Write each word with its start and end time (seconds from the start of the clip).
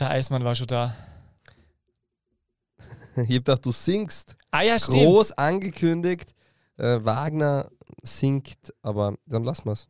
der 0.00 0.10
Eismann 0.10 0.44
war 0.44 0.54
schon 0.54 0.66
da. 0.66 0.94
Ich 3.16 3.22
hab 3.22 3.28
gedacht, 3.28 3.64
du 3.64 3.72
singst. 3.72 4.36
Ah 4.50 4.62
ja, 4.62 4.78
stimmt. 4.78 5.04
Groß 5.04 5.32
angekündigt. 5.32 6.34
Äh, 6.76 6.98
Wagner 7.02 7.70
singt, 8.02 8.74
aber 8.82 9.16
dann 9.24 9.44
lassen 9.44 9.64
wir's. 9.64 9.88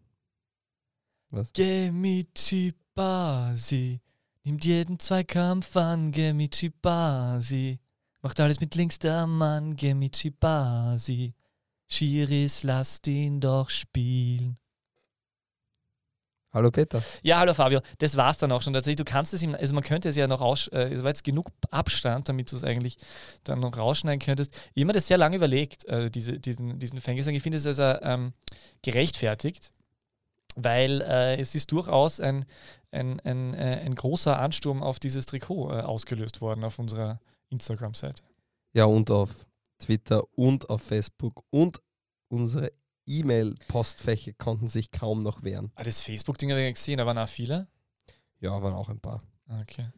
Gemichi 1.53 2.73
Basi. 2.95 4.01
Nimmt 4.45 4.65
jeden 4.65 4.99
Zweikampf 5.01 5.77
an, 5.77 6.13
Gemichi 6.13 6.69
Basi. 6.71 7.81
Macht 8.23 8.39
alles 8.39 8.61
mit 8.61 8.75
links 8.77 8.99
der 9.01 9.27
Mann, 9.27 9.75
Gemichi 9.75 10.31
Basi. 10.31 11.35
Schiris, 11.89 12.63
lasst 12.63 13.07
ihn 13.09 13.41
doch 13.41 13.71
spielen. 13.71 14.57
Hallo 16.53 16.71
Peter. 16.71 17.03
Ja, 17.23 17.39
hallo 17.39 17.53
Fabio. 17.53 17.81
Das 17.99 18.17
war's 18.17 18.39
dann 18.39 18.51
auch 18.51 18.63
schon. 18.63 18.73
Tatsächlich, 18.73 18.97
du 18.97 19.05
kannst 19.05 19.35
es 19.35 19.43
ihm, 19.43 19.55
also 19.55 19.75
man 19.75 19.85
könnte 19.85 20.09
es 20.09 20.17
ja 20.17 20.27
noch 20.27 20.41
aus, 20.41 20.69
äh, 20.69 20.89
es 20.89 21.03
war 21.03 21.11
jetzt 21.11 21.25
genug 21.25 21.49
Abstand, 21.71 22.29
damit 22.29 22.51
du 22.51 22.57
es 22.57 22.65
eigentlich 22.65 22.97
dann 23.45 23.61
noch 23.61 23.77
rausschneiden 23.77 24.21
könntest. 24.21 24.55
Ich 24.75 24.81
habe 24.81 24.87
mir 24.87 24.93
das 24.95 25.07
sehr 25.07 25.19
lange 25.19 25.37
überlegt, 25.37 25.85
äh, 25.85 26.11
diese, 26.11 26.39
diesen, 26.39 26.79
diesen 26.79 27.01
Fangesang. 27.01 27.35
Ich 27.35 27.43
finde 27.43 27.59
es 27.59 27.67
also 27.67 27.83
ähm, 28.03 28.33
gerechtfertigt, 28.83 29.73
weil 30.55 31.03
äh, 31.03 31.39
es 31.39 31.55
ist 31.55 31.73
durchaus 31.73 32.21
ein, 32.21 32.47
ein, 32.91 33.21
ein, 33.21 33.53
äh, 33.53 33.83
ein 33.85 33.95
großer 33.95 34.39
Ansturm 34.39 34.83
auf 34.83 34.99
dieses 34.99 35.27
Trikot 35.27 35.73
äh, 35.73 35.81
ausgelöst 35.83 36.41
worden 36.41 36.65
auf 36.65 36.79
unserer 36.79 37.21
Instagram-Seite. 37.51 38.23
Ja, 38.73 38.87
und 38.87 39.11
auf 39.11 39.47
Twitter 39.79 40.25
und 40.37 40.71
auf 40.71 40.83
Facebook 40.83 41.45
und 41.51 41.81
unsere 42.29 42.73
E-Mail-Postfächer 43.07 44.33
konnten 44.33 44.69
sich 44.69 44.91
kaum 44.91 45.21
noch 45.21 45.43
wehren. 45.43 45.71
Ah, 45.75 45.85
das 45.85 46.01
Facebook-Ding 46.01 46.51
habe 46.51 46.63
ich 46.63 46.75
gesehen, 46.75 46.99
da 46.99 47.07
waren 47.07 47.19
auch 47.19 47.29
viele. 47.29 47.69
Ja, 48.41 48.63
waren 48.63 48.75
auch 48.75 48.89
ein 48.89 49.01
paar. 49.01 49.23
Okay. 49.63 49.89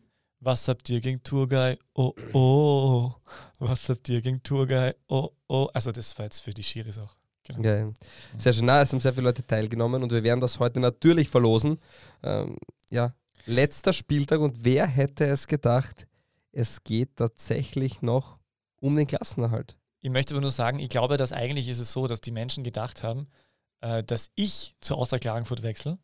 Was 0.41 0.69
habt 0.69 0.89
ihr 0.89 1.01
gegen 1.01 1.23
Tourguy? 1.23 1.79
Oh, 1.95 2.12
oh. 2.33 3.12
Was 3.59 3.89
habt 3.89 4.09
ihr 4.09 4.20
gegen 4.20 4.42
Tourguy? 4.42 4.92
Oh, 5.09 5.31
oh. 5.48 5.69
Also, 5.75 5.91
das 5.91 6.17
war 6.19 6.27
jetzt 6.27 6.41
für 6.41 6.53
die 6.53 6.62
Schiris 6.62 6.98
auch. 6.98 7.17
Genau. 7.42 7.62
Geil. 7.62 7.95
Sehr 8.36 8.53
schön. 8.53 8.67
Na, 8.67 8.83
es 8.83 8.92
haben 8.92 9.01
sehr 9.01 9.12
viele 9.12 9.25
Leute 9.25 9.42
teilgenommen 9.42 10.03
und 10.03 10.12
wir 10.12 10.23
werden 10.23 10.41
das 10.41 10.61
heute 10.61 10.81
natürlich 10.81 11.29
verlosen. 11.29 11.79
Ähm, 12.23 12.59
ja, 12.91 13.14
letzter 13.47 13.92
Spieltag 13.92 14.41
und 14.41 14.64
wer 14.64 14.86
hätte 14.86 15.25
es 15.25 15.47
gedacht, 15.47 16.06
es 16.53 16.84
geht 16.84 17.17
tatsächlich 17.17 18.03
noch 18.03 18.39
um 18.81 18.95
den 18.97 19.06
Klassenerhalt. 19.06 19.77
Ich 20.01 20.11
möchte 20.11 20.35
aber 20.35 20.41
nur 20.41 20.51
sagen, 20.53 20.79
ich 20.79 20.89
glaube, 20.89 21.17
dass 21.17 21.33
eigentlich 21.33 21.69
ist 21.69 21.81
es 21.81 21.93
so, 21.93 22.07
dass 22.07 22.21
die 22.21 22.31
Menschen 22.31 22.65
gedacht 22.65 23.03
haben, 23.03 23.29
äh, 23.81 24.03
dass 24.05 24.31
ich 24.35 24.75
zu 24.81 24.95
Austria 24.95 25.19
Klagenfurt 25.19 25.63
wechsle 25.63 25.99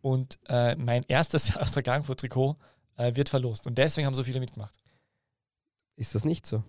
und 0.00 0.38
äh, 0.48 0.74
mein 0.76 1.02
erstes 1.08 1.56
Austria 1.56 1.82
Klagenfurt-Trikot 1.82 2.56
äh, 2.96 3.14
wird 3.16 3.28
verlost. 3.28 3.66
Und 3.66 3.76
deswegen 3.78 4.06
haben 4.06 4.14
so 4.14 4.24
viele 4.24 4.40
mitgemacht. 4.40 4.74
Ist 5.96 6.14
das 6.14 6.24
nicht 6.24 6.46
so? 6.46 6.64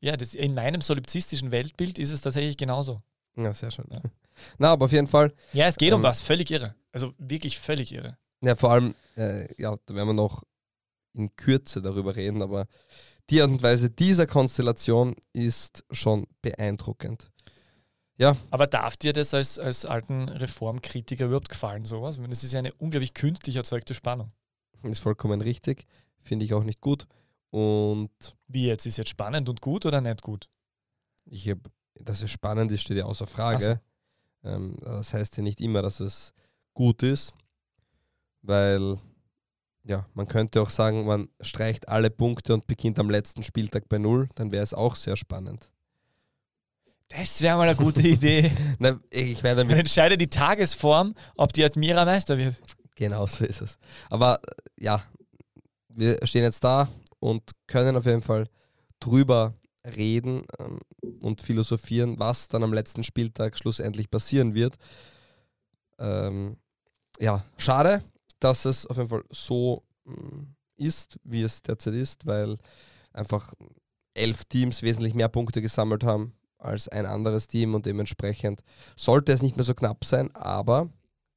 Ja, 0.00 0.16
das, 0.16 0.34
in 0.34 0.54
meinem 0.54 0.80
solipsistischen 0.80 1.52
Weltbild 1.52 1.98
ist 1.98 2.10
es 2.10 2.20
tatsächlich 2.22 2.56
genauso. 2.56 3.00
Ja, 3.36 3.54
sehr 3.54 3.70
schön. 3.70 3.86
Ja. 3.90 4.00
Na, 4.58 4.72
aber 4.72 4.86
auf 4.86 4.92
jeden 4.92 5.06
Fall, 5.06 5.32
Ja, 5.52 5.66
es 5.66 5.76
geht 5.76 5.92
um 5.92 6.00
Ähm, 6.00 6.04
was, 6.04 6.20
völlig 6.22 6.50
irre. 6.50 6.74
Also 6.90 7.14
wirklich 7.18 7.58
völlig 7.58 7.92
irre. 7.92 8.18
ja, 8.42 8.56
vor 8.56 8.72
allem, 8.72 8.94
äh, 9.16 9.46
ja, 9.62 9.76
da 9.86 9.94
werden 9.94 10.08
wir 10.08 10.14
noch 10.14 10.42
in 11.14 11.34
Kürze 11.36 11.80
darüber 11.80 12.16
reden, 12.16 12.42
aber 12.42 12.66
die 13.32 13.40
Art 13.40 13.50
und 13.50 13.62
Weise 13.62 13.90
dieser 13.90 14.26
Konstellation 14.26 15.16
ist 15.32 15.84
schon 15.90 16.26
beeindruckend. 16.42 17.30
Aber 18.50 18.66
darf 18.66 18.96
dir 18.96 19.12
das 19.12 19.32
als, 19.34 19.58
als 19.58 19.86
alten 19.86 20.28
Reformkritiker 20.28 21.24
überhaupt 21.24 21.48
gefallen, 21.48 21.84
sowas? 21.84 22.16
Ich 22.16 22.20
meine, 22.20 22.30
Das 22.30 22.44
ist 22.44 22.52
ja 22.52 22.58
eine 22.58 22.72
unglaublich 22.74 23.14
künstlich 23.14 23.56
erzeugte 23.56 23.94
Spannung. 23.94 24.32
Ist 24.82 25.00
vollkommen 25.00 25.40
richtig, 25.40 25.86
finde 26.20 26.44
ich 26.44 26.54
auch 26.54 26.62
nicht 26.62 26.80
gut. 26.80 27.06
Und 27.50 28.10
Wie 28.48 28.66
jetzt? 28.66 28.86
Ist 28.86 28.98
jetzt 28.98 29.10
spannend 29.10 29.48
und 29.48 29.60
gut 29.60 29.86
oder 29.86 30.00
nicht 30.00 30.22
gut? 30.22 30.48
ich 31.24 31.48
habe, 31.48 31.62
dass 31.94 32.22
es 32.22 32.30
spannend 32.30 32.70
ist, 32.70 32.82
steht 32.82 32.98
ja 32.98 33.04
außer 33.04 33.26
Frage. 33.26 33.80
Ähm, 34.44 34.76
das 34.80 35.14
heißt 35.14 35.36
ja 35.36 35.42
nicht 35.42 35.60
immer, 35.60 35.82
dass 35.82 36.00
es 36.00 36.34
gut 36.74 37.02
ist, 37.02 37.32
weil 38.42 38.98
ja, 39.84 40.06
man 40.14 40.26
könnte 40.26 40.62
auch 40.62 40.70
sagen, 40.70 41.04
man 41.04 41.28
streicht 41.40 41.88
alle 41.88 42.10
Punkte 42.10 42.54
und 42.54 42.66
beginnt 42.66 42.98
am 42.98 43.10
letzten 43.10 43.42
Spieltag 43.42 43.88
bei 43.88 43.98
Null, 43.98 44.28
dann 44.34 44.52
wäre 44.52 44.62
es 44.62 44.74
auch 44.74 44.96
sehr 44.96 45.16
spannend. 45.16 45.70
Das 47.08 47.42
wäre 47.42 47.56
mal 47.56 47.68
eine 47.68 47.76
gute 47.76 48.06
Idee. 48.06 48.52
Na, 48.78 48.98
ich 49.10 49.42
meine 49.42 49.56
Dann 49.56 49.68
damit, 49.68 49.80
entscheidet 49.80 50.20
die 50.20 50.30
Tagesform, 50.30 51.14
ob 51.36 51.52
die 51.52 51.64
Admira 51.64 52.04
Meister 52.04 52.38
wird. 52.38 52.56
genau 52.96 53.26
so 53.26 53.44
ist 53.44 53.60
es. 53.60 53.78
Aber 54.08 54.40
äh, 54.42 54.84
ja, 54.84 55.02
wir 55.88 56.18
stehen 56.26 56.42
jetzt 56.42 56.64
da 56.64 56.88
und 57.18 57.42
können 57.66 57.96
auf 57.96 58.06
jeden 58.06 58.22
Fall 58.22 58.48
drüber 58.98 59.54
reden 59.84 60.46
ähm, 60.58 60.78
und 61.20 61.40
philosophieren, 61.42 62.18
was 62.18 62.48
dann 62.48 62.62
am 62.62 62.72
letzten 62.72 63.02
Spieltag 63.02 63.58
schlussendlich 63.58 64.10
passieren 64.10 64.54
wird. 64.54 64.76
Ähm, 65.98 66.56
ja, 67.18 67.44
schade, 67.58 68.02
dass 68.44 68.64
es 68.64 68.86
auf 68.86 68.96
jeden 68.96 69.08
Fall 69.08 69.24
so 69.30 69.84
mm, 70.04 70.42
ist, 70.76 71.18
wie 71.24 71.42
es 71.42 71.62
derzeit 71.62 71.94
ist, 71.94 72.26
weil 72.26 72.58
einfach 73.12 73.52
elf 74.14 74.44
Teams 74.44 74.82
wesentlich 74.82 75.14
mehr 75.14 75.28
Punkte 75.28 75.62
gesammelt 75.62 76.04
haben 76.04 76.34
als 76.58 76.88
ein 76.88 77.06
anderes 77.06 77.48
Team 77.48 77.74
und 77.74 77.86
dementsprechend 77.86 78.62
sollte 78.96 79.32
es 79.32 79.42
nicht 79.42 79.56
mehr 79.56 79.64
so 79.64 79.74
knapp 79.74 80.04
sein, 80.04 80.34
aber 80.34 80.90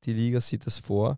die 0.03 0.13
Liga 0.13 0.39
sieht 0.39 0.67
es 0.67 0.77
vor, 0.77 1.17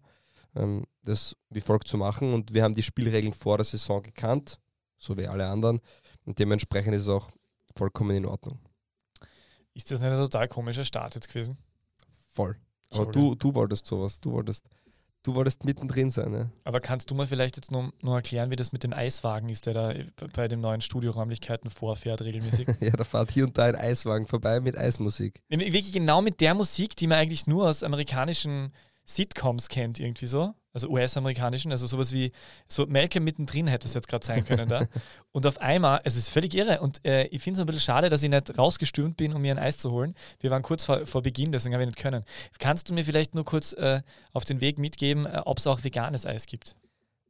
ähm, 0.56 0.86
das 1.03 1.36
wie 1.50 1.62
folgt 1.62 1.88
zu 1.88 1.98
machen 1.98 2.34
und 2.34 2.54
wir 2.54 2.64
haben 2.64 2.74
die 2.74 2.84
Spielregeln 2.84 3.34
vor 3.34 3.58
der 3.58 3.66
Saison 3.66 4.02
gekannt, 4.02 4.59
so 4.98 5.18
wie 5.18 5.28
alle 5.28 5.48
anderen 5.48 5.81
und 6.25 6.40
dementsprechend 6.40 6.96
ist 6.96 7.04
es 7.04 7.09
auch 7.09 7.30
vollkommen 7.75 8.16
in 8.16 8.25
Ordnung. 8.25 8.59
Ist 9.74 9.92
das 9.92 10.00
nicht 10.00 10.09
ein 10.09 10.18
total 10.18 10.48
komischer 10.48 10.84
Start 10.84 11.16
jetzt 11.16 11.28
gewesen? 11.28 11.58
Voll. 12.34 12.58
Aber 12.90 13.06
Sorry. 13.06 13.12
du, 13.12 13.36
du 13.36 13.56
wolltest 13.56 13.86
sowas, 13.86 14.19
du 14.19 14.31
wolltest, 14.31 14.68
du 15.27 15.35
wolltest 15.35 15.65
mittendrin 15.65 16.09
sein, 16.09 16.31
ne? 16.31 16.51
Aber 16.63 16.79
kannst 16.79 17.11
du 17.11 17.15
mal 17.15 17.27
vielleicht 17.27 17.57
jetzt 17.57 17.71
nur, 17.71 17.91
nur 18.01 18.15
erklären, 18.15 18.49
wie 18.49 18.55
das 18.55 18.71
mit 18.71 18.83
dem 18.83 18.93
Eiswagen 18.93 19.49
ist, 19.49 19.65
der 19.65 19.73
da 19.73 19.93
bei 20.33 20.47
den 20.47 20.61
neuen 20.61 20.81
Studioräumlichkeiten 20.81 21.69
vorfährt 21.69 22.21
regelmäßig? 22.21 22.67
Ja, 22.79 22.91
da 22.91 23.03
fährt 23.03 23.31
hier 23.31 23.45
und 23.45 23.57
da 23.57 23.65
ein 23.65 23.75
Eiswagen 23.75 24.27
vorbei 24.27 24.59
mit 24.59 24.77
Eismusik. 24.77 25.41
Wirklich 25.49 25.91
genau 25.91 26.21
mit 26.21 26.39
der 26.41 26.53
Musik, 26.53 26.95
die 26.95 27.07
man 27.07 27.17
eigentlich 27.17 27.47
nur 27.47 27.67
aus 27.67 27.83
amerikanischen 27.83 28.71
Sitcoms 29.03 29.67
kennt, 29.67 29.99
irgendwie 29.99 30.27
so. 30.27 30.53
Also 30.77 30.89
US-amerikanischen, 30.89 31.71
also 31.71 31.88
sowas 31.88 32.13
wie, 32.13 32.31
so 32.67 32.85
Malcolm 32.85 33.23
mittendrin 33.23 33.65
hätte 33.65 33.88
es 33.88 33.95
jetzt 33.95 34.07
gerade 34.07 34.23
sein 34.23 34.45
können 34.45 34.69
da. 34.69 34.85
Und 35.31 35.47
auf 35.47 35.59
einmal, 35.59 35.97
also 36.05 36.19
es 36.19 36.27
ist 36.27 36.29
völlig 36.29 36.53
irre. 36.53 36.81
Und 36.81 37.03
äh, 37.03 37.25
ich 37.29 37.41
finde 37.41 37.59
es 37.59 37.61
ein 37.61 37.65
bisschen 37.65 37.81
schade, 37.81 38.09
dass 38.09 38.21
ich 38.21 38.29
nicht 38.29 38.59
rausgestürmt 38.59 39.17
bin, 39.17 39.33
um 39.33 39.41
mir 39.41 39.55
ein 39.55 39.57
Eis 39.57 39.79
zu 39.79 39.89
holen. 39.89 40.13
Wir 40.39 40.51
waren 40.51 40.61
kurz 40.61 40.85
vor, 40.85 41.07
vor 41.07 41.23
Beginn, 41.23 41.51
deswegen 41.51 41.73
habe 41.73 41.81
ich 41.81 41.88
nicht 41.88 41.97
können. 41.97 42.23
Kannst 42.59 42.88
du 42.89 42.93
mir 42.93 43.03
vielleicht 43.03 43.33
nur 43.33 43.43
kurz 43.43 43.73
äh, 43.73 44.03
auf 44.33 44.45
den 44.45 44.61
Weg 44.61 44.77
mitgeben, 44.77 45.25
äh, 45.25 45.41
ob 45.45 45.57
es 45.57 45.65
auch 45.65 45.83
veganes 45.83 46.27
Eis 46.27 46.45
gibt? 46.45 46.75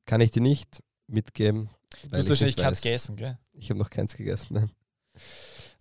Kann 0.06 0.20
ich 0.20 0.32
dir 0.32 0.42
nicht 0.42 0.84
mitgeben. 1.08 1.70
Du 2.10 2.18
hast 2.18 2.26
ich 2.26 2.30
wahrscheinlich 2.30 2.58
keins 2.58 2.82
gegessen, 2.82 3.16
gell? 3.16 3.38
Ich 3.54 3.70
habe 3.70 3.80
noch 3.80 3.90
keins 3.90 4.18
gegessen. 4.18 4.56
Nein. 4.56 4.72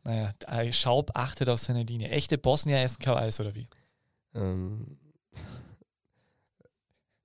Naja, 0.04 0.72
Schaub 0.72 1.10
achtet 1.14 1.48
auf 1.48 1.58
seine 1.58 1.82
Linie. 1.82 2.10
Echte 2.10 2.38
Bosnier 2.38 2.80
essen 2.80 3.00
kein 3.00 3.16
Eis, 3.16 3.40
oder 3.40 3.56
wie? 3.56 3.66
Ähm, 4.36 4.98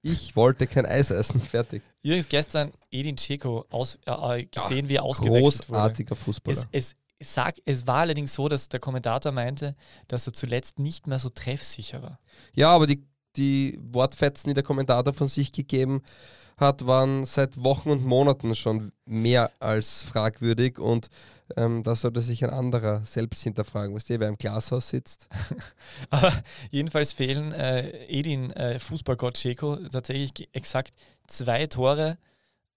ich 0.01 0.35
wollte 0.35 0.67
kein 0.67 0.85
Eis 0.85 1.11
essen. 1.11 1.39
Fertig. 1.41 1.83
Übrigens 2.03 2.29
gestern 2.29 2.71
Edin 2.89 3.15
Dzeko 3.15 3.65
aus, 3.69 3.99
äh, 4.05 4.41
äh, 4.41 4.45
gesehen, 4.45 4.89
wie 4.89 4.95
er 4.95 5.03
ausgewechselt 5.03 5.69
wurde. 5.69 5.77
Großartiger 5.79 6.15
Fußballer. 6.15 6.57
Es, 6.57 6.67
es, 6.71 6.95
es, 7.19 7.33
sag, 7.33 7.55
es 7.65 7.85
war 7.87 7.97
allerdings 7.97 8.33
so, 8.33 8.47
dass 8.47 8.69
der 8.69 8.79
Kommentator 8.79 9.31
meinte, 9.31 9.75
dass 10.07 10.27
er 10.27 10.33
zuletzt 10.33 10.79
nicht 10.79 11.07
mehr 11.07 11.19
so 11.19 11.29
treffsicher 11.29 12.01
war. 12.01 12.19
Ja, 12.53 12.71
aber 12.71 12.87
die, 12.87 13.05
die 13.35 13.79
Wortfetzen, 13.81 14.49
die 14.49 14.53
der 14.55 14.63
Kommentator 14.63 15.13
von 15.13 15.27
sich 15.27 15.51
gegeben 15.51 16.01
hat, 16.03 16.40
waren 16.61 17.23
seit 17.23 17.63
Wochen 17.63 17.89
und 17.89 18.05
Monaten 18.05 18.55
schon 18.55 18.91
mehr 19.05 19.51
als 19.59 20.03
fragwürdig 20.03 20.79
und 20.79 21.09
ähm, 21.57 21.83
da 21.83 21.95
sollte 21.95 22.21
sich 22.21 22.43
ein 22.43 22.49
anderer 22.49 23.05
selbst 23.05 23.43
hinterfragen. 23.43 23.93
Weißt 23.93 24.09
du, 24.09 24.19
wer 24.19 24.29
im 24.29 24.37
Glashaus 24.37 24.89
sitzt? 24.89 25.27
Aber 26.09 26.31
jedenfalls 26.69 27.11
fehlen 27.11 27.51
äh, 27.51 28.05
Edin, 28.05 28.51
äh, 28.51 28.79
Fußballgott 28.79 29.35
Dzeko, 29.35 29.75
tatsächlich 29.89 30.49
exakt 30.53 30.93
zwei 31.27 31.67
Tore 31.67 32.17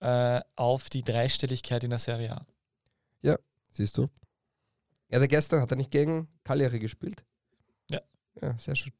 äh, 0.01 0.41
auf 0.57 0.89
die 0.89 1.03
Dreistelligkeit 1.03 1.85
in 1.85 1.91
der 1.91 2.01
Serie 2.01 2.33
A. 2.33 2.47
Siehst 3.75 3.99
du? 3.99 4.09
Ja, 5.11 5.19
der 5.19 5.27
gestern 5.27 5.61
hat 5.61 5.71
er 5.73 5.77
nicht 5.77 5.91
gegen 5.91 6.29
Cagliari 6.45 6.79
gespielt. 6.79 7.25
Ja. 7.91 8.01
Ja, 8.41 8.57
sehr 8.57 8.77
schön. 8.77 8.93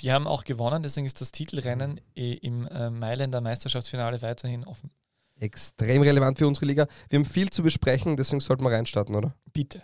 Die 0.00 0.12
haben 0.12 0.26
auch 0.26 0.44
gewonnen, 0.44 0.82
deswegen 0.82 1.06
ist 1.06 1.20
das 1.20 1.32
Titelrennen 1.32 2.00
eh 2.14 2.32
im 2.32 2.66
äh, 2.66 2.90
Mailänder 2.90 3.40
Meisterschaftsfinale 3.40 4.22
weiterhin 4.22 4.64
offen. 4.64 4.90
Extrem 5.38 6.02
relevant 6.02 6.38
für 6.38 6.46
unsere 6.46 6.66
Liga. 6.66 6.86
Wir 7.08 7.18
haben 7.18 7.24
viel 7.24 7.50
zu 7.50 7.62
besprechen, 7.62 8.16
deswegen 8.16 8.40
sollten 8.40 8.64
wir 8.64 8.70
reinstarten, 8.70 9.14
oder? 9.14 9.34
Bitte. 9.52 9.82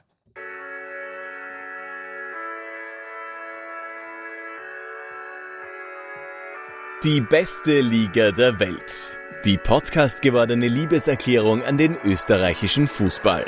Die 7.03 7.21
beste 7.21 7.81
Liga 7.81 8.31
der 8.31 8.61
Welt. 8.61 9.19
Die 9.45 9.57
Podcast 9.57 10.21
gewordene 10.21 10.69
Liebeserklärung 10.69 11.63
an 11.63 11.79
den 11.79 11.97
österreichischen 12.05 12.87
Fußball. 12.87 13.47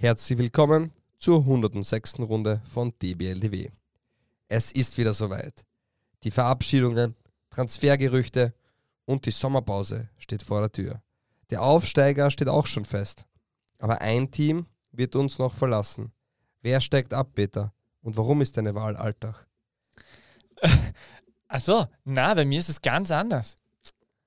Herzlich 0.00 0.38
willkommen 0.38 0.92
zur 1.16 1.40
106. 1.40 2.20
Runde 2.20 2.62
von 2.70 2.92
DBLDW. 3.02 3.68
Es 4.46 4.70
ist 4.70 4.96
wieder 4.96 5.12
soweit. 5.12 5.64
Die 6.22 6.30
Verabschiedungen, 6.30 7.16
Transfergerüchte 7.50 8.54
und 9.06 9.26
die 9.26 9.32
Sommerpause 9.32 10.08
steht 10.16 10.44
vor 10.44 10.60
der 10.60 10.70
Tür. 10.70 11.02
Der 11.50 11.64
Aufsteiger 11.64 12.30
steht 12.30 12.46
auch 12.46 12.68
schon 12.68 12.84
fest. 12.84 13.24
Aber 13.80 14.00
ein 14.00 14.30
Team 14.30 14.66
wird 14.92 15.16
uns 15.16 15.40
noch 15.40 15.52
verlassen. 15.52 16.12
Wer 16.62 16.80
steigt 16.80 17.12
ab, 17.12 17.30
Peter? 17.34 17.72
Und 18.00 18.16
warum 18.16 18.40
ist 18.40 18.56
deine 18.56 18.76
Wahl 18.76 18.94
Alltag? 18.96 19.48
Achso, 21.48 21.86
na, 22.04 22.34
bei 22.34 22.44
mir 22.44 22.60
ist 22.60 22.68
es 22.68 22.80
ganz 22.80 23.10
anders. 23.10 23.56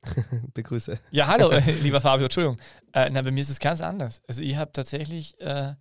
Begrüße. 0.54 1.00
Ja, 1.12 1.28
hallo, 1.28 1.50
äh, 1.52 1.72
lieber 1.82 2.02
Fabio, 2.02 2.26
Entschuldigung. 2.26 2.58
Äh, 2.94 3.10
na, 3.10 3.22
bei 3.22 3.32
mir 3.32 3.42
ist 3.42 3.50
es 3.50 3.60
ganz 3.60 3.82
anders. 3.82 4.22
Also 4.28 4.42
ich 4.42 4.56
habe 4.56 4.72
tatsächlich, 4.72 5.40
äh, 5.40 5.74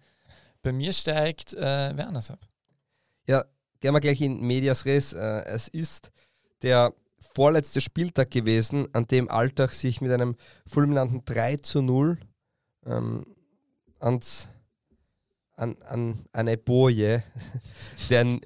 bei 0.62 0.72
mir 0.72 0.93
steigt 0.93 1.55
äh, 1.55 1.93
wer 1.94 2.06
anders 2.06 2.31
ab. 2.31 2.40
Ja, 3.26 3.44
gehen 3.81 3.94
wir 3.94 4.00
gleich 4.00 4.20
in 4.20 4.40
Medias 4.40 4.84
Res. 4.84 5.12
Äh, 5.12 5.44
es 5.46 5.69
ist 5.69 6.11
der 6.62 6.93
vorletzte 7.34 7.81
Spieltag 7.81 8.31
gewesen, 8.31 8.88
an 8.93 9.06
dem 9.06 9.31
Alltag 9.31 9.72
sich 9.72 10.00
mit 10.00 10.11
einem 10.12 10.37
fulminanten 10.66 11.25
3 11.25 11.56
zu 11.56 11.82
0 11.82 12.19
ähm, 12.87 13.25
ans, 13.99 14.49
an, 15.56 15.76
an 15.82 16.25
eine 16.32 16.56
Boje, 16.56 17.23
deren, 18.11 18.40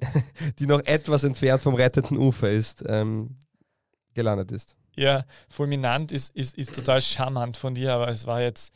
die 0.59 0.67
noch 0.67 0.81
etwas 0.85 1.23
entfernt 1.23 1.61
vom 1.61 1.75
retteten 1.75 2.17
Ufer 2.17 2.49
ist, 2.49 2.83
ähm, 2.87 3.37
gelandet 4.13 4.51
ist. 4.51 4.75
Ja, 4.95 5.25
fulminant 5.49 6.11
ist, 6.11 6.35
ist, 6.35 6.57
ist 6.57 6.73
total 6.75 7.01
charmant 7.01 7.57
von 7.57 7.75
dir, 7.75 7.93
aber 7.93 8.07
es 8.07 8.25
war 8.25 8.41
jetzt, 8.41 8.73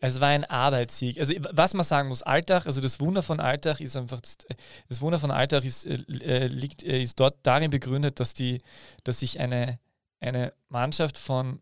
es 0.00 0.20
war 0.20 0.28
ein 0.28 0.44
Arbeitssieg. 0.44 1.18
Also 1.18 1.34
was 1.52 1.74
man 1.74 1.84
sagen 1.84 2.08
muss, 2.08 2.22
Alltag, 2.22 2.66
also 2.66 2.80
das 2.80 3.00
Wunder 3.00 3.22
von 3.22 3.40
Alltag 3.40 3.80
ist 3.80 3.96
einfach, 3.96 4.20
das 4.20 5.00
Wunder 5.00 5.18
von 5.18 5.30
Alltag 5.30 5.64
ist, 5.64 5.86
äh, 5.86 6.46
liegt, 6.46 6.82
äh, 6.82 7.00
ist 7.00 7.18
dort 7.18 7.38
darin 7.42 7.70
begründet, 7.70 8.20
dass 8.20 8.34
die, 8.34 8.60
dass 9.04 9.20
sich 9.20 9.40
eine, 9.40 9.78
eine 10.20 10.52
Mannschaft 10.68 11.16
von, 11.16 11.60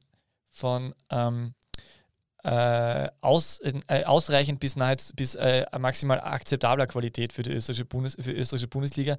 von 0.50 0.94
ähm, 1.10 1.54
äh, 2.44 3.08
aus, 3.20 3.60
äh, 3.60 4.04
ausreichend 4.04 4.58
bis, 4.58 4.74
nahe, 4.74 4.96
bis 5.14 5.36
äh, 5.36 5.64
maximal 5.78 6.20
akzeptabler 6.20 6.86
Qualität 6.86 7.32
für 7.32 7.42
die 7.42 7.52
österreichische, 7.52 7.84
Bundes, 7.84 8.16
für 8.18 8.32
österreichische 8.32 8.68
Bundesliga 8.68 9.16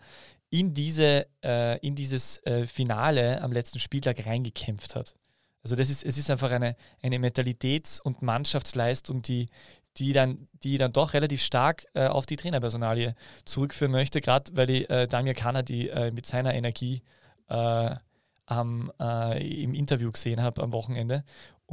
in, 0.50 0.74
diese, 0.74 1.28
äh, 1.44 1.80
in 1.80 1.96
dieses 1.96 2.46
äh, 2.46 2.66
Finale 2.66 3.42
am 3.42 3.54
letzten 3.54 3.80
Spieltag 3.80 4.26
reingekämpft 4.26 4.96
hat. 4.96 5.16
Also 5.64 5.78
das 5.78 5.90
ist, 5.90 6.04
es 6.04 6.18
ist 6.18 6.30
einfach 6.30 6.52
eine, 6.52 6.76
eine 7.02 7.18
Mentalitäts- 7.18 8.02
und 8.02 8.22
Mannschaftsleistung, 8.22 9.22
die, 9.22 9.48
die, 9.96 10.12
dann, 10.12 10.50
die 10.62 10.78
dann 10.78 10.92
doch 10.92 11.14
relativ 11.14 11.42
stark 11.42 11.86
äh, 11.94 12.08
auf 12.08 12.26
die 12.26 12.36
Trainerpersonalie 12.36 13.16
zurückführen 13.46 13.94
möchte, 13.94 14.20
gerade 14.20 14.52
weil 14.56 14.68
die 14.68 14.90
äh, 14.90 15.08
Damir 15.08 15.34
Kana 15.34 15.62
die 15.62 15.90
mit 16.14 16.26
seiner 16.26 16.54
Energie 16.54 17.02
am, 17.48 18.92
im 19.00 19.74
Interview 19.76 20.12
gesehen 20.12 20.42
habe 20.42 20.64
am 20.64 20.72
Wochenende. 20.72 21.24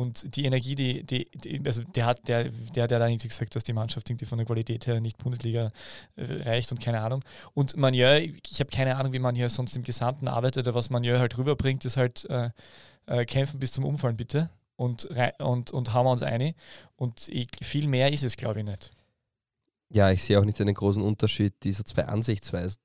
Und 0.00 0.34
die 0.34 0.46
Energie, 0.46 0.74
die, 0.74 1.04
die, 1.04 1.30
die, 1.34 1.60
also 1.66 1.82
der 1.82 2.06
hat, 2.06 2.26
der, 2.26 2.44
der, 2.74 2.86
der 2.86 3.00
hat 3.00 3.10
irgendwie 3.10 3.28
gesagt, 3.28 3.54
dass 3.54 3.64
die 3.64 3.74
Mannschaft 3.74 4.08
irgendwie 4.08 4.24
von 4.24 4.38
der 4.38 4.46
Qualität 4.46 4.86
her 4.86 4.98
nicht 4.98 5.18
Bundesliga 5.18 5.72
äh, 6.16 6.42
reicht 6.42 6.72
und 6.72 6.80
keine 6.80 7.02
Ahnung. 7.02 7.22
Und 7.52 7.76
Manier, 7.76 8.18
ich 8.18 8.60
habe 8.60 8.70
keine 8.70 8.96
Ahnung, 8.96 9.12
wie 9.12 9.18
man 9.18 9.34
hier 9.34 9.50
sonst 9.50 9.76
im 9.76 9.82
Gesamten 9.82 10.26
arbeitet, 10.26 10.66
aber 10.66 10.74
was 10.74 10.88
Manier 10.88 11.18
halt 11.18 11.36
rüberbringt, 11.36 11.84
ist 11.84 11.98
halt 11.98 12.24
äh, 12.30 12.48
äh, 13.04 13.26
kämpfen 13.26 13.60
bis 13.60 13.72
zum 13.72 13.84
Umfallen 13.84 14.16
bitte 14.16 14.48
und, 14.76 15.04
und, 15.38 15.70
und 15.70 15.92
haben 15.92 16.06
wir 16.06 16.12
uns 16.12 16.22
eine. 16.22 16.54
Und 16.96 17.28
ich, 17.28 17.48
viel 17.60 17.86
mehr 17.86 18.10
ist 18.10 18.24
es, 18.24 18.38
glaube 18.38 18.60
ich, 18.60 18.64
nicht. 18.64 18.92
Ja, 19.90 20.10
ich 20.10 20.24
sehe 20.24 20.40
auch 20.40 20.46
nicht 20.46 20.62
einen 20.62 20.74
großen 20.74 21.02
Unterschied 21.02 21.52
dieser 21.62 21.84
zwei 21.84 22.06
Ansichtsweisen. 22.06 22.80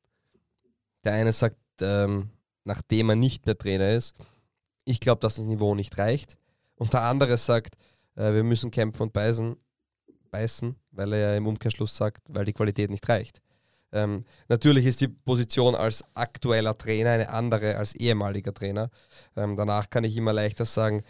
Der 1.06 1.14
eine 1.14 1.32
sagt, 1.32 1.56
ähm, 1.80 2.32
nachdem 2.66 3.08
er 3.08 3.16
nicht 3.16 3.46
mehr 3.46 3.58
Trainer 3.58 3.92
ist, 3.92 4.16
ich 4.84 5.00
glaube, 5.00 5.22
dass 5.22 5.36
das 5.36 5.46
Niveau 5.46 5.76
nicht 5.76 5.98
reicht. 5.98 6.36
Und 6.76 6.94
der 6.94 7.04
andere 7.04 7.38
sagt, 7.38 7.76
äh, 8.16 8.34
wir 8.34 8.44
müssen 8.44 8.72
kämpfen 8.72 9.04
und 9.04 9.14
beißen, 9.14 9.56
beißen, 10.32 10.76
weil 10.92 11.14
er 11.14 11.20
ja 11.20 11.38
im 11.38 11.48
Umkehrschluss 11.48 11.96
sagt, 11.96 12.24
weil 12.28 12.46
die 12.46 12.54
Qualität 12.54 12.90
nicht 12.90 13.08
reicht. 13.08 13.42
Ähm, 13.92 14.26
natürlich 14.50 14.86
ist 14.86 15.00
die 15.00 15.08
Position 15.08 15.74
als 15.74 16.04
aktueller 16.16 16.78
Trainer 16.78 17.12
eine 17.12 17.30
andere 17.30 17.78
als 17.78 17.96
ehemaliger 17.96 18.54
Trainer. 18.54 18.90
Ähm, 19.38 19.56
danach 19.56 19.90
kann 19.90 20.04
ich 20.04 20.18
immer 20.18 20.34
leichter 20.34 20.66
sagen, 20.66 21.02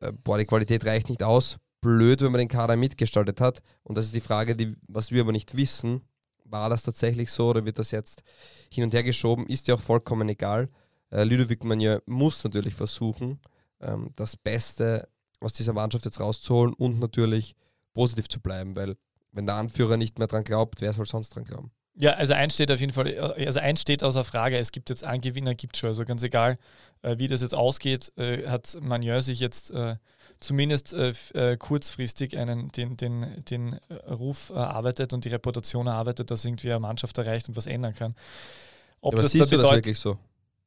äh, 0.00 0.12
boah, 0.12 0.38
die 0.38 0.46
Qualität 0.46 0.84
reicht 0.86 1.08
nicht 1.08 1.22
aus. 1.22 1.58
Blöd, 1.80 2.22
wenn 2.22 2.30
man 2.30 2.38
den 2.38 2.48
Kader 2.48 2.76
mitgestaltet 2.76 3.40
hat. 3.40 3.60
Und 3.82 3.98
das 3.98 4.04
ist 4.04 4.14
die 4.14 4.20
Frage, 4.20 4.54
die, 4.54 4.76
was 4.86 5.10
wir 5.10 5.22
aber 5.22 5.32
nicht 5.32 5.56
wissen. 5.56 6.02
War 6.44 6.70
das 6.70 6.84
tatsächlich 6.84 7.32
so 7.32 7.48
oder 7.48 7.64
wird 7.64 7.78
das 7.78 7.90
jetzt 7.90 8.22
hin 8.70 8.84
und 8.84 8.94
her 8.94 9.02
geschoben? 9.02 9.46
Ist 9.46 9.66
ja 9.66 9.74
auch 9.74 9.80
vollkommen 9.80 10.28
egal. 10.28 10.68
Äh, 11.10 11.24
Ludovic 11.24 11.64
Magnier 11.64 12.02
muss 12.06 12.44
natürlich 12.44 12.74
versuchen, 12.74 13.40
ähm, 13.82 14.10
das 14.16 14.36
Beste 14.36 15.08
aus 15.40 15.52
dieser 15.52 15.72
Mannschaft 15.72 16.04
jetzt 16.04 16.20
rauszuholen 16.20 16.74
und 16.74 16.98
natürlich 16.98 17.54
positiv 17.94 18.28
zu 18.28 18.40
bleiben, 18.40 18.76
weil 18.76 18.96
wenn 19.32 19.46
der 19.46 19.56
Anführer 19.56 19.96
nicht 19.96 20.18
mehr 20.18 20.28
dran 20.28 20.44
glaubt, 20.44 20.80
wer 20.80 20.92
soll 20.92 21.06
sonst 21.06 21.30
dran 21.30 21.44
glauben? 21.44 21.70
Ja, 21.94 22.12
also 22.12 22.32
eins 22.32 22.54
steht 22.54 22.70
auf 22.70 22.80
jeden 22.80 22.92
Fall, 22.92 23.18
also 23.18 23.60
eins 23.60 23.82
steht 23.82 24.02
außer 24.02 24.24
Frage, 24.24 24.56
es 24.56 24.72
gibt 24.72 24.88
jetzt 24.88 25.04
einen 25.04 25.20
Gewinner, 25.20 25.54
gibt 25.54 25.76
schon. 25.76 25.90
Also 25.90 26.06
ganz 26.06 26.22
egal, 26.22 26.56
äh, 27.02 27.18
wie 27.18 27.26
das 27.26 27.42
jetzt 27.42 27.54
ausgeht, 27.54 28.12
äh, 28.16 28.48
hat 28.48 28.78
Manier 28.80 29.20
sich 29.20 29.40
jetzt 29.40 29.70
äh, 29.72 29.96
zumindest 30.40 30.94
äh, 30.94 31.12
äh, 31.34 31.56
kurzfristig 31.58 32.38
einen, 32.38 32.68
den, 32.68 32.96
den, 32.96 33.44
den 33.44 33.74
Ruf 34.08 34.50
erarbeitet 34.50 35.12
und 35.12 35.26
die 35.26 35.28
Reputation 35.28 35.86
erarbeitet, 35.86 36.30
dass 36.30 36.46
irgendwie 36.46 36.70
eine 36.70 36.80
Mannschaft 36.80 37.18
erreicht 37.18 37.48
und 37.50 37.56
was 37.56 37.66
ändern 37.66 37.94
kann. 37.94 38.14
Ob 39.02 39.14
ja, 39.14 39.20
das 39.20 39.32
siehst 39.32 39.52
da 39.52 39.56
du 39.56 39.62
das 39.62 39.72
wirklich 39.72 39.98
so? 39.98 40.18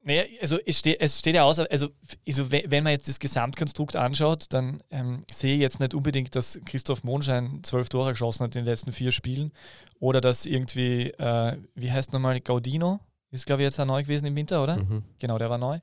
Naja, 0.07 0.23
also 0.39 0.59
es, 0.63 0.77
ste 0.77 0.99
es 0.99 1.17
steht 1.17 1.33
ja 1.33 1.43
aus, 1.43 1.57
also, 1.57 1.89
also 2.27 2.51
wenn 2.51 2.83
man 2.83 2.91
jetzt 2.91 3.07
das 3.09 3.19
Gesamtkonstrukt 3.19 3.95
anschaut, 3.95 4.45
dann 4.49 4.83
ähm, 4.91 5.21
sehe 5.31 5.55
ich 5.55 5.61
jetzt 5.61 5.79
nicht 5.79 5.95
unbedingt, 5.95 6.35
dass 6.35 6.59
Christoph 6.63 7.03
Monschein 7.03 7.61
zwölf 7.63 7.89
Tore 7.89 8.11
geschossen 8.11 8.43
hat 8.43 8.55
in 8.55 8.61
den 8.61 8.65
letzten 8.65 8.91
vier 8.91 9.11
Spielen 9.11 9.51
oder 9.99 10.21
dass 10.21 10.45
irgendwie, 10.45 11.09
äh, 11.09 11.57
wie 11.73 11.91
heißt 11.91 12.13
nochmal, 12.13 12.39
Gaudino, 12.39 12.99
ist 13.31 13.47
glaube 13.47 13.63
ich 13.63 13.65
jetzt 13.65 13.79
auch 13.79 13.85
neu 13.85 14.03
gewesen 14.03 14.27
im 14.27 14.35
Winter, 14.35 14.61
oder? 14.61 14.77
Mhm. 14.77 15.03
Genau, 15.17 15.39
der 15.39 15.49
war 15.49 15.57
neu. 15.57 15.79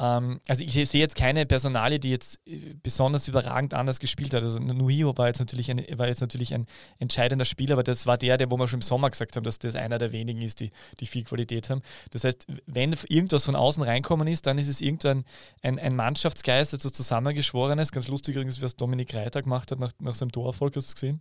Ähm, 0.00 0.40
also 0.48 0.64
ich 0.64 0.72
sehe 0.72 1.00
jetzt 1.00 1.14
keine 1.14 1.44
Personale, 1.44 2.00
die 2.00 2.10
jetzt 2.10 2.40
äh, 2.46 2.74
besonders 2.82 3.28
überragend 3.28 3.74
anders 3.74 4.00
gespielt 4.00 4.32
hat. 4.32 4.42
Also 4.42 4.58
Nuio 4.58 5.16
war 5.18 5.26
jetzt 5.26 5.40
natürlich 5.40 5.70
ein, 5.70 5.84
war 5.96 6.08
jetzt 6.08 6.22
natürlich 6.22 6.54
ein 6.54 6.66
entscheidender 6.98 7.44
Spieler, 7.44 7.74
aber 7.74 7.82
das 7.82 8.06
war 8.06 8.16
der, 8.16 8.38
der, 8.38 8.50
wo 8.50 8.56
wir 8.56 8.66
schon 8.66 8.78
im 8.78 8.82
Sommer 8.82 9.10
gesagt 9.10 9.36
haben, 9.36 9.44
dass 9.44 9.58
das 9.58 9.76
einer 9.76 9.98
der 9.98 10.12
wenigen 10.12 10.40
ist, 10.40 10.60
die, 10.60 10.70
die 11.00 11.06
viel 11.06 11.24
Qualität 11.24 11.68
haben. 11.68 11.82
Das 12.10 12.24
heißt, 12.24 12.46
wenn 12.66 12.96
irgendwas 13.08 13.44
von 13.44 13.54
außen 13.54 13.82
reinkommen 13.82 14.26
ist, 14.26 14.46
dann 14.46 14.58
ist 14.58 14.68
es 14.68 14.80
irgendwann 14.80 15.24
ein, 15.62 15.78
ein 15.78 15.94
Mannschaftsgeist, 15.94 16.72
also 16.72 16.88
zusammengeschworenes. 16.88 17.92
Ganz 17.92 18.08
lustig 18.08 18.36
übrigens, 18.36 18.62
was 18.62 18.76
Dominik 18.76 19.14
Reiter 19.14 19.42
gemacht 19.42 19.70
hat 19.70 19.78
nach, 19.78 19.92
nach 20.00 20.14
seinem 20.14 20.32
Torerfolg, 20.32 20.74
hast 20.76 20.90
du 20.90 20.94
gesehen? 20.94 21.20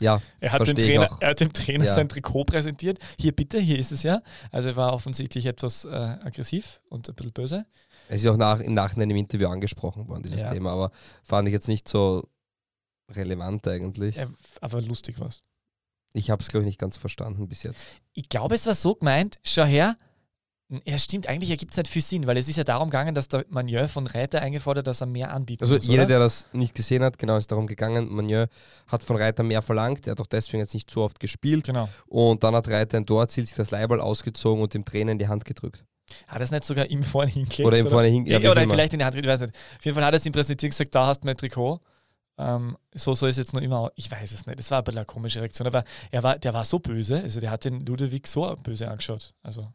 Ja, 0.00 0.20
er 0.40 0.52
hat, 0.52 0.66
dem 0.66 0.76
Trainer, 0.76 1.08
er 1.20 1.30
hat 1.30 1.40
dem 1.40 1.52
Trainer 1.52 1.86
ja. 1.86 1.94
sein 1.94 2.08
Trikot 2.08 2.44
präsentiert. 2.44 2.98
Hier 3.18 3.32
bitte, 3.32 3.58
hier 3.58 3.78
ist 3.78 3.92
es 3.92 4.02
ja. 4.02 4.22
Also 4.52 4.68
er 4.68 4.76
war 4.76 4.92
offensichtlich 4.92 5.46
etwas 5.46 5.84
äh, 5.84 5.88
aggressiv 5.88 6.80
und 6.88 7.08
ein 7.08 7.14
bisschen 7.14 7.32
böse. 7.32 7.66
Es 8.08 8.22
ist 8.22 8.28
auch 8.28 8.36
nach, 8.36 8.60
im 8.60 8.74
Nachhinein 8.74 9.10
im 9.10 9.16
Interview 9.16 9.48
angesprochen 9.48 10.06
worden, 10.08 10.22
dieses 10.22 10.42
ja. 10.42 10.52
Thema, 10.52 10.72
aber 10.72 10.90
fand 11.24 11.48
ich 11.48 11.52
jetzt 11.52 11.68
nicht 11.68 11.88
so 11.88 12.28
relevant 13.10 13.66
eigentlich. 13.66 14.16
Ja, 14.16 14.28
aber 14.60 14.82
lustig 14.82 15.18
war 15.18 15.28
es. 15.28 15.40
Ich 16.12 16.30
habe 16.30 16.42
es, 16.42 16.48
glaube 16.48 16.62
ich, 16.62 16.66
nicht 16.66 16.78
ganz 16.78 16.96
verstanden 16.96 17.48
bis 17.48 17.62
jetzt. 17.62 17.84
Ich 18.12 18.28
glaube, 18.28 18.54
es 18.54 18.66
war 18.66 18.74
so 18.74 18.94
gemeint, 18.94 19.38
schau 19.42 19.64
her, 19.64 19.96
ja, 20.84 20.98
stimmt, 20.98 21.28
eigentlich 21.28 21.50
ergibt 21.50 21.70
es 21.72 21.76
nicht 21.76 21.88
viel 21.88 22.02
Sinn, 22.02 22.26
weil 22.26 22.36
es 22.36 22.48
ist 22.48 22.56
ja 22.56 22.64
darum 22.64 22.90
gegangen, 22.90 23.14
dass 23.14 23.28
der 23.28 23.44
Manieu 23.48 23.86
von 23.86 24.06
Reiter 24.08 24.42
eingefordert, 24.42 24.86
dass 24.88 25.00
er 25.00 25.06
mehr 25.06 25.32
anbietet. 25.32 25.62
Also 25.62 25.76
muss, 25.76 25.86
jeder, 25.86 26.02
oder? 26.02 26.08
der 26.08 26.18
das 26.18 26.46
nicht 26.52 26.74
gesehen 26.74 27.04
hat, 27.04 27.18
genau, 27.18 27.36
ist 27.36 27.52
darum 27.52 27.68
gegangen. 27.68 28.12
Manieu 28.12 28.46
hat 28.88 29.04
von 29.04 29.16
Reiter 29.16 29.44
mehr 29.44 29.62
verlangt, 29.62 30.08
er 30.08 30.12
hat 30.12 30.20
auch 30.20 30.26
deswegen 30.26 30.60
jetzt 30.60 30.74
nicht 30.74 30.90
so 30.90 31.02
oft 31.02 31.20
gespielt. 31.20 31.64
Genau. 31.64 31.88
Und 32.06 32.42
dann 32.42 32.54
hat 32.56 32.66
Reiter 32.68 32.96
ein 32.96 33.06
Tor 33.06 33.22
erzielt, 33.22 33.46
sich 33.46 33.56
das 33.56 33.70
Leiberl 33.70 34.00
ausgezogen 34.00 34.60
und 34.60 34.74
dem 34.74 34.84
Trainer 34.84 35.12
in 35.12 35.18
die 35.18 35.28
Hand 35.28 35.44
gedrückt. 35.44 35.84
Hat 36.26 36.38
er 36.38 36.42
es 36.42 36.50
nicht 36.50 36.64
sogar 36.64 36.86
ihm 36.86 37.04
vorne 37.04 37.30
hingeklebt? 37.30 37.66
Oder 37.66 37.78
ihm 37.78 37.88
vorne 37.88 38.08
hingeklebt. 38.08 38.42
Ja, 38.42 38.50
oder 38.50 38.62
immer. 38.62 38.74
vielleicht 38.74 38.92
in 38.92 38.98
die 38.98 39.04
Hand, 39.04 39.14
ich 39.14 39.26
weiß 39.26 39.40
nicht. 39.40 39.54
Auf 39.54 39.84
jeden 39.84 39.94
Fall 39.94 40.04
hat 40.04 40.14
er 40.14 40.16
es 40.16 40.26
ihm 40.26 40.32
präsentiert 40.32 40.72
gesagt, 40.72 40.94
da 40.94 41.06
hast 41.06 41.20
du 41.20 41.26
mein 41.26 41.36
Trikot. 41.36 41.80
Ähm, 42.38 42.76
so 42.92 43.14
soll 43.14 43.30
es 43.30 43.38
jetzt 43.38 43.54
noch 43.54 43.62
immer, 43.62 43.92
ich 43.94 44.10
weiß 44.10 44.32
es 44.32 44.46
nicht. 44.46 44.58
Das 44.58 44.70
war 44.70 44.78
ein 44.78 44.84
bisschen 44.84 44.98
eine 44.98 45.06
komische 45.06 45.40
Reaktion, 45.40 45.66
aber 45.66 45.84
er 46.10 46.22
war, 46.22 46.38
der 46.38 46.52
war 46.52 46.64
so 46.64 46.80
böse, 46.80 47.22
also 47.22 47.40
der 47.40 47.50
hat 47.50 47.64
den 47.64 47.86
Ludwig 47.86 48.26
so 48.26 48.54
böse 48.62 48.88
angeschaut. 48.88 49.32
Also 49.42 49.68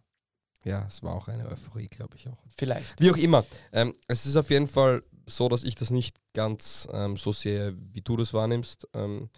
ja, 0.63 0.85
es 0.87 1.01
war 1.01 1.15
auch 1.15 1.27
eine 1.27 1.47
Euphorie, 1.49 1.87
glaube 1.87 2.15
ich 2.17 2.27
auch. 2.27 2.37
Vielleicht. 2.57 2.99
Wie 2.99 3.11
auch 3.11 3.17
immer. 3.17 3.45
Ähm, 3.71 3.95
es 4.07 4.25
ist 4.25 4.35
auf 4.35 4.49
jeden 4.49 4.67
Fall 4.67 5.03
so, 5.25 5.49
dass 5.49 5.63
ich 5.63 5.75
das 5.75 5.89
nicht 5.89 6.17
ganz 6.33 6.87
ähm, 6.91 7.17
so 7.17 7.31
sehe, 7.31 7.75
wie 7.93 8.01
du 8.01 8.17
das 8.17 8.33
wahrnimmst. 8.33 8.87
Ähm, 8.93 9.29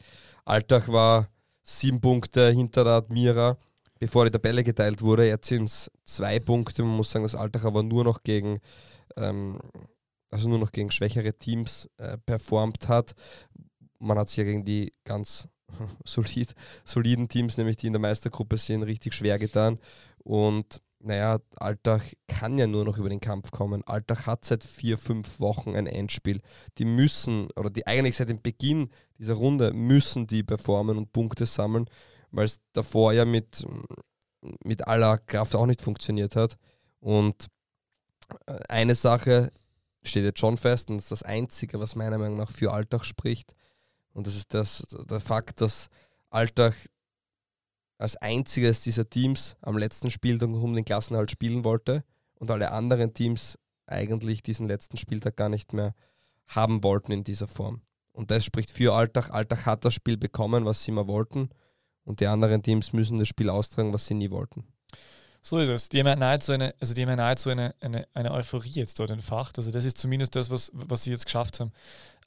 Alltag 0.46 0.92
war 0.92 1.30
sieben 1.63 2.01
Punkte 2.01 2.51
hinter 2.51 2.84
der 2.84 2.94
Admira, 2.94 3.58
bevor 4.00 4.25
die 4.25 4.32
Tabelle 4.32 4.63
geteilt 4.63 5.01
wurde. 5.01 5.27
Jetzt 5.27 5.48
sind 5.48 5.65
es 5.65 5.89
zwei 6.03 6.39
Punkte. 6.39 6.84
Man 6.84 6.98
muss 6.98 7.12
sagen, 7.12 7.24
das 7.24 7.36
Alltag 7.36 7.63
aber 7.65 7.84
nur 7.84 8.03
noch 8.03 8.24
gegen, 8.24 8.60
ähm, 9.15 9.60
also 10.30 10.50
nur 10.50 10.60
noch 10.60 10.72
gegen 10.72 10.92
schwächere 10.92 11.34
Teams 11.34 11.89
äh, 11.98 12.18
performt 12.18 12.89
hat. 12.89 13.13
Man 14.00 14.18
hat 14.18 14.27
sich 14.27 14.38
ja 14.38 14.44
gegen 14.44 14.65
die 14.65 14.92
ganz 15.06 15.48
solid, 16.06 16.53
soliden 16.84 17.30
Teams, 17.30 17.58
nämlich 17.58 17.77
die 17.77 17.88
in 17.88 17.94
der 17.94 18.01
Meistergruppe 18.01 18.58
sind, 18.58 18.84
richtig 18.84 19.13
schwer 19.13 19.39
getan. 19.39 19.80
Und 20.24 20.82
naja, 21.04 21.40
Alltag 21.58 22.02
kann 22.28 22.58
ja 22.58 22.66
nur 22.66 22.86
noch 22.86 22.98
über 22.98 23.10
den 23.10 23.20
Kampf 23.20 23.52
kommen. 23.52 23.84
Alltag 23.86 24.26
hat 24.26 24.46
seit 24.46 24.64
vier, 24.64 24.98
fünf 24.98 25.40
Wochen 25.40 25.76
ein 25.76 25.86
Endspiel. 25.86 26.42
Die 26.78 26.86
müssen, 26.86 27.50
oder 27.58 27.70
die 27.70 27.86
eigentlich 27.86 28.16
seit 28.16 28.30
dem 28.30 28.42
Beginn 28.42 28.90
dieser 29.20 29.34
Runde 29.34 29.74
müssen 29.74 30.28
die 30.28 30.44
performen 30.44 30.98
und 30.98 31.12
Punkte 31.12 31.46
sammeln, 31.46 31.90
weil 32.32 32.46
es 32.46 32.62
davor 32.72 33.12
ja 33.12 33.26
mit, 33.26 33.66
mit 34.64 34.88
aller 34.88 35.18
Kraft 35.18 35.56
auch 35.56 35.66
nicht 35.66 35.82
funktioniert 35.82 36.38
hat. 36.38 36.58
Und 37.02 37.48
äh, 38.46 38.58
eine 38.70 38.96
Sache 38.96 39.52
steht 40.04 40.24
jetzt 40.24 40.40
schon 40.40 40.56
fest 40.56 40.90
und 40.90 40.98
das 40.98 41.06
ist 41.06 41.12
das 41.12 41.24
Einzige, 41.24 41.80
was 41.80 41.96
meiner 41.96 42.18
Meinung 42.18 42.38
nach 42.38 42.52
für 42.52 42.72
Alltag 42.72 43.04
spricht. 43.04 43.56
Und 44.14 44.26
das 44.26 44.36
ist 44.36 44.54
das, 44.54 44.86
der 45.10 45.20
Fakt, 45.20 45.60
dass 45.60 45.90
Alltag 46.30 46.76
als 47.98 48.18
einziges 48.18 48.82
dieser 48.82 49.10
Teams 49.10 49.56
am 49.62 49.78
letzten 49.78 50.12
Spieltag 50.12 50.50
um 50.50 50.74
den 50.74 50.86
Klassenhalt 50.86 51.32
spielen 51.32 51.64
wollte 51.64 52.04
und 52.36 52.52
alle 52.52 52.72
anderen 52.72 53.14
Teams 53.14 53.58
eigentlich 53.86 54.44
diesen 54.44 54.68
letzten 54.68 54.98
Spieltag 54.98 55.36
gar 55.36 55.50
nicht 55.50 55.74
mehr 55.74 55.94
haben 56.48 56.84
wollten 56.84 57.12
in 57.12 57.24
dieser 57.24 57.48
Form. 57.48 57.82
Und 58.12 58.32
das 58.32 58.46
spricht 58.46 58.72
für 58.72 58.94
Alltag. 58.94 59.32
Alltag 59.32 59.66
hat 59.66 59.86
das 59.86 59.94
Spiel 59.94 60.18
bekommen, 60.18 60.66
was 60.66 60.84
sie 60.84 60.92
immer 60.92 61.08
wollten. 61.08 61.50
Und 62.04 62.20
die 62.20 62.28
anderen 62.28 62.62
Teams 62.62 62.94
müssen 62.94 63.18
das 63.18 63.28
Spiel 63.28 63.50
austragen, 63.50 63.94
was 63.94 64.06
sie 64.06 64.14
nie 64.14 64.30
wollten. 64.30 64.68
So 65.42 65.58
ist 65.58 65.70
es. 65.70 65.90
Die 65.90 66.00
haben 66.00 66.08
ja 66.08 66.16
nahezu 66.16 66.54
eine, 66.54 66.74
also 66.80 66.94
die 66.94 67.02
haben 67.02 67.10
ja 67.10 67.16
nahezu 67.16 67.50
eine, 67.50 67.76
eine, 67.82 68.08
eine 68.14 68.32
Euphorie 68.32 68.70
jetzt 68.70 69.00
dort 69.00 69.10
entfacht. 69.10 69.58
Also 69.58 69.72
das 69.72 69.84
ist 69.84 69.98
zumindest 69.98 70.36
das, 70.36 70.52
was, 70.52 70.72
was 70.74 71.04
sie 71.04 71.12
jetzt 71.12 71.26
geschafft 71.26 71.60
haben 71.60 71.72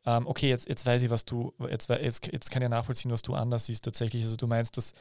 ähm, 0.06 0.26
okay, 0.26 0.48
jetzt, 0.48 0.68
jetzt 0.68 0.86
weiß 0.86 1.02
ich, 1.02 1.10
was 1.10 1.24
du, 1.24 1.52
jetzt, 1.68 1.90
jetzt, 1.90 2.28
jetzt 2.32 2.50
kann 2.50 2.62
ich 2.62 2.68
nachvollziehen, 2.68 3.10
was 3.10 3.22
du 3.22 3.34
anders 3.34 3.66
siehst 3.66 3.84
tatsächlich. 3.84 4.22
Also 4.22 4.36
du 4.36 4.46
meinst, 4.46 4.76
dass 4.76 4.92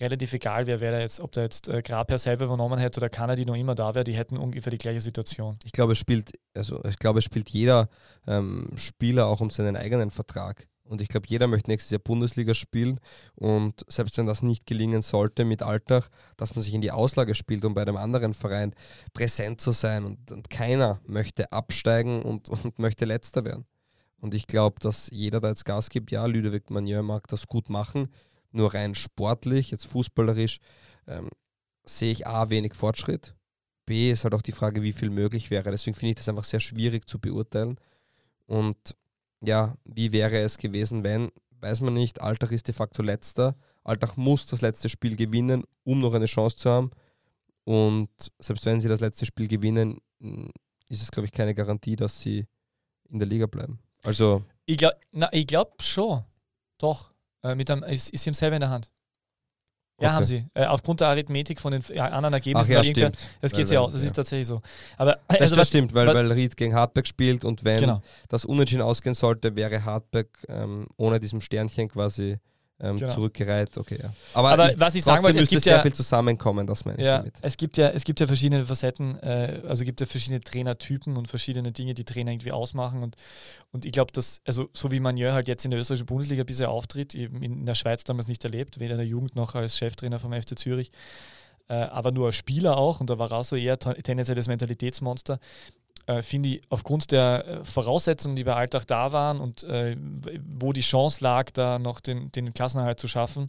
relativ 0.00 0.32
egal 0.32 0.66
wäre, 0.66 0.80
wer 0.80 0.90
da 0.90 0.98
jetzt, 0.98 1.20
ob 1.20 1.30
da 1.30 1.42
jetzt 1.42 1.68
äh, 1.68 1.82
Grabherr 1.82 2.18
selber 2.18 2.46
übernommen 2.46 2.78
hätte 2.78 3.00
oder 3.00 3.36
die 3.36 3.44
noch 3.44 3.54
immer 3.54 3.76
da 3.76 3.94
wäre, 3.94 4.04
die 4.04 4.16
hätten 4.16 4.36
ungefähr 4.36 4.72
die 4.72 4.78
gleiche 4.78 5.00
Situation. 5.00 5.56
Ich 5.64 5.72
glaube, 5.72 5.92
es 5.92 5.98
spielt, 5.98 6.32
also 6.54 6.84
ich 6.84 6.98
glaube, 6.98 7.20
es 7.20 7.24
spielt 7.24 7.48
jeder 7.50 7.88
ähm, 8.26 8.70
Spieler 8.74 9.26
auch 9.26 9.40
um 9.40 9.50
seinen 9.50 9.76
eigenen 9.76 10.10
Vertrag. 10.10 10.66
Und 10.82 11.00
ich 11.00 11.06
glaube, 11.06 11.28
jeder 11.28 11.46
möchte 11.46 11.70
nächstes 11.70 11.92
Jahr 11.92 12.00
Bundesliga 12.00 12.52
spielen. 12.52 12.98
Und 13.36 13.84
selbst 13.86 14.18
wenn 14.18 14.26
das 14.26 14.42
nicht 14.42 14.66
gelingen 14.66 15.02
sollte 15.02 15.44
mit 15.44 15.62
Alltag, 15.62 16.08
dass 16.36 16.56
man 16.56 16.64
sich 16.64 16.74
in 16.74 16.80
die 16.80 16.90
Auslage 16.90 17.36
spielt, 17.36 17.64
um 17.64 17.74
bei 17.74 17.82
einem 17.82 17.96
anderen 17.96 18.34
Verein 18.34 18.74
präsent 19.12 19.60
zu 19.60 19.70
sein. 19.70 20.04
Und, 20.04 20.32
und 20.32 20.50
keiner 20.50 21.00
möchte 21.06 21.52
absteigen 21.52 22.22
und, 22.22 22.48
und 22.64 22.80
möchte 22.80 23.04
letzter 23.04 23.44
werden. 23.44 23.64
Und 24.20 24.34
ich 24.34 24.46
glaube, 24.46 24.76
dass 24.80 25.08
jeder 25.10 25.40
da 25.40 25.48
jetzt 25.48 25.64
Gas 25.64 25.88
gibt. 25.88 26.10
Ja, 26.10 26.26
Ludovic 26.26 26.70
Manier 26.70 27.02
mag 27.02 27.26
das 27.28 27.46
gut 27.46 27.70
machen. 27.70 28.08
Nur 28.52 28.74
rein 28.74 28.94
sportlich, 28.94 29.70
jetzt 29.70 29.86
fußballerisch, 29.86 30.58
ähm, 31.06 31.30
sehe 31.84 32.12
ich 32.12 32.26
A, 32.26 32.50
wenig 32.50 32.74
Fortschritt. 32.74 33.34
B, 33.86 34.10
ist 34.10 34.24
halt 34.24 34.34
auch 34.34 34.42
die 34.42 34.52
Frage, 34.52 34.82
wie 34.82 34.92
viel 34.92 35.10
möglich 35.10 35.50
wäre. 35.50 35.70
Deswegen 35.70 35.94
finde 35.94 36.10
ich 36.10 36.16
das 36.16 36.28
einfach 36.28 36.44
sehr 36.44 36.60
schwierig 36.60 37.08
zu 37.08 37.18
beurteilen. 37.18 37.78
Und 38.46 38.96
ja, 39.40 39.76
wie 39.84 40.12
wäre 40.12 40.38
es 40.38 40.58
gewesen, 40.58 41.02
wenn, 41.02 41.30
weiß 41.60 41.80
man 41.80 41.94
nicht, 41.94 42.20
Alltag 42.20 42.52
ist 42.52 42.68
de 42.68 42.74
facto 42.74 43.02
letzter. 43.02 43.56
Alltag 43.82 44.16
muss 44.16 44.46
das 44.46 44.60
letzte 44.60 44.88
Spiel 44.88 45.16
gewinnen, 45.16 45.64
um 45.84 46.00
noch 46.00 46.14
eine 46.14 46.26
Chance 46.26 46.56
zu 46.56 46.70
haben. 46.70 46.90
Und 47.64 48.10
selbst 48.38 48.66
wenn 48.66 48.80
sie 48.80 48.88
das 48.88 49.00
letzte 49.00 49.26
Spiel 49.26 49.48
gewinnen, 49.48 49.98
ist 50.88 51.02
es, 51.02 51.10
glaube 51.10 51.26
ich, 51.26 51.32
keine 51.32 51.54
Garantie, 51.54 51.96
dass 51.96 52.20
sie 52.20 52.46
in 53.08 53.18
der 53.18 53.28
Liga 53.28 53.46
bleiben. 53.46 53.78
Also. 54.02 54.42
Ich 54.66 54.76
glaube 54.76 54.96
glaub 55.46 55.82
schon. 55.82 56.24
Doch. 56.78 57.10
Äh, 57.42 57.54
mit 57.54 57.70
einem, 57.70 57.82
ist, 57.84 58.10
ist 58.10 58.26
ihm 58.26 58.34
selber 58.34 58.56
in 58.56 58.60
der 58.60 58.70
Hand. 58.70 58.90
Ja, 60.00 60.08
okay. 60.08 60.14
haben 60.14 60.24
sie. 60.24 60.46
Äh, 60.54 60.64
aufgrund 60.64 61.00
der 61.00 61.08
Arithmetik 61.08 61.60
von 61.60 61.72
den 61.72 61.82
anderen 61.98 62.32
Ergebnissen. 62.32 62.72
Ach, 62.72 62.84
ja, 62.84 62.84
stimmt. 62.84 63.18
Das 63.42 63.52
geht 63.52 63.68
ja 63.70 63.80
aus. 63.80 63.92
Das 63.92 64.00
ja. 64.00 64.06
ist 64.06 64.14
tatsächlich 64.14 64.46
so. 64.46 64.62
Aber, 64.96 65.18
also 65.28 65.40
das, 65.40 65.50
das 65.50 65.68
stimmt, 65.68 65.92
weil, 65.92 66.06
weil 66.06 66.32
Ried 66.32 66.56
gegen 66.56 66.74
Hartberg 66.74 67.06
spielt 67.06 67.44
und 67.44 67.64
wenn 67.64 67.80
genau. 67.80 68.02
das 68.28 68.46
unentschieden 68.46 68.82
ausgehen 68.82 69.14
sollte, 69.14 69.56
wäre 69.56 69.84
Hartberg 69.84 70.28
ähm, 70.48 70.86
ohne 70.96 71.20
diesem 71.20 71.42
Sternchen 71.42 71.88
quasi 71.88 72.38
ähm, 72.80 72.96
genau. 72.96 73.12
zurückgereiht. 73.12 73.76
Okay, 73.76 73.98
ja. 74.02 74.12
Aber, 74.34 74.50
Aber 74.50 74.72
ich, 74.72 74.80
was 74.80 74.94
ich 74.94 75.04
sagen 75.04 75.22
wollte, 75.22 75.38
es 75.38 75.48
gibt 75.48 75.62
sehr 75.62 75.76
ja, 75.76 75.82
viel 75.82 75.92
zusammenkommen, 75.92 76.66
das 76.66 76.84
meine 76.84 76.98
ich 76.98 77.04
ja, 77.04 77.18
damit. 77.18 77.34
Es 77.42 77.56
gibt 77.56 77.76
ja, 77.76 77.88
es 77.88 78.04
gibt 78.04 78.20
ja 78.20 78.26
verschiedene 78.26 78.64
Facetten, 78.64 79.18
äh, 79.20 79.60
also 79.66 79.84
gibt 79.84 80.00
ja 80.00 80.06
verschiedene 80.06 80.40
Trainertypen 80.40 81.16
und 81.16 81.28
verschiedene 81.28 81.72
Dinge, 81.72 81.94
die 81.94 82.04
Trainer 82.04 82.32
irgendwie 82.32 82.52
ausmachen. 82.52 83.02
Und, 83.02 83.16
und 83.72 83.84
ich 83.84 83.92
glaube, 83.92 84.12
dass, 84.12 84.40
also 84.46 84.68
so 84.72 84.90
wie 84.90 85.00
Manier 85.00 85.32
halt 85.32 85.48
jetzt 85.48 85.64
in 85.64 85.70
der 85.70 85.80
österreichischen 85.80 86.06
Bundesliga 86.06 86.44
bisher 86.44 86.70
auftritt, 86.70 87.14
eben 87.14 87.42
in 87.42 87.66
der 87.66 87.74
Schweiz 87.74 88.04
damals 88.04 88.28
nicht 88.28 88.44
erlebt, 88.44 88.80
weder 88.80 88.92
in 88.92 88.98
der 88.98 89.06
Jugend 89.06 89.36
noch 89.36 89.54
als 89.54 89.76
Cheftrainer 89.76 90.18
vom 90.18 90.32
FC 90.32 90.58
Zürich, 90.58 90.90
äh, 91.68 91.74
aber 91.74 92.10
nur 92.10 92.26
als 92.26 92.36
Spieler 92.36 92.76
auch, 92.76 93.00
und 93.00 93.10
da 93.10 93.18
war 93.18 93.30
auch 93.32 93.44
so 93.44 93.56
eher 93.56 93.78
tendenziell 93.78 94.34
das 94.34 94.48
Mentalitätsmonster, 94.48 95.38
äh, 96.10 96.22
finde 96.22 96.48
ich, 96.48 96.60
aufgrund 96.70 97.12
der 97.12 97.46
äh, 97.46 97.64
Voraussetzungen, 97.64 98.34
die 98.34 98.42
bei 98.42 98.54
Alltag 98.54 98.84
da 98.86 99.12
waren 99.12 99.40
und 99.40 99.62
äh, 99.62 99.96
wo 100.44 100.72
die 100.72 100.80
Chance 100.80 101.22
lag, 101.22 101.50
da 101.52 101.78
noch 101.78 102.00
den, 102.00 102.32
den 102.32 102.52
Klassenerhalt 102.52 102.98
zu 102.98 103.06
schaffen, 103.06 103.48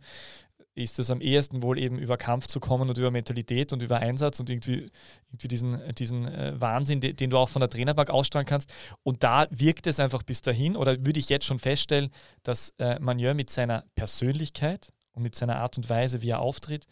ist 0.76 1.00
es 1.00 1.10
am 1.10 1.22
ehesten 1.22 1.64
wohl 1.64 1.80
eben 1.80 1.98
über 1.98 2.18
Kampf 2.18 2.46
zu 2.46 2.60
kommen 2.60 2.88
und 2.88 2.98
über 2.98 3.10
Mentalität 3.10 3.74
und 3.74 3.82
über 3.82 3.98
Einsatz 3.98 4.40
und 4.40 4.50
irgendwie, 4.50 4.92
irgendwie 5.30 5.48
diesen, 5.48 5.96
diesen 5.96 6.26
äh, 6.28 6.54
Wahnsinn, 6.62 7.02
den, 7.02 7.16
den, 7.16 7.32
du 7.32 7.38
auch 7.38 7.50
von 7.50 7.62
der 7.62 7.70
Trainerbank 7.70 8.12
ausstrahlen 8.12 8.46
kannst. 8.46 8.72
Und 9.02 9.24
da 9.24 9.48
wirkt 9.50 9.88
es 9.88 10.00
einfach 10.00 10.22
bis 10.22 10.42
dahin, 10.42 10.76
oder 10.76 11.04
würde 11.04 11.20
ich 11.20 11.30
jetzt 11.30 11.46
schon 11.46 11.60
feststellen, 11.60 12.12
dass 12.44 12.74
äh, 12.78 13.00
Manier 13.00 13.34
mit 13.34 13.50
seiner 13.50 13.84
Persönlichkeit 13.96 14.94
und 15.14 15.24
mit 15.24 15.34
seiner 15.34 15.58
Art 15.58 15.78
und 15.78 15.90
Weise, 15.90 16.22
wie 16.22 16.30
er 16.30 16.40
auftritt, 16.40 16.86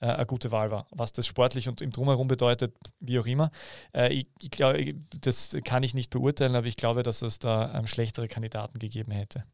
äh, 0.00 0.06
eine 0.06 0.26
gute 0.26 0.50
Wahl 0.50 0.70
war. 0.70 0.86
Was 0.90 1.12
das 1.12 1.26
sportlich 1.26 1.68
und 1.68 1.80
im 1.80 1.90
Drumherum 1.90 2.28
bedeutet, 2.28 2.74
wie 3.00 3.18
auch 3.18 3.26
immer. 3.26 3.50
Äh, 3.94 4.12
ich, 4.12 4.26
ich 4.40 4.50
glaube, 4.50 4.94
das 5.20 5.56
kann 5.64 5.82
ich 5.82 5.94
nicht 5.94 6.10
beurteilen, 6.10 6.54
aber 6.54 6.66
ich 6.66 6.76
glaube, 6.76 7.02
dass 7.02 7.22
es 7.22 7.38
da 7.38 7.74
ähm, 7.74 7.86
schlechtere 7.86 8.28
Kandidaten 8.28 8.78
gegeben 8.78 9.12
hätte. 9.12 9.44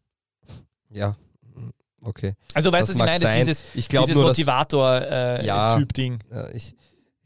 Ja, 0.91 1.17
okay. 2.03 2.35
Also 2.55 2.71
du 2.71 2.77
weißt, 2.77 2.89
das 2.89 2.99
was 2.99 3.07
ich 3.07 3.13
meine, 3.13 3.21
sein. 3.21 3.39
dieses, 3.39 3.65
ich 3.75 3.89
dieses 3.89 4.15
Motivator-Typ-Ding. 4.15 6.19
Äh, 6.31 6.35
ja, 6.35 6.51
ich 6.51 6.75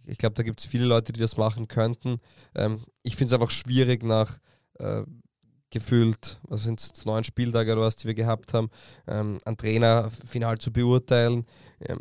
ich 0.06 0.18
glaube, 0.18 0.34
da 0.34 0.42
gibt 0.42 0.60
es 0.60 0.66
viele 0.66 0.84
Leute, 0.84 1.12
die 1.12 1.20
das 1.20 1.36
machen 1.36 1.68
könnten. 1.68 2.20
Ähm, 2.54 2.84
ich 3.02 3.16
finde 3.16 3.34
es 3.34 3.40
einfach 3.40 3.50
schwierig 3.50 4.02
nach 4.02 4.38
äh, 4.78 5.02
gefühlt, 5.70 6.40
was 6.44 6.62
sind 6.62 6.80
es, 6.80 7.04
neun 7.04 7.24
Spieltage 7.24 7.72
oder 7.72 7.82
was, 7.82 7.96
die 7.96 8.06
wir 8.06 8.14
gehabt 8.14 8.54
haben, 8.54 8.70
ähm, 9.06 9.40
einen 9.44 9.56
Trainer 9.56 10.10
final 10.24 10.58
zu 10.58 10.72
beurteilen. 10.72 11.44
Ähm, 11.80 11.98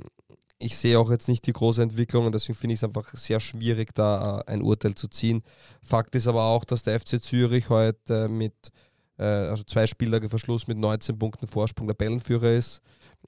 ich 0.59 0.77
sehe 0.77 0.99
auch 0.99 1.11
jetzt 1.11 1.27
nicht 1.27 1.45
die 1.47 1.53
große 1.53 1.81
Entwicklung 1.81 2.25
und 2.25 2.33
deswegen 2.33 2.57
finde 2.57 2.73
ich 2.73 2.79
es 2.79 2.83
einfach 2.83 3.13
sehr 3.15 3.39
schwierig, 3.39 3.93
da 3.93 4.39
äh, 4.39 4.51
ein 4.51 4.61
Urteil 4.61 4.95
zu 4.95 5.07
ziehen. 5.07 5.43
Fakt 5.83 6.15
ist 6.15 6.27
aber 6.27 6.43
auch, 6.43 6.63
dass 6.63 6.83
der 6.83 6.99
FC 6.99 7.21
Zürich 7.21 7.69
heute 7.69 8.29
mit 8.29 8.71
äh, 9.17 9.23
also 9.23 9.63
zwei 9.63 9.85
Spieltage 9.87 10.29
Verschluss 10.29 10.67
mit 10.67 10.77
19 10.77 11.17
Punkten 11.17 11.47
Vorsprung 11.47 11.87
der 11.87 11.93
Bellenführer 11.93 12.51
ist. 12.51 12.81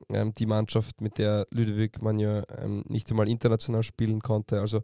Ähm, 0.09 0.33
die 0.33 0.45
Mannschaft, 0.45 1.01
mit 1.01 1.17
der 1.17 1.47
Ludovic 1.51 2.01
Magnon 2.01 2.43
ähm, 2.57 2.83
nicht 2.87 3.09
einmal 3.09 3.27
international 3.27 3.83
spielen 3.83 4.21
konnte, 4.21 4.59
also 4.59 4.81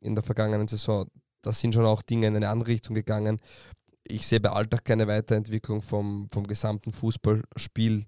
in 0.00 0.14
der 0.14 0.24
vergangenen 0.24 0.68
Saison, 0.68 1.08
da 1.42 1.52
sind 1.52 1.74
schon 1.74 1.84
auch 1.84 2.02
Dinge 2.02 2.26
in 2.26 2.36
eine 2.36 2.48
andere 2.48 2.70
Richtung 2.70 2.94
gegangen. 2.94 3.38
Ich 4.06 4.26
sehe 4.26 4.40
bei 4.40 4.50
Alltag 4.50 4.84
keine 4.84 5.06
Weiterentwicklung 5.06 5.82
vom, 5.82 6.28
vom 6.32 6.46
gesamten 6.46 6.92
Fußballspiel. 6.92 8.04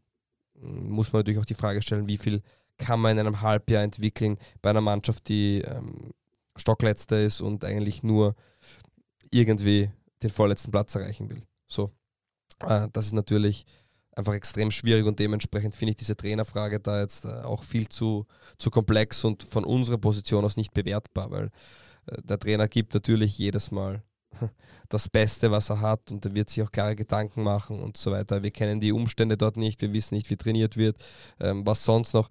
Muss 0.55 1.13
man 1.13 1.21
natürlich 1.21 1.41
auch 1.41 1.45
die 1.45 1.55
Frage 1.55 1.83
stellen, 1.83 2.09
wie 2.09 2.17
viel 2.17 2.43
kann 2.81 3.01
man 3.01 3.13
in 3.13 3.21
einem 3.21 3.43
Halbjahr 3.43 3.83
entwickeln 3.83 4.39
bei 4.63 4.71
einer 4.71 4.81
Mannschaft, 4.81 5.29
die 5.29 5.61
ähm, 5.61 6.13
Stockletzter 6.57 7.21
ist 7.21 7.41
und 7.41 7.65
eigentlich 7.65 8.03
nur 8.03 8.35
irgendwie 9.31 9.91
den 10.23 10.31
vorletzten 10.31 10.71
Platz 10.71 10.95
erreichen 10.95 11.29
will. 11.31 11.43
So, 11.69 11.93
äh, 12.67 12.89
das 12.93 13.07
ist 13.07 13.13
natürlich 13.13 13.67
einfach 14.17 14.35
extrem 14.35 14.71
schwierig 14.71 15.07
und 15.07 15.19
dementsprechend 15.19 15.75
finde 15.75 15.91
ich 15.91 15.97
diese 15.97 16.17
Trainerfrage 16.17 16.81
da 16.81 17.01
jetzt 17.01 17.25
äh, 17.25 17.29
auch 17.29 17.63
viel 17.63 17.89
zu, 17.89 18.27
zu 18.59 18.71
komplex 18.71 19.25
und 19.25 19.43
von 19.43 19.65
unserer 19.65 19.99
Position 19.99 20.45
aus 20.45 20.57
nicht 20.57 20.75
bewertbar, 20.75 21.31
weil 21.31 21.51
äh, 22.07 22.21
der 22.23 22.39
Trainer 22.39 22.67
gibt 22.67 22.95
natürlich 22.95 23.39
jedes 23.39 23.71
Mal 23.71 24.03
das 24.89 25.09
Beste, 25.09 25.51
was 25.51 25.71
er 25.71 25.81
hat 25.81 26.11
und 26.11 26.25
er 26.25 26.35
wird 26.35 26.51
sich 26.51 26.63
auch 26.63 26.71
klare 26.71 26.97
Gedanken 26.97 27.43
machen 27.43 27.81
und 27.81 27.97
so 27.97 28.11
weiter. 28.11 28.43
Wir 28.43 28.51
kennen 28.51 28.81
die 28.81 28.93
Umstände 28.93 29.37
dort 29.37 29.57
nicht, 29.57 29.81
wir 29.81 29.93
wissen 29.93 30.15
nicht, 30.15 30.31
wie 30.31 30.37
trainiert 30.37 30.77
wird, 30.77 31.03
ähm, 31.39 31.65
was 31.65 31.85
sonst 31.85 32.13
noch 32.15 32.29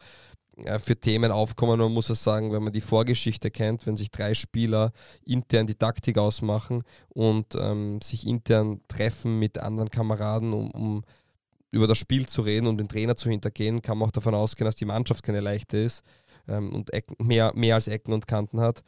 für 0.80 0.96
Themen 0.96 1.32
aufkommen. 1.32 1.80
Man 1.80 1.92
muss 1.92 2.10
es 2.10 2.24
sagen, 2.24 2.52
wenn 2.52 2.64
man 2.64 2.74
die 2.74 2.82
Vorgeschichte 2.82 3.52
kennt, 3.52 3.86
wenn 3.86 3.98
sich 3.98 4.12
drei 4.12 4.34
Spieler 4.34 4.92
intern 5.26 5.68
die 5.68 5.76
Taktik 5.76 6.18
ausmachen 6.18 6.84
und 7.10 7.56
ähm, 7.56 8.02
sich 8.02 8.28
intern 8.28 8.82
treffen 8.88 9.40
mit 9.40 9.58
anderen 9.58 9.90
Kameraden, 9.90 10.54
um, 10.54 10.72
um 10.72 11.04
über 11.72 11.88
das 11.88 11.98
Spiel 11.98 12.26
zu 12.26 12.42
reden 12.42 12.68
und 12.68 12.78
den 12.78 12.88
Trainer 12.88 13.16
zu 13.16 13.30
hintergehen, 13.30 13.82
kann 13.82 13.98
man 13.98 14.08
auch 14.08 14.12
davon 14.12 14.34
ausgehen, 14.34 14.66
dass 14.66 14.76
die 14.76 14.86
Mannschaft 14.86 15.24
keine 15.24 15.40
leichte 15.40 15.78
ist 15.78 16.04
ähm, 16.48 16.74
und 16.74 16.94
Ecken, 16.94 17.16
mehr, 17.26 17.54
mehr 17.56 17.76
als 17.76 17.88
Ecken 17.88 18.14
und 18.14 18.28
Kanten 18.28 18.60
hat. 18.60 18.84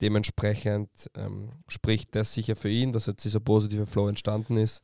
Dementsprechend 0.00 1.10
ähm, 1.14 1.50
spricht 1.68 2.14
das 2.14 2.32
sicher 2.32 2.56
für 2.56 2.70
ihn, 2.70 2.92
dass 2.92 3.06
jetzt 3.06 3.24
dieser 3.24 3.40
positive 3.40 3.86
Flow 3.86 4.08
entstanden 4.08 4.56
ist. 4.56 4.82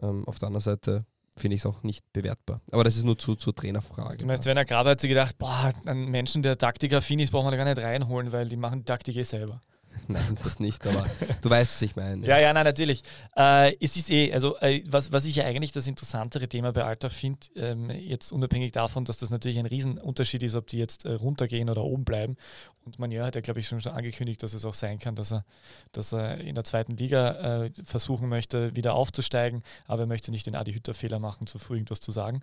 Ähm, 0.00 0.26
auf 0.26 0.38
der 0.38 0.48
anderen 0.48 0.62
Seite 0.62 1.06
finde 1.36 1.56
ich 1.56 1.62
es 1.62 1.66
auch 1.66 1.82
nicht 1.82 2.04
bewertbar. 2.12 2.60
Aber 2.70 2.84
das 2.84 2.96
ist 2.96 3.04
nur 3.04 3.18
zu, 3.18 3.34
zur 3.34 3.54
Trainerfrage. 3.54 4.18
Du 4.18 4.26
meinst, 4.26 4.46
wenn 4.46 4.56
er 4.56 4.64
Graber 4.64 4.90
hat 4.90 5.00
sich 5.00 5.08
gedacht, 5.08 5.36
boah, 5.38 5.72
einen 5.86 6.10
Menschen, 6.10 6.42
der 6.42 6.58
Taktiker-affin 6.58 7.18
ist, 7.18 7.32
braucht 7.32 7.44
man 7.44 7.52
da 7.52 7.56
gar 7.56 7.64
nicht 7.64 7.78
reinholen, 7.78 8.32
weil 8.32 8.48
die 8.48 8.56
machen 8.56 8.80
die 8.80 8.84
Taktik 8.84 9.16
eh 9.16 9.22
selber. 9.22 9.60
Nein, 10.08 10.36
das 10.42 10.60
nicht, 10.60 10.86
aber 10.86 11.06
du 11.40 11.50
weißt, 11.50 11.74
was 11.74 11.82
ich 11.82 11.96
meine. 11.96 12.26
Ja, 12.26 12.38
ja, 12.38 12.52
nein, 12.52 12.64
natürlich. 12.64 13.02
Äh, 13.36 13.74
es 13.80 13.96
ist 13.96 14.10
eh, 14.10 14.32
also 14.32 14.58
äh, 14.58 14.82
was, 14.86 15.12
was 15.12 15.24
ich 15.24 15.36
ja 15.36 15.44
eigentlich 15.44 15.72
das 15.72 15.86
interessantere 15.86 16.48
Thema 16.48 16.72
bei 16.72 16.84
Alltag 16.84 17.12
finde, 17.12 17.38
ähm, 17.56 17.90
jetzt 17.90 18.32
unabhängig 18.32 18.72
davon, 18.72 19.04
dass 19.04 19.16
das 19.16 19.30
natürlich 19.30 19.58
ein 19.58 19.66
Riesenunterschied 19.66 20.42
ist, 20.42 20.54
ob 20.56 20.66
die 20.66 20.78
jetzt 20.78 21.04
äh, 21.04 21.12
runtergehen 21.12 21.70
oder 21.70 21.84
oben 21.84 22.04
bleiben. 22.04 22.36
Und 22.84 22.98
Manier 22.98 23.24
hat 23.24 23.34
ja, 23.34 23.40
glaube 23.40 23.60
ich, 23.60 23.68
schon, 23.68 23.80
schon 23.80 23.92
angekündigt, 23.92 24.42
dass 24.42 24.52
es 24.52 24.64
auch 24.64 24.74
sein 24.74 24.98
kann, 24.98 25.14
dass 25.14 25.32
er, 25.32 25.44
dass 25.92 26.12
er 26.12 26.38
in 26.38 26.54
der 26.54 26.64
zweiten 26.64 26.96
Liga 26.96 27.64
äh, 27.64 27.70
versuchen 27.84 28.28
möchte, 28.28 28.76
wieder 28.76 28.94
aufzusteigen, 28.94 29.62
aber 29.86 30.02
er 30.02 30.06
möchte 30.06 30.30
nicht 30.30 30.46
den 30.46 30.54
Adi 30.54 30.74
Hütter-Fehler 30.74 31.18
machen, 31.18 31.46
zu 31.46 31.58
früh 31.58 31.76
irgendwas 31.76 32.00
zu 32.00 32.12
sagen. 32.12 32.42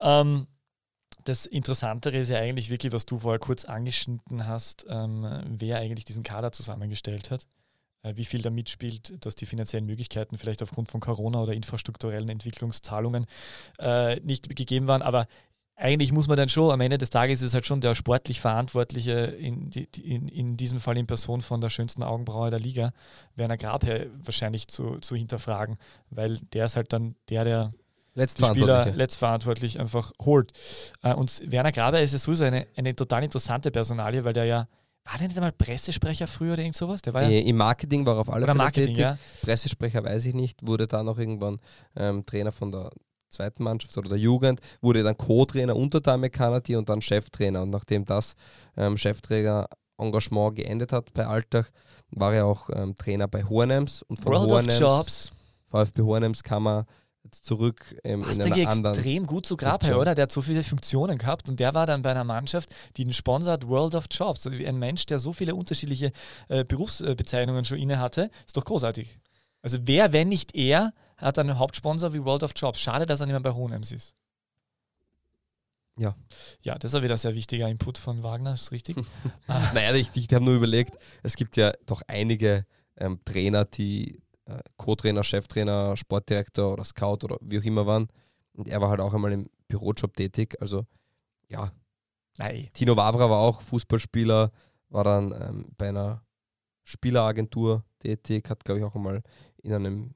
Ähm, 0.00 0.46
das 1.28 1.44
Interessantere 1.46 2.18
ist 2.18 2.30
ja 2.30 2.38
eigentlich 2.38 2.70
wirklich, 2.70 2.92
was 2.92 3.06
du 3.06 3.18
vorher 3.18 3.38
kurz 3.38 3.64
angeschnitten 3.64 4.46
hast, 4.46 4.86
ähm, 4.88 5.26
wer 5.46 5.78
eigentlich 5.78 6.04
diesen 6.04 6.22
Kader 6.22 6.52
zusammengestellt 6.52 7.30
hat, 7.30 7.46
äh, 8.02 8.16
wie 8.16 8.24
viel 8.24 8.42
da 8.42 8.50
mitspielt, 8.50 9.24
dass 9.24 9.34
die 9.34 9.46
finanziellen 9.46 9.86
Möglichkeiten 9.86 10.38
vielleicht 10.38 10.62
aufgrund 10.62 10.90
von 10.90 11.00
Corona 11.00 11.42
oder 11.42 11.52
infrastrukturellen 11.52 12.28
Entwicklungszahlungen 12.28 13.26
äh, 13.78 14.20
nicht 14.20 14.54
gegeben 14.54 14.86
waren. 14.86 15.02
Aber 15.02 15.26
eigentlich 15.74 16.12
muss 16.12 16.28
man 16.28 16.36
dann 16.36 16.48
schon, 16.48 16.70
am 16.70 16.80
Ende 16.80 16.96
des 16.96 17.10
Tages 17.10 17.42
ist 17.42 17.48
es 17.48 17.54
halt 17.54 17.66
schon 17.66 17.80
der 17.80 17.94
sportlich 17.94 18.40
Verantwortliche, 18.40 19.12
in, 19.12 19.70
in, 19.70 20.28
in 20.28 20.56
diesem 20.56 20.78
Fall 20.78 20.96
in 20.96 21.06
Person 21.06 21.42
von 21.42 21.60
der 21.60 21.68
schönsten 21.68 22.02
Augenbraue 22.02 22.50
der 22.50 22.60
Liga, 22.60 22.92
Werner 23.34 23.58
Grabherr 23.58 24.06
wahrscheinlich 24.24 24.68
zu, 24.68 24.98
zu 25.00 25.16
hinterfragen, 25.16 25.76
weil 26.08 26.38
der 26.54 26.64
ist 26.64 26.76
halt 26.76 26.92
dann 26.92 27.14
der, 27.28 27.44
der 27.44 27.74
Spieler 28.16 28.92
letztverantwortlich 28.92 29.78
einfach 29.78 30.12
holt. 30.22 30.52
Äh, 31.02 31.14
und 31.14 31.42
Werner 31.50 31.72
Graber 31.72 32.00
ist 32.00 32.12
ja 32.12 32.18
sowieso 32.18 32.44
eine, 32.44 32.66
eine 32.76 32.94
total 32.94 33.24
interessante 33.24 33.70
Personalie, 33.70 34.24
weil 34.24 34.32
der 34.32 34.44
ja 34.44 34.68
war 35.06 35.18
der 35.18 35.28
nicht 35.28 35.36
einmal 35.36 35.52
Pressesprecher 35.52 36.26
früher 36.26 36.54
oder 36.54 36.62
irgend 36.62 36.76
sowas? 36.76 37.00
Der 37.02 37.14
war 37.14 37.22
ja 37.22 37.28
äh, 37.28 37.40
Im 37.40 37.56
Marketing 37.56 38.04
war 38.04 38.16
er 38.16 38.20
auf 38.20 38.30
alle 38.30 38.44
Fälle 38.44 38.58
Marketing, 38.58 38.94
tätig. 38.94 39.02
Ja. 39.02 39.18
Pressesprecher 39.42 40.02
weiß 40.02 40.26
ich 40.26 40.34
nicht, 40.34 40.66
wurde 40.66 40.88
dann 40.88 41.08
auch 41.08 41.18
irgendwann 41.18 41.60
ähm, 41.94 42.26
Trainer 42.26 42.50
von 42.50 42.72
der 42.72 42.90
zweiten 43.30 43.62
Mannschaft 43.62 43.96
oder 43.96 44.08
der 44.08 44.18
Jugend, 44.18 44.60
wurde 44.80 45.02
dann 45.02 45.16
Co-Trainer 45.16 45.76
unter 45.76 46.00
Dame 46.00 46.30
Kanadi 46.30 46.74
und 46.74 46.88
dann 46.88 47.00
Cheftrainer. 47.00 47.62
Und 47.62 47.70
nachdem 47.70 48.04
das 48.04 48.34
ähm, 48.76 48.96
Chefträger-Engagement 48.96 50.56
geendet 50.56 50.92
hat 50.92 51.12
bei 51.14 51.26
Alltag, 51.26 51.70
war 52.10 52.34
er 52.34 52.46
auch 52.46 52.68
ähm, 52.72 52.96
Trainer 52.96 53.28
bei 53.28 53.44
Hohenems 53.44 54.02
und 54.02 54.20
von 54.20 54.32
World 54.32 54.72
Jobs. 54.78 55.30
VfB 55.70 56.02
Hohenems 56.02 56.42
kam 56.42 56.66
er 56.66 56.86
zurück 57.30 57.96
ähm, 58.04 58.22
Passt 58.22 58.44
in 58.44 58.52
einer 58.52 58.70
anderen 58.70 58.94
extrem 58.94 59.26
gut 59.26 59.46
zu 59.46 59.56
Grabher, 59.56 59.98
oder? 59.98 60.14
Der 60.14 60.24
hat 60.24 60.32
so 60.32 60.42
viele 60.42 60.62
Funktionen 60.62 61.18
gehabt 61.18 61.48
und 61.48 61.60
der 61.60 61.74
war 61.74 61.86
dann 61.86 62.02
bei 62.02 62.10
einer 62.10 62.24
Mannschaft, 62.24 62.68
die 62.96 63.04
den 63.04 63.12
sponsert 63.12 63.68
World 63.68 63.94
of 63.94 64.06
Jobs. 64.10 64.46
Ein 64.46 64.78
Mensch, 64.78 65.06
der 65.06 65.18
so 65.18 65.32
viele 65.32 65.54
unterschiedliche 65.54 66.12
äh, 66.48 66.64
Berufsbezeichnungen 66.64 67.64
schon 67.64 67.78
inne 67.78 67.98
hatte, 67.98 68.30
ist 68.46 68.56
doch 68.56 68.64
großartig. 68.64 69.18
Also 69.62 69.78
wer, 69.82 70.12
wenn 70.12 70.28
nicht 70.28 70.54
er, 70.54 70.92
hat 71.16 71.38
einen 71.38 71.58
Hauptsponsor 71.58 72.12
wie 72.14 72.24
World 72.24 72.42
of 72.42 72.52
Jobs. 72.54 72.80
Schade, 72.80 73.06
dass 73.06 73.20
er 73.20 73.26
nicht 73.26 73.32
mehr 73.32 73.40
bei 73.40 73.52
Hohenems 73.52 73.92
ist. 73.92 74.14
Ja. 75.98 76.14
Ja, 76.62 76.76
das 76.78 76.92
ist 76.92 77.02
wieder 77.02 77.16
sehr 77.16 77.34
wichtiger 77.34 77.68
Input 77.68 77.96
von 77.96 78.22
Wagner, 78.22 78.54
ist 78.54 78.70
richtig? 78.70 78.96
naja, 79.46 79.94
ich, 79.94 80.10
ich 80.14 80.32
habe 80.32 80.44
nur 80.44 80.54
überlegt, 80.54 80.98
es 81.22 81.36
gibt 81.36 81.56
ja 81.56 81.72
doch 81.86 82.02
einige 82.06 82.66
ähm, 82.98 83.18
Trainer, 83.24 83.64
die 83.64 84.20
Co-Trainer, 84.76 85.24
Cheftrainer, 85.24 85.96
Sportdirektor 85.96 86.72
oder 86.72 86.84
Scout 86.84 87.24
oder 87.24 87.38
wie 87.40 87.58
auch 87.58 87.64
immer 87.64 87.86
waren. 87.86 88.08
Und 88.52 88.68
er 88.68 88.80
war 88.80 88.90
halt 88.90 89.00
auch 89.00 89.12
einmal 89.12 89.32
im 89.32 89.48
Bürojob 89.68 90.16
tätig. 90.16 90.56
Also 90.60 90.86
ja. 91.48 91.70
Nein. 92.38 92.68
Tino 92.72 92.96
Wavra 92.96 93.30
war 93.30 93.38
auch 93.38 93.62
Fußballspieler, 93.62 94.52
war 94.88 95.04
dann 95.04 95.32
ähm, 95.32 95.66
bei 95.76 95.88
einer 95.88 96.22
Spieleragentur 96.84 97.84
tätig, 97.98 98.48
hat 98.50 98.64
glaube 98.64 98.80
ich 98.80 98.84
auch 98.84 98.94
einmal 98.94 99.22
in 99.62 99.72
einem 99.72 100.14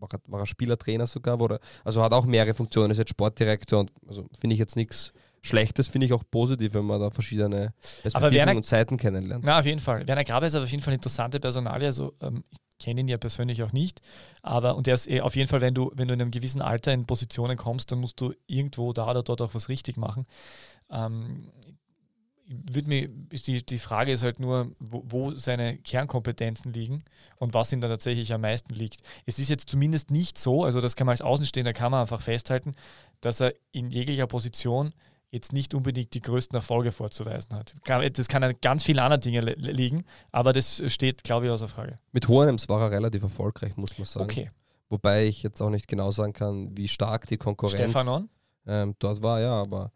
war, 0.00 0.08
war 0.26 0.40
er 0.40 0.46
Spielertrainer 0.46 1.06
sogar, 1.06 1.40
wurde, 1.40 1.60
also 1.84 2.02
hat 2.02 2.12
auch 2.12 2.24
mehrere 2.24 2.54
Funktionen, 2.54 2.90
ist 2.90 2.98
jetzt 2.98 3.10
Sportdirektor 3.10 3.80
und 3.80 3.92
also 4.08 4.26
finde 4.38 4.54
ich 4.54 4.60
jetzt 4.60 4.76
nichts 4.76 5.12
Schlechtes, 5.42 5.88
finde 5.88 6.06
ich 6.06 6.12
auch 6.12 6.24
positiv, 6.30 6.74
wenn 6.74 6.84
man 6.84 7.00
da 7.00 7.10
verschiedene 7.10 7.72
Perspektiven 8.02 8.34
Werner, 8.34 8.56
und 8.56 8.66
Seiten 8.66 8.96
kennenlernt. 8.96 9.44
Ja, 9.46 9.58
auf 9.58 9.66
jeden 9.66 9.80
Fall. 9.80 10.06
Werner 10.06 10.24
Grabe 10.24 10.46
ist 10.46 10.54
auf 10.54 10.68
jeden 10.68 10.82
Fall 10.82 10.92
eine 10.92 10.96
interessante 10.96 11.40
Personalie, 11.40 11.86
also 11.86 12.12
ähm, 12.20 12.44
ich 12.50 12.58
kenne 12.78 13.00
ihn 13.00 13.08
ja 13.08 13.18
persönlich 13.18 13.62
auch 13.62 13.72
nicht, 13.72 14.00
aber 14.42 14.76
und 14.76 14.88
er 14.88 14.94
ist 14.94 15.08
eh 15.08 15.20
auf 15.20 15.36
jeden 15.36 15.48
Fall, 15.48 15.60
wenn 15.60 15.74
du, 15.74 15.92
wenn 15.94 16.08
du 16.08 16.14
in 16.14 16.20
einem 16.20 16.30
gewissen 16.30 16.62
Alter 16.62 16.92
in 16.92 17.06
Positionen 17.06 17.56
kommst, 17.56 17.92
dann 17.92 18.00
musst 18.00 18.20
du 18.20 18.34
irgendwo 18.46 18.92
da 18.92 19.10
oder 19.10 19.22
dort 19.22 19.42
auch 19.42 19.54
was 19.54 19.68
richtig 19.68 19.96
machen. 19.96 20.26
Ähm, 20.90 21.50
würde 22.50 22.88
mir, 22.88 23.08
die, 23.08 23.64
die 23.64 23.78
Frage 23.78 24.12
ist 24.12 24.24
halt 24.24 24.40
nur, 24.40 24.72
wo, 24.80 25.04
wo, 25.06 25.34
seine 25.34 25.78
Kernkompetenzen 25.78 26.72
liegen 26.72 27.04
und 27.36 27.54
was 27.54 27.72
ihm 27.72 27.80
da 27.80 27.88
tatsächlich 27.88 28.32
am 28.32 28.40
meisten 28.40 28.74
liegt. 28.74 29.02
Es 29.24 29.38
ist 29.38 29.50
jetzt 29.50 29.68
zumindest 29.68 30.10
nicht 30.10 30.36
so, 30.36 30.64
also 30.64 30.80
das 30.80 30.96
kann 30.96 31.06
man 31.06 31.12
als 31.12 31.22
Außenstehender 31.22 31.72
kann 31.72 31.92
man 31.92 32.00
einfach 32.00 32.22
festhalten, 32.22 32.72
dass 33.20 33.40
er 33.40 33.54
in 33.70 33.90
jeglicher 33.90 34.26
Position 34.26 34.92
jetzt 35.30 35.52
nicht 35.52 35.74
unbedingt 35.74 36.12
die 36.14 36.20
größten 36.20 36.56
Erfolge 36.56 36.92
vorzuweisen 36.92 37.54
hat. 37.54 37.74
Das 37.84 38.28
kann 38.28 38.42
an 38.42 38.54
ganz 38.60 38.82
vielen 38.82 38.98
anderen 38.98 39.20
Dingen 39.20 39.46
liegen, 39.56 40.04
aber 40.32 40.52
das 40.52 40.82
steht, 40.86 41.22
glaube 41.24 41.46
ich, 41.46 41.52
außer 41.52 41.68
Frage. 41.68 41.98
Mit 42.12 42.28
Hohenems 42.28 42.68
war 42.68 42.80
er 42.80 42.90
relativ 42.90 43.22
erfolgreich, 43.22 43.76
muss 43.76 43.96
man 43.96 44.04
sagen. 44.06 44.24
Okay. 44.24 44.50
Wobei 44.88 45.26
ich 45.26 45.44
jetzt 45.44 45.60
auch 45.62 45.70
nicht 45.70 45.86
genau 45.86 46.10
sagen 46.10 46.32
kann, 46.32 46.76
wie 46.76 46.88
stark 46.88 47.26
die 47.28 47.36
Konkurrenz 47.36 47.94
ähm, 48.66 48.94
dort 48.98 49.22
war, 49.22 49.40
ja, 49.40 49.52
aber 49.52 49.92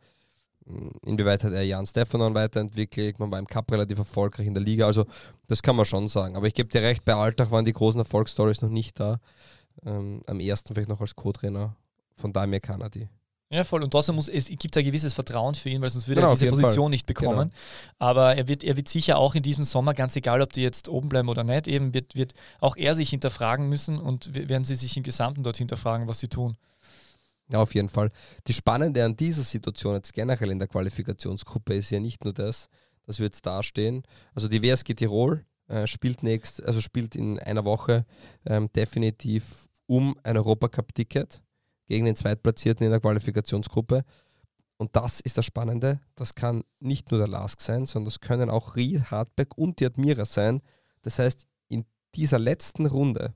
mm, 0.66 0.88
inwieweit 1.02 1.42
hat 1.42 1.52
er 1.52 1.62
Jan 1.62 1.84
Stefanon 1.84 2.34
weiterentwickelt, 2.34 3.18
man 3.18 3.30
war 3.30 3.40
im 3.40 3.46
Cup 3.46 3.70
relativ 3.72 3.98
erfolgreich 3.98 4.46
in 4.46 4.54
der 4.54 4.62
Liga, 4.62 4.86
also 4.86 5.04
das 5.48 5.62
kann 5.62 5.74
man 5.74 5.84
schon 5.84 6.06
sagen. 6.06 6.36
Aber 6.36 6.46
ich 6.46 6.54
gebe 6.54 6.68
dir 6.68 6.82
recht, 6.82 7.04
bei 7.04 7.14
Alltag 7.14 7.50
waren 7.50 7.64
die 7.64 7.72
großen 7.72 8.00
Erfolgsstories 8.00 8.62
noch 8.62 8.70
nicht 8.70 8.98
da. 9.00 9.18
Ähm, 9.84 10.22
am 10.26 10.38
ersten 10.38 10.72
vielleicht 10.72 10.88
noch 10.88 11.00
als 11.00 11.16
Co-Trainer 11.16 11.76
von 12.16 12.32
Damir 12.32 12.60
Kanadi. 12.60 13.08
Ja, 13.54 13.62
voll. 13.62 13.84
Und 13.84 13.92
trotzdem 13.92 14.16
muss 14.16 14.28
es 14.28 14.46
gibt 14.46 14.76
ein 14.76 14.84
gewisses 14.84 15.14
Vertrauen 15.14 15.54
für 15.54 15.68
ihn, 15.68 15.80
weil 15.80 15.88
sonst 15.88 16.08
würde 16.08 16.22
genau, 16.22 16.32
er 16.32 16.36
diese 16.36 16.50
Position 16.50 16.86
Fall. 16.86 16.90
nicht 16.90 17.06
bekommen. 17.06 17.50
Genau. 17.50 17.54
Aber 18.00 18.34
er 18.34 18.48
wird, 18.48 18.64
er 18.64 18.76
wird 18.76 18.88
sicher 18.88 19.16
auch 19.16 19.36
in 19.36 19.44
diesem 19.44 19.62
Sommer, 19.62 19.94
ganz 19.94 20.16
egal, 20.16 20.42
ob 20.42 20.52
die 20.52 20.62
jetzt 20.62 20.88
oben 20.88 21.08
bleiben 21.08 21.28
oder 21.28 21.44
nicht, 21.44 21.68
eben 21.68 21.94
wird, 21.94 22.16
wird 22.16 22.34
auch 22.58 22.76
er 22.76 22.96
sich 22.96 23.10
hinterfragen 23.10 23.68
müssen 23.68 24.00
und 24.00 24.34
werden 24.34 24.64
sie 24.64 24.74
sich 24.74 24.96
im 24.96 25.04
Gesamten 25.04 25.44
dort 25.44 25.56
hinterfragen, 25.56 26.08
was 26.08 26.18
sie 26.18 26.26
tun. 26.26 26.56
Ja, 27.52 27.60
auf 27.60 27.72
jeden 27.76 27.88
Fall. 27.88 28.10
Die 28.48 28.52
Spannende 28.52 29.04
an 29.04 29.16
dieser 29.16 29.44
Situation 29.44 29.94
jetzt 29.94 30.12
generell 30.12 30.50
in 30.50 30.58
der 30.58 30.66
Qualifikationsgruppe 30.66 31.74
ist 31.74 31.90
ja 31.90 32.00
nicht 32.00 32.24
nur 32.24 32.32
das, 32.32 32.68
dass 33.06 33.20
wir 33.20 33.26
jetzt 33.26 33.46
dastehen. 33.46 34.02
Also 34.34 34.48
die 34.48 34.62
WSG 34.62 34.94
Tirol 34.94 35.44
äh, 35.68 35.86
spielt 35.86 36.24
nächst, 36.24 36.60
also 36.64 36.80
spielt 36.80 37.14
in 37.14 37.38
einer 37.38 37.64
Woche 37.64 38.04
ähm, 38.46 38.68
definitiv 38.74 39.68
um 39.86 40.16
ein 40.24 40.36
Europacup-Ticket 40.36 41.40
gegen 41.86 42.04
den 42.04 42.16
Zweitplatzierten 42.16 42.84
in 42.84 42.90
der 42.90 43.00
Qualifikationsgruppe. 43.00 44.04
Und 44.76 44.96
das 44.96 45.20
ist 45.20 45.38
das 45.38 45.44
Spannende. 45.44 46.00
Das 46.14 46.34
kann 46.34 46.64
nicht 46.80 47.10
nur 47.10 47.18
der 47.18 47.28
Lask 47.28 47.60
sein, 47.60 47.86
sondern 47.86 48.06
das 48.06 48.20
können 48.20 48.50
auch 48.50 48.76
Ried, 48.76 49.10
Hartberg 49.10 49.56
und 49.56 49.80
die 49.80 49.86
Admira 49.86 50.24
sein. 50.24 50.62
Das 51.02 51.18
heißt, 51.18 51.46
in 51.68 51.84
dieser 52.14 52.38
letzten 52.38 52.86
Runde 52.86 53.34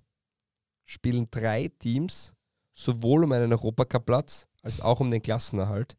spielen 0.84 1.28
drei 1.30 1.70
Teams 1.78 2.32
sowohl 2.74 3.24
um 3.24 3.32
einen 3.32 3.52
Europacup-Platz 3.52 4.48
als 4.62 4.80
auch 4.80 5.00
um 5.00 5.10
den 5.10 5.22
Klassenerhalt. 5.22 5.96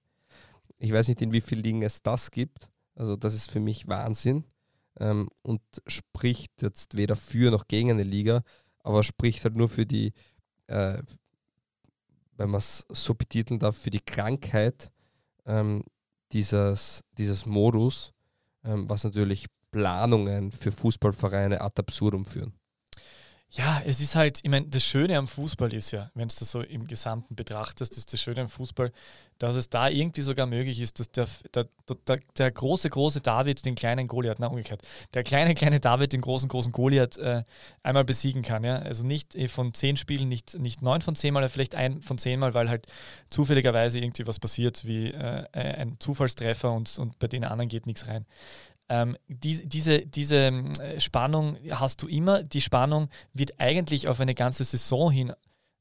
Ich 0.77 0.91
weiß 0.91 1.07
nicht, 1.07 1.21
in 1.21 1.31
wie 1.31 1.41
vielen 1.41 1.63
Ligen 1.63 1.81
es 1.83 2.01
das 2.01 2.31
gibt. 2.31 2.69
Also 2.95 3.15
das 3.15 3.33
ist 3.33 3.51
für 3.51 3.59
mich 3.59 3.87
Wahnsinn 3.87 4.45
ähm, 4.99 5.29
und 5.41 5.61
spricht 5.87 6.61
jetzt 6.61 6.97
weder 6.97 7.15
für 7.15 7.51
noch 7.51 7.67
gegen 7.67 7.91
eine 7.91 8.03
Liga, 8.03 8.43
aber 8.83 9.03
spricht 9.03 9.43
halt 9.43 9.55
nur 9.55 9.69
für 9.69 9.85
die, 9.85 10.13
äh, 10.67 11.01
wenn 12.39 12.49
man 12.49 12.59
es 12.59 12.85
so 12.89 13.13
betiteln 13.13 13.59
darf, 13.59 13.77
für 13.77 13.89
die 13.89 13.99
Krankheit 13.99 14.91
ähm, 15.45 15.83
dieses, 16.31 17.03
dieses 17.17 17.45
Modus, 17.45 18.13
ähm, 18.63 18.89
was 18.89 19.03
natürlich 19.03 19.47
Planungen 19.71 20.51
für 20.51 20.71
Fußballvereine 20.71 21.59
ad 21.59 21.79
absurdum 21.79 22.25
führen. 22.25 22.53
Ja, 23.51 23.81
es 23.83 23.99
ist 23.99 24.15
halt, 24.15 24.41
ich 24.43 24.49
meine, 24.49 24.67
das 24.67 24.83
Schöne 24.83 25.17
am 25.17 25.27
Fußball 25.27 25.73
ist 25.73 25.89
ja, 25.89 26.11
wenn 26.13 26.27
du 26.27 26.35
das 26.37 26.51
so 26.51 26.61
im 26.61 26.85
Gesamten 26.85 27.35
betrachtest, 27.35 27.97
ist 27.97 28.13
das 28.13 28.21
Schöne 28.21 28.41
am 28.41 28.47
Fußball, 28.47 28.91
dass 29.39 29.55
es 29.55 29.69
da 29.69 29.89
irgendwie 29.89 30.21
sogar 30.21 30.45
möglich 30.45 30.79
ist, 30.79 30.99
dass 30.99 31.09
der, 31.09 31.27
der, 31.55 31.67
der, 32.07 32.19
der 32.37 32.51
große, 32.51 32.91
große 32.91 33.21
David 33.21 33.65
den 33.65 33.73
kleinen 33.73 34.05
Goliath, 34.05 34.37
na 34.39 34.47
umgekehrt, 34.47 34.83
der 35.15 35.23
kleine, 35.23 35.55
kleine 35.55 35.79
David 35.79 36.13
den 36.13 36.21
großen, 36.21 36.47
großen 36.47 36.71
Goliath 36.71 37.17
äh, 37.17 37.43
einmal 37.81 38.03
besiegen 38.05 38.43
kann. 38.43 38.63
Ja? 38.63 38.75
Also 38.75 39.03
nicht 39.03 39.33
äh, 39.33 39.47
von 39.47 39.73
zehn 39.73 39.97
Spielen, 39.97 40.29
nicht, 40.29 40.59
nicht 40.59 40.83
neun 40.83 41.01
von 41.01 41.15
zehn 41.15 41.33
Mal, 41.33 41.39
aber 41.39 41.49
vielleicht 41.49 41.73
ein 41.73 42.03
von 42.03 42.19
zehn 42.19 42.39
Mal, 42.39 42.53
weil 42.53 42.69
halt 42.69 42.85
zufälligerweise 43.31 43.97
irgendwie 43.97 44.27
was 44.27 44.37
passiert, 44.37 44.85
wie 44.85 45.07
äh, 45.07 45.47
ein 45.53 45.95
Zufallstreffer 45.97 46.71
und, 46.71 46.99
und 46.99 47.17
bei 47.17 47.27
den 47.27 47.43
anderen 47.43 47.67
geht 47.69 47.87
nichts 47.87 48.05
rein. 48.05 48.27
Ähm, 48.89 49.17
die, 49.27 49.67
diese, 49.67 49.99
diese 50.05 50.47
äh, 50.47 50.99
Spannung 50.99 51.57
hast 51.71 52.01
du 52.01 52.07
immer. 52.07 52.43
Die 52.43 52.61
Spannung 52.61 53.09
wird 53.33 53.59
eigentlich 53.59 54.07
auf 54.07 54.19
eine 54.19 54.33
ganze 54.33 54.63
Saison 54.63 55.11
hin 55.11 55.33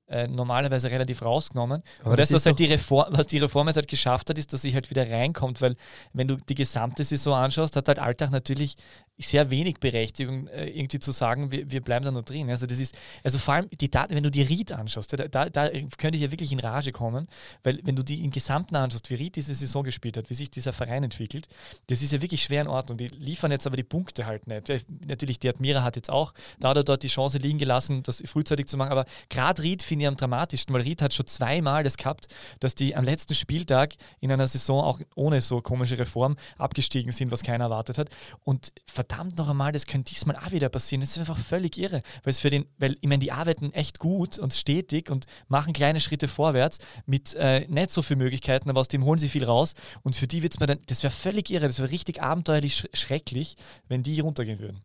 äh, 0.08 0.26
normalerweise 0.26 0.90
relativ 0.90 1.22
rausgenommen. 1.22 1.82
Aber 2.00 2.12
und 2.12 2.18
das, 2.18 2.28
das 2.28 2.36
was, 2.36 2.46
halt 2.46 2.58
die 2.58 2.66
Reform, 2.66 3.06
was 3.10 3.26
die 3.26 3.38
Reform 3.38 3.68
jetzt 3.68 3.76
halt 3.76 3.88
geschafft 3.88 4.30
hat, 4.30 4.38
ist, 4.38 4.52
dass 4.52 4.62
sie 4.62 4.74
halt 4.74 4.90
wieder 4.90 5.08
reinkommt, 5.08 5.60
weil 5.60 5.76
wenn 6.12 6.28
du 6.28 6.36
die 6.36 6.54
gesamte 6.54 7.04
Saison 7.04 7.34
anschaust, 7.34 7.76
hat 7.76 7.88
halt 7.88 7.98
Alltag 7.98 8.30
natürlich 8.30 8.76
sehr 9.18 9.50
wenig 9.50 9.78
Berechtigung, 9.80 10.46
äh, 10.48 10.68
irgendwie 10.68 11.00
zu 11.00 11.10
sagen, 11.12 11.50
wir, 11.50 11.70
wir 11.70 11.80
bleiben 11.80 12.04
da 12.04 12.10
nur 12.10 12.22
drin. 12.22 12.48
Also 12.50 12.66
das 12.66 12.78
ist, 12.78 12.96
also 13.24 13.38
vor 13.38 13.54
allem 13.54 13.68
die 13.68 13.90
Daten, 13.90 14.14
wenn 14.14 14.22
du 14.22 14.30
die 14.30 14.42
Ried 14.42 14.72
anschaust, 14.72 15.12
da, 15.12 15.28
da, 15.28 15.48
da 15.48 15.68
könnte 15.98 16.16
ich 16.16 16.22
ja 16.22 16.30
wirklich 16.30 16.52
in 16.52 16.60
Rage 16.60 16.92
kommen, 16.92 17.26
weil 17.64 17.80
wenn 17.82 17.96
du 17.96 18.04
die 18.04 18.24
im 18.24 18.30
Gesamten 18.30 18.76
anschaust, 18.76 19.10
wie 19.10 19.14
Ried 19.14 19.36
diese 19.36 19.54
Saison 19.54 19.82
gespielt 19.82 20.16
hat, 20.16 20.30
wie 20.30 20.34
sich 20.34 20.50
dieser 20.50 20.72
Verein 20.72 21.02
entwickelt, 21.02 21.48
das 21.88 22.02
ist 22.02 22.12
ja 22.12 22.22
wirklich 22.22 22.42
schwer 22.42 22.62
in 22.62 22.68
Ordnung. 22.68 22.98
Die 22.98 23.08
liefern 23.08 23.50
jetzt 23.50 23.66
aber 23.66 23.76
die 23.76 23.82
Punkte 23.82 24.26
halt 24.26 24.46
nicht. 24.46 24.68
Natürlich, 25.06 25.40
die 25.40 25.48
Admira 25.48 25.82
hat 25.82 25.96
jetzt 25.96 26.10
auch 26.10 26.32
da 26.60 26.70
oder 26.70 26.84
dort 26.84 27.02
die 27.02 27.08
Chance 27.08 27.38
liegen 27.38 27.58
gelassen, 27.58 28.02
das 28.04 28.22
frühzeitig 28.24 28.66
zu 28.66 28.76
machen, 28.76 28.92
aber 28.92 29.04
gerade 29.28 29.62
Ried 29.62 29.82
finde 29.82 30.04
ich 30.04 30.08
am 30.08 30.16
dramatischsten, 30.16 30.74
weil 30.74 30.82
Ried 30.82 31.02
hat 31.02 31.12
schon 31.12 31.26
zweimal 31.26 31.82
das 31.82 31.96
gehabt, 31.96 32.28
dass 32.60 32.74
die 32.74 32.94
am 32.94 33.04
letzten 33.04 33.34
Spieltag 33.34 33.94
in 34.20 34.30
einer 34.30 34.46
Saison 34.46 34.82
auch 34.82 35.00
ohne 35.16 35.40
so 35.40 35.60
komische 35.60 35.98
Reform 35.98 36.36
abgestiegen 36.56 37.10
sind, 37.10 37.32
was 37.32 37.42
keiner 37.42 37.64
erwartet 37.64 37.98
hat. 37.98 38.10
Und 38.44 38.72
verdammt 39.08 39.38
noch 39.38 39.48
einmal, 39.48 39.72
das 39.72 39.86
könnte 39.86 40.12
diesmal 40.12 40.36
auch 40.36 40.52
wieder 40.52 40.68
passieren. 40.68 41.00
Das 41.00 41.10
ist 41.10 41.18
einfach 41.18 41.38
völlig 41.38 41.78
irre, 41.78 42.02
weil 42.22 42.30
es 42.30 42.40
für 42.40 42.50
den, 42.50 42.66
weil 42.78 42.96
ich 43.00 43.08
meine, 43.08 43.20
die 43.20 43.32
arbeiten 43.32 43.72
echt 43.72 43.98
gut 43.98 44.38
und 44.38 44.54
stetig 44.54 45.10
und 45.10 45.26
machen 45.48 45.72
kleine 45.72 46.00
Schritte 46.00 46.28
vorwärts 46.28 46.78
mit 47.06 47.34
äh, 47.34 47.66
nicht 47.68 47.90
so 47.90 48.02
vielen 48.02 48.18
Möglichkeiten, 48.18 48.70
aber 48.70 48.80
aus 48.80 48.88
dem 48.88 49.04
holen 49.04 49.18
sie 49.18 49.28
viel 49.28 49.44
raus. 49.44 49.74
Und 50.02 50.16
für 50.16 50.26
die 50.26 50.42
wird 50.42 50.54
es 50.54 50.60
mir 50.60 50.66
dann, 50.66 50.80
das 50.86 51.02
wäre 51.02 51.12
völlig 51.12 51.50
irre, 51.50 51.66
das 51.66 51.78
wäre 51.78 51.90
richtig 51.90 52.22
abenteuerlich 52.22 52.76
sch 52.76 52.86
schrecklich, 52.92 53.56
wenn 53.88 54.02
die 54.02 54.20
runtergehen 54.20 54.58
würden. 54.58 54.82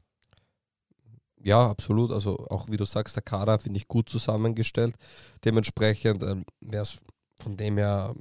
Ja, 1.42 1.70
absolut. 1.70 2.12
Also 2.12 2.38
auch 2.50 2.70
wie 2.70 2.78
du 2.78 2.86
sagst, 2.86 3.16
der 3.18 3.24
Kader 3.24 3.60
finde 3.60 3.78
ich 3.78 3.88
gut 3.88 4.08
zusammengestellt. 4.08 4.96
Dementsprechend 5.44 6.24
ähm, 6.24 6.46
wäre 6.62 6.84
es 6.84 7.00
von 7.42 7.58
dem 7.58 7.78
her 7.78 8.16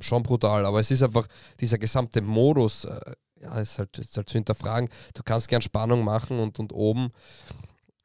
schon 0.00 0.22
brutal. 0.22 0.66
Aber 0.66 0.80
es 0.80 0.90
ist 0.90 1.02
einfach 1.02 1.26
dieser 1.58 1.78
gesamte 1.78 2.20
Modus, 2.20 2.84
äh, 2.84 3.00
ja, 3.40 3.58
ist 3.60 3.78
halt, 3.78 3.98
ist 3.98 4.16
halt 4.16 4.28
zu 4.28 4.34
hinterfragen. 4.34 4.88
Du 5.14 5.22
kannst 5.22 5.48
gern 5.48 5.62
Spannung 5.62 6.04
machen 6.04 6.38
und, 6.38 6.58
und 6.58 6.72
oben, 6.72 7.12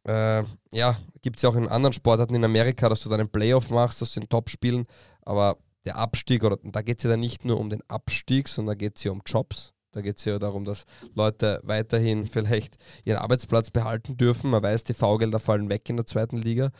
äh, 0.07 0.43
ja, 0.73 0.97
gibt 1.21 1.37
es 1.37 1.43
ja 1.43 1.49
auch 1.49 1.55
in 1.55 1.67
anderen 1.67 1.93
Sportarten 1.93 2.35
in 2.35 2.43
Amerika, 2.43 2.89
dass 2.89 3.01
du 3.01 3.09
dann 3.09 3.19
einen 3.19 3.31
Playoff 3.31 3.69
machst 3.69 4.01
aus 4.01 4.13
den 4.13 4.27
Top-Spielen, 4.27 4.87
aber 5.23 5.57
der 5.85 5.95
Abstieg, 5.97 6.43
oder 6.43 6.57
da 6.63 6.81
geht 6.81 6.97
es 6.97 7.03
ja 7.03 7.09
dann 7.09 7.19
nicht 7.19 7.45
nur 7.45 7.59
um 7.59 7.69
den 7.69 7.81
Abstieg, 7.87 8.47
sondern 8.47 8.75
da 8.75 8.79
geht 8.79 8.97
es 8.97 9.03
ja 9.03 9.11
um 9.11 9.21
Jobs. 9.25 9.73
Da 9.91 10.01
geht 10.01 10.17
es 10.17 10.25
ja 10.25 10.39
darum, 10.39 10.63
dass 10.63 10.85
Leute 11.15 11.59
weiterhin 11.63 12.25
vielleicht 12.25 12.77
ihren 13.03 13.17
Arbeitsplatz 13.17 13.71
behalten 13.71 14.15
dürfen. 14.15 14.49
Man 14.49 14.63
weiß, 14.63 14.85
die 14.85 14.93
V-Gelder 14.93 15.39
fallen 15.39 15.69
weg 15.69 15.89
in 15.89 15.97
der 15.97 16.05
zweiten 16.05 16.37
Liga. 16.37 16.71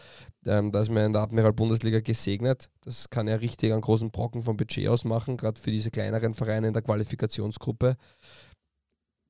Ähm, 0.46 0.72
da 0.72 0.80
ist 0.82 0.90
man 0.90 1.06
in 1.06 1.14
der 1.14 1.24
Admiral-Bundesliga 1.24 2.00
gesegnet. 2.00 2.70
Das 2.86 3.10
kann 3.10 3.28
ja 3.28 3.36
richtig 3.36 3.74
einen 3.74 3.82
großen 3.82 4.12
Brocken 4.12 4.44
vom 4.44 4.56
Budget 4.56 4.88
aus 4.88 5.04
machen, 5.04 5.36
gerade 5.36 5.60
für 5.60 5.72
diese 5.72 5.92
kleineren 5.92 6.34
Vereine 6.34 6.68
in 6.68 6.74
der 6.74 6.82
Qualifikationsgruppe. 6.82 7.98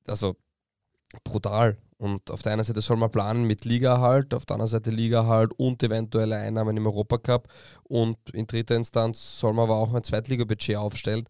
Also 0.06 0.36
brutal. 1.24 1.76
Und 1.98 2.30
auf 2.30 2.42
der 2.42 2.52
einen 2.52 2.64
Seite 2.64 2.80
soll 2.80 2.96
man 2.96 3.10
planen 3.10 3.44
mit 3.44 3.64
Ligaerhalt, 3.64 4.34
auf 4.34 4.44
der 4.44 4.54
anderen 4.54 4.70
Seite 4.70 4.90
Ligaerhalt 4.90 5.52
und 5.56 5.82
eventuelle 5.82 6.36
Einnahmen 6.36 6.76
im 6.76 6.86
Europacup. 6.86 7.48
Und 7.84 8.16
in 8.32 8.46
dritter 8.46 8.76
Instanz 8.76 9.38
soll 9.38 9.52
man 9.52 9.64
aber 9.64 9.76
auch 9.76 9.94
ein 9.94 10.02
Zweitliga-Budget 10.02 10.76
aufstellen. 10.76 11.28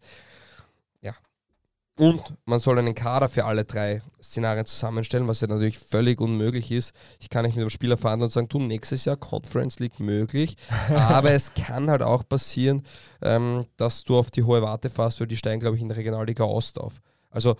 Und 1.99 2.21
man 2.45 2.59
soll 2.59 2.79
einen 2.79 2.95
Kader 2.95 3.29
für 3.29 3.45
alle 3.45 3.65
drei 3.65 4.01
Szenarien 4.21 4.65
zusammenstellen, 4.65 5.27
was 5.27 5.41
ja 5.41 5.47
natürlich 5.47 5.77
völlig 5.77 6.19
unmöglich 6.19 6.71
ist. 6.71 6.91
Ich 7.19 7.29
kann 7.29 7.45
nicht 7.45 7.55
mit 7.55 7.61
dem 7.61 7.69
Spieler 7.69 7.97
verhandeln 7.97 8.27
und 8.27 8.31
sagen, 8.31 8.49
du, 8.49 8.59
nächstes 8.59 9.05
Jahr 9.05 9.15
Conference 9.15 9.79
League 9.79 9.99
möglich. 9.99 10.57
Aber 10.89 11.31
es 11.31 11.53
kann 11.53 11.91
halt 11.91 12.01
auch 12.01 12.27
passieren, 12.27 12.83
ähm, 13.21 13.65
dass 13.77 14.03
du 14.03 14.17
auf 14.17 14.31
die 14.31 14.43
hohe 14.43 14.63
Warte 14.63 14.89
fährst, 14.89 15.19
weil 15.19 15.27
die 15.27 15.37
steigen, 15.37 15.59
glaube 15.59 15.75
ich, 15.75 15.83
in 15.83 15.89
der 15.89 15.97
Regionalliga 15.97 16.43
Ost 16.43 16.79
auf. 16.79 16.99
Also 17.29 17.57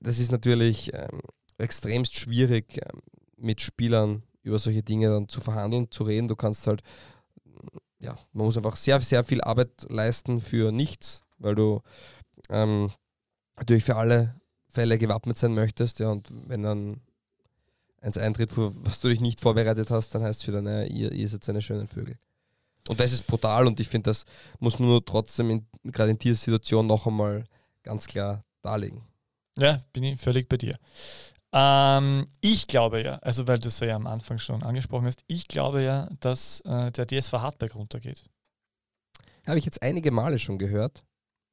das 0.00 0.18
ist 0.18 0.30
natürlich 0.30 0.92
ähm, 0.92 1.20
extremst 1.56 2.14
schwierig, 2.14 2.76
ähm, 2.76 3.00
mit 3.36 3.62
Spielern 3.62 4.22
über 4.42 4.58
solche 4.58 4.82
Dinge 4.82 5.08
dann 5.08 5.28
zu 5.28 5.40
verhandeln, 5.40 5.90
zu 5.90 6.04
reden. 6.04 6.28
Du 6.28 6.36
kannst 6.36 6.66
halt, 6.66 6.82
ja, 7.98 8.18
man 8.32 8.46
muss 8.46 8.56
einfach 8.58 8.76
sehr, 8.76 9.00
sehr 9.00 9.24
viel 9.24 9.40
Arbeit 9.40 9.86
leisten 9.88 10.40
für 10.40 10.70
nichts, 10.70 11.24
weil 11.38 11.54
du 11.54 11.80
ähm, 12.50 12.90
natürlich 13.60 13.84
für 13.84 13.96
alle 13.96 14.34
Fälle 14.68 14.98
gewappnet 14.98 15.38
sein 15.38 15.54
möchtest, 15.54 16.00
ja, 16.00 16.08
und 16.08 16.28
wenn 16.48 16.62
dann 16.62 17.00
eins 18.00 18.18
eintritt, 18.18 18.50
was 18.54 19.00
du 19.00 19.08
dich 19.08 19.20
nicht 19.20 19.40
vorbereitet 19.40 19.90
hast, 19.90 20.14
dann 20.14 20.22
heißt 20.22 20.40
es 20.40 20.48
wieder, 20.48 20.62
naja, 20.62 20.86
ihr, 20.86 21.12
ihr 21.12 21.28
seid 21.28 21.44
seine 21.44 21.62
schönen 21.62 21.86
Vögel. 21.86 22.16
Und 22.88 22.98
das 22.98 23.12
ist 23.12 23.26
brutal 23.26 23.66
und 23.66 23.78
ich 23.78 23.88
finde, 23.88 24.10
das 24.10 24.24
muss 24.58 24.78
man 24.78 24.88
nur 24.88 25.04
trotzdem 25.04 25.66
gerade 25.84 26.10
in 26.10 26.18
dieser 26.18 26.36
Situation 26.36 26.86
noch 26.86 27.06
einmal 27.06 27.44
ganz 27.82 28.06
klar 28.06 28.42
darlegen. 28.62 29.02
Ja, 29.58 29.82
bin 29.92 30.04
ich 30.04 30.18
völlig 30.18 30.48
bei 30.48 30.56
dir. 30.56 30.78
Ähm, 31.52 32.26
ich 32.40 32.66
glaube 32.68 33.02
ja, 33.02 33.16
also 33.16 33.46
weil 33.46 33.58
du 33.58 33.68
es 33.68 33.80
ja 33.80 33.94
am 33.94 34.06
Anfang 34.06 34.38
schon 34.38 34.62
angesprochen 34.62 35.06
hast, 35.06 35.22
ich 35.26 35.48
glaube 35.48 35.82
ja, 35.82 36.08
dass 36.20 36.60
äh, 36.60 36.90
der 36.92 37.06
DSV 37.06 37.32
Hartberg 37.34 37.74
runtergeht. 37.74 38.24
Habe 39.46 39.58
ich 39.58 39.64
jetzt 39.64 39.82
einige 39.82 40.10
Male 40.10 40.38
schon 40.38 40.58
gehört. 40.58 41.04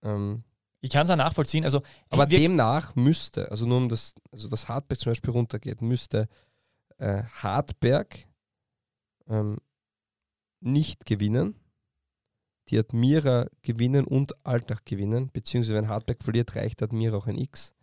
Ähm, 0.04 0.44
ich 0.88 0.94
kann 0.94 1.04
es 1.04 1.10
auch 1.10 1.18
nachvollziehen. 1.18 1.64
Also, 1.64 1.82
aber 2.10 2.26
demnach 2.26 2.96
müsste, 2.96 3.52
also 3.52 3.66
nur 3.66 3.78
um 3.78 3.90
das, 3.90 4.16
also 4.32 4.48
das 4.48 4.68
Hartberg 4.70 5.00
zum 5.00 5.12
Beispiel 5.12 5.32
runtergeht, 5.32 5.82
müsste 5.82 6.28
äh, 6.98 7.24
Hartberg 7.24 8.26
ähm, 9.28 9.58
nicht 10.62 11.06
gewinnen, 11.06 11.56
die 12.70 12.80
Admira 12.80 13.48
gewinnen 13.62 14.06
und 14.06 14.34
Alltag 14.46 14.86
gewinnen, 14.86 15.30
beziehungsweise 15.32 15.76
wenn 15.76 15.90
Hartberg 15.90 16.24
verliert, 16.24 16.56
reicht 16.56 16.82
Admira 16.82 17.18
auch 17.18 17.28
ein 17.28 17.38
X. 17.38 17.74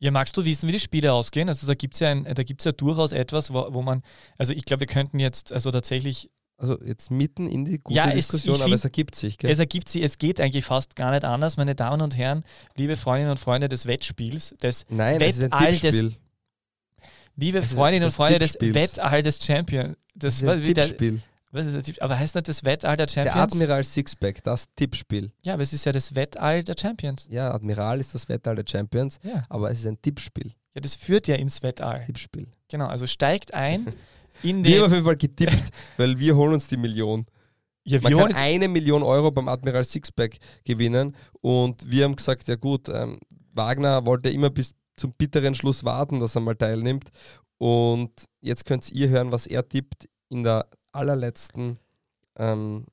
Ja, 0.00 0.12
magst 0.12 0.36
du 0.36 0.44
wissen, 0.44 0.68
wie 0.68 0.72
die 0.72 0.78
Spiele 0.78 1.12
ausgehen? 1.12 1.48
Also 1.48 1.66
da 1.66 1.74
gibt 1.74 1.94
es 1.94 2.00
ja, 2.00 2.14
ja 2.14 2.72
durchaus 2.72 3.10
etwas, 3.10 3.52
wo, 3.52 3.66
wo 3.74 3.82
man, 3.82 4.02
also 4.36 4.52
ich 4.52 4.64
glaube, 4.64 4.80
wir 4.80 4.86
könnten 4.86 5.18
jetzt 5.18 5.52
also 5.52 5.72
tatsächlich 5.72 6.30
also 6.58 6.78
jetzt 6.82 7.10
mitten 7.10 7.46
in 7.46 7.64
die 7.64 7.78
gute 7.78 7.96
ja, 7.96 8.10
Diskussion, 8.10 8.56
es, 8.56 8.60
aber 8.60 8.68
find, 8.68 8.78
es 8.78 8.84
ergibt 8.84 9.14
sich. 9.14 9.38
Gell? 9.38 9.50
Es 9.50 9.58
ergibt 9.60 9.88
sich, 9.88 10.02
es 10.02 10.18
geht 10.18 10.40
eigentlich 10.40 10.64
fast 10.64 10.96
gar 10.96 11.12
nicht 11.12 11.24
anders, 11.24 11.56
meine 11.56 11.74
Damen 11.74 12.02
und 12.02 12.16
Herren, 12.16 12.44
liebe 12.76 12.96
Freundinnen 12.96 13.30
und 13.30 13.38
Freunde 13.38 13.68
des 13.68 13.86
Wettspiels, 13.86 14.54
des 14.60 14.84
Nein, 14.88 15.20
Wettall 15.20 15.76
des 15.76 16.04
Liebe 17.36 17.62
Freundinnen 17.62 18.06
und 18.06 18.10
Freunde 18.10 18.40
des 18.40 18.56
Wettall 18.60 19.22
des 19.22 19.38
Champions. 19.40 19.96
Das, 20.16 20.40
das 20.40 20.42
ist 20.42 20.48
ein 20.48 20.74
Tippspiel. 20.74 21.22
Was 21.52 21.66
ist 21.66 21.88
das? 21.88 21.98
Aber 22.00 22.18
heißt 22.18 22.34
nicht 22.34 22.48
das 22.48 22.64
Wettall 22.64 22.96
der 22.96 23.06
Champions? 23.08 23.34
Der 23.34 23.42
Admiral 23.42 23.84
Sixpack, 23.84 24.42
das 24.42 24.66
Tippspiel. 24.74 25.30
Ja, 25.42 25.54
aber 25.54 25.62
es 25.62 25.72
ist 25.72 25.86
ja 25.86 25.92
das 25.92 26.14
Wettall 26.14 26.64
der 26.64 26.74
Champions. 26.78 27.26
Ja, 27.30 27.54
Admiral 27.54 28.00
ist 28.00 28.14
das 28.14 28.28
Wettall 28.28 28.56
der 28.56 28.64
Champions, 28.68 29.20
ja. 29.22 29.44
aber 29.48 29.70
es 29.70 29.78
ist 29.78 29.86
ein 29.86 30.02
Tippspiel. 30.02 30.52
Ja, 30.74 30.80
das 30.80 30.96
führt 30.96 31.28
ja 31.28 31.36
ins 31.36 31.62
Wettall. 31.62 32.04
Tippspiel. 32.04 32.48
Genau, 32.68 32.86
also 32.86 33.06
steigt 33.06 33.54
ein 33.54 33.92
in. 34.42 34.64
Wir 34.64 34.78
haben 34.78 34.86
auf 34.86 34.92
jeden 34.92 35.04
Fall 35.04 35.16
getippt, 35.16 35.70
weil 35.96 36.18
wir 36.18 36.36
holen 36.36 36.54
uns 36.54 36.68
die 36.68 36.76
Million. 36.76 37.26
Ja, 37.84 38.00
Man 38.02 38.12
kann 38.12 38.34
eine 38.34 38.68
Million 38.68 39.02
Euro 39.02 39.30
beim 39.30 39.48
Admiral 39.48 39.84
Sixpack 39.84 40.38
gewinnen 40.64 41.16
und 41.40 41.90
wir 41.90 42.04
haben 42.04 42.16
gesagt, 42.16 42.46
ja 42.46 42.56
gut, 42.56 42.88
ähm, 42.90 43.18
Wagner 43.54 44.04
wollte 44.04 44.28
immer 44.28 44.50
bis 44.50 44.74
zum 44.96 45.12
bitteren 45.14 45.54
Schluss 45.54 45.84
warten, 45.84 46.20
dass 46.20 46.34
er 46.34 46.42
mal 46.42 46.54
teilnimmt 46.54 47.08
und 47.56 48.12
jetzt 48.40 48.66
könnt 48.66 48.90
ihr 48.92 49.08
hören, 49.08 49.32
was 49.32 49.46
er 49.46 49.66
tippt 49.66 50.08
in 50.28 50.42
der 50.42 50.68
allerletzten 50.92 51.78
ähm, 52.36 52.84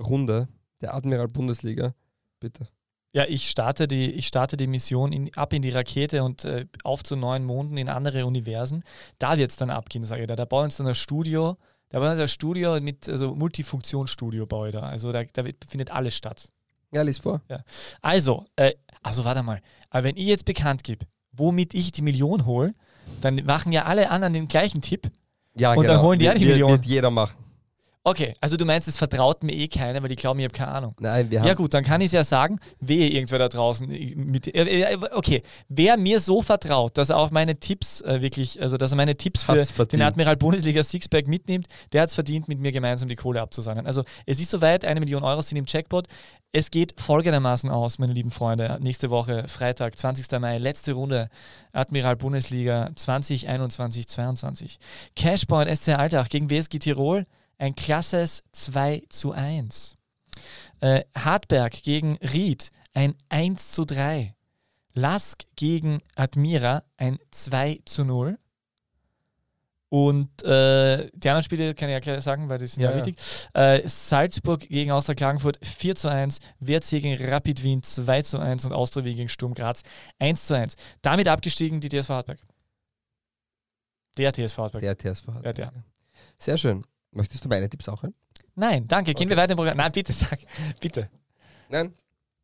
Runde 0.00 0.48
der 0.80 0.94
Admiral 0.94 1.28
Bundesliga. 1.28 1.94
Bitte. 2.40 2.68
Ja, 3.14 3.24
ich 3.28 3.50
starte 3.50 3.86
die, 3.86 4.10
ich 4.12 4.26
starte 4.26 4.56
die 4.56 4.66
Mission 4.66 5.12
in, 5.12 5.34
ab 5.34 5.52
in 5.52 5.60
die 5.60 5.70
Rakete 5.70 6.24
und 6.24 6.44
äh, 6.44 6.66
auf 6.82 7.02
zu 7.02 7.14
neuen 7.14 7.44
Monden 7.44 7.76
in 7.76 7.90
andere 7.90 8.24
Universen. 8.24 8.84
Da 9.18 9.36
wird 9.36 9.50
es 9.50 9.56
dann 9.56 9.68
abgehen, 9.68 10.02
sage 10.04 10.22
ich 10.22 10.28
da. 10.28 10.36
Da 10.36 10.46
bauen 10.46 10.70
wir 10.70 10.76
dann 10.76 10.86
ein 10.86 10.94
Studio, 10.94 11.58
da 11.90 11.98
bauen 11.98 12.16
wir 12.16 12.22
ein 12.22 12.28
Studio 12.28 12.80
mit, 12.80 13.08
also 13.10 13.34
Multifunktionsstudio 13.34 14.46
baue 14.46 14.68
ich 14.68 14.72
da. 14.74 14.80
Also 14.80 15.12
da, 15.12 15.24
da 15.24 15.44
findet 15.68 15.90
alles 15.90 16.16
statt. 16.16 16.50
Ja, 16.90 17.02
lies 17.02 17.18
vor. 17.18 17.42
Ja. 17.50 17.62
Also, 18.00 18.46
äh, 18.56 18.72
also 19.02 19.24
warte 19.24 19.42
mal. 19.42 19.60
Aber 19.90 20.04
wenn 20.04 20.16
ich 20.16 20.26
jetzt 20.26 20.46
bekannt 20.46 20.82
gebe, 20.82 21.06
womit 21.32 21.74
ich 21.74 21.92
die 21.92 22.02
Million 22.02 22.46
hole, 22.46 22.74
dann 23.20 23.36
machen 23.44 23.72
ja 23.72 23.84
alle 23.84 24.10
anderen 24.10 24.32
den 24.32 24.48
gleichen 24.48 24.80
Tipp 24.80 25.10
Ja, 25.54 25.74
Und 25.74 25.86
dann 25.86 26.00
holen 26.00 26.18
die 26.18 26.30
auch 26.30 26.34
die 26.34 26.46
Million. 26.46 26.70
Wird 26.70 26.86
jeder 26.86 27.10
machen. 27.10 27.36
Okay, 28.04 28.34
also 28.40 28.56
du 28.56 28.64
meinst, 28.64 28.88
es 28.88 28.98
vertraut 28.98 29.44
mir 29.44 29.52
eh 29.52 29.68
keiner, 29.68 30.02
weil 30.02 30.08
die 30.08 30.16
glauben, 30.16 30.40
ich 30.40 30.44
habe 30.44 30.54
keine 30.54 30.72
Ahnung. 30.72 30.96
Nein, 30.98 31.30
wir 31.30 31.38
haben. 31.40 31.46
Ja 31.46 31.54
gut, 31.54 31.72
dann 31.72 31.84
kann 31.84 32.00
ich 32.00 32.06
es 32.06 32.12
ja 32.12 32.24
sagen, 32.24 32.58
wehe 32.80 33.08
irgendwer 33.08 33.38
da 33.38 33.48
draußen. 33.48 33.86
Mit, 33.86 34.52
äh, 34.52 34.92
äh, 34.94 34.98
okay, 35.12 35.42
wer 35.68 35.96
mir 35.96 36.18
so 36.18 36.42
vertraut, 36.42 36.98
dass 36.98 37.10
er 37.10 37.18
auch 37.18 37.30
meine 37.30 37.60
Tipps 37.60 38.00
äh, 38.00 38.20
wirklich, 38.20 38.60
also 38.60 38.76
dass 38.76 38.90
er 38.90 38.96
meine 38.96 39.16
Tipps 39.16 39.44
für 39.44 39.64
verdient. 39.64 39.92
den 39.92 40.02
Admiral 40.02 40.36
Bundesliga 40.36 40.82
Sixpack 40.82 41.28
mitnimmt, 41.28 41.68
der 41.92 42.02
hat 42.02 42.08
es 42.08 42.14
verdient, 42.14 42.48
mit 42.48 42.58
mir 42.58 42.72
gemeinsam 42.72 43.08
die 43.08 43.14
Kohle 43.14 43.40
abzusahnen. 43.40 43.86
Also 43.86 44.02
es 44.26 44.40
ist 44.40 44.50
soweit, 44.50 44.84
eine 44.84 44.98
Million 44.98 45.22
Euro 45.22 45.40
sind 45.40 45.58
im 45.58 45.66
Jackpot. 45.68 46.08
Es 46.50 46.72
geht 46.72 47.00
folgendermaßen 47.00 47.70
aus, 47.70 48.00
meine 48.00 48.12
lieben 48.12 48.30
Freunde. 48.30 48.78
Nächste 48.82 49.10
Woche, 49.10 49.46
Freitag, 49.46 49.96
20. 49.96 50.40
Mai, 50.40 50.58
letzte 50.58 50.92
Runde 50.94 51.28
Admiral 51.72 52.16
Bundesliga 52.16 52.90
2021-22. 52.96 54.78
Cashpoint 55.14 55.74
SC 55.74 55.90
Altach 55.90 56.28
gegen 56.28 56.50
WSG 56.50 56.80
Tirol, 56.80 57.26
ein 57.62 57.76
klasses 57.76 58.42
2 58.50 59.04
zu 59.08 59.30
1. 59.30 59.96
Äh, 60.80 61.04
Hartberg 61.14 61.72
gegen 61.72 62.16
Ried, 62.16 62.72
ein 62.92 63.14
1 63.28 63.70
zu 63.70 63.84
3. 63.84 64.34
Lask 64.94 65.44
gegen 65.54 66.00
Admira, 66.16 66.82
ein 66.96 67.20
2 67.30 67.80
zu 67.84 68.04
0. 68.04 68.36
Und 69.90 70.42
äh, 70.42 71.08
die 71.14 71.28
anderen 71.28 71.44
Spiele 71.44 71.74
kann 71.74 71.88
ich 71.88 71.92
ja 71.92 72.00
gleich 72.00 72.24
sagen, 72.24 72.48
weil 72.48 72.58
die 72.58 72.66
sind 72.66 72.82
ja, 72.82 72.90
Ja, 72.90 72.96
wichtig. 72.96 73.16
Äh, 73.54 73.86
Salzburg 73.86 74.62
gegen 74.68 74.90
Austria 74.90 75.14
Klagenfurt 75.14 75.64
4 75.64 75.94
zu 75.94 76.08
1, 76.08 76.40
WRC 76.58 76.90
gegen 77.00 77.24
Rapid 77.30 77.62
Wien 77.62 77.82
2 77.84 78.22
zu 78.22 78.40
1 78.40 78.64
und 78.64 78.72
Austria 78.72 79.04
Wien 79.04 79.16
gegen 79.16 79.28
Sturm 79.28 79.54
Graz 79.54 79.82
1 80.18 80.46
zu 80.46 80.54
1. 80.54 80.74
Damit 81.00 81.28
abgestiegen 81.28 81.80
die 81.80 81.90
TSV 81.90 82.08
Hartberg. 82.08 82.40
Der 84.18 84.32
TSV 84.32 84.58
Hartberg. 84.58 84.82
Der 84.82 84.98
TSV 84.98 85.28
hat. 85.28 85.44
Ja, 85.44 85.52
der. 85.52 85.72
Sehr 86.38 86.58
schön. 86.58 86.84
Möchtest 87.12 87.44
du 87.44 87.48
meine 87.48 87.68
Tipps 87.68 87.88
auch 87.88 88.02
hören? 88.02 88.14
Nein, 88.54 88.86
danke. 88.88 89.14
Gehen 89.14 89.28
wir 89.30 89.36
weiter 89.36 89.52
im 89.52 89.56
Programm. 89.56 89.76
Nein, 89.76 89.92
bitte 89.92 90.12
sag. 90.12 90.40
Bitte. 90.80 91.08
Nein. 91.68 91.94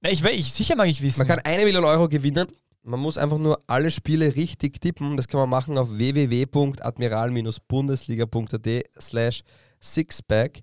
Na, 0.00 0.11
ich, 0.11 0.22
will- 0.22 0.31
ich, 0.33 0.52
sicher 0.52 0.76
mag 0.76 0.88
ich 0.88 1.02
wissen. 1.02 1.18
Man 1.18 1.26
kann 1.26 1.40
eine 1.40 1.64
Million 1.64 1.85
Euro 1.85 2.09
gewinnen. 2.09 2.46
Man 2.83 3.00
muss 3.00 3.18
einfach 3.18 3.38
nur 3.38 3.62
alle 3.66 3.90
Spiele 3.90 4.37
richtig 4.37 4.81
tippen. 4.81 5.16
Das 5.16 5.26
kann 5.28 5.40
man 5.40 5.48
machen 5.50 5.76
auf 5.76 5.98
www.admiral-bundesliga.at 5.98 8.85
slash 9.00 9.42
sixpack. 9.81 10.61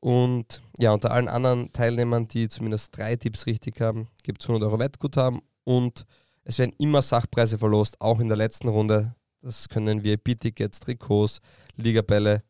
Und 0.00 0.62
ja, 0.78 0.92
unter 0.92 1.12
allen 1.12 1.28
anderen 1.28 1.70
Teilnehmern, 1.72 2.26
die 2.28 2.48
zumindest 2.48 2.96
drei 2.96 3.16
Tipps 3.16 3.46
richtig 3.46 3.80
haben, 3.80 4.08
gibt 4.24 4.42
es 4.42 4.48
100 4.48 4.68
Euro 4.68 4.78
Wettguthaben. 4.80 5.40
Und 5.64 6.04
es 6.44 6.58
werden 6.58 6.72
immer 6.78 7.02
Sachpreise 7.02 7.56
verlost, 7.58 8.00
auch 8.00 8.18
in 8.18 8.28
der 8.28 8.36
letzten 8.36 8.66
Runde. 8.68 9.14
Das 9.42 9.68
können 9.68 10.02
VIP-Tickets, 10.02 10.80
Trikots, 10.80 11.38
Ligabälle, 11.76 12.42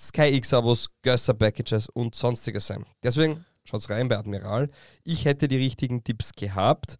Sky 0.00 0.34
X-Abos, 0.34 0.88
Gösser-Packages 1.02 1.90
und 1.90 2.14
sonstiges 2.14 2.66
sein. 2.66 2.86
Deswegen 3.02 3.44
schaut's 3.64 3.90
rein 3.90 4.08
bei 4.08 4.16
Admiral. 4.16 4.70
Ich 5.04 5.26
hätte 5.26 5.46
die 5.46 5.58
richtigen 5.58 6.02
Tipps 6.02 6.32
gehabt. 6.32 6.96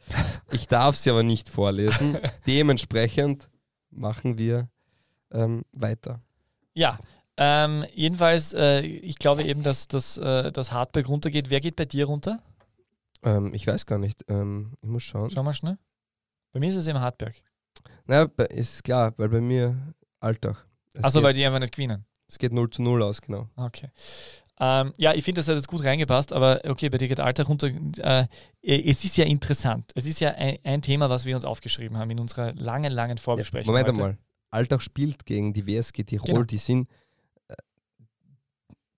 Ich 0.53 0.69
darf 0.69 0.97
sie 0.97 1.11
aber 1.11 1.23
nicht 1.23 1.49
vorlesen. 1.49 2.19
Dementsprechend 2.47 3.49
machen 3.91 4.37
wir 4.37 4.69
ähm, 5.31 5.65
weiter. 5.73 6.21
Ja, 6.75 6.99
ähm, 7.39 7.87
jedenfalls, 7.95 8.53
äh, 8.53 8.83
ich 8.83 9.19
glaube 9.19 9.45
eben, 9.45 9.63
dass 9.63 9.89
das 9.89 10.19
äh, 10.19 10.53
dass 10.53 10.73
Hartberg 10.73 11.09
runtergeht. 11.09 11.49
Wer 11.49 11.61
geht 11.61 11.77
bei 11.77 11.87
dir 11.87 12.05
runter? 12.05 12.43
Ähm, 13.23 13.55
ich 13.55 13.67
weiß 13.67 13.87
gar 13.87 13.99
nicht. 13.99 14.25
Ähm, 14.29 14.75
ich 14.83 14.89
muss 14.89 15.05
schauen. 15.05 15.31
Schau 15.31 15.43
mal 15.43 15.55
schnell. 15.55 15.79
Bei 16.53 16.61
mir 16.61 16.69
ist 16.69 16.77
es 16.77 16.87
eben 16.87 17.01
Hartberg. 17.01 17.35
Na, 18.05 18.25
ist 18.51 18.85
klar, 18.85 19.15
weil 19.17 19.31
bei 19.31 19.41
mir 19.41 19.95
Alltag. 20.19 20.67
Es 20.93 21.05
Achso, 21.05 21.23
weil 21.23 21.33
die 21.33 21.47
einfach 21.47 21.61
nicht 21.61 21.75
gewinnen. 21.75 22.05
Es 22.31 22.39
geht 22.39 22.53
0 22.53 22.71
zu 22.71 22.83
0 22.83 23.03
aus, 23.03 23.21
genau. 23.21 23.49
Okay. 23.57 23.89
Ähm, 24.63 24.93
ja, 24.99 25.15
ich 25.15 25.25
finde, 25.25 25.41
das 25.41 25.49
hat 25.49 25.57
jetzt 25.57 25.69
gut 25.69 25.83
reingepasst, 25.83 26.33
aber 26.33 26.61
okay, 26.69 26.91
bei 26.91 26.99
dir 26.99 27.09
geht 27.09 27.19
Alter 27.19 27.45
runter. 27.45 27.71
Äh, 27.99 28.27
es 28.63 29.05
ist 29.05 29.17
ja 29.17 29.25
interessant. 29.25 29.91
Es 29.95 30.07
ist 30.07 30.21
ja 30.21 30.31
ein, 30.33 30.59
ein 30.63 30.83
Thema, 30.83 31.11
was 31.11 31.25
wir 31.25 31.35
uns 31.35 31.45
aufgeschrieben 31.45 31.97
haben 31.97 32.11
in 32.11 32.21
unserer 32.21 32.53
langen, 32.53 32.93
langen 32.93 33.17
Ja, 33.17 33.23
Vorbesprechung. 33.23 33.73
Moment 33.73 33.89
heute. 33.89 34.01
einmal. 34.01 34.19
Alltag 34.51 34.83
spielt 34.83 35.25
gegen 35.25 35.53
die 35.53 35.67
WSG 35.67 36.05
Tirol. 36.05 36.27
Genau. 36.27 36.43
Die 36.43 36.59
sind 36.59 36.89
äh, 37.49 37.55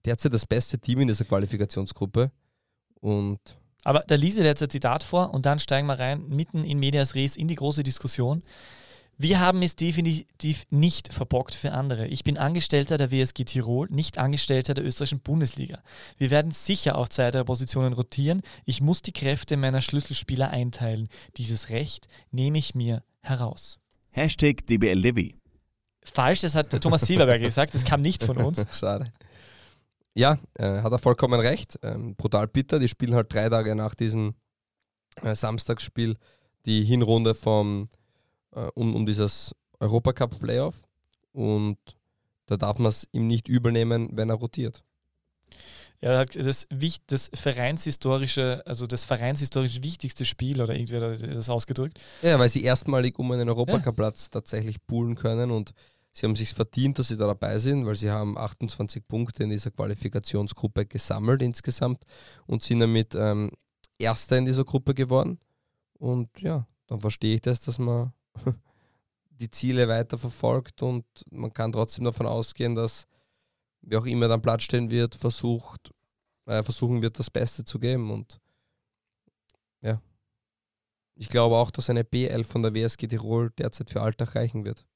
derzeit 0.04 0.34
das 0.34 0.46
beste 0.46 0.78
Team 0.78 1.00
in 1.00 1.08
dieser 1.08 1.24
Qualifikationsgruppe. 1.24 2.32
Und 3.00 3.38
Aber 3.84 4.00
da 4.00 4.16
lese 4.16 4.40
ich 4.40 4.46
jetzt 4.46 4.62
ein 4.62 4.70
Zitat 4.70 5.04
vor 5.04 5.32
und 5.32 5.46
dann 5.46 5.58
steigen 5.58 5.86
wir 5.86 5.98
rein, 5.98 6.28
mitten 6.28 6.64
in 6.64 6.78
Medias 6.80 7.14
Res, 7.14 7.36
in 7.36 7.48
die 7.48 7.54
große 7.54 7.82
Diskussion. 7.82 8.42
Wir 9.18 9.40
haben 9.40 9.62
es 9.62 9.76
definitiv 9.76 10.64
nicht 10.70 11.12
verbockt 11.12 11.54
für 11.54 11.72
andere. 11.72 12.08
Ich 12.08 12.24
bin 12.24 12.38
Angestellter 12.38 12.96
der 12.96 13.12
WSG 13.12 13.44
Tirol, 13.44 13.88
nicht 13.90 14.18
Angestellter 14.18 14.74
der 14.74 14.84
österreichischen 14.84 15.20
Bundesliga. 15.20 15.80
Wir 16.16 16.30
werden 16.30 16.50
sicher 16.50 16.96
auf 16.96 17.08
zwei, 17.08 17.30
drei 17.30 17.44
Positionen 17.44 17.92
rotieren. 17.92 18.42
Ich 18.64 18.80
muss 18.80 19.02
die 19.02 19.12
Kräfte 19.12 19.56
meiner 19.56 19.80
Schlüsselspieler 19.80 20.50
einteilen. 20.50 21.08
Dieses 21.36 21.68
Recht 21.68 22.08
nehme 22.30 22.58
ich 22.58 22.74
mir 22.74 23.04
heraus. 23.20 23.78
Hashtag 24.10 24.66
DBL 24.66 24.98
Levy. 24.98 25.36
Falsch, 26.04 26.40
das 26.40 26.54
hat 26.54 26.70
Thomas 26.82 27.02
Silberberg 27.02 27.40
gesagt, 27.42 27.74
das 27.74 27.84
kam 27.84 28.02
nicht 28.02 28.24
von 28.24 28.38
uns. 28.38 28.66
Schade. 28.76 29.12
Ja, 30.14 30.38
äh, 30.54 30.82
hat 30.82 30.92
er 30.92 30.98
vollkommen 30.98 31.40
recht. 31.40 31.78
Ähm, 31.82 32.16
brutal 32.16 32.48
bitter. 32.48 32.78
Die 32.78 32.88
spielen 32.88 33.14
halt 33.14 33.32
drei 33.32 33.48
Tage 33.48 33.74
nach 33.74 33.94
diesem 33.94 34.34
äh, 35.22 35.34
Samstagsspiel 35.34 36.16
die 36.66 36.84
Hinrunde 36.84 37.34
vom, 37.34 37.88
äh, 38.54 38.68
um, 38.74 38.94
um 38.94 39.06
dieses 39.06 39.54
Europacup 39.80 40.38
Playoff. 40.38 40.82
Und 41.32 41.78
da 42.46 42.56
darf 42.56 42.78
man 42.78 42.88
es 42.88 43.08
ihm 43.12 43.26
nicht 43.26 43.48
übel 43.48 43.72
nehmen, 43.72 44.10
wenn 44.12 44.30
er 44.30 44.36
rotiert. 44.36 44.82
Er 46.00 46.18
hat 46.18 46.34
das, 46.34 46.66
das 47.06 47.30
vereinshistorische, 47.32 48.62
also 48.66 48.88
das 48.88 49.04
vereinshistorisch 49.04 49.82
wichtigste 49.82 50.24
Spiel 50.24 50.60
oder 50.60 50.74
irgendwie 50.74 50.96
hat 50.96 51.22
er 51.22 51.34
das 51.34 51.48
ausgedrückt. 51.48 52.00
Ja, 52.22 52.38
weil 52.40 52.48
sie 52.48 52.64
erstmalig 52.64 53.20
um 53.20 53.30
einen 53.30 53.48
Europacup-Platz 53.48 54.30
tatsächlich 54.30 54.84
poolen 54.84 55.14
können 55.14 55.52
und 55.52 55.70
sie 56.10 56.26
haben 56.26 56.34
sich 56.34 56.54
verdient, 56.54 56.98
dass 56.98 57.08
sie 57.08 57.16
da 57.16 57.28
dabei 57.28 57.60
sind, 57.60 57.86
weil 57.86 57.94
sie 57.94 58.10
haben 58.10 58.36
28 58.36 59.06
Punkte 59.06 59.44
in 59.44 59.50
dieser 59.50 59.70
Qualifikationsgruppe 59.70 60.86
gesammelt 60.86 61.40
insgesamt 61.40 62.04
und 62.46 62.64
sind 62.64 62.80
damit 62.80 63.14
ähm, 63.14 63.52
Erster 63.96 64.36
in 64.38 64.44
dieser 64.46 64.64
Gruppe 64.64 64.94
geworden. 64.94 65.38
Und 65.98 66.28
ja, 66.40 66.66
dann 66.88 67.00
verstehe 67.00 67.36
ich 67.36 67.42
das, 67.42 67.60
dass 67.60 67.78
man 67.78 68.12
die 69.30 69.50
Ziele 69.50 69.88
weiter 69.88 70.18
verfolgt 70.18 70.82
und 70.82 71.04
man 71.30 71.52
kann 71.52 71.72
trotzdem 71.72 72.04
davon 72.04 72.26
ausgehen, 72.26 72.74
dass 72.74 73.06
wer 73.80 73.98
auch 73.98 74.06
immer 74.06 74.28
dann 74.28 74.42
Platz 74.42 74.62
stehen 74.62 74.90
wird, 74.90 75.14
versucht, 75.14 75.90
äh, 76.46 76.62
versuchen 76.62 77.02
wird, 77.02 77.18
das 77.18 77.30
Beste 77.30 77.64
zu 77.64 77.78
geben. 77.78 78.10
Und 78.10 78.40
ja, 79.80 80.00
ich 81.14 81.28
glaube 81.28 81.56
auch, 81.56 81.70
dass 81.70 81.90
eine 81.90 82.04
B11 82.04 82.44
von 82.44 82.62
der 82.62 82.74
WSG 82.74 83.08
Tirol 83.08 83.50
derzeit 83.50 83.90
für 83.90 84.00
Alltag 84.00 84.34
reichen 84.34 84.64
wird. 84.64 84.86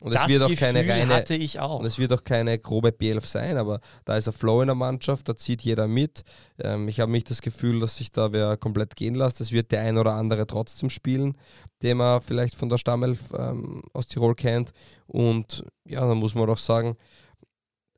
Und 0.00 0.12
es 0.12 0.22
das 0.22 0.28
wird 0.30 0.42
auch 0.42 0.48
Gefühl 0.48 0.72
keine 0.72 0.88
reine 0.88 1.14
hatte 1.14 1.34
ich 1.34 1.60
auch. 1.60 1.80
und 1.80 1.84
es 1.84 1.98
wird 1.98 2.12
auch 2.14 2.24
keine 2.24 2.58
grobe 2.58 2.88
B11 2.88 3.26
sein, 3.26 3.58
aber 3.58 3.80
da 4.06 4.16
ist 4.16 4.26
ein 4.26 4.32
Flow 4.32 4.62
in 4.62 4.68
der 4.68 4.74
Mannschaft, 4.74 5.28
da 5.28 5.36
zieht 5.36 5.60
jeder 5.60 5.86
mit. 5.86 6.22
Ähm, 6.58 6.88
ich 6.88 7.00
habe 7.00 7.12
nicht 7.12 7.28
das 7.28 7.42
Gefühl, 7.42 7.80
dass 7.80 7.98
sich 7.98 8.10
da 8.10 8.32
wer 8.32 8.56
komplett 8.56 8.96
gehen 8.96 9.14
lässt. 9.14 9.42
Es 9.42 9.52
wird 9.52 9.72
der 9.72 9.82
ein 9.82 9.98
oder 9.98 10.14
andere 10.14 10.46
trotzdem 10.46 10.88
spielen, 10.88 11.36
den 11.82 11.98
man 11.98 12.22
vielleicht 12.22 12.54
von 12.54 12.70
der 12.70 12.78
Stammelf 12.78 13.32
ähm, 13.36 13.82
aus 13.92 14.06
Tirol 14.06 14.34
kennt. 14.34 14.72
Und 15.06 15.66
ja, 15.84 16.00
da 16.00 16.14
muss 16.14 16.34
man 16.34 16.46
doch 16.46 16.58
sagen, 16.58 16.96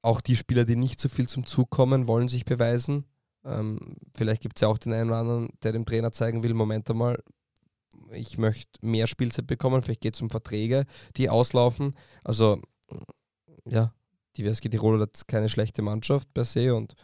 auch 0.02 0.20
die 0.20 0.36
Spieler, 0.36 0.64
die 0.64 0.76
nicht 0.76 1.00
so 1.00 1.08
viel 1.08 1.28
zum 1.28 1.46
Zug 1.46 1.70
kommen, 1.70 2.08
wollen 2.08 2.26
sich 2.26 2.44
beweisen. 2.44 3.04
Ähm, 3.44 3.96
vielleicht 4.14 4.42
gibt 4.42 4.58
es 4.58 4.62
ja 4.62 4.68
auch 4.68 4.78
den 4.78 4.92
einen 4.92 5.10
oder 5.10 5.18
anderen, 5.20 5.48
der 5.62 5.70
dem 5.70 5.86
Trainer 5.86 6.10
zeigen 6.10 6.42
will, 6.42 6.54
Moment 6.54 6.90
einmal, 6.90 7.22
ich 8.12 8.38
möchte 8.38 8.84
mehr 8.84 9.06
Spielzeit 9.06 9.46
bekommen, 9.46 9.82
vielleicht 9.82 10.00
geht 10.00 10.14
es 10.14 10.22
um 10.22 10.30
Verträge, 10.30 10.86
die 11.16 11.28
auslaufen. 11.28 11.94
Also 12.24 12.60
ja, 13.64 13.92
die 14.36 14.44
WSG 14.44 14.68
Tirol 14.68 15.00
hat 15.00 15.26
keine 15.26 15.48
schlechte 15.48 15.82
Mannschaft 15.82 16.32
per 16.32 16.44
se 16.44 16.74
und 16.74 16.94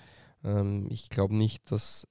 ähm, 0.44 0.86
ich 0.90 1.08
glaube 1.08 1.34
nicht, 1.34 1.70
dass, 1.70 2.06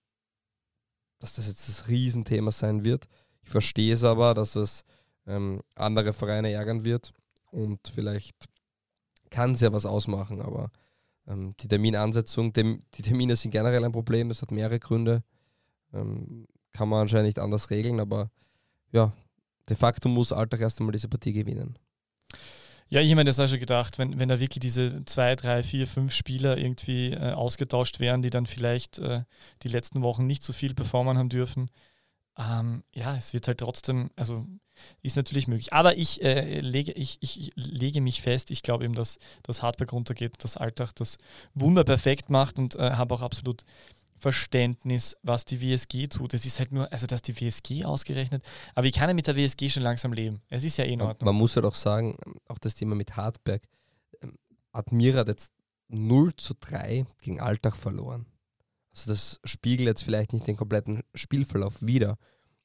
dass 1.19 1.33
das 1.33 1.47
jetzt 1.47 1.67
das 1.67 1.87
Riesenthema 1.87 2.51
sein 2.51 2.83
wird. 2.83 3.07
Ich 3.41 3.49
verstehe 3.49 3.93
es 3.93 4.03
aber, 4.03 4.33
dass 4.33 4.55
es 4.55 4.83
ähm, 5.25 5.61
andere 5.75 6.13
Vereine 6.13 6.51
ärgern 6.51 6.83
wird 6.83 7.13
und 7.51 7.79
vielleicht 7.87 8.35
kann 9.29 9.51
es 9.51 9.61
ja 9.61 9.73
was 9.73 9.85
ausmachen, 9.85 10.41
aber 10.41 10.71
ähm, 11.27 11.55
die 11.59 11.67
Terminansetzung, 11.67 12.53
dem, 12.53 12.83
die 12.93 13.01
Termine 13.01 13.35
sind 13.35 13.51
generell 13.51 13.83
ein 13.83 13.91
Problem, 13.91 14.29
das 14.29 14.41
hat 14.41 14.51
mehrere 14.51 14.79
Gründe. 14.79 15.23
Ähm, 15.93 16.47
kann 16.73 16.89
man 16.89 17.01
anscheinend 17.01 17.27
nicht 17.27 17.39
anders 17.39 17.69
regeln, 17.69 17.99
aber 17.99 18.29
ja, 18.91 19.13
de 19.69 19.75
facto 19.75 20.09
muss 20.09 20.31
Alltag 20.31 20.61
erst 20.61 20.79
einmal 20.79 20.93
diese 20.93 21.07
Partie 21.07 21.33
gewinnen. 21.33 21.77
Ja, 22.89 23.01
ich 23.01 23.07
habe 23.07 23.17
mir 23.17 23.25
das 23.25 23.39
auch 23.39 23.49
schon 23.49 23.59
gedacht, 23.59 23.97
wenn, 23.99 24.17
wenn 24.17 24.29
da 24.29 24.39
wirklich 24.39 24.61
diese 24.61 25.03
zwei, 25.03 25.35
drei, 25.35 25.61
vier, 25.61 25.87
fünf 25.87 26.13
Spieler 26.13 26.57
irgendwie 26.57 27.11
äh, 27.11 27.33
ausgetauscht 27.33 27.99
wären, 27.99 28.21
die 28.21 28.29
dann 28.29 28.45
vielleicht 28.45 28.99
äh, 28.99 29.23
die 29.63 29.67
letzten 29.67 30.03
Wochen 30.03 30.25
nicht 30.25 30.41
so 30.41 30.53
viel 30.53 30.73
performen 30.73 31.17
haben 31.17 31.29
dürfen. 31.29 31.69
ähm, 32.37 32.83
ja, 32.95 33.15
es 33.17 33.33
wird 33.33 33.47
halt 33.47 33.59
trotzdem, 33.59 34.09
also 34.15 34.45
ist 35.01 35.17
natürlich 35.17 35.47
möglich. 35.47 35.73
Aber 35.73 35.97
ich, 35.97 36.21
äh, 36.21 36.59
lege, 36.61 36.93
ich, 36.93 37.17
ich, 37.21 37.51
lege 37.55 37.99
mich 37.99 38.21
fest, 38.21 38.51
ich 38.51 38.63
glaube 38.63 38.85
eben, 38.85 38.95
dass 38.95 39.17
das 39.43 39.61
Hardback 39.63 39.91
runtergeht, 39.91 40.43
dass 40.43 40.55
Alltag 40.57 40.93
das 40.95 41.17
Wunder 41.53 41.83
perfekt 41.83 42.29
macht 42.29 42.59
und 42.59 42.75
äh, 42.75 42.91
habe 42.91 43.15
auch 43.15 43.21
absolut 43.21 43.63
Verständnis, 44.19 45.15
was 45.23 45.45
die 45.45 45.61
WSG 45.61 46.07
tut. 46.07 46.33
Es 46.33 46.45
ist 46.45 46.59
halt 46.59 46.71
nur, 46.71 46.91
also 46.91 47.07
dass 47.07 47.21
die 47.21 47.39
WSG 47.39 47.85
ausgerechnet, 47.85 48.43
aber 48.75 48.87
ich 48.87 48.93
kann 48.93 49.09
ja 49.09 49.13
mit 49.13 49.27
der 49.27 49.35
WSG 49.35 49.69
schon 49.69 49.83
langsam 49.83 50.13
leben. 50.13 50.41
Es 50.49 50.63
ist 50.63 50.77
ja 50.77 50.85
eh 50.85 50.93
in 50.93 51.01
Ordnung. 51.01 51.25
Man 51.25 51.35
muss 51.35 51.51
ja 51.51 51.61
halt 51.61 51.65
doch 51.65 51.75
sagen, 51.75 52.17
auch 52.47 52.59
das 52.59 52.75
Thema 52.75 52.95
mit 52.95 53.15
Hartberg, 53.15 53.63
ähm, 54.21 54.37
Admira 54.71 55.19
hat 55.19 55.27
jetzt 55.27 55.51
0 55.89 56.35
zu 56.35 56.53
3 56.59 57.05
gegen 57.21 57.39
Alltag 57.39 57.75
verloren. 57.75 58.25
Also 58.91 59.11
das 59.11 59.39
spiegelt 59.43 59.87
jetzt 59.87 60.03
vielleicht 60.03 60.33
nicht 60.33 60.47
den 60.47 60.57
kompletten 60.57 61.03
Spielverlauf 61.13 61.81
wieder, 61.81 62.17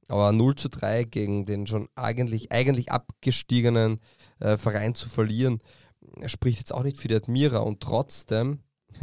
aber 0.09 0.33
0 0.33 0.55
zu 0.57 0.69
3 0.69 1.05
gegen 1.05 1.47
den 1.47 1.67
schon 1.67 1.89
eigentlich, 1.95 2.53
eigentlich 2.53 2.91
abgestiegenen 2.91 4.01
äh, 4.41 4.57
Verein 4.57 4.95
zu 4.95 5.09
verlieren, 5.09 5.61
spricht 6.27 6.59
jetzt 6.59 6.73
auch 6.73 6.83
nicht 6.83 6.99
für 6.99 7.09
die 7.09 7.17
Admira 7.17 7.59
und 7.59 7.81
trotzdem 7.81 8.61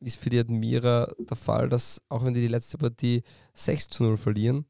ist 0.00 0.20
für 0.20 0.30
die 0.30 0.38
Admira 0.38 1.12
der 1.18 1.36
Fall, 1.36 1.68
dass 1.68 2.00
auch 2.08 2.24
wenn 2.24 2.34
die 2.34 2.40
die 2.40 2.48
letzte 2.48 2.78
Partie 2.78 3.22
6 3.54 3.88
zu 3.88 4.02
0 4.04 4.16
verlieren, 4.16 4.64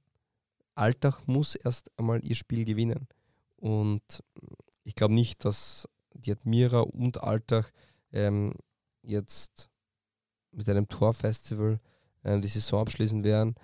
Alltag 0.74 1.26
muss 1.26 1.54
erst 1.54 1.90
einmal 1.96 2.24
ihr 2.24 2.34
Spiel 2.34 2.64
gewinnen. 2.64 3.06
Und 3.56 4.02
ich 4.84 4.94
glaube 4.94 5.14
nicht, 5.14 5.44
dass 5.44 5.88
die 6.14 6.32
Admira 6.32 6.80
und 6.80 7.22
Alltag 7.22 7.72
ähm, 8.12 8.54
jetzt 9.02 9.68
mit 10.52 10.68
einem 10.68 10.88
Torfestival 10.88 11.80
äh, 12.22 12.40
die 12.40 12.48
Saison 12.48 12.80
abschließen 12.80 13.22
werden. 13.24 13.54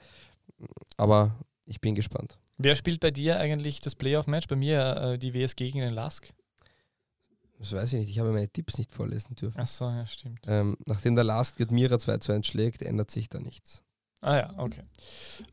Aber 0.97 1.35
ich 1.65 1.81
bin 1.81 1.95
gespannt. 1.95 2.39
Wer 2.59 2.77
spielt 2.77 3.01
bei 3.01 3.11
dir 3.11 3.39
eigentlich 3.39 3.81
das 3.81 3.95
Playoff-Match? 3.95 4.47
Bei 4.47 4.57
mir 4.57 4.97
äh, 4.97 5.19
die 5.19 5.35
WSG 5.35 5.67
gegen 5.67 5.81
den 5.81 5.93
Lask. 5.93 6.33
Das 7.59 7.73
weiß 7.73 7.93
ich 7.95 8.01
nicht. 8.01 8.11
Ich 8.11 8.19
habe 8.19 8.33
meine 8.33 8.49
Tipps 8.49 8.79
nicht 8.79 8.93
vorlesen 8.93 9.35
dürfen. 9.35 9.59
Ach 9.61 9.67
so, 9.67 9.85
ja, 9.87 10.07
stimmt. 10.07 10.41
Ähm, 10.47 10.77
nachdem 10.87 11.15
der 11.15 11.25
Last 11.25 11.59
Mira 11.71 11.99
2 11.99 12.19
zu 12.19 12.33
1 12.33 12.47
schlägt, 12.47 12.83
ändert 12.83 13.11
sich 13.11 13.29
da 13.29 13.39
nichts. 13.41 13.83
Ah 14.23 14.37
ja, 14.37 14.55
okay. 14.57 14.83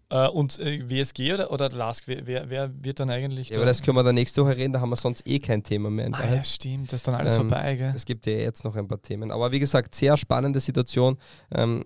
Äh, 0.09 0.29
und 0.29 0.57
äh, 0.57 0.89
WSG 0.89 1.33
oder, 1.33 1.51
oder 1.51 1.69
Lask, 1.69 2.07
wer, 2.07 2.25
wer, 2.25 2.49
wer 2.49 2.83
wird 2.83 2.99
dann 2.99 3.09
eigentlich. 3.09 3.49
Ja, 3.49 3.57
aber 3.57 3.65
das 3.65 3.81
können 3.81 3.97
wir 3.97 4.03
dann 4.03 4.15
nächste 4.15 4.43
Woche 4.43 4.55
reden, 4.55 4.73
da 4.73 4.79
haben 4.79 4.89
wir 4.89 4.95
sonst 4.95 5.27
eh 5.27 5.39
kein 5.39 5.63
Thema 5.63 5.89
mehr. 5.89 6.09
Ah, 6.13 6.35
ja, 6.35 6.43
stimmt, 6.43 6.91
das 6.91 7.01
ist 7.01 7.07
dann 7.07 7.15
alles 7.15 7.33
ähm, 7.35 7.49
vorbei, 7.49 7.75
gell? 7.75 7.93
Es 7.93 8.05
gibt 8.05 8.25
ja 8.25 8.33
jetzt 8.33 8.63
noch 8.63 8.75
ein 8.75 8.87
paar 8.87 9.01
Themen. 9.01 9.31
Aber 9.31 9.51
wie 9.51 9.59
gesagt, 9.59 9.93
sehr 9.93 10.15
spannende 10.15 10.59
Situation. 10.59 11.17
Ähm, 11.51 11.83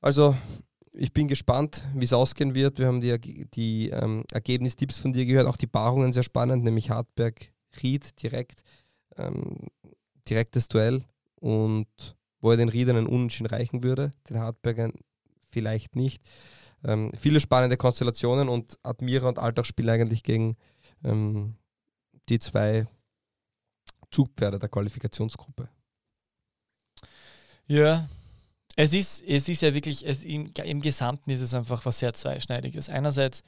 also, 0.00 0.36
ich 0.92 1.12
bin 1.12 1.28
gespannt, 1.28 1.86
wie 1.94 2.04
es 2.04 2.12
ausgehen 2.12 2.54
wird. 2.54 2.78
Wir 2.78 2.86
haben 2.86 3.00
die, 3.00 3.48
die 3.50 3.88
ähm, 3.88 4.24
Ergebnistipps 4.32 4.98
von 4.98 5.12
dir 5.12 5.24
gehört, 5.24 5.46
auch 5.46 5.56
die 5.56 5.66
Paarungen 5.66 6.12
sehr 6.12 6.22
spannend, 6.22 6.62
nämlich 6.62 6.90
Hartberg 6.90 7.51
Ried 7.82 8.22
direkt, 8.22 8.62
ähm, 9.16 9.68
direktes 10.28 10.68
Duell 10.68 11.04
und 11.36 11.86
wo 12.40 12.50
er 12.50 12.56
den 12.56 12.68
Riedern 12.68 12.96
einen 12.96 13.06
Unentschieden 13.06 13.46
reichen 13.46 13.82
würde, 13.82 14.12
den 14.28 14.38
Hartbergern 14.38 14.92
vielleicht 15.50 15.96
nicht. 15.96 16.22
Ähm, 16.84 17.12
viele 17.18 17.40
spannende 17.40 17.76
Konstellationen 17.76 18.48
und 18.48 18.78
Admira 18.82 19.28
und 19.28 19.38
Alltag 19.38 19.66
spielen 19.66 19.90
eigentlich 19.90 20.24
gegen 20.24 20.56
ähm, 21.04 21.56
die 22.28 22.38
zwei 22.38 22.86
Zugpferde 24.10 24.58
der 24.58 24.68
Qualifikationsgruppe. 24.68 25.68
Ja, 27.66 28.08
es 28.76 28.92
ist, 28.94 29.22
es 29.22 29.48
ist 29.48 29.62
ja 29.62 29.72
wirklich, 29.74 30.06
es, 30.06 30.24
im, 30.24 30.50
im 30.64 30.80
Gesamten 30.80 31.30
ist 31.30 31.40
es 31.40 31.54
einfach 31.54 31.84
was 31.84 31.98
sehr 31.98 32.12
Zweischneidiges. 32.12 32.88
Einerseits 32.88 33.42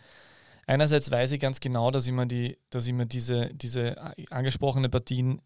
einerseits 0.66 1.10
weiß 1.10 1.32
ich 1.32 1.40
ganz 1.40 1.60
genau, 1.60 1.90
dass 1.90 2.06
ich 2.06 2.12
mir, 2.12 2.26
die, 2.26 2.58
dass 2.70 2.86
ich 2.86 2.92
mir 2.92 3.06
diese, 3.06 3.50
diese 3.54 3.96
angesprochenen 4.30 4.90
Partien 4.90 5.40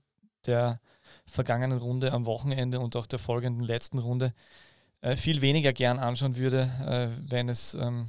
der 0.46 0.80
vergangenen 1.26 1.78
Runde 1.78 2.12
am 2.12 2.26
Wochenende 2.26 2.80
und 2.80 2.96
auch 2.96 3.06
der 3.06 3.18
folgenden 3.18 3.64
letzten 3.64 3.98
Runde 3.98 4.34
äh, 5.00 5.16
viel 5.16 5.40
weniger 5.40 5.72
gern 5.72 5.98
anschauen 5.98 6.36
würde, 6.36 6.70
äh, 6.86 7.30
wenn 7.30 7.48
es 7.48 7.74
ähm, 7.74 8.08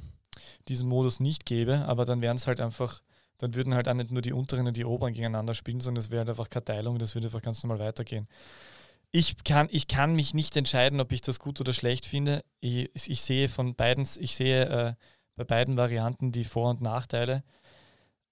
diesen 0.68 0.88
Modus 0.88 1.20
nicht 1.20 1.46
gäbe. 1.46 1.84
Aber 1.86 2.04
dann 2.04 2.20
wären 2.20 2.36
es 2.36 2.46
halt 2.46 2.60
einfach, 2.60 3.02
dann 3.38 3.54
würden 3.54 3.74
halt 3.74 3.88
auch 3.88 3.94
nicht 3.94 4.12
nur 4.12 4.22
die 4.22 4.32
unteren 4.32 4.66
und 4.66 4.76
die 4.76 4.84
oberen 4.84 5.12
gegeneinander 5.12 5.54
spielen, 5.54 5.80
sondern 5.80 6.00
es 6.00 6.10
wäre 6.10 6.20
halt 6.20 6.30
einfach 6.30 6.50
keine 6.50 6.64
Teilung, 6.64 6.98
das 6.98 7.14
würde 7.14 7.28
einfach 7.28 7.42
ganz 7.42 7.62
normal 7.62 7.78
weitergehen. 7.78 8.28
Ich 9.12 9.42
kann, 9.42 9.68
ich 9.72 9.88
kann 9.88 10.14
mich 10.14 10.34
nicht 10.34 10.56
entscheiden, 10.56 11.00
ob 11.00 11.10
ich 11.12 11.20
das 11.20 11.40
gut 11.40 11.60
oder 11.60 11.72
schlecht 11.72 12.06
finde. 12.06 12.44
Ich, 12.60 12.90
ich 12.94 13.22
sehe 13.22 13.48
von 13.48 13.74
beiden, 13.74 14.06
ich 14.18 14.36
sehe 14.36 14.66
äh, 14.66 14.94
bei 15.40 15.44
beiden 15.44 15.78
Varianten 15.78 16.32
die 16.32 16.44
Vor- 16.44 16.68
und 16.68 16.82
Nachteile. 16.82 17.42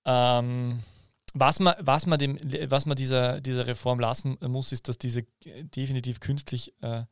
Ähm, 0.05 0.81
was 1.33 1.59
man, 1.59 1.75
was 1.81 2.05
man, 2.05 2.19
dem, 2.19 2.39
was 2.69 2.85
man 2.85 2.97
dieser, 2.97 3.41
dieser 3.41 3.67
Reform 3.67 3.99
lassen 3.99 4.37
muss, 4.47 4.73
ist, 4.73 4.89
dass 4.89 4.99
diese 4.99 5.25
definitiv 5.45 6.21
künstlich 6.21 6.75
äh, 6.83 7.05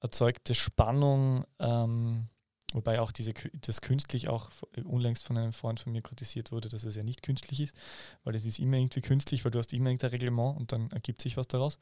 erzeugte 0.00 0.54
Spannung, 0.54 1.46
ähm, 1.58 2.28
wobei 2.74 3.00
auch 3.00 3.10
diese, 3.10 3.32
das 3.54 3.80
künstlich 3.80 4.28
auch 4.28 4.50
unlängst 4.84 5.24
von 5.24 5.38
einem 5.38 5.54
Freund 5.54 5.80
von 5.80 5.92
mir 5.92 6.02
kritisiert 6.02 6.52
wurde, 6.52 6.68
dass 6.68 6.84
es 6.84 6.94
ja 6.94 7.02
nicht 7.02 7.22
künstlich 7.22 7.60
ist, 7.60 7.76
weil 8.22 8.34
es 8.34 8.44
ist 8.44 8.58
immer 8.58 8.76
irgendwie 8.76 9.00
künstlich, 9.00 9.46
weil 9.46 9.52
du 9.52 9.58
hast 9.58 9.72
immer 9.72 9.88
irgendein 9.88 10.10
Reglement 10.10 10.58
und 10.58 10.72
dann 10.72 10.90
ergibt 10.90 11.22
sich 11.22 11.38
was 11.38 11.48
daraus. 11.48 11.78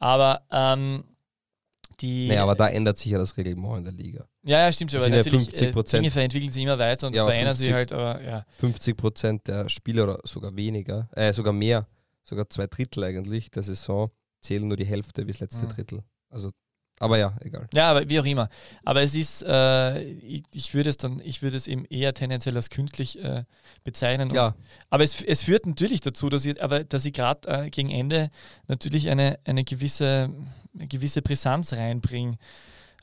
Aber 0.00 0.42
ähm, 0.50 1.04
die, 2.00 2.28
naja, 2.28 2.42
aber 2.42 2.54
da 2.54 2.68
ändert 2.68 2.98
sich 2.98 3.12
ja 3.12 3.18
das 3.18 3.36
Reglement 3.36 3.78
in 3.78 3.84
der 3.84 3.92
Liga. 3.92 4.28
Ja, 4.42 4.60
ja, 4.60 4.72
stimmt 4.72 4.90
schon. 4.90 5.00
Aber 5.00 5.08
natürlich, 5.08 5.46
ja 5.46 5.72
50 5.72 5.94
äh, 5.94 5.98
Dinge 5.98 6.10
verändern 6.10 6.50
sich 6.50 6.62
immer 6.62 6.78
weiter 6.78 7.06
und 7.06 7.16
ja, 7.16 7.24
verändern 7.24 7.54
50, 7.54 7.64
sich 7.64 7.74
halt. 7.74 7.92
Aber, 7.92 8.22
ja. 8.22 8.44
50 8.58 8.96
Prozent 8.96 9.48
der 9.48 9.68
Spieler 9.68 10.04
oder 10.04 10.20
sogar 10.24 10.54
weniger, 10.56 11.08
äh, 11.12 11.32
sogar 11.32 11.52
mehr, 11.52 11.86
sogar 12.22 12.48
zwei 12.50 12.66
Drittel 12.66 13.04
eigentlich 13.04 13.50
der 13.50 13.62
Saison 13.62 14.10
zählen 14.40 14.66
nur 14.66 14.76
die 14.76 14.86
Hälfte 14.86 15.24
bis 15.24 15.40
letzte 15.40 15.64
mhm. 15.64 15.70
Drittel. 15.70 16.04
Also 16.28 16.50
aber 16.98 17.18
ja, 17.18 17.34
egal. 17.40 17.68
Ja, 17.74 17.90
aber 17.90 18.08
wie 18.08 18.18
auch 18.18 18.24
immer. 18.24 18.48
Aber 18.84 19.02
es 19.02 19.14
ist, 19.14 19.42
äh, 19.42 20.00
ich, 20.00 20.44
ich, 20.54 20.74
würde 20.74 20.88
es 20.88 20.96
dann, 20.96 21.20
ich 21.20 21.42
würde 21.42 21.56
es 21.56 21.66
eben 21.66 21.84
eher 21.86 22.14
tendenziell 22.14 22.56
als 22.56 22.70
künstlich 22.70 23.22
äh, 23.22 23.44
bezeichnen. 23.84 24.32
Ja. 24.32 24.46
Und, 24.46 24.54
aber 24.88 25.04
es, 25.04 25.22
es 25.22 25.42
führt 25.42 25.66
natürlich 25.66 26.00
dazu, 26.00 26.30
dass 26.30 26.46
ich, 26.46 26.62
aber 26.62 26.84
dass 26.84 27.04
ich 27.04 27.12
gerade 27.12 27.48
äh, 27.48 27.70
gegen 27.70 27.90
Ende 27.90 28.30
natürlich 28.66 29.10
eine, 29.10 29.38
eine 29.44 29.64
gewisse, 29.64 30.30
eine 30.74 30.86
gewisse 30.86 31.20
Brisanz 31.20 31.74
reinbringe. 31.74 32.38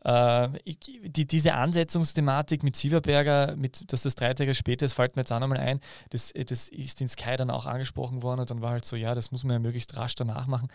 Äh, 0.03 0.49
die, 0.65 1.27
diese 1.27 1.53
Ansetzungsthematik 1.53 2.63
mit 2.63 2.75
Sieverberger, 2.75 3.55
mit, 3.55 3.93
dass 3.93 4.01
das 4.01 4.15
drei 4.15 4.33
Tage 4.33 4.55
später 4.55 4.85
ist, 4.85 4.93
fällt 4.93 5.15
mir 5.15 5.21
jetzt 5.21 5.31
auch 5.31 5.39
nochmal 5.39 5.59
ein. 5.59 5.79
Das, 6.09 6.33
das 6.33 6.67
ist 6.67 6.99
in 6.99 7.07
Sky 7.07 7.37
dann 7.37 7.51
auch 7.51 7.67
angesprochen 7.67 8.23
worden 8.23 8.41
und 8.41 8.49
dann 8.49 8.61
war 8.61 8.71
halt 8.71 8.85
so, 8.85 8.95
ja, 8.95 9.13
das 9.13 9.31
muss 9.31 9.43
man 9.43 9.53
ja 9.53 9.59
möglichst 9.59 9.95
rasch 9.95 10.15
danach 10.15 10.47
machen. 10.47 10.67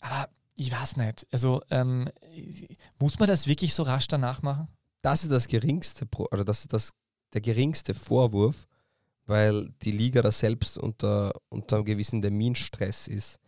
Aber 0.00 0.28
ich 0.56 0.72
weiß 0.72 0.96
nicht. 0.96 1.26
Also 1.30 1.62
ähm, 1.70 2.10
muss 2.98 3.18
man 3.18 3.28
das 3.28 3.46
wirklich 3.46 3.74
so 3.74 3.82
rasch 3.82 4.08
danach 4.08 4.42
machen? 4.42 4.68
Das 5.02 5.22
ist 5.22 5.30
das 5.30 5.46
geringste, 5.46 6.06
oder 6.16 6.44
das 6.44 6.60
ist 6.60 6.72
das, 6.72 6.92
der 7.32 7.40
geringste 7.42 7.94
Vorwurf, 7.94 8.66
weil 9.26 9.70
die 9.82 9.92
Liga 9.92 10.22
da 10.22 10.32
selbst 10.32 10.78
unter, 10.78 11.32
unter 11.48 11.76
einem 11.76 11.84
gewissen 11.84 12.22
Terminstress 12.22 13.06
ist. 13.06 13.38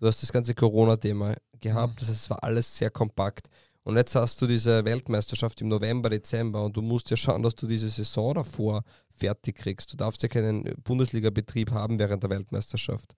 Du 0.00 0.06
hast 0.06 0.22
das 0.22 0.32
ganze 0.32 0.54
Corona-Thema 0.54 1.36
gehabt, 1.60 1.94
mhm. 1.94 1.98
das 1.98 2.08
heißt, 2.08 2.22
es 2.22 2.30
war 2.30 2.42
alles 2.42 2.76
sehr 2.76 2.90
kompakt. 2.90 3.48
Und 3.84 3.96
jetzt 3.96 4.14
hast 4.14 4.40
du 4.40 4.46
diese 4.46 4.84
Weltmeisterschaft 4.86 5.60
im 5.60 5.68
November, 5.68 6.08
Dezember 6.08 6.64
und 6.64 6.74
du 6.74 6.80
musst 6.80 7.10
ja 7.10 7.18
schauen, 7.18 7.42
dass 7.42 7.54
du 7.54 7.66
diese 7.66 7.90
Saison 7.90 8.34
davor 8.34 8.82
fertig 9.14 9.56
kriegst. 9.56 9.92
Du 9.92 9.96
darfst 9.98 10.22
ja 10.22 10.28
keinen 10.28 10.64
Bundesliga-Betrieb 10.82 11.70
haben 11.70 11.98
während 11.98 12.22
der 12.22 12.30
Weltmeisterschaft. 12.30 13.14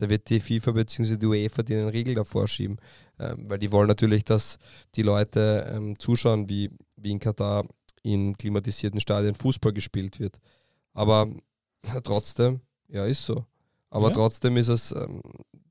Da 0.00 0.08
wird 0.08 0.30
die 0.30 0.40
FIFA 0.40 0.72
bzw. 0.72 1.18
die 1.18 1.26
UEFA 1.26 1.62
dir 1.62 1.78
einen 1.78 1.90
Riegel 1.90 2.14
davor 2.14 2.48
schieben, 2.48 2.78
ähm, 3.18 3.50
weil 3.50 3.58
die 3.58 3.70
wollen 3.70 3.86
natürlich, 3.86 4.24
dass 4.24 4.58
die 4.94 5.02
Leute 5.02 5.70
ähm, 5.70 5.98
zuschauen, 5.98 6.48
wie, 6.48 6.70
wie 6.96 7.10
in 7.10 7.18
Katar 7.18 7.66
in 8.02 8.34
klimatisierten 8.34 8.98
Stadien 8.98 9.34
Fußball 9.34 9.74
gespielt 9.74 10.18
wird. 10.18 10.40
Aber 10.94 11.28
trotzdem, 12.02 12.60
ja, 12.88 13.04
ist 13.04 13.26
so. 13.26 13.44
Aber 13.90 14.08
ja. 14.08 14.14
trotzdem 14.14 14.56
ist 14.56 14.68
es 14.68 14.92
ähm, 14.92 15.20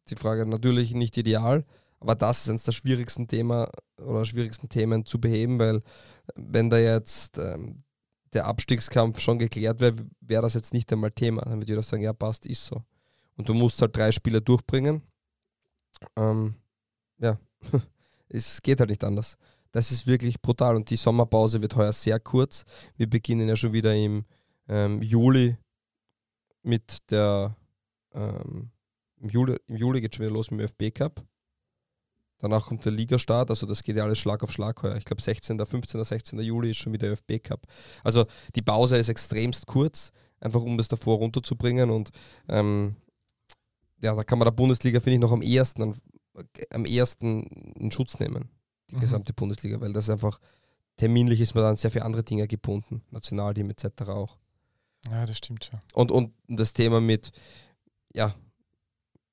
die 0.09 0.15
Frage 0.15 0.45
natürlich 0.45 0.93
nicht 0.93 1.17
ideal, 1.17 1.65
aber 1.99 2.13
das 2.13 2.41
ist 2.41 2.49
eines 2.49 2.63
der 2.63 2.71
schwierigsten 2.71 3.27
Themen 3.27 3.65
oder 3.97 4.25
schwierigsten 4.25 4.69
Themen 4.69 5.05
zu 5.05 5.19
beheben, 5.19 5.57
weil 5.57 5.81
wenn 6.35 6.69
da 6.69 6.77
jetzt 6.77 7.39
ähm, 7.39 7.77
der 8.33 8.45
Abstiegskampf 8.45 9.19
schon 9.19 9.39
geklärt 9.39 9.79
wäre, 9.79 9.95
wäre 10.21 10.43
das 10.43 10.53
jetzt 10.53 10.71
nicht 10.71 10.93
einmal 10.93 11.11
Thema. 11.11 11.41
Dann 11.41 11.59
würde 11.59 11.71
jeder 11.71 11.81
sagen, 11.81 12.03
ja, 12.03 12.13
passt, 12.13 12.45
ist 12.45 12.63
so 12.63 12.83
und 13.39 13.47
du 13.47 13.54
musst 13.54 13.82
halt 13.82 13.95
drei 13.95 14.12
Spieler 14.12 14.41
durchbringen. 14.41 15.02
Ähm, 16.17 16.56
ja, 17.19 17.40
es 18.29 18.62
geht 18.62 18.81
halt 18.81 18.90
nicht 18.90 19.04
anders. 19.04 19.37
Das 19.71 19.92
ist 19.92 20.08
wirklich 20.08 20.42
brutal 20.42 20.75
und 20.75 20.90
die 20.90 20.98
Sommerpause 20.98 21.62
wird 21.62 21.75
heuer 21.77 21.94
sehr 21.94 22.19
kurz. 22.19 22.65
Wir 22.98 23.10
beginnen 23.10 23.48
ja 23.48 23.56
schon 23.56 23.71
wieder 23.71 23.96
im 23.96 24.25
ähm, 24.67 25.02
Juli 25.02 25.56
mit 26.63 26.98
der, 27.12 27.56
ähm, 28.13 28.71
im 29.21 29.29
Juli, 29.29 29.56
im 29.67 29.77
Juli 29.77 30.02
geht 30.02 30.15
schon 30.15 30.25
wieder 30.25 30.35
los 30.35 30.52
mit 30.52 30.60
dem 30.60 30.65
ÖFB 30.65 30.94
Cup. 30.94 31.23
Danach 32.40 32.67
kommt 32.67 32.83
der 32.83 32.92
Ligastart, 32.92 33.50
also 33.50 33.65
das 33.65 33.83
geht 33.83 33.96
ja 33.96 34.04
alles 34.04 34.19
Schlag 34.19 34.44
auf 34.44 34.52
Schlag 34.52 34.83
heuer. 34.83 34.98
Ich 34.98 35.06
glaube 35.06 35.21
16., 35.21 35.58
15., 35.65 36.04
16. 36.04 36.40
Juli 36.42 36.71
ist 36.71 36.77
schon 36.77 36.92
wieder 36.92 37.10
ÖFB 37.10 37.42
Cup. 37.42 37.67
Also 38.04 38.25
die 38.56 38.62
Pause 38.62 38.98
ist 38.98 39.08
extremst 39.08 39.65
kurz, 39.65 40.12
einfach 40.42 40.62
um 40.62 40.77
das 40.77 40.90
davor 40.90 41.17
runterzubringen 41.17 41.90
und 41.90 42.10
ähm, 42.50 42.98
ja, 44.02 44.15
da 44.15 44.23
kann 44.23 44.39
man 44.39 44.45
der 44.45 44.52
Bundesliga, 44.52 45.00
finde 45.00 45.15
ich, 45.15 45.19
noch 45.19 45.31
am 45.31 45.41
ehesten, 45.41 45.95
am 46.71 46.85
ehesten 46.85 47.43
in 47.75 47.91
Schutz 47.91 48.19
nehmen, 48.19 48.50
die 48.89 48.95
mhm. 48.95 49.02
gesamte 49.02 49.33
Bundesliga, 49.33 49.79
weil 49.81 49.93
das 49.93 50.10
einfach 50.10 50.39
terminlich 50.95 51.39
ist 51.39 51.56
man 51.56 51.63
dann 51.63 51.75
sehr 51.75 51.91
viele 51.91 52.06
andere 52.06 52.23
Dinge 52.23 52.47
gebunden, 52.47 53.02
Nationalteam 53.12 53.69
etc. 53.69 54.04
auch. 54.10 54.37
Ja, 55.10 55.25
das 55.25 55.37
stimmt 55.37 55.65
schon. 55.65 55.79
Und, 55.93 56.12
und 56.12 56.33
das 56.47 56.73
Thema 56.73 57.00
mit, 57.00 57.31
ja, 58.13 58.35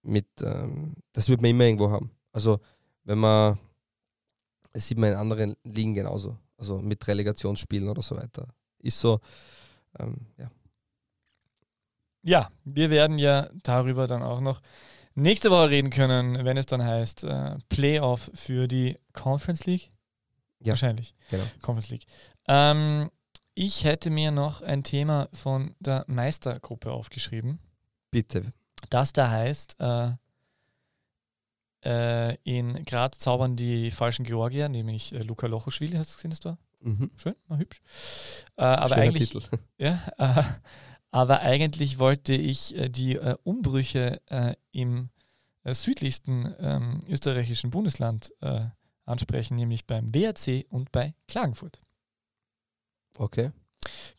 mit, 0.03 0.27
ähm, 0.43 0.95
das 1.13 1.29
wird 1.29 1.43
man 1.43 1.51
immer 1.51 1.65
irgendwo 1.65 1.91
haben. 1.91 2.11
Also 2.33 2.61
wenn 3.05 3.19
man, 3.19 3.59
das 4.73 4.87
sieht 4.87 4.99
man 4.99 5.11
in 5.11 5.17
anderen 5.17 5.57
Ligen 5.65 5.95
genauso, 5.95 6.37
also 6.57 6.81
mit 6.81 7.07
Relegationsspielen 7.07 7.89
oder 7.89 8.03
so 8.03 8.17
weiter. 8.17 8.49
Ist 8.79 9.01
so, 9.01 9.21
ähm, 9.99 10.27
ja. 10.39 10.51
Ja, 12.27 12.51
wir 12.65 12.91
werden 12.91 13.19
ja 13.19 13.49
darüber 13.63 14.09
dann 14.09 14.23
auch 14.25 14.41
noch 14.41 14.61
nächste 15.15 15.51
Woche 15.51 15.71
reden 15.71 15.91
können, 15.91 16.45
wenn 16.45 16.57
es 16.57 16.67
dann 16.67 16.83
heißt 16.83 17.23
äh, 17.23 17.57
Playoff 17.69 18.33
für 18.35 18.67
die 18.67 18.99
Conference 19.13 19.65
League. 19.67 19.91
Ja, 20.59 20.73
Wahrscheinlich. 20.73 21.15
Genau. 21.31 21.45
Conference 21.63 21.91
League. 21.91 22.07
Ähm, 22.49 23.11
ich 23.55 23.85
hätte 23.85 24.11
mir 24.11 24.33
noch 24.33 24.61
ein 24.61 24.83
Thema 24.83 25.29
von 25.33 25.77
der 25.79 26.05
Meistergruppe 26.09 26.91
aufgeschrieben. 26.91 27.61
Bitte. 28.11 28.53
Das 28.91 29.13
da 29.13 29.31
heißt, 29.31 29.77
äh, 29.79 30.11
äh, 31.85 32.37
in 32.43 32.85
Graz 32.85 33.19
zaubern 33.19 33.55
die 33.55 33.93
falschen 33.93 34.25
Georgier, 34.25 34.69
nämlich 34.69 35.13
äh, 35.13 35.23
Luka 35.23 35.47
Lochoschwili, 35.47 35.97
hast 35.97 36.11
du 36.11 36.17
gesehen 36.17 36.31
das 36.31 36.41
da? 36.41 36.59
Mhm. 36.81 37.13
Schön, 37.17 37.37
mal 37.47 37.59
hübsch. 37.59 37.81
Äh, 38.57 38.65
aber 38.65 38.89
Schöner 38.89 39.03
eigentlich, 39.03 39.31
Titel. 39.31 39.47
Ja, 39.79 40.01
äh, 40.19 40.43
aber 41.17 41.41
eigentlich 41.41 41.99
wollte 41.99 42.35
ich 42.35 42.77
äh, 42.77 42.89
die 42.89 43.19
Umbrüche 43.45 44.21
im 44.73 45.11
südlichsten 45.65 46.55
ähm, 46.61 47.01
österreichischen 47.09 47.71
Bundesland 47.71 48.33
ansprechen, 49.05 49.57
nämlich 49.57 49.87
beim 49.87 50.15
WRC 50.15 50.67
und 50.69 50.93
bei 50.93 51.15
Klagenfurt. 51.27 51.81
Okay. 53.19 53.51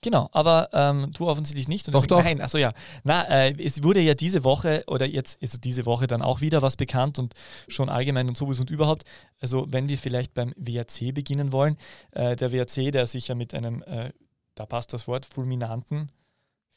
Genau, 0.02 0.30
aber 0.32 0.70
ähm, 0.74 1.12
du 1.14 1.28
offensichtlich 1.28 1.68
nicht. 1.68 1.88
Und 1.88 1.93
doch, 1.93 2.02
deswegen, 2.02 2.20
doch. 2.20 2.24
Nein, 2.24 2.41
achso 2.41 2.58
ja. 2.58 2.72
Na, 3.04 3.24
äh, 3.28 3.54
es 3.62 3.84
wurde 3.84 4.00
ja 4.00 4.14
diese 4.14 4.43
Woche 4.43 4.84
oder 4.88 5.06
jetzt, 5.06 5.41
also 5.41 5.58
diese 5.58 5.86
Woche 5.86 6.08
dann 6.08 6.22
auch 6.22 6.41
wieder 6.41 6.62
was 6.62 6.78
bekannt 6.78 7.20
und 7.20 7.34
schon 7.68 7.89
allgemein 7.89 8.28
und 8.28 8.38
sowieso 8.38 8.62
und 8.62 8.70
überhaupt. 8.70 9.04
Also, 9.39 9.66
wenn 9.70 9.89
wir 9.89 9.98
vielleicht 9.98 10.34
beim 10.34 10.54
WRC 10.58 11.14
beginnen 11.14 11.52
wollen, 11.52 11.78
äh, 12.12 12.36
der 12.36 12.52
WRC, 12.52 12.91
der 12.91 13.08
sich 13.08 13.28
ja 13.28 13.36
mit 13.36 13.54
einem, 13.54 13.84
äh, 13.84 14.12
da 14.56 14.66
passt 14.66 14.93
das 14.93 15.08
Wort, 15.08 15.26
fulminanten 15.26 16.12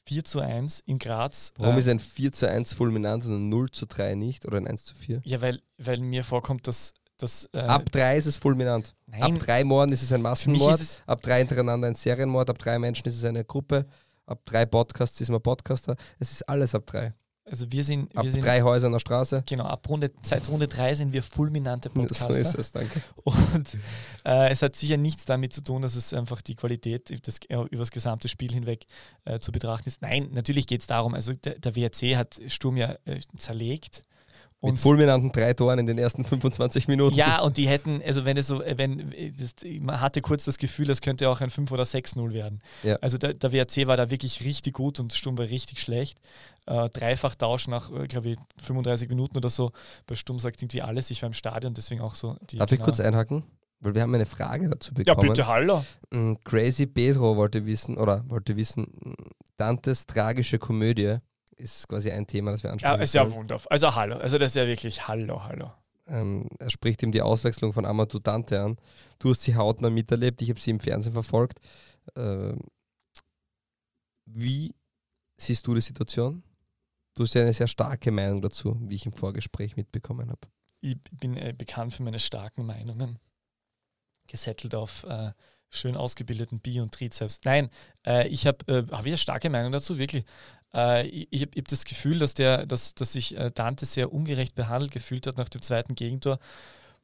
4 0.06 0.24
zu 0.24 0.40
1 0.40 0.80
in 0.86 0.98
Graz. 0.98 1.52
Warum 1.56 1.78
ist 1.78 1.88
ein 1.88 1.98
4 1.98 2.32
zu 2.32 2.48
1 2.48 2.74
fulminant 2.74 3.24
und 3.26 3.32
ein 3.32 3.48
0 3.48 3.70
zu 3.70 3.86
3 3.86 4.14
nicht 4.14 4.46
oder 4.46 4.56
ein 4.56 4.66
1 4.66 4.84
zu 4.84 4.94
4? 4.94 5.20
Ja, 5.24 5.40
weil, 5.40 5.60
weil 5.78 6.00
mir 6.00 6.24
vorkommt, 6.24 6.66
dass 6.66 6.92
das, 7.20 7.48
äh, 7.52 7.58
ab 7.58 7.90
drei 7.90 8.16
ist 8.16 8.26
es 8.26 8.38
fulminant. 8.38 8.94
Nein. 9.06 9.22
Ab 9.22 9.38
drei 9.40 9.62
Morden 9.62 9.92
ist 9.92 10.02
es 10.02 10.12
ein 10.12 10.22
Massenmord. 10.22 10.80
Es 10.80 10.98
ab 11.06 11.20
drei 11.20 11.40
hintereinander 11.40 11.88
ein 11.88 11.94
Serienmord. 11.94 12.48
Ab 12.48 12.58
drei 12.58 12.78
Menschen 12.78 13.06
ist 13.06 13.16
es 13.16 13.24
eine 13.24 13.44
Gruppe. 13.44 13.86
Ab 14.24 14.40
drei 14.46 14.64
Podcasts 14.64 15.20
ist 15.20 15.28
man 15.28 15.42
Podcaster. 15.42 15.96
Es 16.18 16.30
ist 16.30 16.48
alles 16.48 16.74
ab 16.74 16.86
drei. 16.86 17.12
Also 17.44 17.70
wir 17.72 17.82
sind, 17.82 18.16
ab 18.16 18.24
wir 18.24 18.30
sind 18.30 18.44
drei 18.44 18.62
Häuser 18.62 18.86
an 18.86 18.92
der 18.92 19.00
Straße. 19.00 19.42
Genau, 19.48 19.64
ab 19.64 19.88
Runde, 19.88 20.10
seit 20.22 20.48
Runde 20.48 20.68
drei 20.68 20.94
sind 20.94 21.12
wir 21.12 21.22
fulminante 21.22 21.90
Podcaster. 21.90 22.32
So 22.32 22.38
ist 22.38 22.54
es, 22.54 22.72
danke. 22.72 23.02
Und 23.24 23.76
äh, 24.24 24.50
es 24.50 24.62
hat 24.62 24.76
sicher 24.76 24.96
nichts 24.96 25.24
damit 25.24 25.52
zu 25.52 25.62
tun, 25.62 25.82
dass 25.82 25.96
es 25.96 26.12
einfach 26.12 26.42
die 26.42 26.54
Qualität 26.54 27.26
das, 27.26 27.38
äh, 27.48 27.56
über 27.56 27.78
das 27.78 27.90
gesamte 27.90 28.28
Spiel 28.28 28.52
hinweg 28.52 28.86
äh, 29.24 29.40
zu 29.40 29.50
betrachten 29.52 29.88
ist. 29.88 30.02
Nein, 30.02 30.28
natürlich 30.32 30.66
geht 30.66 30.82
es 30.82 30.86
darum, 30.86 31.14
also 31.14 31.32
der, 31.32 31.58
der 31.58 31.74
WRC 31.74 32.16
hat 32.16 32.40
Sturm 32.46 32.76
ja 32.76 32.96
äh, 33.04 33.20
zerlegt 34.60 34.74
mit 34.74 34.80
fulminanten 34.82 35.32
drei 35.32 35.54
Toren 35.54 35.78
in 35.78 35.86
den 35.86 35.98
ersten 35.98 36.24
25 36.24 36.88
Minuten. 36.88 37.14
Ja, 37.14 37.40
und 37.40 37.56
die 37.56 37.68
hätten, 37.68 38.02
also 38.04 38.24
wenn 38.24 38.36
es 38.36 38.46
so, 38.46 38.60
wenn, 38.60 39.12
das, 39.36 39.54
man 39.80 40.00
hatte 40.00 40.20
kurz 40.20 40.44
das 40.44 40.58
Gefühl, 40.58 40.86
das 40.86 41.00
könnte 41.00 41.28
auch 41.28 41.40
ein 41.40 41.50
5 41.50 41.70
oder 41.72 41.84
6-0 41.84 42.32
werden. 42.32 42.60
Ja. 42.82 42.96
Also 42.96 43.18
der, 43.18 43.34
der 43.34 43.52
WRC 43.52 43.86
war 43.86 43.96
da 43.96 44.10
wirklich 44.10 44.44
richtig 44.44 44.74
gut 44.74 45.00
und 45.00 45.12
Sturm 45.12 45.38
war 45.38 45.46
richtig 45.46 45.80
schlecht. 45.80 46.18
Äh, 46.66 46.88
dreifach 46.90 47.34
Tausch 47.34 47.68
nach, 47.68 47.90
äh, 47.90 48.06
glaube 48.06 48.30
ich, 48.30 48.38
35 48.62 49.08
Minuten 49.08 49.36
oder 49.36 49.50
so. 49.50 49.72
Bei 50.06 50.14
Sturm 50.14 50.38
sagt 50.38 50.62
irgendwie 50.62 50.82
alles, 50.82 51.10
ich 51.10 51.22
war 51.22 51.28
im 51.28 51.32
Stadion, 51.32 51.74
deswegen 51.74 52.00
auch 52.00 52.14
so. 52.14 52.36
Die, 52.50 52.58
Darf 52.58 52.68
genau. 52.70 52.80
ich 52.80 52.84
kurz 52.84 53.00
einhaken? 53.00 53.44
Weil 53.80 53.94
wir 53.94 54.02
haben 54.02 54.14
eine 54.14 54.26
Frage 54.26 54.68
dazu 54.68 54.92
bekommen. 54.92 55.22
Ja, 55.22 55.28
bitte, 55.28 55.46
hallo. 55.46 55.82
Mm, 56.10 56.34
Crazy 56.44 56.86
Pedro 56.86 57.36
wollte 57.36 57.64
wissen, 57.64 57.96
oder 57.96 58.22
wollte 58.28 58.56
wissen, 58.56 58.86
Dantes 59.56 60.04
tragische 60.04 60.58
Komödie 60.58 61.16
ist 61.60 61.88
quasi 61.88 62.10
ein 62.10 62.26
Thema, 62.26 62.50
das 62.52 62.62
wir 62.62 62.72
ansprechen. 62.72 62.96
Ja, 62.96 63.02
ist 63.02 63.14
ja 63.14 63.30
wundervoll. 63.30 63.68
Also 63.70 63.94
hallo, 63.94 64.16
also 64.16 64.38
das 64.38 64.52
ist 64.52 64.56
ja 64.56 64.66
wirklich 64.66 65.06
hallo, 65.06 65.44
hallo. 65.44 65.72
Ähm, 66.06 66.48
er 66.58 66.70
spricht 66.70 67.02
ihm 67.02 67.12
die 67.12 67.22
Auswechslung 67.22 67.72
von 67.72 67.84
Amadou 67.84 68.18
Dante 68.18 68.60
an. 68.60 68.76
Du 69.18 69.30
hast 69.30 69.42
sie 69.42 69.54
hautnah 69.54 69.90
miterlebt, 69.90 70.42
ich 70.42 70.50
habe 70.50 70.58
sie 70.58 70.70
im 70.70 70.80
Fernsehen 70.80 71.12
verfolgt. 71.12 71.60
Ähm, 72.16 72.58
wie 74.26 74.74
siehst 75.36 75.66
du 75.66 75.74
die 75.74 75.80
Situation? 75.80 76.42
Du 77.14 77.24
hast 77.24 77.34
ja 77.34 77.42
eine 77.42 77.52
sehr 77.52 77.68
starke 77.68 78.10
Meinung 78.10 78.40
dazu, 78.40 78.76
wie 78.82 78.94
ich 78.94 79.06
im 79.06 79.12
Vorgespräch 79.12 79.76
mitbekommen 79.76 80.30
habe. 80.30 80.40
Ich 80.80 80.96
bin 81.12 81.36
äh, 81.36 81.54
bekannt 81.56 81.92
für 81.92 82.02
meine 82.02 82.18
starken 82.18 82.66
Meinungen. 82.66 83.18
Gesettelt 84.26 84.74
auf 84.74 85.04
äh, 85.04 85.32
schön 85.68 85.96
ausgebildeten 85.96 86.60
Bi- 86.60 86.80
und 86.80 86.92
Trizeps. 86.92 87.40
Nein, 87.44 87.70
äh, 88.06 88.28
ich 88.28 88.46
habe 88.46 88.66
äh, 88.66 88.86
hab 88.90 89.04
eine 89.04 89.16
starke 89.16 89.50
Meinung 89.50 89.72
dazu, 89.72 89.98
wirklich. 89.98 90.24
Äh, 90.74 91.06
ich, 91.06 91.42
habe 91.42 91.52
hab 91.58 91.68
das 91.68 91.84
Gefühl, 91.84 92.18
dass, 92.18 92.34
der, 92.34 92.66
dass, 92.66 92.94
dass 92.94 93.12
sich 93.12 93.36
äh, 93.36 93.50
Dante 93.52 93.86
sehr 93.86 94.12
ungerecht 94.12 94.54
behandelt 94.54 94.92
gefühlt 94.92 95.26
hat 95.26 95.38
nach 95.38 95.48
dem 95.48 95.62
zweiten 95.62 95.94
Gegentor 95.94 96.38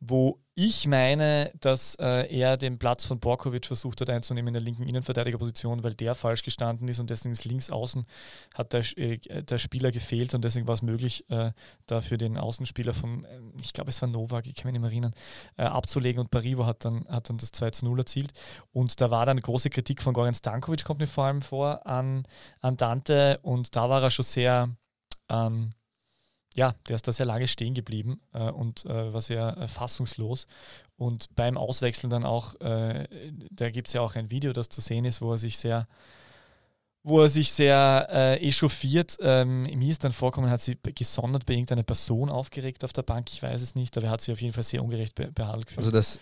wo 0.01 0.41
ich 0.55 0.87
meine, 0.87 1.53
dass 1.61 1.97
äh, 1.97 2.35
er 2.35 2.57
den 2.57 2.79
Platz 2.79 3.05
von 3.05 3.21
Borkovic 3.21 3.67
versucht 3.67 4.01
hat 4.01 4.09
einzunehmen 4.09 4.49
in 4.49 4.55
der 4.55 4.63
linken 4.63 4.85
Innenverteidigerposition, 4.85 5.83
weil 5.83 5.95
der 5.95 6.15
falsch 6.15 6.43
gestanden 6.43 6.89
ist 6.89 6.99
und 6.99 7.11
deswegen 7.11 7.33
ist 7.33 7.45
links 7.45 7.71
außen 7.71 8.07
hat 8.55 8.73
der, 8.73 8.83
äh, 8.97 9.19
der 9.43 9.59
Spieler 9.59 9.91
gefehlt 9.91 10.35
und 10.35 10.43
deswegen 10.43 10.67
war 10.67 10.75
es 10.75 10.81
möglich, 10.81 11.29
äh, 11.29 11.53
da 11.87 12.01
den 12.01 12.39
Außenspieler 12.39 12.95
vom, 12.95 13.25
äh, 13.25 13.41
ich 13.61 13.75
glaube 13.75 13.91
es 13.91 14.01
war 14.01 14.09
Novak, 14.09 14.47
ich 14.47 14.55
kann 14.55 14.67
mich 14.67 14.73
nicht 14.73 14.81
mehr 14.81 14.91
erinnern, 14.91 15.15
äh, 15.59 15.65
abzulegen 15.65 16.21
und 16.21 16.31
Parivo 16.31 16.65
hat 16.65 16.85
dann, 16.85 17.07
hat 17.09 17.29
dann 17.29 17.37
das 17.37 17.53
2 17.53 17.71
zu 17.71 17.85
0 17.85 17.99
erzielt. 17.99 18.33
Und 18.73 19.01
da 19.01 19.11
war 19.11 19.27
dann 19.27 19.39
große 19.39 19.69
Kritik 19.69 20.03
von 20.03 20.15
Goran 20.15 20.35
Stankovic, 20.35 20.85
kommt 20.85 21.01
mir 21.01 21.07
vor 21.07 21.25
allem 21.25 21.43
vor, 21.43 21.87
an, 21.87 22.27
an 22.61 22.77
Dante 22.77 23.41
und 23.43 23.77
da 23.77 23.91
war 23.91 24.03
er 24.03 24.11
schon 24.11 24.25
sehr 24.25 24.71
ähm, 25.29 25.71
ja, 26.57 26.75
der 26.89 26.97
ist 26.97 27.07
da 27.07 27.13
sehr 27.13 27.27
lange 27.27 27.47
stehen 27.47 27.75
geblieben 27.75 28.21
äh, 28.33 28.51
und 28.51 28.87
äh, 28.87 29.13
war 29.13 29.21
sehr 29.21 29.57
äh, 29.59 29.69
fassungslos. 29.69 30.47
Und 30.97 31.35
beim 31.37 31.59
Auswechseln 31.59 32.09
dann 32.09 32.25
auch, 32.25 32.59
äh, 32.61 33.07
da 33.51 33.69
gibt 33.71 33.89
es 33.89 33.93
ja 33.93 34.01
auch 34.01 34.17
ein 34.17 34.31
Video, 34.31 34.55
das 34.55 34.71
zu 34.71 34.81
sehen 34.81 35.05
ist, 35.05 35.21
wo 35.21 35.33
er 35.33 35.39
sich 35.39 35.59
sehr, 35.59 35.87
wo 37.03 37.21
er 37.21 37.29
sich 37.29 37.53
sehr 37.53 38.09
äh, 38.11 38.37
echauffiert. 38.39 39.19
Ähm, 39.21 39.65
mir 39.65 39.91
ist 39.91 40.03
dann 40.03 40.13
vorkommen, 40.13 40.51
hat 40.51 40.63
sie 40.63 40.79
gesondert 40.95 41.45
bei 41.45 41.53
irgendeiner 41.53 41.83
Person 41.83 42.31
aufgeregt 42.31 42.85
auf 42.85 42.95
der 42.95 43.03
Bank, 43.03 43.31
ich 43.31 43.43
weiß 43.43 43.61
es 43.61 43.75
nicht, 43.75 43.95
aber 43.99 44.07
er 44.07 44.13
hat 44.13 44.23
sich 44.23 44.33
auf 44.33 44.41
jeden 44.41 44.55
Fall 44.55 44.63
sehr 44.63 44.83
ungerecht 44.83 45.15
be 45.15 45.31
behandelt 45.31 45.67
gefühlt. 45.67 45.87
Also 45.87 45.91
das 45.91 46.19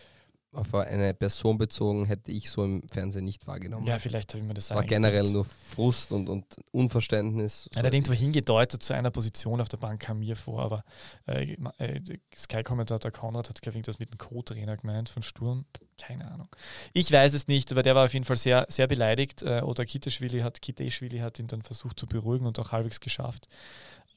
auf 0.55 0.75
eine 0.75 1.15
Person 1.15 1.59
bezogen 1.59 2.05
hätte 2.05 2.31
ich 2.31 2.51
so 2.51 2.65
im 2.65 2.89
Fernsehen 2.89 3.25
nicht 3.25 3.47
wahrgenommen. 3.47 3.87
Ja, 3.87 3.99
vielleicht 3.99 4.33
habe 4.33 4.43
ich 4.43 4.49
mir 4.49 4.55
das 4.55 4.71
War 4.71 4.85
generell 4.85 5.29
nur 5.31 5.45
Frust 5.45 6.13
und, 6.13 6.29
und 6.29 6.45
Unverständnis. 6.71 7.69
Er 7.75 7.83
hat 7.83 7.95
irgendwo 7.95 8.13
hingedeutet 8.13 8.83
zu 8.83 8.95
einer 8.95 9.11
Position 9.11 9.61
auf 9.61 9.69
der 9.69 9.77
Bank, 9.79 10.01
kam 10.01 10.21
mir 10.21 10.37
vor, 10.37 10.63
aber 10.63 10.85
äh, 11.27 11.57
äh, 11.79 12.01
Sky-Kommentator 12.37 13.11
Konrad 13.11 13.49
hat, 13.49 13.63
glaube 13.63 13.79
ich, 13.79 13.85
das 13.85 13.99
mit 13.99 14.13
dem 14.13 14.19
Co-Trainer 14.19 14.77
gemeint 14.77 15.09
von 15.09 15.23
Sturm. 15.23 15.65
Keine 15.99 16.31
Ahnung. 16.31 16.49
Ich 16.93 17.11
weiß 17.11 17.35
es 17.35 17.47
nicht, 17.47 17.71
aber 17.71 17.83
der 17.83 17.95
war 17.95 18.05
auf 18.05 18.15
jeden 18.15 18.25
Fall 18.25 18.37
sehr, 18.37 18.67
sehr 18.69 18.87
beleidigt. 18.87 19.43
Äh, 19.43 19.61
oder 19.61 19.85
Kiteschwili 19.85 20.41
hat, 20.41 20.61
Kiteschwili 20.61 21.19
hat 21.19 21.39
ihn 21.39 21.47
dann 21.47 21.63
versucht 21.63 21.99
zu 21.99 22.07
beruhigen 22.07 22.47
und 22.47 22.59
auch 22.59 22.73
halbwegs 22.73 23.01
geschafft. 23.01 23.49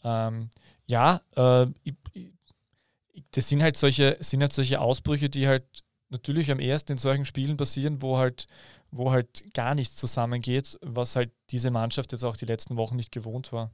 Ähm, 0.04 0.50
ja, 0.86 1.22
äh, 1.36 1.68
das 3.32 3.50
sind 3.50 3.62
halt 3.62 3.78
solche, 3.78 4.18
sind 4.20 4.42
halt 4.42 4.54
solche 4.54 4.80
Ausbrüche, 4.80 5.30
die 5.30 5.48
halt 5.48 5.66
natürlich 6.10 6.52
am 6.52 6.60
ersten 6.60 6.94
in 6.94 6.98
solchen 6.98 7.26
Spielen 7.26 7.58
passieren, 7.58 8.02
wo 8.02 8.18
halt, 8.18 8.48
wo 8.92 9.12
halt 9.12 9.54
gar 9.54 9.76
nichts 9.76 9.96
zusammengeht, 9.96 10.78
was 10.82 11.16
halt 11.16 11.32
diese 11.50 11.72
Mannschaft 11.72 12.12
jetzt 12.12 12.24
auch 12.24 12.38
die 12.38 12.46
letzten 12.46 12.78
Wochen 12.78 12.96
nicht 12.96 13.12
gewohnt 13.12 13.52
war. 13.52 13.72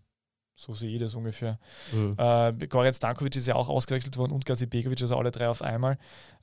So 0.56 0.76
sehe 0.76 0.92
ich 0.92 1.00
das 1.00 1.16
ungefähr. 1.16 1.60
Mhm. 1.92 2.16
Äh, 2.18 2.68
Goran 2.68 2.94
Stankovic 2.94 3.36
ist 3.36 3.48
ja 3.48 3.56
auch 3.56 3.70
ausgewechselt 3.70 4.18
worden 4.18 4.32
und 4.32 4.46
Gazi 4.46 4.68
Begovic, 4.68 5.02
also 5.02 5.18
alle 5.18 5.32
drei 5.32 5.50
auf 5.50 5.64
einmal. 5.64 5.98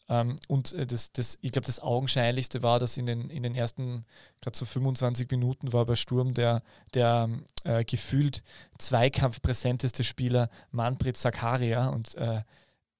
Ähm, 0.09 0.37
und 0.49 0.73
äh, 0.73 0.85
das, 0.85 1.13
das, 1.13 1.39
ich 1.41 1.53
glaube, 1.53 1.67
das 1.67 1.79
Augenscheinlichste 1.79 2.65
war, 2.65 2.81
dass 2.81 2.97
in 2.97 3.07
den, 3.07 3.31
in 3.31 3.45
den 3.45 3.55
ersten, 3.55 4.05
gerade 4.41 4.59
so 4.59 4.67
25 4.67 5.31
Minuten 5.31 5.73
war 5.73 5.87
bei 5.87 5.95
Sturm 5.95 6.35
der, 6.35 6.63
der 6.93 7.29
äh, 7.63 7.85
gefühlt 7.85 8.43
zweikampfpräsenteste 8.79 10.03
Spieler 10.03 10.51
Manfred 10.73 11.17
Zakaria 11.17 11.89
und 11.89 12.17
äh, 12.17 12.43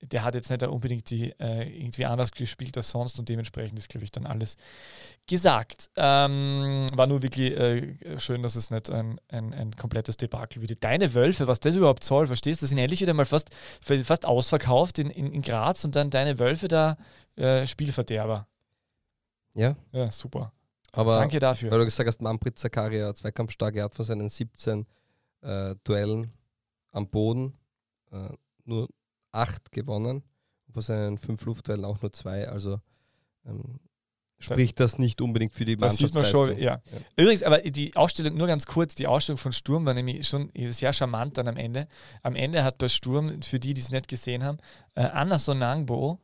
der 0.03 0.25
hat 0.25 0.35
jetzt 0.35 0.51
nicht 0.51 0.63
unbedingt 0.63 1.11
die 1.11 1.31
äh, 1.39 1.69
irgendwie 1.69 2.07
anders 2.07 2.33
gespielt 2.33 2.77
als 2.77 2.91
sonst 2.91 3.19
und 3.19 3.29
dementsprechend 3.29 3.79
ist, 3.79 3.89
glaube 3.89 4.05
ich, 4.05 4.11
dann 4.11 4.27
alles 4.27 4.57
gesagt. 5.29 5.91
Ähm, 5.97 6.87
war 6.95 7.07
nur 7.07 7.23
wirklich 7.23 7.53
äh, 7.53 8.19
schön, 8.19 8.43
dass 8.43 8.57
es 8.57 8.71
nicht 8.71 8.91
ein, 8.91 9.21
ein, 9.29 9.53
ein 9.53 9.73
komplettes 9.73 10.17
Debakel 10.17 10.63
wie 10.63 10.71
Deine 10.75 11.15
Wölfe, 11.15 11.47
was 11.47 11.61
das 11.61 11.77
überhaupt 11.77 12.05
soll, 12.05 12.27
verstehst 12.27 12.63
du? 12.63 12.65
Das 12.65 12.71
sind 12.71 12.79
endlich 12.79 13.01
wieder 13.01 13.13
mal 13.13 13.27
fast, 13.27 13.51
fast 13.81 14.25
ausverkauft 14.25 14.99
in, 14.99 15.11
in, 15.11 15.33
in 15.33 15.43
Graz 15.43 15.85
und 15.85 15.97
dann 15.97 16.11
deine 16.11 16.39
Wölfe 16.39 16.69
da 16.69 16.97
äh, 17.37 17.67
Spielverderber. 17.67 18.47
Ja. 19.55 19.77
Ja, 19.93 20.11
super. 20.11 20.53
Aber 20.93 21.17
Danke 21.17 21.39
dafür. 21.39 21.71
Weil 21.71 21.81
du 21.81 21.85
gesagt 21.85 22.07
hast, 22.07 22.23
Manfred 22.23 22.59
Zakaria, 22.59 23.15
zweikampfstark, 23.15 23.77
er 23.77 23.85
hat 23.85 23.95
von 23.95 24.05
seinen 24.05 24.29
17 24.29 24.87
äh, 25.43 25.75
Duellen 25.85 26.33
am 26.93 27.09
Boden 27.09 27.55
äh, 28.13 28.31
nur 28.65 28.89
acht 29.33 29.73
gewonnen. 29.73 30.23
Von 30.73 30.83
seinen 30.83 31.19
fünf 31.19 31.45
Luftduellen 31.45 31.85
auch 31.85 32.01
nur 32.01 32.13
zwei. 32.13 32.49
Also 32.49 32.81
ähm, 33.45 33.81
spricht 34.41 34.81
das 34.81 34.99
nicht 34.99 35.21
unbedingt 35.21 35.53
für 35.53 35.65
die 35.65 35.77
Das 35.77 35.97
sieht 35.97 36.15
man 36.15 36.25
schon, 36.25 36.59
ja. 36.59 36.81
Übrigens, 37.17 37.43
aber 37.43 37.59
die 37.59 37.95
Ausstellung, 37.97 38.37
nur 38.37 38.47
ganz 38.47 38.67
kurz, 38.67 38.95
die 38.95 39.07
Ausstellung 39.07 39.39
von 39.39 39.53
Sturm 39.53 39.87
war 39.87 39.95
nämlich 39.95 40.27
schon 40.27 40.51
sehr 40.69 40.93
charmant 40.93 41.39
dann 41.39 41.49
am 41.49 41.57
Ende. 41.57 41.87
Am 42.23 42.35
Ende 42.35 42.65
hat 42.65 42.79
bei 42.79 42.89
Sturm, 42.89 43.43
für 43.43 43.61
die, 43.61 43.75
die 43.75 43.81
es 43.81 43.91
nicht 43.91 44.09
gesehen 44.09 44.43
haben, 44.43 44.59
äh, 44.95 45.03
Anna 45.03 45.39
Sonangbo 45.39 46.21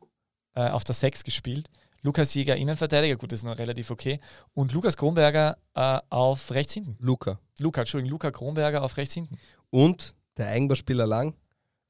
äh, 0.55 0.69
auf 0.69 0.83
der 0.83 0.95
6 0.95 1.23
gespielt, 1.23 1.69
Lukas 2.01 2.33
Jäger 2.33 2.55
Innenverteidiger, 2.55 3.15
gut, 3.15 3.31
das 3.31 3.39
ist 3.39 3.43
noch 3.43 3.57
relativ 3.57 3.91
okay, 3.91 4.19
und 4.53 4.71
Lukas 4.71 4.97
Kronberger 4.97 5.57
äh, 5.75 5.99
auf 6.09 6.51
rechts 6.51 6.73
hinten. 6.73 6.95
Luca. 6.99 7.39
Luca, 7.59 7.81
Entschuldigung, 7.81 8.11
Luca 8.11 8.31
Kronberger 8.31 8.83
auf 8.83 8.97
rechts 8.97 9.13
hinten. 9.13 9.37
Und 9.69 10.15
der 10.37 10.47
Eigenbauspieler 10.47 11.05
Lang. 11.05 11.35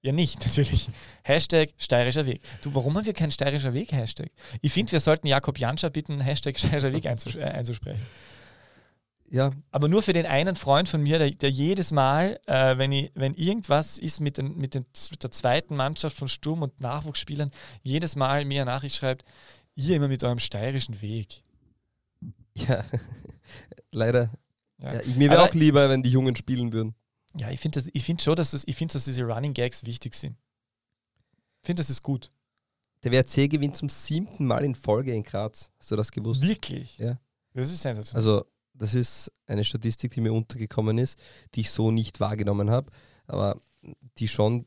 Ja, 0.08 0.14
nicht, 0.14 0.40
natürlich. 0.46 0.90
Hashtag 1.24 1.72
steirischer 1.78 2.26
Weg. 2.26 2.42
Du, 2.62 2.74
warum 2.74 2.96
haben 2.96 3.06
wir 3.06 3.12
keinen 3.12 3.32
steirischer 3.32 3.74
Weg 3.74 3.92
Hashtag? 3.92 4.30
Ich 4.62 4.72
finde, 4.72 4.94
wir 4.94 5.02
sollten 5.02 5.28
Jakob 5.28 5.60
Janscher 5.60 5.90
bitten, 5.90 6.22
Hashtag 6.22 6.58
steirischer 6.58 6.94
Weg 6.94 7.06
einzus 7.06 7.36
äh, 7.36 7.44
einzusprechen. 7.44 8.02
Ja, 9.30 9.52
Aber 9.70 9.90
nur 9.90 10.02
für 10.02 10.14
den 10.14 10.26
einen 10.26 10.56
Freund 10.56 10.88
von 10.88 11.04
mir, 11.04 11.20
der, 11.20 11.32
der 11.32 11.50
jedes 11.50 11.92
Mal, 11.92 12.40
äh, 12.46 12.78
wenn, 12.78 12.94
ich, 12.94 13.12
wenn 13.16 13.34
irgendwas 13.34 13.98
ist 13.98 14.22
mit, 14.22 14.38
den, 14.38 14.56
mit, 14.56 14.76
den, 14.76 14.86
mit 15.12 15.24
der 15.24 15.32
zweiten 15.32 15.76
Mannschaft 15.76 16.16
von 16.16 16.30
Sturm 16.30 16.62
und 16.62 16.80
Nachwuchsspielern, 16.80 17.52
jedes 17.84 18.16
Mal 18.16 18.46
mir 18.46 18.62
eine 18.62 18.72
Nachricht 18.72 18.96
schreibt, 18.96 19.26
ihr 19.76 19.98
immer 19.98 20.08
mit 20.08 20.24
eurem 20.24 20.40
steirischen 20.40 21.02
Weg. 21.02 21.44
ja. 22.54 22.86
Leider. 23.92 24.30
Ja, 24.78 24.94
Ja, 24.94 25.02
ich, 25.02 25.18
mir 25.18 25.30
wäre 25.30 25.44
auch 25.44 25.54
lieber, 25.54 25.90
wenn 25.90 26.02
die 26.02 26.12
Jungen 26.12 26.38
spielen 26.38 26.72
würden. 26.72 26.96
Ja 27.40 27.50
ich 27.50 27.60
finde 27.60 27.82
find 27.82 28.22
schon, 28.22 28.36
dass, 28.36 28.52
das, 28.52 28.64
ich 28.66 28.76
find, 28.76 28.94
dass 28.94 29.06
diese 29.06 29.24
Running 29.24 29.54
Gags 29.54 29.86
wichtig 29.86 30.16
sind. 30.16 30.38
Ich 31.62 31.68
finde, 31.68 31.82
das 31.82 31.90
ist 31.90 32.04
gut. 32.04 32.32
Der 33.04 33.12
WRC 33.12 33.50
gewinnt 33.50 33.76
zum 33.76 33.90
siebten 33.90 34.46
Mal 34.46 34.64
in 34.64 34.76
Folge 34.76 35.14
in 35.14 35.24
Graz. 35.24 35.72
Hast 35.80 35.92
du 35.92 35.96
das 35.96 36.12
gewusst? 36.12 36.42
Wirklich. 36.42 36.98
Ja. 36.98 37.20
Das 37.54 37.72
ist 37.72 37.82
sensationell. 37.82 38.18
Also, 38.18 38.46
das 38.74 38.94
ist 38.94 39.32
eine 39.46 39.64
Statistik, 39.64 40.12
die 40.12 40.22
mir 40.22 40.34
untergekommen 40.34 40.98
ist, 40.98 41.18
die 41.56 41.62
ich 41.62 41.72
so 41.72 41.92
nicht 41.92 42.20
wahrgenommen 42.20 42.70
habe, 42.70 42.92
aber 43.26 43.60
die 44.18 44.28
schon 44.28 44.66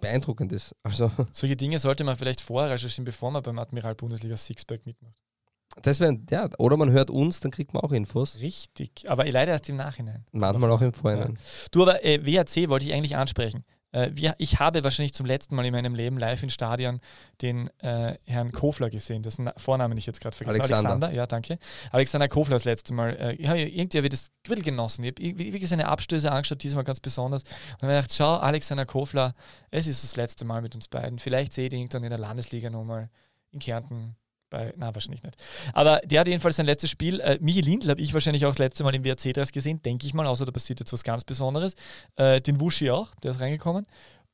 beeindruckend 0.00 0.52
ist. 0.52 0.74
Also, 0.82 1.10
Solche 1.32 1.56
Dinge 1.56 1.78
sollte 1.78 2.04
man 2.04 2.16
vielleicht 2.16 2.40
vorher 2.40 2.70
recherchieren, 2.70 3.04
bevor 3.04 3.30
man 3.30 3.42
beim 3.42 3.58
Admiral 3.58 3.94
Bundesliga 3.94 4.36
Sixpack 4.36 4.84
mitmacht. 4.84 5.14
Das 5.80 6.00
wäre, 6.00 6.18
ja, 6.30 6.48
oder 6.58 6.76
man 6.76 6.90
hört 6.90 7.10
uns, 7.10 7.40
dann 7.40 7.50
kriegt 7.50 7.72
man 7.72 7.82
auch 7.82 7.92
Infos. 7.92 8.38
Richtig. 8.40 9.08
Aber 9.08 9.24
leider 9.24 9.52
erst 9.52 9.68
im 9.70 9.76
Nachhinein. 9.76 10.24
Manchmal 10.32 10.70
auch 10.70 10.82
im 10.82 10.92
Vorhinein. 10.92 11.38
Du, 11.70 11.82
aber 11.82 12.04
äh, 12.04 12.20
WAC 12.26 12.68
wollte 12.68 12.84
ich 12.86 12.92
eigentlich 12.92 13.16
ansprechen. 13.16 13.64
Äh, 13.94 14.10
wir, 14.14 14.34
ich 14.38 14.58
habe 14.58 14.82
wahrscheinlich 14.84 15.12
zum 15.12 15.26
letzten 15.26 15.54
Mal 15.54 15.66
in 15.66 15.72
meinem 15.72 15.94
Leben 15.94 16.18
live 16.18 16.42
im 16.42 16.48
Stadion 16.50 17.00
den 17.42 17.68
äh, 17.80 18.16
Herrn 18.24 18.50
Kofler 18.52 18.88
gesehen, 18.88 19.22
dessen 19.22 19.44
Na- 19.44 19.54
Vornamen 19.58 19.96
ich 19.98 20.06
jetzt 20.06 20.20
gerade 20.20 20.34
vergessen 20.34 20.62
Alexander. 20.62 21.12
ja, 21.12 21.26
danke. 21.26 21.58
Alexander 21.90 22.28
Kofler 22.28 22.56
das 22.56 22.64
letzte 22.64 22.94
Mal. 22.94 23.16
Äh, 23.16 23.34
ich 23.34 23.46
habe 23.48 23.60
irgendwie 23.60 23.98
hab 23.98 24.04
ich 24.04 24.10
das 24.10 24.30
bisschen 24.44 24.64
genossen. 24.64 25.04
Ich 25.04 25.10
habe 25.10 25.38
wirklich 25.38 25.68
seine 25.68 25.88
Abstöße 25.88 26.30
angeschaut, 26.32 26.62
diesmal 26.62 26.84
ganz 26.84 27.00
besonders. 27.00 27.42
Und 27.42 27.82
habe 27.82 27.88
gedacht, 27.88 28.12
schau, 28.14 28.36
Alexander 28.36 28.86
Kofler, 28.86 29.34
es 29.70 29.86
ist 29.86 30.02
das 30.04 30.16
letzte 30.16 30.44
Mal 30.46 30.62
mit 30.62 30.74
uns 30.74 30.88
beiden. 30.88 31.18
Vielleicht 31.18 31.52
sehe 31.52 31.66
ich 31.66 31.74
ihn 31.74 31.88
dann 31.90 32.02
in 32.04 32.10
der 32.10 32.18
Landesliga 32.18 32.70
nochmal 32.70 33.10
in 33.50 33.58
Kärnten. 33.58 34.16
Bei, 34.52 34.74
na, 34.76 34.94
wahrscheinlich 34.94 35.22
nicht. 35.22 35.34
Aber 35.72 36.02
der 36.04 36.20
hat 36.20 36.28
jedenfalls 36.28 36.56
sein 36.56 36.66
letztes 36.66 36.90
Spiel. 36.90 37.20
Äh, 37.20 37.38
Michi 37.40 37.62
Lindl 37.62 37.88
habe 37.88 38.02
ich 38.02 38.12
wahrscheinlich 38.12 38.44
auch 38.44 38.50
das 38.50 38.58
letzte 38.58 38.84
Mal 38.84 38.94
im 38.94 39.02
WRC-Dress 39.02 39.50
gesehen, 39.50 39.82
denke 39.82 40.06
ich 40.06 40.12
mal, 40.12 40.26
außer 40.26 40.44
da 40.44 40.52
passiert 40.52 40.78
jetzt 40.78 40.92
was 40.92 41.02
ganz 41.02 41.24
Besonderes. 41.24 41.74
Äh, 42.16 42.42
den 42.42 42.60
Wuschi 42.60 42.90
auch, 42.90 43.14
der 43.22 43.30
ist 43.30 43.40
reingekommen. 43.40 43.86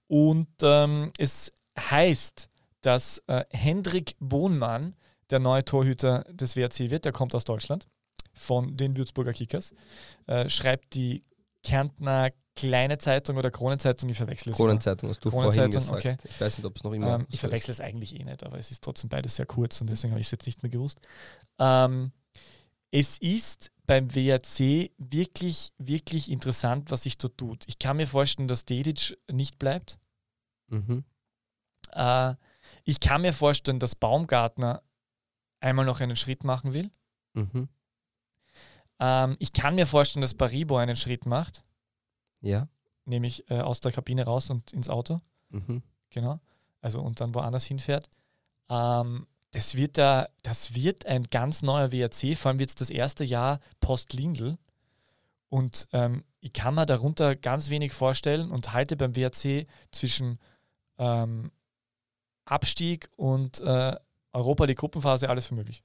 Und 0.08 0.48
ähm, 0.62 1.12
es 1.18 1.52
heißt, 1.78 2.48
dass 2.80 3.22
äh, 3.28 3.44
Hendrik 3.50 4.16
Bohnmann 4.18 4.96
der 5.30 5.38
neue 5.38 5.64
Torhüter 5.64 6.24
des 6.32 6.56
WRC 6.56 6.90
wird. 6.90 7.04
Der 7.04 7.12
kommt 7.12 7.32
aus 7.36 7.44
Deutschland 7.44 7.86
von 8.34 8.76
den 8.76 8.96
Würzburger 8.96 9.32
Kickers. 9.32 9.72
Äh, 10.26 10.48
schreibt 10.48 10.94
die 10.94 11.22
Kärntner 11.62 12.30
Kleine 12.58 12.98
Zeitung 12.98 13.36
oder 13.36 13.50
Kronenzeitung, 13.50 14.08
ich 14.08 14.16
verwechsel 14.16 14.50
es. 14.50 14.56
Kronenzeitung 14.56 15.08
hast 15.08 15.24
du 15.24 15.30
Kronenzeitung, 15.30 15.80
vorhin 15.80 16.02
gesagt. 16.02 16.22
okay. 16.22 16.30
Ich 16.30 16.40
weiß 16.40 16.58
nicht, 16.58 16.66
ob 16.66 16.76
es 16.76 16.82
noch 16.82 16.92
immer 16.92 17.14
Ähm, 17.14 17.20
so 17.22 17.26
ich 17.30 17.40
verwechsel 17.40 17.70
es 17.70 17.80
eigentlich 17.80 18.18
eh 18.18 18.24
nicht, 18.24 18.44
aber 18.44 18.58
es 18.58 18.70
ist 18.70 18.82
trotzdem 18.82 19.08
beides 19.08 19.36
sehr 19.36 19.46
kurz 19.46 19.80
und 19.80 19.88
deswegen 19.88 20.12
habe 20.12 20.20
ich 20.20 20.26
es 20.26 20.30
jetzt 20.32 20.46
nicht 20.46 20.62
mehr 20.62 20.70
gewusst. 20.70 21.00
Ähm, 21.58 22.12
es 22.90 23.18
ist 23.18 23.70
beim 23.86 24.14
WRC 24.14 24.90
wirklich, 24.98 25.72
wirklich 25.78 26.30
interessant, 26.30 26.90
was 26.90 27.04
sich 27.04 27.16
dort 27.16 27.38
tut. 27.38 27.64
Ich 27.66 27.78
kann 27.78 27.96
mir 27.96 28.06
vorstellen, 28.06 28.48
dass 28.48 28.64
Dedic 28.64 29.16
nicht 29.30 29.58
bleibt. 29.58 29.98
Mhm. 30.68 31.04
Äh, 31.92 32.34
ich 32.84 33.00
kann 33.00 33.22
mir 33.22 33.32
vorstellen, 33.32 33.78
dass 33.78 33.94
Baumgartner 33.94 34.82
einmal 35.60 35.84
noch 35.84 36.00
einen 36.00 36.16
Schritt 36.16 36.44
machen 36.44 36.74
will. 36.74 36.90
Mhm. 37.34 37.68
Ähm, 39.00 39.36
ich 39.38 39.52
kann 39.52 39.74
mir 39.74 39.86
vorstellen, 39.86 40.22
dass 40.22 40.34
Baribo 40.34 40.76
einen 40.76 40.96
Schritt 40.96 41.26
macht, 41.26 41.64
Ja. 42.40 42.68
nämlich 43.04 43.50
äh, 43.50 43.60
aus 43.60 43.80
der 43.80 43.92
Kabine 43.92 44.24
raus 44.24 44.50
und 44.50 44.72
ins 44.72 44.88
Auto. 44.88 45.20
Mhm. 45.50 45.82
Genau. 46.10 46.40
Also 46.80 47.00
und 47.00 47.20
dann 47.20 47.34
woanders 47.34 47.64
hinfährt. 47.64 48.08
Ähm, 48.68 49.26
das 49.52 49.74
wird 49.76 49.96
da, 49.98 50.28
das 50.42 50.74
wird 50.74 51.06
ein 51.06 51.24
ganz 51.24 51.62
neuer 51.62 51.90
WRC, 51.90 52.36
vor 52.36 52.50
allem 52.50 52.58
wird 52.58 52.68
es 52.70 52.74
das 52.74 52.90
erste 52.90 53.24
Jahr 53.24 53.60
post-Lindl. 53.80 54.58
Und 55.48 55.88
ähm, 55.92 56.24
ich 56.40 56.52
kann 56.52 56.74
mir 56.74 56.84
darunter 56.86 57.34
ganz 57.34 57.70
wenig 57.70 57.92
vorstellen 57.92 58.50
und 58.50 58.72
halte 58.74 58.96
beim 58.96 59.16
WRC 59.16 59.66
zwischen 59.90 60.38
ähm, 60.98 61.50
Abstieg 62.44 63.10
und 63.16 63.60
äh, 63.60 63.96
Europa 64.32 64.66
die 64.66 64.74
Gruppenphase 64.74 65.28
alles 65.28 65.46
für 65.46 65.54
möglich. 65.54 65.82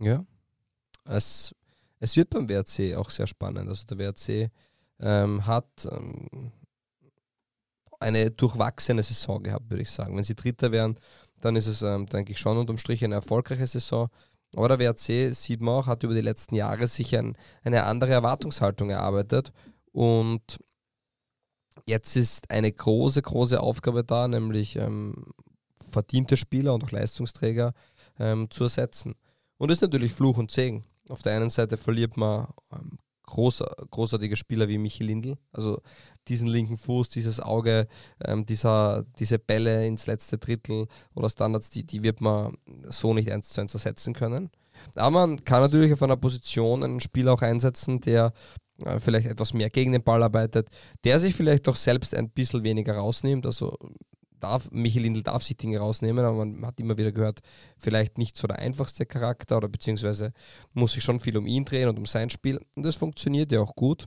Ja. 0.00 0.24
Es, 1.04 1.54
es 2.00 2.16
wird 2.16 2.30
beim 2.30 2.48
WRC 2.48 2.96
auch 2.96 3.10
sehr 3.10 3.26
spannend. 3.26 3.68
Also 3.68 3.84
der 3.86 3.98
WRC 3.98 4.50
ähm, 5.00 5.46
hat 5.46 5.88
ähm, 5.90 6.52
eine 8.00 8.30
durchwachsene 8.30 9.02
Saison 9.02 9.42
gehabt, 9.42 9.70
würde 9.70 9.82
ich 9.82 9.90
sagen. 9.90 10.16
Wenn 10.16 10.24
sie 10.24 10.34
Dritter 10.34 10.72
wären, 10.72 10.98
dann 11.40 11.56
ist 11.56 11.66
es, 11.66 11.82
ähm, 11.82 12.06
denke 12.06 12.32
ich, 12.32 12.38
schon 12.38 12.58
unterm 12.58 12.78
Strich 12.78 13.04
eine 13.04 13.16
erfolgreiche 13.16 13.66
Saison. 13.66 14.08
Aber 14.56 14.68
der 14.68 14.78
WRC, 14.78 15.34
sieht 15.34 15.60
man 15.60 15.74
auch, 15.74 15.86
hat 15.86 16.02
über 16.02 16.14
die 16.14 16.20
letzten 16.20 16.54
Jahre 16.54 16.86
sich 16.86 17.16
ein, 17.16 17.36
eine 17.64 17.84
andere 17.84 18.12
Erwartungshaltung 18.12 18.90
erarbeitet. 18.90 19.52
Und 19.92 20.58
jetzt 21.86 22.16
ist 22.16 22.50
eine 22.50 22.70
große, 22.70 23.20
große 23.22 23.60
Aufgabe 23.60 24.04
da, 24.04 24.28
nämlich 24.28 24.76
ähm, 24.76 25.32
verdiente 25.90 26.36
Spieler 26.36 26.74
und 26.74 26.84
auch 26.84 26.90
Leistungsträger 26.90 27.74
ähm, 28.18 28.50
zu 28.50 28.64
ersetzen. 28.64 29.14
Und 29.58 29.70
das 29.70 29.78
ist 29.78 29.82
natürlich 29.82 30.12
Fluch 30.12 30.38
und 30.38 30.50
Segen. 30.50 30.84
Auf 31.08 31.22
der 31.22 31.36
einen 31.36 31.50
Seite 31.50 31.76
verliert 31.76 32.16
man 32.16 32.48
ähm, 32.72 32.98
großer, 33.26 33.70
großartige 33.90 34.36
Spieler 34.36 34.68
wie 34.68 34.78
Michi 34.78 35.04
Lindl, 35.04 35.36
also 35.52 35.80
diesen 36.28 36.48
linken 36.48 36.76
Fuß, 36.76 37.10
dieses 37.10 37.40
Auge, 37.40 37.86
ähm, 38.24 38.46
dieser, 38.46 39.04
diese 39.18 39.38
Bälle 39.38 39.86
ins 39.86 40.06
letzte 40.06 40.38
Drittel 40.38 40.86
oder 41.14 41.28
Standards, 41.28 41.70
die, 41.70 41.84
die 41.84 42.02
wird 42.02 42.20
man 42.20 42.56
so 42.88 43.14
nicht 43.14 43.30
eins 43.30 43.48
zu 43.48 43.60
eins 43.60 43.74
ersetzen 43.74 44.14
können. 44.14 44.50
Aber 44.94 45.26
man 45.26 45.44
kann 45.44 45.60
natürlich 45.60 45.92
auf 45.92 46.02
einer 46.02 46.16
Position 46.16 46.82
einen 46.82 47.00
Spieler 47.00 47.34
auch 47.34 47.42
einsetzen, 47.42 48.00
der 48.00 48.32
äh, 48.84 48.98
vielleicht 48.98 49.26
etwas 49.26 49.54
mehr 49.54 49.70
gegen 49.70 49.92
den 49.92 50.02
Ball 50.02 50.22
arbeitet, 50.22 50.68
der 51.04 51.20
sich 51.20 51.34
vielleicht 51.34 51.68
auch 51.68 51.76
selbst 51.76 52.14
ein 52.14 52.30
bisschen 52.30 52.64
weniger 52.64 52.96
rausnimmt. 52.96 53.46
Also 53.46 53.76
darf, 54.44 54.70
Michi 54.70 54.98
Lindl 54.98 55.22
darf 55.22 55.42
sich 55.42 55.56
Dinge 55.56 55.78
rausnehmen, 55.78 56.24
aber 56.24 56.44
man 56.44 56.66
hat 56.66 56.78
immer 56.80 56.96
wieder 56.98 57.12
gehört, 57.12 57.40
vielleicht 57.78 58.18
nicht 58.18 58.36
so 58.36 58.46
der 58.46 58.58
einfachste 58.58 59.06
Charakter 59.06 59.56
oder 59.56 59.68
beziehungsweise 59.68 60.32
muss 60.72 60.92
sich 60.92 61.02
schon 61.02 61.20
viel 61.20 61.36
um 61.36 61.46
ihn 61.46 61.64
drehen 61.64 61.88
und 61.88 61.98
um 61.98 62.06
sein 62.06 62.30
Spiel. 62.30 62.60
Und 62.76 62.84
das 62.84 62.96
funktioniert 62.96 63.50
ja 63.52 63.60
auch 63.60 63.74
gut. 63.74 64.06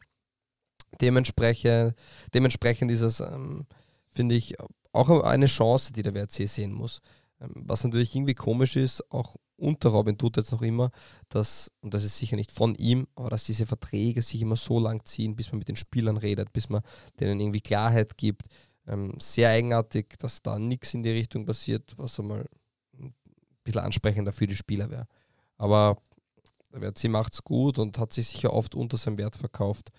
Dementsprechend, 1.01 1.95
dementsprechend 2.33 2.91
ist 2.91 3.01
es, 3.01 3.19
ähm, 3.19 3.65
finde 4.11 4.35
ich, 4.35 4.55
auch 4.93 5.09
eine 5.23 5.47
Chance, 5.47 5.93
die 5.93 6.01
der 6.01 6.13
WRC 6.13 6.47
sehen 6.47 6.73
muss. 6.73 7.01
Ähm, 7.41 7.51
was 7.55 7.83
natürlich 7.83 8.15
irgendwie 8.15 8.33
komisch 8.33 8.75
ist, 8.75 9.11
auch 9.11 9.35
unter 9.57 9.89
Robin 9.89 10.17
tut 10.17 10.37
jetzt 10.37 10.51
noch 10.51 10.61
immer, 10.61 10.91
dass, 11.29 11.71
und 11.81 11.93
das 11.93 12.03
ist 12.03 12.17
sicher 12.17 12.35
nicht 12.35 12.51
von 12.51 12.75
ihm, 12.75 13.07
aber 13.15 13.29
dass 13.29 13.43
diese 13.43 13.65
Verträge 13.65 14.21
sich 14.21 14.41
immer 14.41 14.55
so 14.55 14.79
lang 14.79 15.03
ziehen, 15.05 15.35
bis 15.35 15.51
man 15.51 15.59
mit 15.59 15.67
den 15.67 15.75
Spielern 15.75 16.17
redet, 16.17 16.53
bis 16.53 16.69
man 16.69 16.83
denen 17.19 17.39
irgendwie 17.39 17.61
Klarheit 17.61 18.17
gibt. 18.17 18.43
Ähm, 18.87 19.13
sehr 19.17 19.49
eigenartig, 19.49 20.17
dass 20.17 20.41
da 20.41 20.57
nichts 20.57 20.93
in 20.93 21.03
die 21.03 21.11
Richtung 21.11 21.45
passiert, 21.45 21.93
was 21.97 22.19
einmal 22.19 22.45
ein 22.97 23.13
bisschen 23.63 23.81
ansprechender 23.81 24.31
für 24.31 24.47
die 24.47 24.55
Spieler 24.55 24.89
wäre. 24.89 25.07
Aber 25.57 25.97
der 26.71 26.81
WRC 26.81 27.09
macht 27.09 27.33
es 27.33 27.43
gut 27.43 27.79
und 27.79 27.97
hat 27.97 28.13
sich 28.13 28.27
sicher 28.27 28.53
oft 28.53 28.75
unter 28.75 28.97
seinem 28.97 29.17
Wert 29.17 29.35
verkauft 29.35 29.91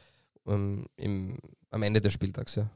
ähm, 0.47 0.87
im, 0.97 1.39
am 1.71 1.83
Ende 1.83 2.01
des 2.01 2.13
Spieltags, 2.13 2.55
ja. 2.55 2.71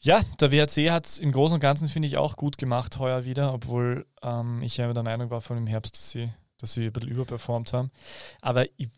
Ja, 0.00 0.22
der 0.38 0.52
WRC 0.52 0.90
hat 0.90 1.06
es 1.06 1.18
im 1.18 1.32
Großen 1.32 1.54
und 1.54 1.60
Ganzen, 1.60 1.88
finde 1.88 2.08
ich, 2.08 2.18
auch 2.18 2.36
gut 2.36 2.58
gemacht 2.58 2.98
heuer 2.98 3.24
wieder, 3.24 3.54
obwohl 3.54 4.06
ähm, 4.22 4.62
ich 4.62 4.76
ja 4.76 4.92
der 4.92 5.02
Meinung 5.02 5.30
war 5.30 5.40
von 5.40 5.56
dem 5.56 5.66
Herbst, 5.66 5.96
dass 5.96 6.10
sie, 6.10 6.30
dass 6.58 6.74
sie 6.74 6.86
ein 6.86 6.92
bisschen 6.92 7.10
überperformt 7.10 7.72
haben. 7.72 7.90
Aber 8.42 8.66
ich, 8.76 8.90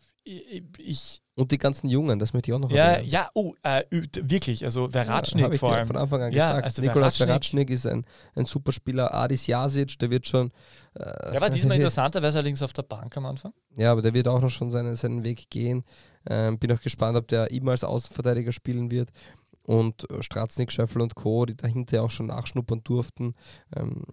ich, 0.77 1.21
und 1.35 1.51
die 1.51 1.57
ganzen 1.57 1.87
Jungen, 1.87 2.19
das 2.19 2.33
möchte 2.33 2.51
ich 2.51 2.55
auch 2.55 2.59
noch 2.59 2.71
ja, 2.71 2.85
erwähnen. 2.85 3.09
Ja, 3.09 3.29
oh, 3.33 3.53
äh, 3.63 3.83
wirklich, 3.91 4.65
also 4.65 4.87
Verratschnik 4.87 5.51
ja, 5.51 5.57
vor 5.57 5.73
allem. 5.73 5.85
von 5.85 5.95
Anfang 5.95 6.21
an 6.21 6.31
ja, 6.31 6.47
gesagt. 6.47 6.63
Also 6.65 6.81
Nikolas 6.81 7.17
Verratschnik 7.17 7.69
ist 7.69 7.85
ein, 7.85 8.05
ein 8.35 8.45
super 8.45 8.71
Spieler. 8.71 9.13
Adis 9.13 9.47
Jasic, 9.47 9.99
der 9.99 10.09
wird 10.09 10.27
schon... 10.27 10.51
Äh, 10.95 11.31
der 11.31 11.41
war 11.41 11.49
diesmal 11.49 11.75
interessanter, 11.77 12.21
weil 12.21 12.31
er 12.31 12.35
allerdings 12.35 12.61
auf 12.63 12.73
der 12.73 12.83
Bank 12.83 13.15
am 13.15 13.27
Anfang. 13.27 13.53
Ja, 13.75 13.91
aber 13.91 14.01
der 14.01 14.13
wird 14.13 14.27
auch 14.27 14.41
noch 14.41 14.49
schon 14.49 14.71
seinen, 14.71 14.95
seinen 14.95 15.23
Weg 15.23 15.49
gehen. 15.49 15.83
Ähm, 16.27 16.57
bin 16.57 16.71
auch 16.71 16.81
gespannt, 16.81 17.17
ob 17.17 17.27
der 17.27 17.51
immer 17.51 17.71
als 17.71 17.83
Außenverteidiger 17.83 18.51
spielen 18.51 18.91
wird 18.91 19.11
und 19.67 20.09
äh, 20.09 20.23
Stratznik, 20.23 20.71
Schöffel 20.71 21.01
und 21.01 21.13
Co., 21.13 21.45
die 21.45 21.55
dahinter 21.55 22.01
auch 22.01 22.09
schon 22.09 22.27
nachschnuppern 22.27 22.81
durften. 22.83 23.35
Ähm, 23.75 24.03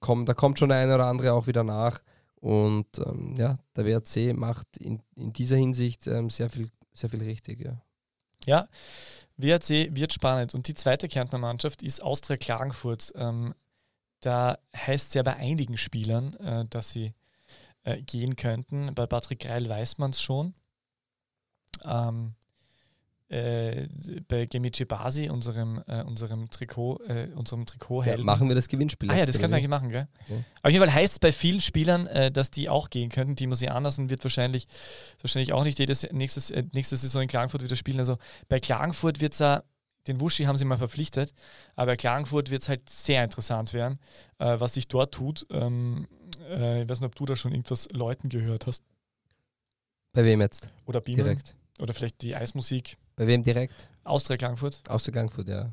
komm, 0.00 0.26
da 0.26 0.34
kommt 0.34 0.58
schon 0.58 0.68
der 0.68 0.78
eine 0.78 0.94
oder 0.96 1.06
andere 1.06 1.32
auch 1.32 1.46
wieder 1.46 1.64
nach. 1.64 2.00
Und 2.44 2.98
ähm, 2.98 3.32
ja, 3.38 3.58
der 3.74 3.86
WRC 3.86 4.36
macht 4.36 4.76
in, 4.76 5.00
in 5.16 5.32
dieser 5.32 5.56
Hinsicht 5.56 6.06
ähm, 6.06 6.28
sehr, 6.28 6.50
viel, 6.50 6.68
sehr 6.92 7.08
viel 7.08 7.22
richtig. 7.22 7.58
Ja. 7.64 7.80
ja, 8.44 8.68
WRC 9.38 9.96
wird 9.96 10.12
spannend. 10.12 10.54
Und 10.54 10.68
die 10.68 10.74
zweite 10.74 11.08
Kärntner 11.08 11.38
Mannschaft 11.38 11.82
ist 11.82 12.02
Austria 12.02 12.36
Klagenfurt. 12.36 13.14
Ähm, 13.16 13.54
da 14.20 14.58
heißt 14.76 15.08
es 15.08 15.14
ja 15.14 15.22
bei 15.22 15.36
einigen 15.36 15.78
Spielern, 15.78 16.34
äh, 16.34 16.66
dass 16.68 16.90
sie 16.90 17.14
äh, 17.84 18.02
gehen 18.02 18.36
könnten. 18.36 18.94
Bei 18.94 19.06
Patrick 19.06 19.38
Greil 19.38 19.66
weiß 19.66 19.96
man 19.96 20.10
es 20.10 20.20
schon. 20.20 20.52
Ähm, 21.82 22.34
äh, 23.28 23.88
bei 24.28 24.46
Gemici 24.46 24.84
Basi, 24.84 25.30
unserem, 25.30 25.82
äh, 25.86 26.02
unserem 26.02 26.50
Trikot, 26.50 27.00
äh, 27.08 27.28
unserem 27.34 27.64
Trikot 27.64 28.04
ja, 28.04 28.16
machen 28.18 28.48
wir 28.48 28.54
das 28.54 28.68
Gewinnspiel. 28.68 29.10
Ah 29.10 29.16
ja, 29.16 29.26
das 29.26 29.38
können 29.38 29.50
wir 29.50 29.56
eigentlich 29.56 29.68
machen, 29.68 29.88
gell? 29.88 30.08
Ja. 30.28 30.36
Auf 30.62 30.70
jeden 30.70 30.84
Fall 30.84 30.92
heißt 30.94 31.14
es 31.14 31.18
bei 31.18 31.32
vielen 31.32 31.60
Spielern, 31.60 32.06
äh, 32.06 32.30
dass 32.30 32.50
die 32.50 32.68
auch 32.68 32.90
gehen 32.90 33.08
könnten. 33.08 33.34
Timo 33.34 33.54
Andersen 33.68 34.10
wird 34.10 34.22
wahrscheinlich, 34.24 34.66
wahrscheinlich 35.20 35.52
auch 35.54 35.64
nicht 35.64 35.78
jedes 35.78 36.06
nächstes, 36.12 36.50
äh, 36.50 36.64
nächste 36.72 36.96
Saison 36.96 37.22
in 37.22 37.28
Klagenfurt 37.28 37.64
wieder 37.64 37.76
spielen. 37.76 37.98
Also 37.98 38.18
bei 38.48 38.60
Klagenfurt 38.60 39.20
wird 39.20 39.32
es 39.32 39.38
ja, 39.38 39.62
den 40.06 40.20
Wuschi 40.20 40.44
haben 40.44 40.58
sie 40.58 40.66
mal 40.66 40.76
verpflichtet, 40.76 41.32
aber 41.76 41.92
bei 41.92 41.96
Klagenfurt 41.96 42.50
wird 42.50 42.60
es 42.60 42.68
halt 42.68 42.88
sehr 42.90 43.24
interessant 43.24 43.72
werden, 43.72 43.98
äh, 44.38 44.60
was 44.60 44.74
sich 44.74 44.86
dort 44.86 45.14
tut. 45.14 45.46
Ähm, 45.50 46.06
ich 46.40 46.88
weiß 46.88 47.00
nicht, 47.00 47.06
ob 47.06 47.14
du 47.14 47.24
da 47.24 47.36
schon 47.36 47.52
irgendwas 47.52 47.88
Leuten 47.92 48.28
gehört 48.28 48.66
hast. 48.66 48.82
Bei 50.12 50.24
wem 50.24 50.42
jetzt? 50.42 50.68
Oder 50.84 51.00
Bienen. 51.00 51.24
Direkt. 51.24 51.56
Oder 51.80 51.94
vielleicht 51.94 52.20
die 52.22 52.36
Eismusik. 52.36 52.98
Bei 53.16 53.26
wem 53.26 53.42
direkt? 53.42 53.74
Austria 54.04 54.36
Klagenfurt. 54.36 54.82
Austria 54.88 55.12
Klagenfurt, 55.12 55.48
ja. 55.48 55.72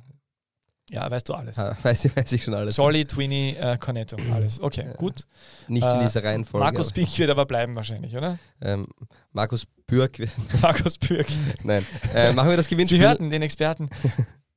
Ja, 0.92 1.10
weißt 1.10 1.30
du 1.30 1.34
alles. 1.34 1.56
Ja, 1.56 1.76
weiß, 1.84 2.06
ich, 2.06 2.16
weiß 2.16 2.32
ich 2.34 2.44
schon 2.44 2.54
alles. 2.54 2.76
Jolly, 2.76 3.06
Twinny, 3.06 3.56
äh, 3.60 3.78
Cornetto, 3.78 4.18
alles. 4.34 4.62
Okay, 4.62 4.86
ja. 4.88 4.94
gut. 4.94 5.26
Nicht 5.70 5.86
in 5.86 6.00
äh, 6.00 6.04
dieser 6.04 6.24
Reihenfolge. 6.24 6.66
Markus 6.66 6.92
Pink 6.92 7.18
wird 7.18 7.30
aber 7.30 7.46
bleiben 7.46 7.76
wahrscheinlich, 7.76 8.16
oder? 8.16 8.38
Ähm, 8.62 8.88
Markus 9.32 9.66
Bürg 9.88 10.20
wird. 10.20 10.32
Markus 10.62 10.98
Bürg. 10.98 11.28
Nein. 11.64 11.86
Äh, 12.14 12.34
machen 12.34 12.50
wir 12.50 12.58
das 12.58 12.68
Gewinnspiel. 12.68 13.00
Sie 13.00 13.04
hörten 13.04 13.30
den 13.30 13.42
Experten. 13.42 13.89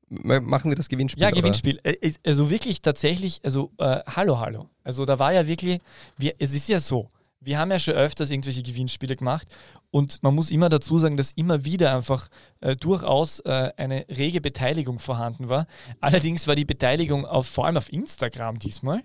machen 0.09 0.71
wir 0.71 0.77
das 0.77 0.89
Gewinnspiel. 0.89 1.23
Ja, 1.23 1.31
Gewinnspiel. 1.31 1.79
Oder? 1.79 2.03
Äh, 2.03 2.13
also 2.27 2.51
wirklich 2.51 2.83
tatsächlich, 2.83 3.41
also 3.45 3.71
äh, 3.79 4.01
hallo, 4.05 4.41
hallo. 4.41 4.69
Also 4.83 5.05
da 5.05 5.21
war 5.21 5.33
ja 5.33 5.47
wirklich, 5.47 5.81
wir, 6.19 6.35
es 6.41 6.53
ist 6.53 6.69
ja 6.69 6.81
so, 6.81 7.11
wir 7.45 7.59
haben 7.59 7.71
ja 7.71 7.79
schon 7.79 7.95
öfters 7.95 8.31
irgendwelche 8.31 8.63
Gewinnspiele 8.63 9.17
gemacht 9.17 9.49
und 9.91 10.23
man 10.23 10.35
muss 10.35 10.51
immer 10.51 10.69
dazu 10.69 10.99
sagen, 10.99 11.17
dass 11.17 11.33
immer 11.33 11.65
wieder 11.65 11.95
einfach 11.95 12.29
äh, 12.61 12.75
durchaus 12.75 13.41
äh, 13.41 13.71
eine 13.77 14.07
rege 14.09 14.41
Beteiligung 14.41 14.99
vorhanden 14.99 15.49
war. 15.49 15.67
Allerdings 16.01 16.47
war 16.49 16.55
die 16.55 16.65
Beteiligung 16.65 17.27
auf, 17.27 17.47
vor 17.47 17.67
allem 17.67 17.77
auf 17.77 17.93
Instagram 17.93 18.59
diesmal. 18.59 19.03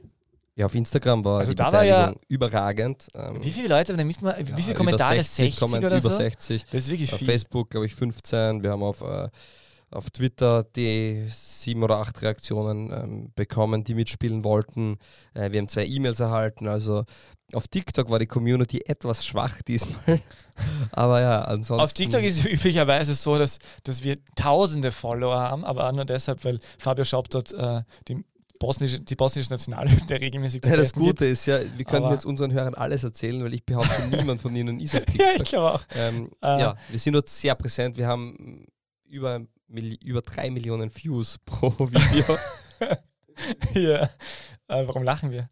Ja, 0.56 0.66
auf 0.66 0.76
Instagram 0.76 1.24
war 1.24 1.40
also 1.40 1.54
die 1.54 1.56
da 1.56 1.70
Beteiligung 1.70 1.98
war 1.98 2.10
ja, 2.10 2.16
überragend. 2.28 3.08
Ähm, 3.14 3.44
wie 3.44 3.52
viele 3.52 3.70
Leute, 3.70 3.96
damit 3.96 4.22
man, 4.22 4.36
wie 4.40 4.62
viele 4.62 4.76
Kommentare? 4.76 5.24
60, 5.24 5.56
60 5.56 5.78
oder 5.78 5.98
über 5.98 6.02
so? 6.02 6.10
60. 6.10 6.66
Das 6.66 6.84
ist 6.84 6.90
wirklich 6.90 7.14
auf 7.14 7.20
viel. 7.20 7.28
Facebook, 7.28 7.70
glaube 7.70 7.86
ich, 7.86 7.96
15. 7.96 8.64
Wir 8.64 8.72
haben 8.72 8.84
auf, 8.84 9.02
äh, 9.02 9.30
auf 9.92 10.10
Twitter 10.10 10.64
die 10.76 11.28
sieben 11.30 11.84
oder 11.84 11.98
acht 11.98 12.22
Reaktionen 12.22 12.92
ähm, 12.92 13.32
bekommen, 13.36 13.84
die 13.84 13.94
mitspielen 13.94 14.44
wollten. 14.44 14.98
Äh, 15.34 15.52
wir 15.52 15.60
haben 15.60 15.68
zwei 15.70 15.86
E-Mails 15.86 16.20
erhalten. 16.20 16.68
Also 16.68 17.06
auf 17.54 17.68
TikTok 17.68 18.10
war 18.10 18.20
die 18.20 18.28
Community 18.28 18.82
etwas 18.86 19.26
schwach 19.26 19.62
diesmal. 19.62 20.22
aber 20.92 21.22
ja, 21.22 21.42
ansonsten. 21.44 21.84
Auf 21.84 21.94
TikTok 21.94 22.24
ist 22.24 22.40
es 22.40 22.46
üblicherweise 22.46 23.16
so, 23.16 23.38
dass, 23.38 23.60
dass 23.84 24.04
wir 24.04 24.18
tausende 24.36 24.92
Follower 24.92 25.40
haben, 25.40 25.64
aber 25.66 25.88
auch 25.88 25.92
nur 25.92 26.06
deshalb, 26.06 26.44
weil 26.46 26.60
Fabio 26.78 27.04
Schaub 27.04 27.30
dort 27.30 27.54
äh, 27.54 27.84
die 28.08 28.24
bosnische, 28.60 29.00
die 29.00 29.16
bosnische 29.16 29.50
Nationalhymne 29.52 30.10
regelmäßig 30.22 30.62
zu 30.62 30.70
ja, 30.70 30.76
Das 30.76 30.94
Gute 30.94 31.26
ist 31.26 31.46
ja, 31.46 31.60
wir 31.76 31.86
können 31.86 32.12
jetzt 32.12 32.26
unseren 32.26 32.52
Hörern 32.52 32.76
alles 32.76 33.04
erzählen, 33.04 33.44
weil 33.44 33.54
ich 33.54 33.66
behaupte, 33.66 34.08
niemand 34.16 34.42
von 34.42 34.56
ihnen 34.56 34.80
ist 34.80 34.96
auf 34.96 35.06
TikTok. 35.06 35.28
ja, 35.28 35.36
ich 35.36 35.44
glaube 35.44 35.74
auch. 35.74 35.84
Ähm, 35.96 36.30
äh, 36.44 36.60
ja, 36.60 36.76
wir 36.90 37.00
sind 37.00 37.14
dort 37.14 37.30
sehr 37.30 37.56
präsent. 37.56 37.98
Wir 37.98 38.08
haben 38.08 38.68
über, 39.06 39.42
über 39.68 40.22
drei 40.22 40.50
Millionen 40.50 40.94
Views 40.94 41.38
pro 41.46 41.72
Video. 41.80 42.38
ja, 43.74 44.04
äh, 44.68 44.88
warum 44.88 45.04
lachen 45.04 45.32
wir? 45.32 45.50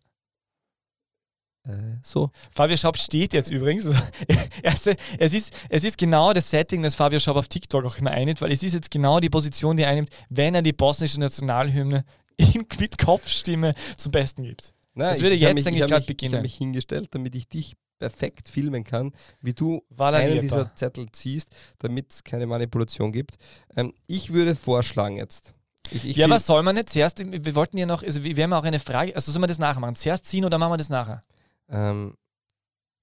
Äh, 1.67 1.97
so. 2.01 2.31
Fabio 2.51 2.77
Schaub 2.77 2.97
steht 2.97 3.33
jetzt 3.33 3.51
übrigens. 3.51 3.85
es, 4.63 4.87
ist, 5.33 5.53
es 5.69 5.83
ist 5.83 5.97
genau 5.97 6.33
das 6.33 6.49
Setting, 6.49 6.81
das 6.83 6.95
Fabio 6.95 7.19
Schaub 7.19 7.37
auf 7.37 7.47
TikTok 7.47 7.85
auch 7.85 7.97
immer 7.97 8.11
einnimmt, 8.11 8.41
weil 8.41 8.51
es 8.51 8.63
ist 8.63 8.73
jetzt 8.73 8.91
genau 8.91 9.19
die 9.19 9.29
Position, 9.29 9.77
die 9.77 9.83
er 9.83 9.89
einnimmt, 9.89 10.09
wenn 10.29 10.55
er 10.55 10.61
die 10.61 10.73
bosnische 10.73 11.19
Nationalhymne 11.19 12.05
in, 12.37 12.65
mit 12.79 12.97
Kopfstimme 12.97 13.73
zum 13.97 14.11
Besten 14.11 14.43
gibt. 14.43 14.73
Nein, 14.93 15.09
das 15.09 15.21
würde 15.21 15.35
jetzt 15.35 15.53
mich, 15.53 15.67
eigentlich 15.67 15.85
gerade 15.85 16.05
beginnen. 16.05 16.33
Ich 16.33 16.37
habe 16.37 16.43
mich 16.43 16.55
hingestellt, 16.55 17.09
damit 17.11 17.35
ich 17.35 17.47
dich 17.47 17.75
perfekt 17.99 18.47
filmen 18.49 18.83
kann, 18.83 19.11
wie 19.41 19.53
du 19.53 19.83
einen 19.97 20.41
dieser 20.41 20.73
Zettel 20.75 21.11
ziehst, 21.11 21.49
damit 21.79 22.11
es 22.11 22.23
keine 22.23 22.45
Manipulation 22.45 23.11
gibt. 23.11 23.37
Ähm, 23.75 23.93
ich 24.05 24.33
würde 24.33 24.55
vorschlagen 24.55 25.17
jetzt, 25.17 25.53
ich, 25.91 26.05
ich 26.05 26.17
ja, 26.17 26.29
was 26.29 26.45
soll 26.45 26.63
man 26.63 26.75
jetzt 26.75 26.93
zuerst? 26.93 27.19
Wir 27.19 27.55
wollten 27.55 27.77
ja 27.77 27.85
noch, 27.85 28.03
also 28.03 28.23
wir 28.23 28.43
haben 28.43 28.53
auch 28.53 28.63
eine 28.63 28.79
Frage, 28.79 29.15
also 29.15 29.31
sollen 29.31 29.43
wir 29.43 29.47
das 29.47 29.59
nachher 29.59 29.79
machen? 29.79 29.95
Zuerst 29.95 30.25
ziehen 30.25 30.45
oder 30.45 30.57
machen 30.57 30.73
wir 30.73 30.77
das 30.77 30.89
nachher? 30.89 31.21
Ähm, 31.69 32.15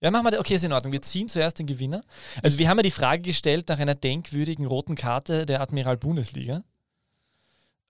ja, 0.01 0.11
machen 0.11 0.31
wir. 0.31 0.39
Okay, 0.39 0.55
ist 0.55 0.65
in 0.65 0.73
Ordnung. 0.73 0.93
Wir 0.93 1.03
ziehen 1.03 1.29
zuerst 1.29 1.59
den 1.59 1.67
Gewinner. 1.67 2.05
Also, 2.43 2.59
wir 2.59 2.69
haben 2.69 2.79
ja 2.79 2.83
die 2.83 2.91
Frage 2.91 3.23
gestellt 3.23 3.69
nach 3.69 3.79
einer 3.79 3.95
denkwürdigen 3.95 4.67
roten 4.67 4.97
Karte 4.97 5.47
der 5.47 5.61
Admiral 5.61 5.97
Bundesliga. 5.97 6.63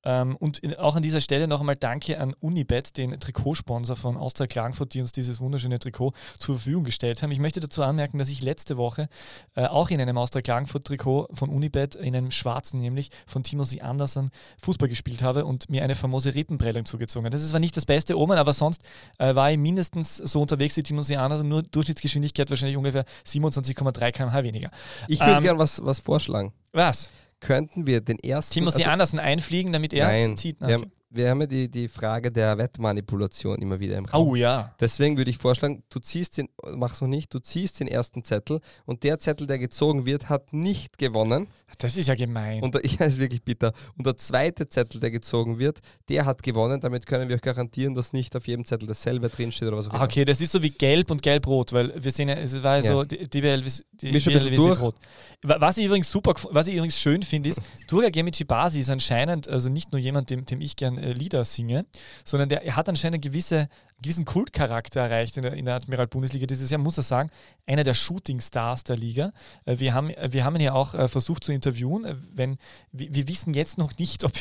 Ähm, 0.05 0.37
und 0.37 0.59
in, 0.59 0.75
auch 0.75 0.97
an 0.97 1.03
dieser 1.03 1.21
Stelle 1.21 1.49
noch 1.49 1.61
einmal 1.61 1.77
Danke 1.77 2.21
an 2.21 2.35
Unibet, 2.41 2.97
den 2.97 3.19
Trikotsponsor 3.19 3.97
von 3.97 4.17
Austria 4.17 4.47
Klagenfurt, 4.47 4.95
die 4.95 5.01
uns 5.01 5.13
dieses 5.13 5.41
wunderschöne 5.41 5.79
Trikot 5.79 6.13
zur 6.39 6.57
Verfügung 6.57 6.85
gestellt 6.85 7.23
haben. 7.23 7.31
Ich 7.31 7.39
möchte 7.39 7.61
dazu 7.61 7.83
anmerken, 7.83 8.19
dass 8.19 8.29
ich 8.29 8.43
letzte 8.43 8.77
Woche 8.77 9.09
äh, 9.55 9.67
auch 9.67 9.91
in 9.91 10.01
einem 10.01 10.19
Austria 10.19 10.43
Klagenfurt 10.43 10.85
Trikot 10.85 11.29
von 11.33 11.51
Unibet, 11.51 11.95
in 11.95 12.15
einem 12.15 12.31
schwarzen 12.31 12.81
nämlich, 12.81 13.11
von 13.27 13.43
Timothy 13.43 13.81
Anderson 13.81 14.31
Fußball 14.59 14.89
gespielt 14.89 15.23
habe 15.23 15.45
und 15.45 15.71
mir 15.71 15.83
eine 15.83 15.95
famose 15.95 16.35
Rippenprellung 16.35 16.85
zugezogen 16.85 17.27
habe. 17.27 17.33
Das 17.33 17.43
ist 17.43 17.51
zwar 17.51 17.61
nicht 17.61 17.77
das 17.77 17.87
beste 17.87 18.19
Omen, 18.19 18.39
aber 18.39 18.53
sonst 18.53 18.83
äh, 19.19 19.35
war 19.35 19.51
ich 19.51 19.59
mindestens 19.59 20.17
so 20.17 20.41
unterwegs 20.41 20.77
wie 20.77 20.83
Timothy 20.83 21.17
Anderson, 21.17 21.49
nur 21.49 21.63
Durchschnittsgeschwindigkeit 21.63 22.51
wahrscheinlich 22.51 22.77
ungefähr 22.77 23.05
27,3 23.27 24.13
km/h 24.13 24.43
weniger. 24.43 24.71
Ich 25.09 25.21
würde 25.21 25.33
ähm, 25.33 25.43
gerne 25.43 25.59
was, 25.59 25.85
was 25.85 26.01
vorschlagen. 26.01 26.53
Was? 26.73 27.11
Könnten 27.45 27.87
wir 27.87 28.01
den 28.01 28.19
ersten. 28.19 28.55
Timothy 28.55 28.79
also, 28.79 28.91
Andersen 28.91 29.19
einfliegen, 29.21 29.73
damit 29.73 29.93
er 29.93 30.07
nein, 30.07 30.37
zieht. 30.37 30.57
Okay. 30.57 30.69
Wir, 30.69 30.75
haben, 30.75 30.93
wir 31.15 31.31
haben 31.31 31.41
ja 31.43 31.47
die, 31.47 31.71
die 31.71 31.89
Frage 31.89 32.33
der 32.33 32.59
Wettmanipulation 32.59 33.61
immer 33.61 33.79
wieder 33.81 33.97
im 33.97 34.05
Raum. 34.07 34.29
Oh 34.29 34.35
ja. 34.35 34.75
Deswegen 34.81 35.17
würde 35.17 35.31
ich 35.31 35.39
vorschlagen, 35.39 35.83
du 35.89 36.01
ziehst 36.01 36.39
den, 36.39 36.49
mach's 36.75 37.01
noch 37.01 37.09
nicht, 37.09 37.33
du 37.33 37.39
ziehst 37.39 37.81
den 37.81 37.89
ersten 37.89 38.25
Zettel 38.25 38.61
und 38.85 39.03
der 39.05 39.19
Zettel, 39.19 39.47
der 39.47 39.59
gezogen 39.59 40.07
wird, 40.07 40.29
hat 40.29 40.53
nicht 40.53 40.99
gewonnen. 40.99 41.47
Das 41.79 41.97
ist 41.97 42.09
ja 42.09 42.15
gemein. 42.15 42.63
Und 42.63 42.75
der, 42.75 42.85
ja, 42.85 43.07
ist 43.07 43.19
wirklich 43.19 43.43
bitter. 43.43 43.73
Und 43.97 44.07
der 44.07 44.17
zweite 44.17 44.69
Zettel, 44.69 45.01
der 45.01 45.11
gezogen 45.11 45.59
wird, 45.59 45.81
der 46.09 46.25
hat 46.27 46.43
gewonnen. 46.43 46.81
Damit 46.81 47.07
können 47.07 47.29
wir 47.29 47.37
euch 47.37 47.43
garantieren, 47.43 47.95
dass 47.95 48.13
nicht 48.13 48.35
auf 48.37 48.47
jedem 48.47 48.65
Zettel 48.65 48.87
dasselbe 48.87 49.29
drinsteht 49.29 49.69
oder 49.69 49.79
was 49.79 49.89
auch 49.89 49.93
ah, 49.93 49.97
immer. 49.97 50.05
Okay, 50.05 50.25
das 50.25 50.41
ist 50.41 50.53
so 50.53 50.63
wie 50.63 50.71
gelb 50.71 51.11
und 51.11 51.23
gelb-rot, 51.23 51.73
weil 51.73 51.93
wir 52.03 52.13
sehen 52.13 52.29
ja, 52.29 52.35
es 52.37 52.63
war 52.63 52.77
ja, 52.77 52.83
so, 52.83 53.03
die, 53.05 53.29
die 53.29 53.41
BL, 53.41 53.63
die 53.63 54.13
BL 54.13 54.57
durch. 54.57 54.81
rot. 54.81 54.97
Was 55.43 55.79
ich 55.79 55.87
übrigens 55.87 56.11
super, 56.11 56.35
was 56.51 56.69
ich 56.69 56.75
übrigens 56.75 56.99
schön 56.99 57.23
finde, 57.23 57.51
ist, 57.51 57.61
Durga 57.89 58.09
Gemici 58.09 58.45
Basi 58.45 58.81
ist 58.81 58.91
anscheinend, 58.91 59.49
also 59.49 59.69
nicht 59.69 59.93
nur 59.93 60.01
jemand, 60.01 60.31
dem, 60.31 60.45
dem 60.45 60.61
ich 60.61 60.77
gern 60.77 60.97
äh, 61.05 61.13
Lieder 61.13 61.45
singe, 61.45 61.87
sondern 62.25 62.49
der 62.49 62.77
hat 62.77 62.89
anscheinend 62.89 63.23
gewisse 63.23 63.69
gewissen 64.05 64.25
Kultcharakter 64.25 65.01
erreicht 65.01 65.37
in 65.37 65.45
der, 65.45 65.55
in 65.55 65.65
der 65.65 65.77
Admiral-Bundesliga 65.77 66.47
dieses 66.47 66.71
Jahr, 66.71 66.79
muss 66.81 66.99
er 66.99 67.03
sagen, 67.03 67.31
einer 67.67 67.85
der 67.85 67.95
Shooting-Stars 67.95 68.85
der 68.85 68.97
Liga. 68.97 69.33
Äh, 69.65 69.79
wir, 69.79 69.95
haben, 69.95 70.11
wir 70.29 70.45
haben 70.45 70.57
ihn 70.57 70.63
ja 70.63 70.73
auch 70.75 70.95
äh, 70.95 71.09
versucht 71.09 71.45
zu 71.45 71.53
interviewen. 71.53 72.05
Äh, 72.05 72.17
wenn, 72.35 72.59
wir, 72.93 73.15
wir 73.15 73.29
wissen 73.29 73.55
jetzt 73.55 73.79
noch 73.79 73.97
nicht, 73.99 74.25
ob 74.25 74.33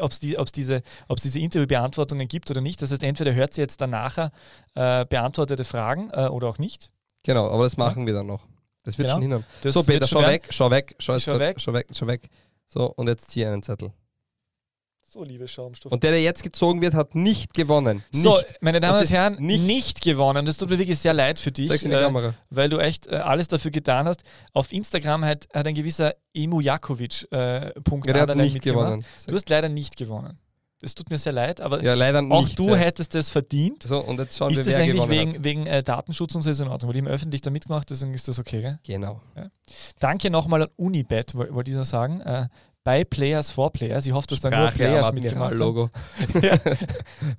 ob's 0.00 0.18
die, 0.20 0.38
ob's 0.38 0.52
diese, 0.52 0.82
ob's 1.08 1.22
diese 1.22 1.38
Interviewbeantwortungen 1.38 2.28
gibt 2.28 2.50
oder 2.50 2.60
nicht. 2.60 2.82
Das 2.82 2.90
heißt, 2.90 3.02
entweder 3.02 3.34
hört 3.34 3.52
sie 3.52 3.60
jetzt 3.60 3.80
dann 3.80 3.90
nachher 3.90 4.32
äh, 4.74 5.04
beantwortete 5.06 5.64
Fragen 5.64 6.10
äh, 6.10 6.26
oder 6.26 6.48
auch 6.48 6.58
nicht. 6.58 6.90
Genau, 7.22 7.48
aber 7.48 7.64
das 7.64 7.76
machen 7.76 8.00
ja. 8.00 8.06
wir 8.08 8.14
dann 8.14 8.26
noch. 8.26 8.46
Das 8.82 8.98
wird 8.98 9.06
Genau. 9.06 9.14
schon 9.14 9.22
hinhauen. 9.22 9.44
Das 9.62 9.74
So, 9.74 9.82
Peter, 9.82 10.06
schau 10.06 10.22
weg, 10.22 10.46
schau 10.50 10.70
weg, 10.70 10.96
schau, 10.98 11.18
Schau 11.18 11.38
weg. 11.38 11.60
schau 11.60 11.72
weg, 11.72 11.86
schau 11.92 12.06
weg. 12.06 12.28
So, 12.66 12.86
und 12.92 13.08
jetzt 13.08 13.30
zieh 13.30 13.46
einen 13.46 13.62
Zettel. 13.62 13.92
So, 15.14 15.22
liebe 15.22 15.46
Schaumstoff. 15.46 15.92
Und 15.92 16.02
der, 16.02 16.10
der 16.10 16.20
jetzt 16.22 16.42
gezogen 16.42 16.80
wird, 16.80 16.92
hat 16.94 17.14
nicht 17.14 17.54
gewonnen. 17.54 18.02
So, 18.10 18.36
nicht. 18.36 18.58
meine 18.60 18.80
Damen 18.80 18.98
und 18.98 19.08
Herren, 19.10 19.36
nicht, 19.38 19.62
nicht- 19.62 20.00
gewonnen. 20.00 20.44
Das 20.44 20.56
tut 20.56 20.70
mir 20.70 20.76
wirklich 20.76 20.98
sehr 20.98 21.14
leid 21.14 21.38
für 21.38 21.52
dich, 21.52 21.68
Zeig's 21.68 21.84
in 21.84 21.92
die 21.92 21.96
äh, 21.96 22.02
Kamera. 22.02 22.34
weil 22.50 22.68
du 22.68 22.78
echt 22.78 23.06
äh, 23.06 23.14
alles 23.18 23.46
dafür 23.46 23.70
getan 23.70 24.08
hast. 24.08 24.24
Auf 24.54 24.72
Instagram 24.72 25.24
hat, 25.24 25.46
hat 25.54 25.68
ein 25.68 25.74
gewisser 25.76 26.14
Emu 26.32 26.58
Jakovic 26.60 27.30
äh, 27.30 27.70
Punkt 27.82 28.08
Ja, 28.10 28.26
der 28.26 28.34
nicht 28.34 28.60
gewonnen. 28.60 29.04
Du 29.28 29.36
hast 29.36 29.48
leider 29.48 29.68
nicht 29.68 29.96
gewonnen. 29.96 30.36
Es 30.82 30.96
tut 30.96 31.08
mir 31.10 31.18
sehr 31.18 31.32
leid, 31.32 31.60
aber 31.60 31.80
Ja, 31.84 31.94
leider 31.94 32.18
auch 32.18 32.42
nicht. 32.42 32.58
du 32.58 32.70
ja. 32.70 32.74
hättest 32.74 33.14
es 33.14 33.30
verdient. 33.30 33.84
So, 33.84 34.00
und 34.00 34.18
jetzt 34.18 34.36
schauen 34.36 34.50
Ist 34.50 34.58
wir, 34.58 34.64
das 34.64 34.74
wer 34.74 34.82
eigentlich 34.82 35.08
wegen, 35.08 35.34
hat. 35.34 35.44
wegen 35.44 35.66
äh, 35.66 35.82
Datenschutz 35.84 36.34
und 36.34 36.42
so 36.42 36.50
ist 36.50 36.60
in 36.60 36.66
Ordnung? 36.66 36.88
Weil 36.88 36.96
ich 36.96 37.02
im 37.02 37.06
öffentlich 37.06 37.40
da 37.40 37.50
mitgemacht, 37.50 37.88
deswegen 37.88 38.12
ist 38.14 38.26
das 38.26 38.40
okay, 38.40 38.60
gell? 38.60 38.80
Genau. 38.82 39.20
Danke 40.00 40.28
nochmal 40.28 40.64
an 40.64 40.68
Unibet, 40.74 41.36
woll- 41.36 41.54
wollte 41.54 41.70
ich 41.70 41.76
nur 41.76 41.84
sagen. 41.84 42.20
Äh, 42.20 42.48
bei 42.84 43.02
Players 43.02 43.50
for 43.50 43.72
Players. 43.72 44.06
Ich 44.06 44.12
hoffe, 44.12 44.26
dass 44.26 44.40
da 44.40 44.50
nur 44.50 44.70
Players 44.70 45.10
mitgemacht. 45.12 45.54
Admiral-Logo. 45.54 45.90
Ja. 46.40 46.58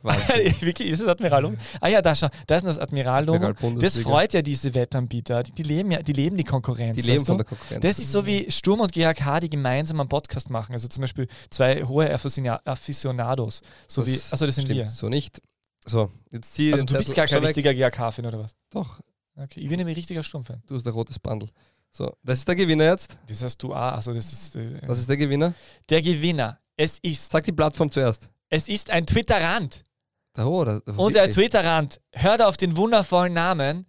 Wirklich, 0.62 0.90
ist 0.90 1.04
das 1.04 1.08
Admiral? 1.08 1.56
Ah 1.80 1.88
ja, 1.88 2.02
da, 2.02 2.16
schau, 2.16 2.28
da 2.48 2.56
ist 2.56 2.66
das 2.66 2.80
Admiral-Logo. 2.80 3.76
Das 3.80 3.98
freut 4.00 4.34
ja 4.34 4.42
diese 4.42 4.74
Wettanbieter. 4.74 5.44
Die, 5.44 5.52
die, 5.52 5.64
leben 5.64 5.92
ja, 5.92 6.02
die 6.02 6.14
leben 6.14 6.36
die 6.36 6.44
Konkurrenz. 6.44 6.98
Die 6.98 7.04
leben 7.04 7.26
von 7.26 7.38
du? 7.38 7.44
der 7.44 7.46
Konkurrenz. 7.46 7.82
Das 7.82 8.00
ist 8.00 8.12
so 8.12 8.26
wie 8.26 8.50
Sturm 8.52 8.80
und 8.82 8.92
GHK, 8.92 9.40
die 9.42 9.50
gemeinsam 9.50 10.00
einen 10.00 10.10
Podcast 10.10 10.50
machen. 10.50 10.74
Also 10.74 10.88
zum 10.88 11.02
Beispiel 11.02 11.28
zwei 11.52 11.84
hohe 11.84 12.12
Aficionados. 12.12 13.62
So 13.88 14.06
wie, 14.06 14.20
also 14.32 14.46
das 14.46 14.56
sind 14.56 14.68
wir. 14.68 14.88
so 14.88 15.10
nicht. 15.10 15.42
So, 15.86 16.12
jetzt 16.32 16.56
zieh 16.56 16.74
Also 16.74 16.86
du 16.86 16.98
bist 16.98 17.14
gar 17.14 17.28
kein 17.28 17.46
richtiger 17.46 17.72
GHK-Fan 17.72 18.26
oder 18.26 18.40
was? 18.40 18.56
Doch, 18.72 19.00
Okay, 19.38 19.60
ich 19.60 19.68
bin 19.68 19.78
nämlich 19.78 19.98
richtiger 19.98 20.24
Sturmfan. 20.24 20.64
du 20.66 20.76
hast 20.76 20.88
ein 20.88 20.94
rotes 20.94 21.20
Bundle. 21.20 21.50
So, 21.96 22.14
das 22.24 22.40
ist 22.40 22.48
der 22.50 22.56
Gewinner 22.56 22.84
jetzt. 22.84 23.18
Das 23.26 23.42
heißt 23.42 23.64
du, 23.64 23.74
ah, 23.74 23.92
also 23.92 24.14
das 24.14 24.34
ist, 24.34 24.58
äh, 24.58 24.82
Das 24.86 25.00
ist 25.00 25.08
der 25.08 25.16
Gewinner. 25.16 25.54
der 25.90 26.02
Gewinner. 26.02 26.60
Es 26.76 27.00
ist, 27.00 27.32
Sag 27.32 27.46
die 27.46 27.54
Plattform 27.54 27.90
zuerst. 27.90 28.30
es 28.50 28.68
ist 28.68 28.90
ein 28.90 29.06
Twitterrand. 29.06 29.86
Da, 30.34 30.46
oh, 30.46 30.66
da, 30.66 30.82
Und 30.98 31.16
der. 31.16 31.30
Twitterrand 31.30 32.02
hört 32.12 32.42
auf 32.42 32.58
den 32.58 32.76
wundervollen 32.76 33.32
Namen 33.32 33.86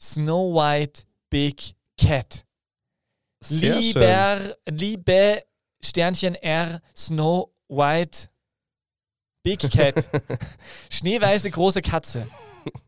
Snow 0.00 0.54
White 0.54 1.02
Big 1.28 1.74
Cat. 1.98 2.46
Sehr 3.40 3.74
schön. 3.74 3.82
Lieber, 3.82 4.56
liebe 4.66 5.42
Sternchen 5.82 6.34
R 6.34 6.80
Snow 6.96 7.50
White 7.68 8.30
Big 9.42 9.60
Cat. 9.70 10.08
Schneeweiße 10.90 11.50
große 11.50 11.82
Katze. 11.82 12.26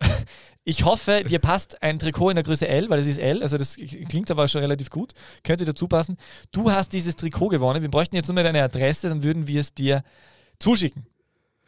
Ich 0.69 0.85
hoffe, 0.85 1.23
dir 1.23 1.39
passt 1.39 1.81
ein 1.81 2.01
Trikot 2.01 2.31
in 2.31 2.35
der 2.35 2.43
Größe 2.43 2.67
L, 2.67 2.91
weil 2.91 2.99
es 2.99 3.07
ist 3.07 3.19
L, 3.19 3.41
also 3.41 3.57
das 3.57 3.77
klingt 4.09 4.29
aber 4.33 4.49
schon 4.49 4.63
relativ 4.63 4.91
gut. 4.91 5.13
Könnte 5.45 5.65
dazu 5.65 5.87
passen. 5.87 6.17
Du 6.51 6.73
hast 6.73 6.93
dieses 6.93 7.15
Trikot 7.15 7.51
gewonnen. 7.51 7.83
Wir 7.83 7.89
bräuchten 7.89 8.17
jetzt 8.17 8.27
nur 8.27 8.35
mehr 8.35 8.43
deine 8.43 8.65
Adresse, 8.65 9.09
dann 9.09 9.23
würden 9.23 9.47
wir 9.47 9.61
es 9.61 9.75
dir 9.75 10.03
zuschicken. 10.59 11.07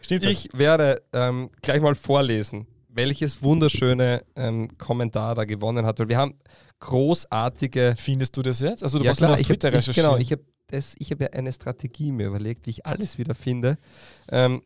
Stimmt 0.01 0.25
das? 0.25 0.33
Ich 0.33 0.49
werde 0.53 1.01
ähm, 1.13 1.51
gleich 1.63 1.81
mal 1.81 1.95
vorlesen, 1.95 2.67
welches 2.89 3.41
wunderschöne 3.41 4.25
ähm, 4.35 4.77
Kommentar 4.79 5.37
da 5.37 5.45
gewonnen 5.45 5.87
hat, 5.87 6.01
weil 6.01 6.09
wir 6.09 6.19
haben 6.19 6.35
großartige. 6.81 7.95
Findest 7.97 8.37
du 8.37 8.43
das 8.43 8.59
jetzt? 8.59 8.83
Also 8.83 8.99
du 8.99 9.05
ja 9.05 9.13
musst 9.13 9.21
nur 9.21 9.31
auf 9.31 9.39
ich 9.39 9.47
Twitter 9.47 9.69
hab, 9.69 9.75
ich, 9.75 9.79
recherchieren. 9.79 10.11
genau, 10.11 10.21
ich 10.21 10.33
habe 10.33 10.43
hab 10.73 11.21
ja 11.21 11.39
eine 11.39 11.53
Strategie 11.53 12.11
mir 12.11 12.27
überlegt, 12.27 12.67
wie 12.67 12.71
ich 12.71 12.85
alles 12.85 13.17
wieder 13.17 13.37
finde. 13.37 13.77
Ähm, 14.29 14.63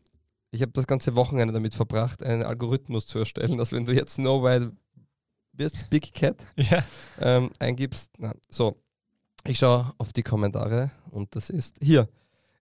ich 0.53 0.61
habe 0.61 0.71
das 0.71 0.85
ganze 0.85 1.15
Wochenende 1.15 1.51
damit 1.53 1.73
verbracht, 1.73 2.21
einen 2.21 2.43
Algorithmus 2.43 3.07
zu 3.07 3.17
erstellen, 3.17 3.57
dass 3.57 3.71
wenn 3.71 3.85
du 3.85 3.93
jetzt 3.93 4.15
Snow 4.15 4.43
White 4.43 4.71
bist, 5.51 5.89
Big 5.89 6.13
Cat, 6.13 6.45
ja. 6.55 6.83
ähm, 7.19 7.49
eingibst. 7.57 8.11
Na, 8.19 8.33
so, 8.49 8.79
ich 9.45 9.57
schaue 9.57 9.93
auf 9.97 10.13
die 10.13 10.21
Kommentare 10.21 10.91
und 11.09 11.35
das 11.35 11.49
ist 11.49 11.77
hier. 11.81 12.07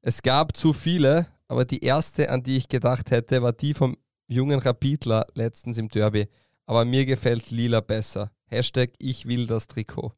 Es 0.01 0.23
gab 0.23 0.57
zu 0.57 0.73
viele, 0.73 1.27
aber 1.49 1.67
die 1.67 1.85
erste, 1.85 2.31
an 2.31 2.43
die 2.43 2.57
ich 2.57 2.69
gedacht 2.69 3.11
hätte, 3.11 3.43
war 3.43 3.53
die 3.53 3.75
vom 3.75 3.99
jungen 4.27 4.59
Rapidler 4.59 5.27
letztens 5.35 5.77
im 5.77 5.89
Derby. 5.89 6.29
Aber 6.65 6.87
mir 6.87 7.05
gefällt 7.05 7.51
Lila 7.51 7.81
besser. 7.81 8.33
Hashtag 8.47 8.93
ich 8.99 9.27
will 9.27 9.47
das 9.47 9.67
Trikot. 9.67 10.13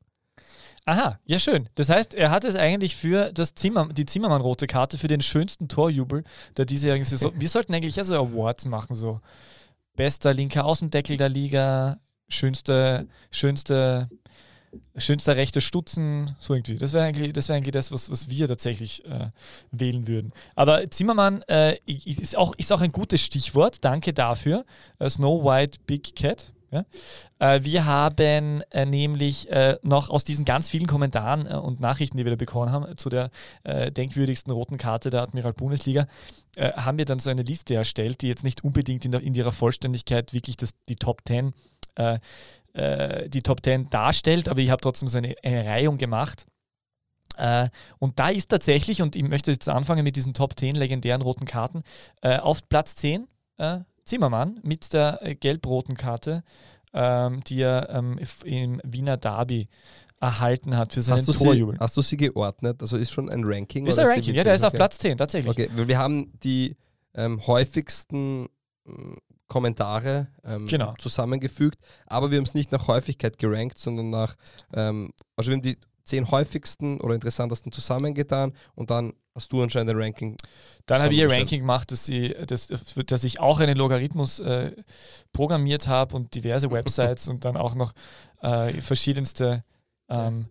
Aha, 0.87 1.19
ja 1.25 1.39
schön. 1.39 1.69
Das 1.77 1.89
heißt, 1.89 2.13
er 2.13 2.31
hat 2.31 2.45
es 2.45 2.57
eigentlich 2.57 2.95
für 2.95 3.33
das 3.33 3.55
Zimmer, 3.55 3.89
die 3.89 4.05
Zimmermann-rote 4.05 4.67
Karte 4.67 4.99
für 4.99 5.09
den 5.09 5.23
schönsten 5.23 5.69
Torjubel 5.69 6.25
der 6.57 6.67
diesjährigen 6.67 7.07
Saison. 7.07 7.33
Wir 7.39 7.49
sollten 7.49 7.75
eigentlich 7.75 7.97
ja 7.97 8.05
so 8.05 8.15
Awards 8.15 8.67
machen, 8.67 8.95
so 8.95 9.21
bester 9.97 10.35
linker 10.35 10.67
Außendeckel 10.67 11.17
der 11.17 11.31
Liga, 11.31 11.99
schönste, 12.29 13.09
schönste, 13.31 14.11
schönster 14.97 15.37
rechter 15.37 15.63
Stutzen, 15.63 16.37
so 16.39 16.53
irgendwie. 16.53 16.77
Das 16.77 16.93
wäre 16.93 17.05
eigentlich, 17.05 17.33
das, 17.33 17.49
wär 17.49 17.57
eigentlich 17.57 17.73
das, 17.73 17.91
was, 17.91 18.11
was 18.11 18.29
wir 18.29 18.47
tatsächlich 18.47 19.07
äh, 19.07 19.31
wählen 19.71 20.07
würden. 20.07 20.33
Aber 20.55 20.91
Zimmermann 20.91 21.43
äh, 21.49 21.79
ist, 21.87 22.37
auch, 22.37 22.55
ist 22.57 22.73
auch 22.73 22.83
ein 22.83 22.93
gutes 22.93 23.23
Stichwort. 23.23 23.85
Danke 23.85 24.13
dafür. 24.13 24.67
Äh, 24.99 25.09
Snow 25.09 25.45
White 25.45 25.79
Big 25.87 26.15
Cat. 26.15 26.53
Ja? 26.75 26.85
Äh, 27.39 27.65
wir 27.65 27.87
haben 27.87 28.63
äh, 28.71 28.85
nämlich 28.85 29.51
äh, 29.51 29.79
noch 29.83 30.11
aus 30.11 30.25
diesen 30.25 30.45
ganz 30.45 30.69
vielen 30.69 30.87
Kommentaren 30.87 31.47
äh, 31.47 31.55
und 31.55 31.81
Nachrichten, 31.81 32.17
die 32.17 32.25
wir 32.25 32.33
da 32.33 32.37
bekommen 32.37 32.71
haben, 32.71 32.97
zu 32.97 33.09
der 33.09 33.31
äh, 33.63 33.91
denkwürdigsten 33.91 34.53
roten 34.53 34.77
Karte 34.77 35.11
der 35.11 35.23
Admiral 35.23 35.55
Bundesliga, 35.55 36.07
äh, 36.57 36.73
haben 36.73 36.99
wir 36.99 37.05
dann 37.05 37.19
so 37.19 37.31
eine 37.31 37.43
Liste 37.43 37.75
erstellt, 37.75 38.23
die 38.23 38.29
jetzt 38.29 38.45
nicht 38.45 38.65
unbedingt 38.65 39.05
in, 39.05 39.13
der, 39.13 39.23
in 39.23 39.35
ihrer 39.35 39.53
Vollständigkeit 39.53 40.33
wirklich 40.33 40.57
das, 40.57 40.73
die 40.89 40.97
Top 40.97 41.23
10 41.27 41.55
äh, 41.97 42.19
äh, 42.75 43.29
die 43.29 43.43
Top 43.43 43.65
10 43.65 43.89
darstellt, 43.89 44.49
aber 44.49 44.59
ich 44.59 44.71
habe 44.71 44.81
trotzdem 44.81 45.09
so 45.09 45.19
eine, 45.19 45.35
eine 45.43 45.65
Reihung 45.65 45.97
gemacht. 45.97 46.47
Äh, 47.37 47.69
und 47.99 48.19
da 48.19 48.29
ist 48.29 48.49
tatsächlich, 48.49 49.03
und 49.03 49.17
ich 49.17 49.23
möchte 49.23 49.51
jetzt 49.53 49.69
anfangen 49.69 50.05
mit 50.05 50.17
diesen 50.17 50.35
Top 50.35 50.59
10 50.59 50.75
legendären 50.75 51.23
roten 51.23 51.47
Karten, 51.47 51.83
äh, 52.21 52.39
auf 52.39 52.69
Platz 52.69 52.97
10 52.97 53.29
äh, 53.59 53.81
Zimmermann 54.05 54.61
mit 54.63 54.93
der 54.93 55.21
äh, 55.23 55.35
gelb-roten 55.35 55.97
Karte, 55.97 56.45
ähm, 56.93 57.43
die 57.45 57.61
er 57.61 57.89
ähm, 57.91 58.19
im 58.45 58.81
Wiener 58.85 59.17
Derby 59.17 59.69
erhalten 60.21 60.77
hat 60.77 60.93
für 60.95 61.03
seinen 61.03 61.19
Hast 61.27 61.39
Torjubel. 61.39 61.75
sie, 61.75 61.81
hast 61.81 61.97
du 61.97 62.03
sie 62.03 62.17
geordnet? 62.17 62.81
Also 62.81 62.97
ist 62.97 63.11
schon 63.11 63.29
ein 63.29 63.43
Ranking? 63.45 63.87
Ist 63.87 63.99
ein 63.99 64.07
Ranking, 64.07 64.35
ja, 64.35 64.45
der 64.45 64.55
ist 64.55 64.63
auf 64.63 64.69
okay. 64.69 64.77
Platz 64.79 64.99
10, 64.99 65.19
tatsächlich. 65.19 65.51
Okay, 65.51 65.69
wir 65.75 65.99
haben 65.99 66.33
die 66.43 66.77
ähm, 67.15 67.47
häufigsten 67.47 68.49
ähm, 68.87 69.19
Kommentare 69.49 70.29
ähm, 70.43 70.67
Genau. 70.67 70.95
zusammengefügt, 70.99 71.79
aber 72.07 72.31
wir 72.31 72.39
haben 72.39 72.45
es 72.45 72.55
nicht 72.55 72.73
nach 72.73 72.89
Häufigkeit 72.89 73.39
gerankt, 73.39 73.79
sondern 73.79 74.11
nach, 74.11 74.35
ähm, 74.73 75.13
also 75.37 75.51
wir 75.51 75.57
haben 75.57 75.63
die 75.63 75.79
zehn 76.05 76.31
häufigsten 76.31 77.01
oder 77.01 77.15
interessantesten 77.15 77.73
zusammengetan 77.73 78.53
und 78.75 78.91
dann 78.91 79.15
hast 79.35 79.53
du 79.53 79.63
anscheinend 79.63 79.91
ein 79.91 79.97
Ranking. 80.01 80.37
Dann 80.87 81.03
habe 81.03 81.15
ich 81.15 81.23
ein. 81.23 81.31
Ranking 81.31 81.61
gemacht, 81.61 81.91
dass, 81.91 82.05
sie, 82.05 82.35
dass, 82.47 82.69
dass 83.07 83.25
ich 83.25 83.41
auch 83.41 83.59
einen 83.59 83.77
Logarithmus 83.77 84.39
äh, 84.39 84.73
programmiert 85.33 85.89
habe 85.89 86.15
und 86.15 86.35
diverse 86.35 86.71
Websites 86.71 87.29
und 87.29 87.45
dann 87.45 87.57
auch 87.57 87.75
noch 87.75 87.93
äh, 88.43 88.81
verschiedenste 88.81 89.65
ähm, 90.09 90.47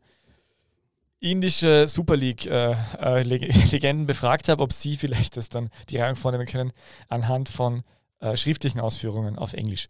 indische 1.20 1.88
Super 1.88 2.18
League 2.18 2.46
äh, 2.46 2.76
äh, 3.00 3.94
befragt 4.06 4.50
habe, 4.50 4.62
ob 4.62 4.74
sie 4.74 4.98
vielleicht 4.98 5.38
das 5.38 5.50
dann 5.50 5.70
die 5.90 5.98
Reihung 5.98 6.16
vornehmen 6.16 6.46
können 6.46 6.74
anhand 7.08 7.48
von 7.48 7.84
äh, 8.20 8.36
schriftlichen 8.36 8.80
Ausführungen 8.80 9.38
auf 9.38 9.54
Englisch. 9.54 9.88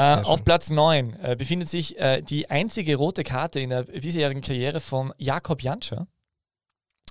Äh, 0.00 0.22
auf. 0.22 0.44
Platz 0.44 0.70
9 0.70 1.18
äh, 1.22 1.36
befindet 1.36 1.68
sich 1.68 1.98
äh, 1.98 2.22
die 2.22 2.50
einzige 2.50 2.96
rote 2.96 3.22
Karte 3.22 3.60
in 3.60 3.70
der 3.70 3.84
bisherigen 3.84 4.40
Karriere 4.40 4.80
von 4.80 5.12
Jakob 5.18 5.62
Janscher 5.62 6.06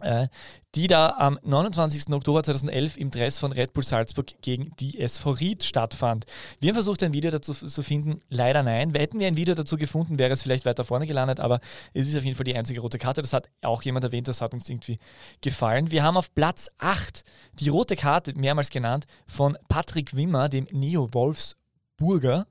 äh, 0.01 0.27
die 0.75 0.87
da 0.87 1.15
am 1.17 1.39
29. 1.43 2.13
Oktober 2.13 2.43
2011 2.43 2.97
im 2.97 3.11
Dress 3.11 3.39
von 3.39 3.51
Red 3.51 3.73
Bull 3.73 3.83
Salzburg 3.83 4.27
gegen 4.41 4.71
die 4.79 4.99
SV 4.99 5.31
Ried 5.31 5.63
stattfand. 5.63 6.25
Wir 6.59 6.69
haben 6.69 6.75
versucht, 6.75 7.03
ein 7.03 7.13
Video 7.13 7.31
dazu 7.31 7.53
zu 7.53 7.81
finden. 7.81 8.21
Leider 8.29 8.63
nein. 8.63 8.93
Hätten 8.93 9.19
wir 9.19 9.27
ein 9.27 9.37
Video 9.37 9.55
dazu 9.55 9.77
gefunden, 9.77 10.19
wäre 10.19 10.33
es 10.33 10.43
vielleicht 10.43 10.65
weiter 10.65 10.83
vorne 10.83 11.07
gelandet, 11.07 11.39
aber 11.39 11.59
es 11.93 12.07
ist 12.07 12.15
auf 12.15 12.23
jeden 12.23 12.35
Fall 12.35 12.43
die 12.43 12.55
einzige 12.55 12.81
rote 12.81 12.99
Karte. 12.99 13.21
Das 13.21 13.33
hat 13.33 13.49
auch 13.61 13.81
jemand 13.81 14.05
erwähnt, 14.05 14.27
das 14.27 14.41
hat 14.41 14.53
uns 14.53 14.69
irgendwie 14.69 14.99
gefallen. 15.41 15.91
Wir 15.91 16.03
haben 16.03 16.17
auf 16.17 16.33
Platz 16.33 16.69
8 16.77 17.23
die 17.53 17.69
rote 17.69 17.95
Karte, 17.95 18.33
mehrmals 18.35 18.69
genannt, 18.69 19.05
von 19.27 19.57
Patrick 19.69 20.15
Wimmer, 20.15 20.49
dem 20.49 20.67
Neo 20.71 21.13
Wolfsburger. 21.13 22.45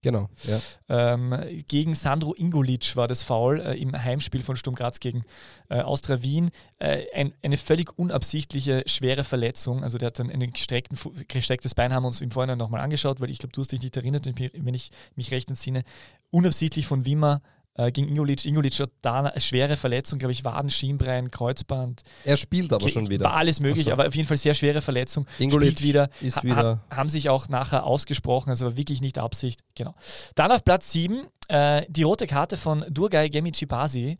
Genau, 0.00 0.28
ja. 0.44 0.60
Ähm, 0.88 1.64
gegen 1.66 1.96
Sandro 1.96 2.32
Ingolic 2.32 2.94
war 2.94 3.08
das 3.08 3.24
Foul 3.24 3.60
äh, 3.60 3.74
im 3.74 3.92
Heimspiel 3.92 4.44
von 4.44 4.54
Sturm 4.54 4.76
Graz 4.76 5.00
gegen 5.00 5.24
äh, 5.70 5.80
Austria 5.80 6.22
Wien. 6.22 6.50
Äh, 6.78 7.06
ein, 7.12 7.34
eine 7.42 7.56
völlig 7.56 7.98
unabsichtliche, 7.98 8.84
schwere 8.86 9.24
Verletzung. 9.24 9.82
Also 9.82 9.98
der 9.98 10.08
hat 10.08 10.20
dann 10.20 10.30
ein 10.30 10.52
gestrecktes 10.52 11.74
Bein, 11.74 11.92
haben 11.92 12.04
wir 12.04 12.08
uns 12.08 12.20
im 12.20 12.30
Vorhinein 12.30 12.58
nochmal 12.58 12.80
angeschaut, 12.80 13.20
weil 13.20 13.30
ich 13.30 13.38
glaube, 13.38 13.52
du 13.52 13.60
hast 13.60 13.72
dich 13.72 13.82
nicht 13.82 13.96
erinnert, 13.96 14.26
wenn 14.26 14.74
ich 14.74 14.90
mich 15.16 15.32
recht 15.32 15.48
entsinne. 15.48 15.82
Unabsichtlich 16.30 16.86
von 16.86 17.04
Wimmer 17.04 17.42
äh, 17.78 17.92
gegen 17.92 18.08
Ingolic. 18.08 18.44
Ingolic 18.44 18.78
hat 18.80 18.90
da 19.00 19.20
eine 19.20 19.40
schwere 19.40 19.76
Verletzung, 19.76 20.18
glaube 20.18 20.32
ich, 20.32 20.44
Waden, 20.44 20.68
Schienbein, 20.68 21.30
Kreuzband. 21.30 22.02
Er 22.24 22.36
spielt 22.36 22.72
aber 22.72 22.88
schon 22.88 23.08
wieder. 23.08 23.24
War 23.24 23.36
alles 23.36 23.60
möglich, 23.60 23.86
so. 23.86 23.92
aber 23.92 24.08
auf 24.08 24.14
jeden 24.14 24.28
Fall 24.28 24.36
sehr 24.36 24.54
schwere 24.54 24.82
Verletzung. 24.82 25.26
Ingolic 25.38 25.70
spielt 25.70 25.88
wieder, 25.88 26.10
ist 26.20 26.36
ha 26.36 26.42
wieder. 26.42 26.84
haben 26.90 27.08
sich 27.08 27.30
auch 27.30 27.48
nachher 27.48 27.84
ausgesprochen, 27.84 28.50
also 28.50 28.66
war 28.66 28.76
wirklich 28.76 29.00
nicht 29.00 29.18
Absicht. 29.18 29.60
Genau. 29.74 29.94
Dann 30.34 30.52
auf 30.52 30.64
Platz 30.64 30.92
7 30.92 31.26
äh, 31.48 31.86
die 31.88 32.02
rote 32.02 32.26
Karte 32.26 32.56
von 32.56 32.84
Durgay 32.90 33.30
Gemici 33.30 33.64
Basi. 33.64 34.16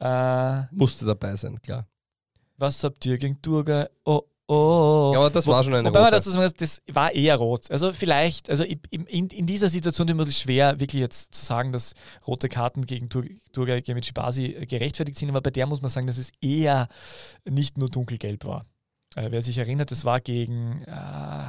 Äh, 0.00 0.62
Musste 0.72 1.04
dabei 1.04 1.36
sein, 1.36 1.60
klar. 1.60 1.86
Was 2.56 2.82
habt 2.82 3.04
ihr 3.06 3.18
gegen 3.18 3.40
Durgay? 3.42 3.86
Oh, 4.04 4.22
Oh, 4.48 5.12
ja, 5.14 5.20
aber 5.20 5.30
das 5.30 5.46
Wo, 5.46 5.52
war 5.52 5.62
schon 5.62 5.72
eine 5.72 5.88
Wobei 5.88 6.00
rote. 6.00 6.10
man 6.10 6.12
dazu 6.12 6.30
sagen 6.30 6.52
das 6.56 6.82
war 6.92 7.12
eher 7.12 7.36
rot. 7.36 7.70
Also 7.70 7.92
vielleicht, 7.92 8.50
also 8.50 8.64
in, 8.64 9.06
in 9.06 9.46
dieser 9.46 9.68
Situation 9.68 10.08
ist 10.08 10.28
es 10.28 10.40
schwer, 10.40 10.80
wirklich 10.80 11.00
jetzt 11.00 11.34
zu 11.34 11.44
sagen, 11.44 11.72
dass 11.72 11.94
rote 12.26 12.48
Karten 12.48 12.84
gegen 12.84 13.08
Turgay 13.08 13.80
Gemici 13.82 14.12
Basi 14.12 14.66
gerechtfertigt 14.68 15.18
sind, 15.18 15.30
aber 15.30 15.40
bei 15.40 15.50
der 15.50 15.66
muss 15.66 15.80
man 15.80 15.90
sagen, 15.90 16.06
dass 16.06 16.18
es 16.18 16.30
eher 16.40 16.88
nicht 17.48 17.78
nur 17.78 17.88
dunkelgelb 17.88 18.44
war. 18.44 18.66
Äh, 19.14 19.30
wer 19.30 19.42
sich 19.42 19.58
erinnert, 19.58 19.90
das 19.90 20.04
war 20.04 20.20
gegen... 20.20 20.82
Äh, 20.82 21.44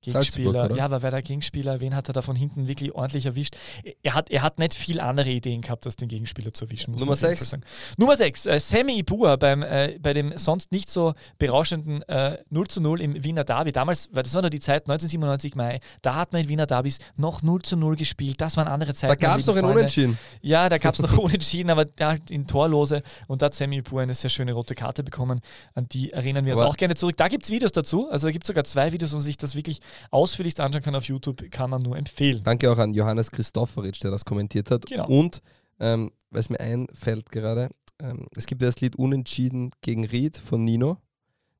Gegenspieler. 0.00 0.76
Ja, 0.76 0.90
wer 1.02 1.10
der 1.10 1.22
Gegenspieler, 1.22 1.80
wen 1.80 1.94
hat 1.94 2.08
er 2.08 2.12
da 2.12 2.22
von 2.22 2.36
hinten 2.36 2.68
wirklich 2.68 2.94
ordentlich 2.94 3.26
erwischt? 3.26 3.56
Er 4.02 4.14
hat, 4.14 4.30
er 4.30 4.42
hat 4.42 4.58
nicht 4.60 4.74
viel 4.74 5.00
andere 5.00 5.28
Ideen 5.28 5.60
gehabt, 5.60 5.86
als 5.86 5.96
den 5.96 6.08
Gegenspieler 6.08 6.52
zu 6.52 6.66
erwischen. 6.66 6.94
Nummer 6.94 7.16
6. 7.16 7.56
Nummer 7.96 8.14
6. 8.14 8.46
Äh, 8.46 8.60
Sammy 8.60 8.98
Ibua 8.98 9.36
beim, 9.36 9.62
äh, 9.62 9.98
bei 10.00 10.12
dem 10.12 10.36
sonst 10.38 10.70
nicht 10.70 10.88
so 10.88 11.14
berauschenden 11.38 12.02
äh, 12.02 12.38
0 12.50 12.68
zu 12.68 12.80
0 12.80 13.00
im 13.00 13.24
Wiener 13.24 13.42
Derby. 13.42 13.72
Damals, 13.72 14.08
weil 14.12 14.22
das 14.22 14.34
war 14.34 14.42
noch 14.42 14.50
die 14.50 14.60
Zeit, 14.60 14.82
1997 14.82 15.56
Mai, 15.56 15.80
da 16.02 16.14
hat 16.14 16.32
man 16.32 16.42
in 16.42 16.48
Wiener 16.48 16.66
Derbys 16.66 17.00
noch 17.16 17.42
0 17.42 17.62
zu 17.62 17.76
0 17.76 17.96
gespielt. 17.96 18.40
Das 18.40 18.56
waren 18.56 18.68
andere 18.68 18.94
Zeiten. 18.94 19.20
Da 19.20 19.28
gab 19.28 19.40
es 19.40 19.46
noch 19.46 19.56
ein 19.56 19.64
Unentschieden. 19.64 20.16
Ja, 20.42 20.68
da 20.68 20.78
gab 20.78 20.94
es 20.94 21.00
noch 21.00 21.18
Unentschieden, 21.18 21.70
aber 21.70 21.84
da 21.84 22.16
in 22.28 22.46
Torlose. 22.46 23.02
Und 23.26 23.42
da 23.42 23.46
hat 23.46 23.54
Sammy 23.54 23.78
Ibua 23.78 24.02
eine 24.02 24.14
sehr 24.14 24.30
schöne 24.30 24.52
rote 24.52 24.76
Karte 24.76 25.02
bekommen. 25.02 25.40
An 25.74 25.88
die 25.88 26.12
erinnern 26.12 26.44
wir 26.44 26.52
uns 26.52 26.60
aber 26.60 26.70
auch 26.70 26.76
gerne 26.76 26.94
zurück. 26.94 27.16
Da 27.16 27.26
gibt 27.26 27.44
es 27.44 27.50
Videos 27.50 27.72
dazu. 27.72 28.08
Also 28.08 28.28
da 28.28 28.30
gibt 28.30 28.44
es 28.44 28.46
sogar 28.46 28.62
zwei 28.62 28.92
Videos, 28.92 29.12
um 29.12 29.20
sich 29.20 29.36
das 29.36 29.56
wirklich 29.56 29.80
ausführlichst 30.10 30.60
anschauen 30.60 30.82
kann 30.82 30.94
auf 30.94 31.04
YouTube, 31.04 31.50
kann 31.50 31.70
man 31.70 31.82
nur 31.82 31.96
empfehlen. 31.96 32.42
Danke 32.44 32.70
auch 32.70 32.78
an 32.78 32.92
Johannes 32.92 33.30
Christofferitsch, 33.30 34.02
der 34.02 34.10
das 34.10 34.24
kommentiert 34.24 34.70
hat. 34.70 34.86
Genau. 34.86 35.06
Und, 35.06 35.42
ähm, 35.80 36.12
weil 36.30 36.40
es 36.40 36.50
mir 36.50 36.60
einfällt 36.60 37.30
gerade, 37.30 37.70
ähm, 38.00 38.26
es 38.36 38.46
gibt 38.46 38.62
ja 38.62 38.68
das 38.68 38.80
Lied 38.80 38.96
Unentschieden 38.96 39.70
gegen 39.80 40.04
Ried 40.04 40.36
von 40.36 40.64
Nino 40.64 40.98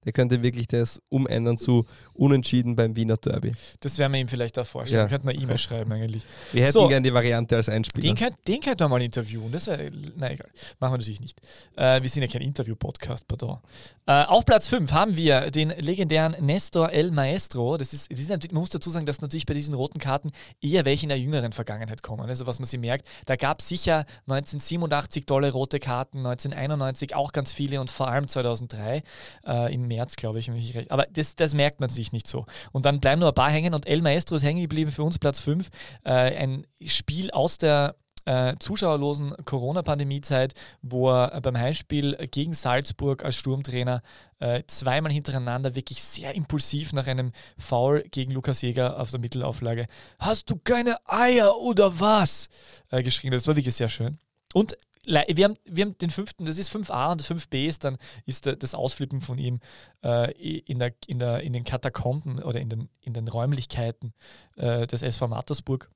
der 0.05 0.13
könnte 0.13 0.43
wirklich 0.43 0.69
das 0.69 1.03
umändern 1.09 1.59
zu 1.59 1.85
unentschieden 2.15 2.77
beim 2.77 2.97
Wiener 2.97 3.17
Derby. 3.17 3.53
Das 3.81 3.99
werden 3.99 4.13
wir 4.13 4.21
ihm 4.21 4.29
vielleicht 4.29 4.59
auch 4.59 4.67
vorstellen. 4.67 5.03
Ja. 5.03 5.09
Könnten 5.09 5.29
wir 5.29 5.35
E-Mail 5.35 5.59
schreiben 5.59 5.93
eigentlich. 5.93 6.25
Wir 6.53 6.63
hätten 6.63 6.73
so, 6.73 6.89
gerne 6.89 7.03
die 7.03 7.13
Variante 7.13 7.57
als 7.57 7.69
Einspieler. 7.69 8.03
Den, 8.03 8.17
könnt, 8.17 8.37
den 8.47 8.61
könnten 8.61 8.81
wir 8.81 8.89
mal 8.89 9.03
interviewen. 9.03 9.51
Das 9.51 9.67
wäre, 9.67 9.91
na 10.17 10.31
egal. 10.31 10.49
Machen 10.79 10.93
wir 10.93 10.99
natürlich 10.99 11.21
nicht. 11.21 11.41
Äh, 11.77 12.01
wir 12.03 12.09
sind 12.09 12.23
ja 12.23 12.29
kein 12.29 12.43
Interview-Podcast, 12.43 13.27
pardon. 13.27 13.59
Äh, 14.07 14.25
auf 14.25 14.45
Platz 14.45 14.69
5 14.69 14.93
haben 14.93 15.17
wir 15.17 15.51
den 15.51 15.71
legendären 15.71 16.37
Nestor 16.41 16.91
El 16.91 17.11
Maestro. 17.11 17.77
Das 17.77 17.93
ist, 17.93 18.11
das 18.11 18.21
ist 18.21 18.31
natürlich, 18.31 18.53
man 18.53 18.61
muss 18.61 18.71
dazu 18.71 18.91
sagen, 18.91 19.07
dass 19.07 19.21
natürlich 19.21 19.47
bei 19.47 19.55
diesen 19.55 19.75
roten 19.75 19.99
Karten 19.99 20.31
eher 20.61 20.85
welche 20.85 21.05
in 21.05 21.09
der 21.09 21.19
jüngeren 21.19 21.53
Vergangenheit 21.53 22.03
kommen. 22.03 22.29
Also 22.29 22.47
was 22.47 22.59
man 22.59 22.67
sich 22.67 22.79
merkt, 22.79 23.09
da 23.27 23.37
gab 23.37 23.61
es 23.61 23.69
sicher 23.69 24.07
1987 24.29 25.27
tolle 25.27 25.51
rote 25.51 25.81
Karten, 25.81 26.19
1991 26.19 27.15
auch 27.15 27.33
ganz 27.33 27.53
viele 27.53 27.81
und 27.81 27.91
vor 27.91 28.09
allem 28.09 28.29
2003 28.29 29.03
äh, 29.47 29.75
im 29.75 29.88
März, 29.89 30.16
glaube 30.16 30.39
ich. 30.39 30.51
Aber 30.91 31.07
das, 31.11 31.34
das 31.34 31.55
merkt 31.55 31.80
man 31.80 31.89
sich 31.89 32.12
nicht 32.12 32.26
so. 32.26 32.47
Und 32.72 32.86
dann 32.86 33.01
bleiben 33.01 33.20
nur 33.20 33.30
ein 33.30 33.34
paar 33.34 33.51
hängen 33.51 33.74
und 33.74 33.86
El 33.86 34.03
Maestro 34.03 34.36
ist 34.36 34.45
hängen 34.45 34.61
geblieben 34.61 34.91
für 34.91 35.03
uns 35.03 35.18
Platz 35.18 35.41
5. 35.41 35.68
Äh, 36.05 36.11
ein 36.11 36.66
Spiel 36.80 37.30
aus 37.30 37.59
der 37.59 37.97
äh, 38.28 38.57
zuschauerlosen 38.59 39.34
Corona-Pandemie-Zeit, 39.47 40.53
wo 40.82 41.11
er 41.11 41.41
beim 41.41 41.57
Heimspiel 41.57 42.14
gegen 42.30 42.53
Salzburg 42.53 43.24
als 43.24 43.36
Sturmtrainer 43.36 44.03
äh, 44.39 44.62
zweimal 44.66 45.11
hintereinander 45.11 45.74
wirklich 45.74 46.03
sehr 46.03 46.34
impulsiv 46.34 46.93
nach 46.93 47.07
einem 47.07 47.32
Foul 47.57 48.05
gegen 48.11 48.32
Lukas 48.32 48.61
Jäger 48.61 49.01
auf 49.01 49.11
der 49.11 49.20
Mittelauflage 49.20 49.86
Hast 50.18 50.51
du 50.51 50.57
keine 50.57 50.97
Eier 51.07 51.57
oder 51.57 52.01
was? 52.01 52.49
Äh, 52.91 53.03
geschrien. 53.03 53.32
Das 53.32 53.49
war 53.49 53.57
wirklich 53.57 53.74
sehr 53.74 53.89
schön. 53.89 54.18
Und 54.53 54.76
wir 55.07 55.45
haben, 55.45 55.57
wir 55.65 55.85
haben 55.85 55.99
den 55.99 56.11
fünften, 56.11 56.45
das 56.45 56.59
ist 56.59 56.71
5a 56.75 57.13
und 57.13 57.21
das 57.21 57.31
5b 57.31 57.67
ist 57.67 57.85
dann 57.85 57.99
ist 58.27 58.47
das 58.47 58.75
Ausflippen 58.75 59.21
von 59.21 59.39
ihm 59.39 59.61
äh, 60.05 60.33
in, 60.33 60.79
der, 60.79 60.95
in, 61.07 61.19
der, 61.19 61.41
in 61.41 61.53
den 61.53 61.65
Katakomben 61.65 62.43
oder 62.43 62.61
in 62.61 62.69
den, 62.69 62.89
in 63.01 63.15
den 63.15 63.29
Räumlichkeiten 63.29 64.13
äh, 64.57 64.87
des 64.87 65.03
SV 65.03 65.29
Mattersburg. 65.29 65.91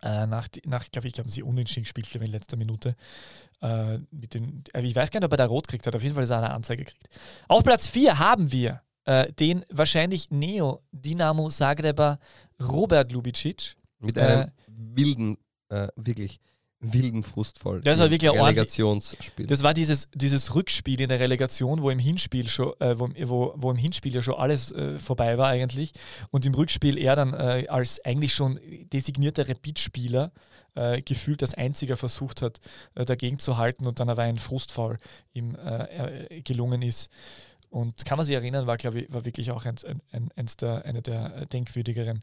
Äh, 0.00 0.26
nach, 0.26 0.48
nach 0.64 0.88
glaube 0.90 1.08
ich, 1.08 1.14
glaube 1.14 1.30
sie 1.30 1.42
unentschieden 1.42 1.82
gespielt, 1.82 2.08
glaube 2.08 2.26
in 2.26 2.32
letzter 2.32 2.56
Minute. 2.56 2.94
Äh, 3.60 3.98
mit 4.12 4.34
den, 4.34 4.62
äh, 4.72 4.82
ich 4.82 4.94
weiß 4.94 5.10
gar 5.10 5.18
nicht, 5.20 5.26
ob 5.26 5.32
er 5.32 5.38
da 5.38 5.46
rot 5.46 5.66
kriegt 5.66 5.86
hat, 5.86 5.96
auf 5.96 6.02
jeden 6.02 6.14
Fall 6.14 6.22
ist 6.22 6.30
er 6.30 6.38
eine 6.38 6.50
Anzeige 6.50 6.84
gekriegt. 6.84 7.08
Auf 7.48 7.64
Platz 7.64 7.88
4 7.88 8.18
haben 8.18 8.52
wir 8.52 8.82
äh, 9.06 9.32
den 9.32 9.64
wahrscheinlich 9.70 10.30
Neo-Dynamo 10.30 11.48
Zagreber 11.48 12.20
Robert 12.60 13.10
Lubicic. 13.12 13.76
Mit 14.00 14.16
einem 14.16 14.52
wilden, 14.68 15.38
wirklich 15.96 16.38
wilden 16.80 17.22
Frustvoll. 17.22 17.80
Das 17.80 17.98
war 17.98 18.10
wirklich 18.10 18.30
ein 18.30 18.38
Relegationsspiel. 18.38 19.46
Das 19.46 19.62
war 19.62 19.74
dieses, 19.74 20.08
dieses 20.14 20.54
Rückspiel 20.54 21.00
in 21.00 21.08
der 21.08 21.18
Relegation, 21.18 21.82
wo 21.82 21.90
im 21.90 21.98
Hinspiel 21.98 22.48
schon, 22.48 22.72
äh, 22.80 22.98
wo, 22.98 23.08
wo, 23.24 23.54
wo, 23.56 23.70
im 23.70 23.76
Hinspiel 23.76 24.14
ja 24.14 24.22
schon 24.22 24.34
alles 24.34 24.70
äh, 24.72 24.98
vorbei 24.98 25.38
war 25.38 25.48
eigentlich 25.48 25.92
und 26.30 26.46
im 26.46 26.54
Rückspiel 26.54 26.96
er 26.96 27.16
dann 27.16 27.34
äh, 27.34 27.66
als 27.68 28.04
eigentlich 28.04 28.32
schon 28.32 28.60
designierter 28.92 29.48
Rapid-Spieler 29.48 30.32
äh, 30.76 31.02
gefühlt 31.02 31.42
als 31.42 31.54
einziger 31.54 31.96
versucht 31.96 32.42
hat, 32.42 32.60
äh, 32.94 33.04
dagegen 33.04 33.38
zu 33.40 33.56
halten 33.56 33.86
und 33.86 33.98
dann 33.98 34.08
aber 34.08 34.22
ein 34.22 34.38
Frustfall 34.38 34.98
ihm 35.32 35.56
äh, 35.56 36.42
gelungen 36.42 36.82
ist. 36.82 37.10
Und 37.70 38.04
kann 38.06 38.16
man 38.16 38.24
sich 38.24 38.34
erinnern, 38.34 38.66
war 38.66 38.76
glaube 38.76 39.00
ich, 39.00 39.12
war 39.12 39.24
wirklich 39.24 39.50
auch 39.50 39.64
ein, 39.66 39.74
ein, 40.12 40.30
ein, 40.36 40.46
der, 40.60 40.84
eine 40.84 41.02
der 41.02 41.46
denkwürdigeren 41.46 42.18
äh, 42.18 42.20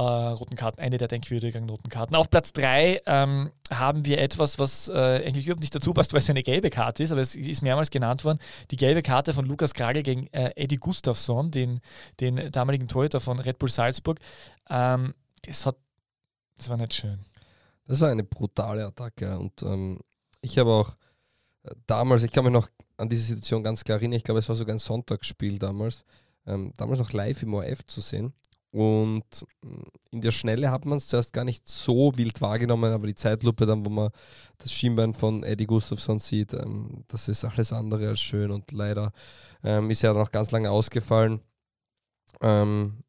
roten 0.00 0.56
Karten, 0.56 0.80
eine 0.80 0.96
der 0.96 1.08
denkwürdigen 1.08 1.68
roten 1.68 1.90
Karten. 1.90 2.14
Auf 2.14 2.30
Platz 2.30 2.52
3 2.54 3.02
ähm, 3.06 3.52
haben 3.70 4.06
wir 4.06 4.18
etwas, 4.18 4.58
was 4.58 4.88
äh, 4.88 5.22
eigentlich 5.26 5.46
überhaupt 5.46 5.60
nicht 5.60 5.74
dazu 5.74 5.92
passt, 5.92 6.12
weil 6.12 6.20
es 6.20 6.30
eine 6.30 6.42
gelbe 6.42 6.70
Karte 6.70 7.02
ist, 7.02 7.12
aber 7.12 7.20
es 7.20 7.34
ist 7.34 7.62
mehrmals 7.62 7.90
genannt 7.90 8.24
worden. 8.24 8.38
Die 8.70 8.76
gelbe 8.76 9.02
Karte 9.02 9.34
von 9.34 9.44
Lukas 9.44 9.74
Kragel 9.74 10.02
gegen 10.02 10.28
äh, 10.28 10.52
Eddie 10.56 10.76
Gustafsson, 10.76 11.50
den, 11.50 11.80
den 12.20 12.50
damaligen 12.50 12.88
Torhüter 12.88 13.20
von 13.20 13.38
Red 13.38 13.58
Bull 13.58 13.70
Salzburg. 13.70 14.18
Ähm, 14.70 15.14
das, 15.42 15.66
hat, 15.66 15.76
das 16.56 16.70
war 16.70 16.78
nicht 16.78 16.94
schön. 16.94 17.18
Das 17.86 18.00
war 18.00 18.08
eine 18.08 18.24
brutale 18.24 18.86
Attacke 18.86 19.38
und 19.38 19.62
ähm, 19.62 20.00
ich 20.40 20.58
habe 20.58 20.70
auch 20.70 20.90
äh, 21.64 21.74
damals, 21.86 22.22
ich 22.22 22.32
kann 22.32 22.44
mich 22.44 22.52
noch 22.52 22.68
an 22.96 23.08
diese 23.08 23.24
Situation 23.24 23.62
ganz 23.62 23.84
klar 23.84 23.98
erinnern, 23.98 24.16
ich 24.16 24.24
glaube, 24.24 24.38
es 24.38 24.48
war 24.48 24.56
sogar 24.56 24.74
ein 24.74 24.78
Sonntagsspiel 24.78 25.58
damals, 25.58 26.04
ähm, 26.46 26.72
damals 26.76 26.98
noch 26.98 27.12
live 27.12 27.42
im 27.42 27.52
ORF 27.54 27.84
zu 27.86 28.00
sehen. 28.00 28.32
Und 28.72 29.46
mm, 29.62 29.82
in 30.12 30.20
der 30.22 30.30
Schnelle 30.30 30.70
hat 30.70 30.86
man 30.86 30.96
es 30.98 31.06
zuerst 31.06 31.32
gar 31.32 31.44
nicht 31.44 31.68
so 31.68 32.16
wild 32.16 32.40
wahrgenommen, 32.40 32.92
aber 32.92 33.06
die 33.06 33.14
Zeitlupe 33.14 33.66
dann, 33.66 33.84
wo 33.84 33.90
man 33.90 34.10
das 34.58 34.72
Schienbein 34.72 35.14
von 35.14 35.42
Eddie 35.44 35.66
Gustafsson 35.66 36.18
sieht, 36.18 36.54
ähm, 36.54 37.04
das 37.06 37.28
ist 37.28 37.44
alles 37.44 37.72
andere 37.72 38.08
als 38.08 38.20
schön 38.20 38.50
und 38.50 38.72
leider 38.72 39.12
ähm, 39.62 39.90
ist 39.90 40.02
er 40.02 40.14
noch 40.14 40.32
ganz 40.32 40.50
lange 40.50 40.70
ausgefallen. 40.70 41.40
Ähm, 42.40 43.04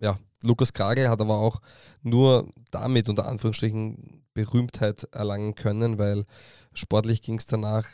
ja, 0.00 0.18
Lukas 0.42 0.72
Kragel 0.72 1.08
hat 1.08 1.20
aber 1.20 1.38
auch 1.38 1.60
nur 2.02 2.52
damit 2.70 3.08
unter 3.08 3.26
Anführungsstrichen 3.26 4.24
Berühmtheit 4.34 5.04
erlangen 5.12 5.54
können, 5.54 5.98
weil 5.98 6.26
sportlich 6.74 7.22
ging 7.22 7.38
es 7.38 7.46
danach 7.46 7.86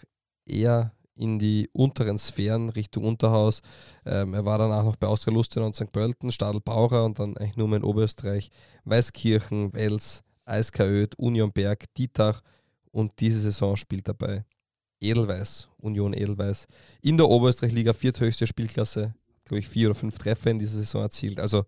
eher 0.47 0.93
in 1.15 1.39
die 1.39 1.69
unteren 1.73 2.19
Sphären 2.19 2.69
Richtung 2.71 3.05
Unterhaus. 3.05 3.63
Ähm, 4.05 4.35
er 4.35 4.45
war 4.45 4.59
danach 4.59 4.85
noch 4.85 4.97
bei 4.97 5.07
Austria 5.07 5.35
Lustenau 5.35 5.67
und 5.67 5.77
St. 5.77 5.93
Pölten, 5.93 6.33
Stadl 6.33 6.61
Baucher 6.61 7.05
und 7.05 7.19
dann 7.19 7.37
eigentlich 7.37 7.57
nur 7.57 7.69
mehr 7.69 7.79
in 7.79 7.85
Oberösterreich, 7.85 8.51
Weißkirchen, 8.85 9.73
Wels, 9.73 10.25
Eiskaöd, 10.45 11.19
Union 11.19 11.53
Berg, 11.53 11.93
Dietach 11.95 12.41
und 12.91 13.13
diese 13.21 13.41
Saison 13.41 13.77
spielt 13.77 14.09
er 14.09 14.15
bei 14.15 14.45
Edelweiß, 15.01 15.69
Union 15.79 16.15
Edelweiß, 16.15 16.67
in 17.03 17.17
der 17.17 17.29
Oberösterreich-Liga 17.29 17.93
vierthöchste 17.93 18.47
Spielklasse, 18.47 19.15
glaube 19.45 19.59
ich, 19.59 19.69
vier 19.69 19.89
oder 19.89 19.95
fünf 19.95 20.17
Treffer 20.19 20.51
in 20.51 20.59
dieser 20.59 20.79
Saison 20.79 21.03
erzielt. 21.03 21.41
Also 21.41 21.65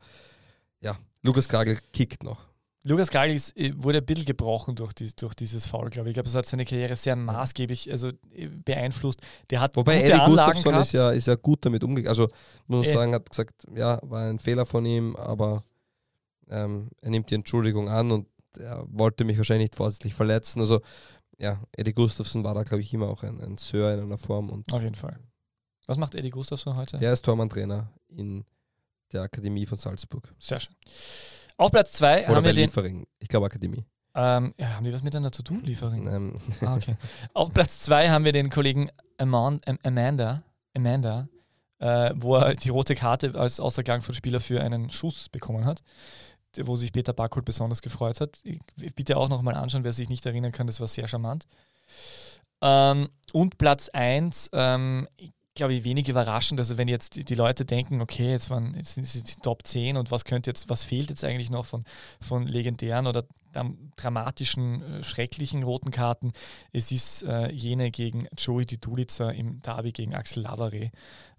ja, 0.80 0.98
Lukas 1.22 1.48
Kragel 1.48 1.78
kickt 1.92 2.22
noch. 2.22 2.53
Lukas 2.86 3.10
Gagel 3.10 3.36
äh, 3.54 3.72
wurde 3.76 3.98
ein 3.98 4.04
bisschen 4.04 4.26
gebrochen 4.26 4.74
durch, 4.76 4.92
die, 4.92 5.14
durch 5.16 5.34
dieses 5.34 5.66
Foul, 5.66 5.90
glaube 5.90 6.08
ich. 6.08 6.12
Ich 6.12 6.14
glaube, 6.14 6.26
das 6.26 6.34
hat 6.34 6.46
seine 6.46 6.64
Karriere 6.64 6.96
sehr 6.96 7.16
maßgeblich 7.16 7.90
also, 7.90 8.08
äh, 8.30 8.48
beeinflusst. 8.48 9.20
Der 9.50 9.60
hat 9.60 9.76
Wobei 9.76 10.00
gute 10.00 10.12
Eddie 10.12 10.20
Anlagen 10.20 10.52
Gustafsson 10.52 10.74
ist 10.80 10.92
ja, 10.92 11.10
ist 11.10 11.26
ja 11.26 11.34
gut 11.34 11.64
damit 11.64 11.82
umgegangen. 11.82 12.10
Also, 12.10 12.28
muss 12.66 12.86
äh. 12.86 12.92
sagen, 12.92 13.14
hat 13.14 13.28
gesagt, 13.28 13.66
ja, 13.74 13.98
war 14.02 14.28
ein 14.28 14.38
Fehler 14.38 14.66
von 14.66 14.84
ihm, 14.84 15.16
aber 15.16 15.64
ähm, 16.48 16.90
er 17.00 17.10
nimmt 17.10 17.30
die 17.30 17.36
Entschuldigung 17.36 17.88
an 17.88 18.10
und 18.10 18.28
er 18.58 18.84
wollte 18.88 19.24
mich 19.24 19.38
wahrscheinlich 19.38 19.70
nicht 19.70 19.76
vorsätzlich 19.76 20.14
verletzen. 20.14 20.60
Also 20.60 20.80
ja, 21.38 21.62
Eddie 21.72 21.94
Gustafsson 21.94 22.44
war 22.44 22.54
da, 22.54 22.62
glaube 22.62 22.82
ich, 22.82 22.92
immer 22.92 23.08
auch 23.08 23.22
ein, 23.22 23.40
ein 23.40 23.56
Sir 23.58 23.94
in 23.94 24.00
einer 24.00 24.18
Form. 24.18 24.50
Und 24.50 24.72
Auf 24.72 24.82
jeden 24.82 24.94
Fall. 24.94 25.18
Was 25.86 25.98
macht 25.98 26.14
Eddie 26.14 26.30
Gustafsson 26.30 26.76
heute? 26.76 26.98
der 26.98 27.12
ist 27.12 27.24
Tormann-Trainer 27.24 27.90
in 28.08 28.44
der 29.12 29.22
Akademie 29.22 29.66
von 29.66 29.78
Salzburg. 29.78 30.32
Sehr 30.38 30.60
schön. 30.60 30.74
Auf 31.56 31.70
Platz 31.70 31.92
2 31.92 32.26
Oder 32.26 32.36
haben 32.36 32.44
wir 32.44 32.52
den. 32.52 32.64
Liefering. 32.64 33.06
Ich 33.18 33.28
glaube 33.28 33.46
Akademie. 33.46 33.84
Ähm, 34.16 34.54
ja, 34.58 34.68
haben 34.74 34.84
die 34.84 34.92
was 34.92 35.02
miteinander 35.02 35.32
zu 35.32 35.42
tun, 35.42 35.62
Liefering? 35.64 36.06
Ähm, 36.06 36.40
Ah, 36.60 36.76
okay. 36.76 36.96
Auf 37.32 37.52
Platz 37.52 37.80
2 37.80 38.10
haben 38.10 38.24
wir 38.24 38.32
den 38.32 38.48
Kollegen 38.50 38.90
Aman- 39.18 39.60
Am- 39.66 39.78
Amanda, 39.82 40.42
Amanda 40.74 41.28
äh, 41.80 42.12
wo 42.16 42.36
er 42.36 42.54
die 42.54 42.68
rote 42.70 42.94
Karte 42.94 43.34
als 43.34 43.58
Außergang 43.60 44.00
von 44.02 44.14
Spieler 44.14 44.38
für 44.40 44.60
einen 44.62 44.90
Schuss 44.90 45.28
bekommen 45.28 45.64
hat, 45.64 45.82
wo 46.62 46.76
sich 46.76 46.92
Peter 46.92 47.12
Backholt 47.12 47.44
besonders 47.44 47.82
gefreut 47.82 48.20
hat. 48.20 48.40
Ich, 48.44 48.94
bitte 48.94 49.16
auch 49.16 49.28
nochmal 49.28 49.54
anschauen, 49.56 49.82
wer 49.84 49.92
sich 49.92 50.08
nicht 50.08 50.24
erinnern 50.24 50.52
kann, 50.52 50.68
das 50.68 50.78
war 50.80 50.86
sehr 50.86 51.08
charmant. 51.08 51.46
Ähm, 52.62 53.08
und 53.32 53.58
Platz 53.58 53.88
1, 53.90 54.50
ähm, 54.52 55.08
glaube 55.54 55.74
ich, 55.74 55.84
wenig 55.84 56.08
überraschend. 56.08 56.58
Also 56.58 56.78
wenn 56.78 56.88
jetzt 56.88 57.28
die, 57.28 57.34
Leute 57.34 57.64
denken, 57.64 58.00
okay, 58.00 58.30
jetzt, 58.30 58.50
waren, 58.50 58.74
jetzt 58.74 58.94
sind 58.94 59.04
es 59.04 59.12
die 59.12 59.40
Top 59.40 59.66
10 59.66 59.96
und 59.96 60.10
was 60.10 60.24
könnte 60.24 60.50
jetzt, 60.50 60.68
was 60.68 60.84
fehlt 60.84 61.10
jetzt 61.10 61.24
eigentlich 61.24 61.50
noch 61.50 61.66
von, 61.66 61.84
von 62.20 62.46
legendären 62.46 63.06
oder 63.06 63.24
dramatischen, 63.96 64.82
äh, 64.82 65.04
schrecklichen 65.04 65.62
roten 65.62 65.90
Karten? 65.90 66.32
Es 66.72 66.90
ist 66.90 67.22
äh, 67.22 67.50
jene 67.52 67.90
gegen 67.90 68.26
Joey 68.36 68.66
Di 68.66 68.78
Dulica 68.78 69.30
im 69.30 69.60
Derby 69.62 69.92
gegen 69.92 70.14
Axel 70.14 70.42
Lavare. 70.42 70.90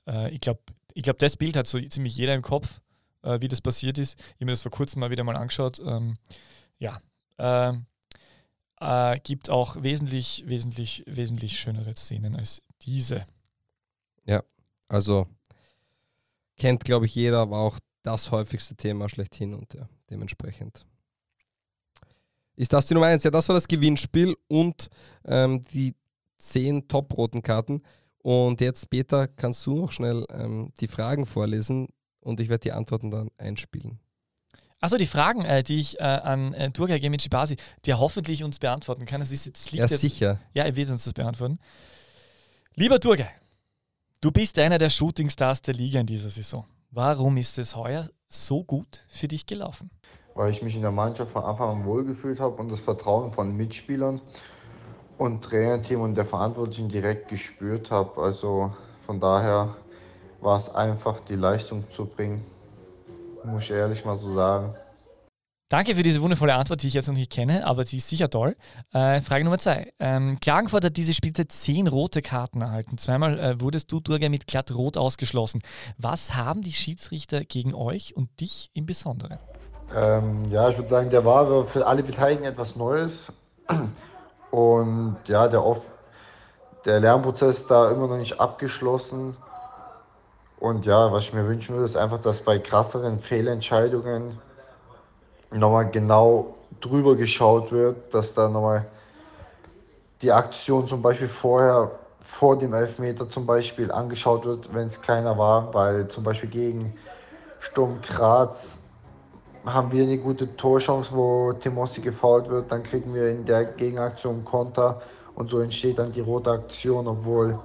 Äh, 0.08 0.34
ich 0.34 0.42
glaube, 0.42 0.62
ich 0.94 1.04
glaub, 1.04 1.20
das 1.20 1.36
Bild 1.36 1.58
hat 1.58 1.68
so 1.68 1.80
ziemlich 1.82 2.16
jeder 2.16 2.34
im 2.34 2.42
Kopf, 2.42 2.80
äh, 3.24 3.42
wie 3.42 3.50
das 3.50 3.60
passiert 3.60 3.98
ist. 3.98 4.18
Ich 4.18 4.36
habe 4.36 4.46
mir 4.46 4.52
das 4.54 4.62
vor 4.62 4.72
kurzem 4.72 5.02
mal 5.02 5.12
wieder 5.12 5.26
mal 5.26 5.36
angeschaut. 5.36 5.80
Ähm, 5.86 6.18
ja, 6.80 7.02
ähm, 7.38 7.86
äh, 8.80 9.20
gibt 9.20 9.50
auch 9.50 9.84
wesentlich, 9.84 10.44
wesentlich, 10.48 11.04
wesentlich 11.06 11.60
schönere 11.60 11.96
Szenen 11.96 12.36
als 12.36 12.62
diese. 12.82 13.26
Also 14.88 15.28
kennt, 16.58 16.84
glaube 16.84 17.06
ich, 17.06 17.16
jeder, 17.16 17.50
war 17.50 17.60
auch 17.60 17.80
das 18.04 18.32
häufigste 18.32 18.76
Thema 18.76 19.10
schlechthin 19.10 19.54
und 19.54 19.74
ja, 19.74 19.88
dementsprechend. 20.10 20.86
Ist 22.56 22.72
das 22.72 22.86
die 22.86 22.94
Nummer 22.94 23.08
1? 23.08 23.24
Ja, 23.24 23.32
das 23.32 23.50
war 23.50 23.56
das 23.56 23.68
Gewinnspiel 23.68 24.36
und 24.48 24.90
ähm, 25.26 25.62
die 25.74 25.96
10 26.38 26.88
top-roten 26.88 27.42
Karten. 27.42 27.82
Und 28.20 28.62
jetzt, 28.62 28.90
Peter, 28.90 29.28
kannst 29.28 29.66
du 29.66 29.76
noch 29.76 29.92
schnell 29.92 30.26
ähm, 30.30 30.72
die 30.80 30.88
Fragen 30.88 31.26
vorlesen 31.26 31.90
und 32.22 32.40
ich 32.40 32.50
werde 32.50 32.62
die 32.62 32.72
Antworten 32.72 33.12
dann 33.12 33.30
einspielen. 33.38 34.00
Achso, 34.80 34.98
die 34.98 35.06
Fragen, 35.06 35.44
äh, 35.44 35.64
die 35.64 35.80
ich 35.80 36.00
äh, 36.00 36.04
an 36.04 36.54
äh, 36.54 36.72
Turgay 36.72 37.00
Gemici 37.00 37.28
Basi, 37.28 37.58
die 37.84 37.92
er 37.92 38.00
hoffentlich 38.00 38.44
uns 38.44 38.60
beantworten 38.60 39.06
kann. 39.06 39.20
Das, 39.20 39.32
ist, 39.32 39.48
das 39.48 39.72
liegt 39.72 39.80
Ja, 39.80 39.88
jetzt, 39.88 40.02
sicher. 40.02 40.40
Ja, 40.54 40.64
er 40.64 40.76
wird 40.76 40.90
uns 40.90 41.04
das 41.04 41.14
beantworten. 41.14 41.60
Lieber 42.76 43.00
Turgay, 43.00 43.28
du 44.26 44.32
bist 44.32 44.58
einer 44.58 44.80
der 44.80 44.90
Shootingstars 44.90 45.62
der 45.62 45.76
Liga 45.76 46.00
in 46.00 46.08
dieser 46.08 46.32
Saison. 46.32 46.66
Warum 46.90 47.38
ist 47.38 47.60
es 47.60 47.76
heuer 47.76 48.10
so 48.28 48.64
gut 48.64 49.06
für 49.08 49.28
dich 49.28 49.46
gelaufen? 49.46 49.92
weil 50.34 50.52
ich 50.52 50.62
mich 50.62 50.76
in 50.76 50.82
der 50.82 50.92
Mannschaft 50.92 51.32
von 51.32 51.44
Anfang 51.44 51.70
an 51.70 51.86
wohlgefühlt 51.86 52.42
habe 52.42 52.62
und 52.62 52.70
das 52.70 52.82
Vertrauen 52.82 53.32
von 53.32 53.56
Mitspielern 53.56 54.20
und 55.18 55.46
Trainerteam 55.46 56.02
und 56.02 56.16
der 56.16 56.26
Verantwortlichen 56.26 56.90
direkt 56.90 57.30
gespürt 57.30 57.90
habe. 57.90 58.22
Also 58.22 58.74
von 59.06 59.22
daher 59.22 59.78
war 60.42 60.58
es 60.58 60.74
einfach, 60.74 61.22
die 61.22 61.36
Leistung 61.36 61.90
zu 61.90 62.06
bringen, 62.06 62.44
muss 63.46 63.64
ich 63.64 63.72
ehrlich 63.72 64.04
mal 64.04 64.18
so 64.18 64.34
sagen. 64.34 64.76
Danke 65.68 65.96
für 65.96 66.04
diese 66.04 66.22
wundervolle 66.22 66.54
Antwort, 66.54 66.84
die 66.84 66.88
ich 66.88 66.94
jetzt 66.94 67.08
noch 67.08 67.16
nicht 67.16 67.32
kenne, 67.32 67.66
aber 67.66 67.86
die 67.86 67.98
ist 67.98 68.08
sicher 68.08 68.30
toll. 68.30 68.56
Äh, 68.94 69.20
Frage 69.22 69.44
Nummer 69.44 69.58
zwei. 69.58 69.92
Ähm, 70.00 70.40
Klagenfurt 70.40 70.86
hat 70.86 70.96
diese 70.96 71.16
Spielzeit 71.16 71.52
zehn 71.52 71.88
rote 71.88 72.22
Karten 72.22 72.62
erhalten. 72.62 73.00
Zweimal 73.00 73.40
äh, 73.40 73.60
wurdest 73.60 73.92
du, 73.92 74.00
Turgay, 74.00 74.30
mit 74.30 74.46
glatt 74.46 74.72
rot 74.76 74.96
ausgeschlossen. 74.96 75.64
Was 75.98 76.36
haben 76.36 76.62
die 76.62 76.72
Schiedsrichter 76.72 77.44
gegen 77.44 77.74
euch 77.74 78.16
und 78.16 78.40
dich 78.40 78.70
im 78.76 78.86
Besonderen? 78.86 79.40
Ähm, 79.96 80.44
ja, 80.52 80.70
ich 80.70 80.78
würde 80.78 80.90
sagen, 80.90 81.10
der 81.10 81.26
war 81.26 81.66
für 81.66 81.88
alle 81.88 82.04
Beteiligten 82.04 82.46
etwas 82.46 82.76
Neues. 82.76 83.34
Und 84.52 85.18
ja, 85.26 85.48
der, 85.48 85.66
Off 85.66 85.82
der 86.86 87.00
Lernprozess 87.00 87.66
da 87.66 87.90
immer 87.90 88.08
noch 88.08 88.18
nicht 88.18 88.40
abgeschlossen. 88.40 89.36
Und 90.60 90.86
ja, 90.86 91.12
was 91.12 91.24
ich 91.24 91.34
mir 91.34 91.48
wünschen 91.48 91.74
würde, 91.74 91.86
ist 91.86 91.98
einfach, 91.98 92.20
dass 92.20 92.42
bei 92.42 92.60
krasseren 92.60 93.20
Fehlentscheidungen 93.20 94.38
nochmal 95.60 95.90
genau 95.90 96.56
drüber 96.82 97.16
geschaut 97.16 97.72
wird, 97.72 98.14
dass 98.14 98.34
da 98.34 98.48
nochmal 98.50 98.86
die 100.22 100.32
Aktion 100.32 100.88
zum 100.88 101.02
Beispiel 101.02 101.28
vorher, 101.28 101.92
vor 102.20 102.58
dem 102.58 102.74
Elfmeter 102.74 103.30
zum 103.30 103.46
Beispiel 103.46 103.92
angeschaut 103.92 104.46
wird, 104.46 104.74
wenn 104.74 104.88
es 104.88 105.02
keiner 105.02 105.38
war, 105.38 105.74
weil 105.74 106.08
zum 106.08 106.24
Beispiel 106.24 106.50
gegen 106.50 106.94
Sturm 107.60 108.02
Graz 108.02 108.82
haben 109.66 109.92
wir 109.92 110.04
eine 110.04 110.18
gute 110.18 110.56
Torchance, 110.58 111.16
wo 111.16 111.54
Timossi 111.54 112.02
gefault 112.02 112.50
wird, 112.50 112.72
dann 112.72 112.84
kriegen 112.84 113.14
wir 113.14 113.30
in 113.30 113.46
der 113.46 113.66
Gegenaktion 113.66 114.44
Konter 114.44 115.02
und 115.36 115.50
so 115.50 115.60
entsteht 115.60 116.00
dann 116.00 116.12
die 116.12 116.22
rote 116.22 116.52
Aktion, 116.52 117.08
obwohl 117.08 117.60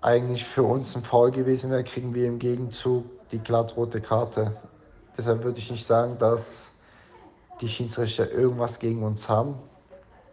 eigentlich 0.00 0.44
für 0.44 0.62
uns 0.62 0.94
ein 0.96 1.02
Foul 1.02 1.30
gewesen 1.30 1.70
wäre, 1.70 1.84
kriegen 1.84 2.14
wir 2.14 2.26
im 2.26 2.38
Gegenzug 2.38 3.04
die 3.30 3.38
glattrote 3.38 4.00
Karte. 4.00 4.56
Deshalb 5.16 5.42
würde 5.42 5.58
ich 5.58 5.70
nicht 5.70 5.84
sagen, 5.84 6.16
dass 6.18 6.67
die 7.60 7.68
Schiedsrichter 7.68 8.30
irgendwas 8.30 8.78
gegen 8.78 9.02
uns 9.02 9.28
haben. 9.28 9.56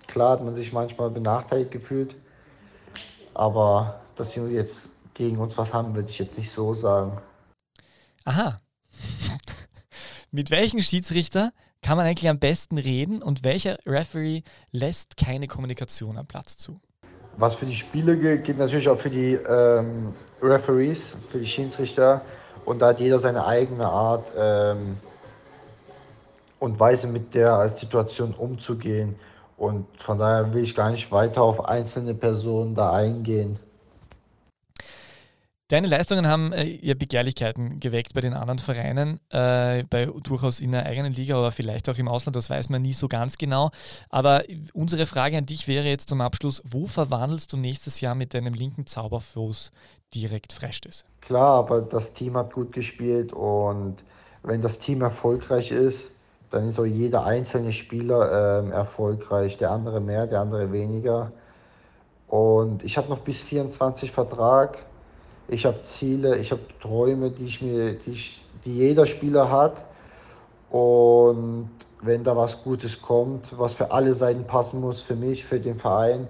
Klar 0.08 0.34
hat 0.34 0.44
man 0.44 0.54
sich 0.54 0.72
manchmal 0.74 1.10
benachteiligt 1.10 1.72
gefühlt, 1.72 2.16
aber 3.34 4.02
dass 4.16 4.34
sie 4.34 4.42
jetzt 4.48 4.92
gegen 5.14 5.38
uns 5.38 5.58
was 5.58 5.74
haben, 5.74 5.96
würde 5.96 6.10
ich 6.10 6.20
jetzt 6.20 6.38
nicht 6.38 6.52
so 6.52 6.74
sagen. 6.74 7.18
Aha. 8.26 8.62
Mit 10.32 10.52
welchem 10.52 10.82
Schiedsrichter 10.82 11.52
kann 11.82 11.98
man 11.98 12.06
eigentlich 12.06 12.30
am 12.30 12.40
besten 12.40 12.78
reden 12.78 13.22
und 13.22 13.44
welcher 13.44 13.78
Referee 13.86 14.42
lässt 14.72 15.18
keine 15.18 15.48
Kommunikation 15.48 16.18
am 16.18 16.26
Platz 16.26 16.58
zu? 16.58 16.80
Was 17.38 17.56
für 17.56 17.66
die 17.66 17.76
Spieler 17.76 18.16
gilt, 18.16 18.44
gilt 18.44 18.58
natürlich 18.58 18.90
auch 18.90 19.00
für 19.00 19.10
die 19.10 19.34
ähm, 19.34 20.14
Referees, 20.42 21.16
für 21.32 21.40
die 21.40 21.48
Schiedsrichter. 21.48 22.22
Und 22.66 22.80
da 22.80 22.88
hat 22.88 23.00
jeder 23.00 23.20
seine 23.20 23.46
eigene 23.46 23.86
Art 23.86 24.32
ähm, 24.38 24.98
und 26.66 26.80
Weise, 26.80 27.08
mit 27.08 27.34
der 27.34 27.70
Situation 27.70 28.34
umzugehen. 28.34 29.16
Und 29.58 29.86
von 29.98 30.20
daher 30.20 30.54
will 30.54 30.64
ich 30.64 30.76
gar 30.76 30.92
nicht 30.92 31.12
weiter 31.12 31.42
auf 31.42 31.66
einzelne 31.66 32.14
Personen 32.14 32.76
da 32.76 32.92
eingehen. 32.92 33.58
Deine 35.70 35.88
Leistungen 35.88 36.28
haben 36.28 36.54
äh, 36.54 36.64
ja 36.64 36.94
Begehrlichkeiten 36.94 37.80
geweckt 37.80 38.14
bei 38.14 38.22
den 38.22 38.34
anderen 38.36 38.60
Vereinen, 38.60 39.20
äh, 39.30 39.84
bei 39.90 40.06
durchaus 40.06 40.60
in 40.60 40.72
der 40.72 40.86
eigenen 40.86 41.12
Liga, 41.12 41.38
aber 41.38 41.52
vielleicht 41.52 41.90
auch 41.90 41.98
im 41.98 42.08
Ausland, 42.08 42.36
das 42.36 42.52
weiß 42.52 42.70
man 42.70 42.84
nie 42.84 42.94
so 42.94 43.08
ganz 43.08 43.40
genau. 43.40 43.72
Aber 44.10 44.44
unsere 44.74 45.08
Frage 45.08 45.38
an 45.38 45.48
dich 45.48 45.68
wäre 45.68 45.88
jetzt 45.88 46.10
zum 46.10 46.22
Abschluss, 46.22 46.62
wo 46.66 46.86
verwandelst 46.86 47.52
du 47.52 47.58
nächstes 47.58 48.00
Jahr 48.00 48.14
mit 48.14 48.36
deinem 48.36 48.54
linken 48.54 48.86
Zauberfuß 48.86 49.72
direkt 50.14 50.54
Freistöße? 50.54 51.04
Klar, 51.22 51.58
aber 51.58 51.82
das 51.82 52.14
Team 52.14 52.38
hat 52.38 52.54
gut 52.54 52.72
gespielt 52.72 53.34
und 53.34 54.04
wenn 54.44 54.62
das 54.62 54.78
Team 54.78 55.02
erfolgreich 55.02 55.72
ist, 55.72 56.12
dann 56.50 56.70
ist 56.70 56.80
auch 56.80 56.86
jeder 56.86 57.26
einzelne 57.26 57.72
Spieler 57.72 58.60
ähm, 58.60 58.72
erfolgreich. 58.72 59.58
Der 59.58 59.72
andere 59.72 60.02
mehr, 60.02 60.28
der 60.28 60.42
andere 60.42 60.72
weniger. 60.72 61.32
Und 62.28 62.84
ich 62.84 62.98
habe 62.98 63.10
noch 63.10 63.20
bis 63.20 63.42
24 63.42 64.12
Vertrag. 64.12 64.80
Ich 65.48 65.66
habe 65.66 65.82
Ziele, 65.82 66.38
ich 66.38 66.52
habe 66.52 66.62
Träume, 66.82 67.30
die, 67.30 67.46
ich 67.46 67.62
mir, 67.62 67.94
die, 67.94 68.12
ich, 68.12 68.46
die 68.64 68.78
jeder 68.78 69.06
Spieler 69.06 69.52
hat. 69.52 69.86
Und 70.70 71.70
wenn 72.02 72.24
da 72.24 72.36
was 72.36 72.64
Gutes 72.64 73.02
kommt, 73.02 73.58
was 73.58 73.74
für 73.74 73.92
alle 73.92 74.14
Seiten 74.14 74.46
passen 74.46 74.82
muss, 74.82 75.02
für 75.02 75.16
mich, 75.16 75.46
für 75.46 75.60
den 75.60 75.78
Verein 75.78 76.28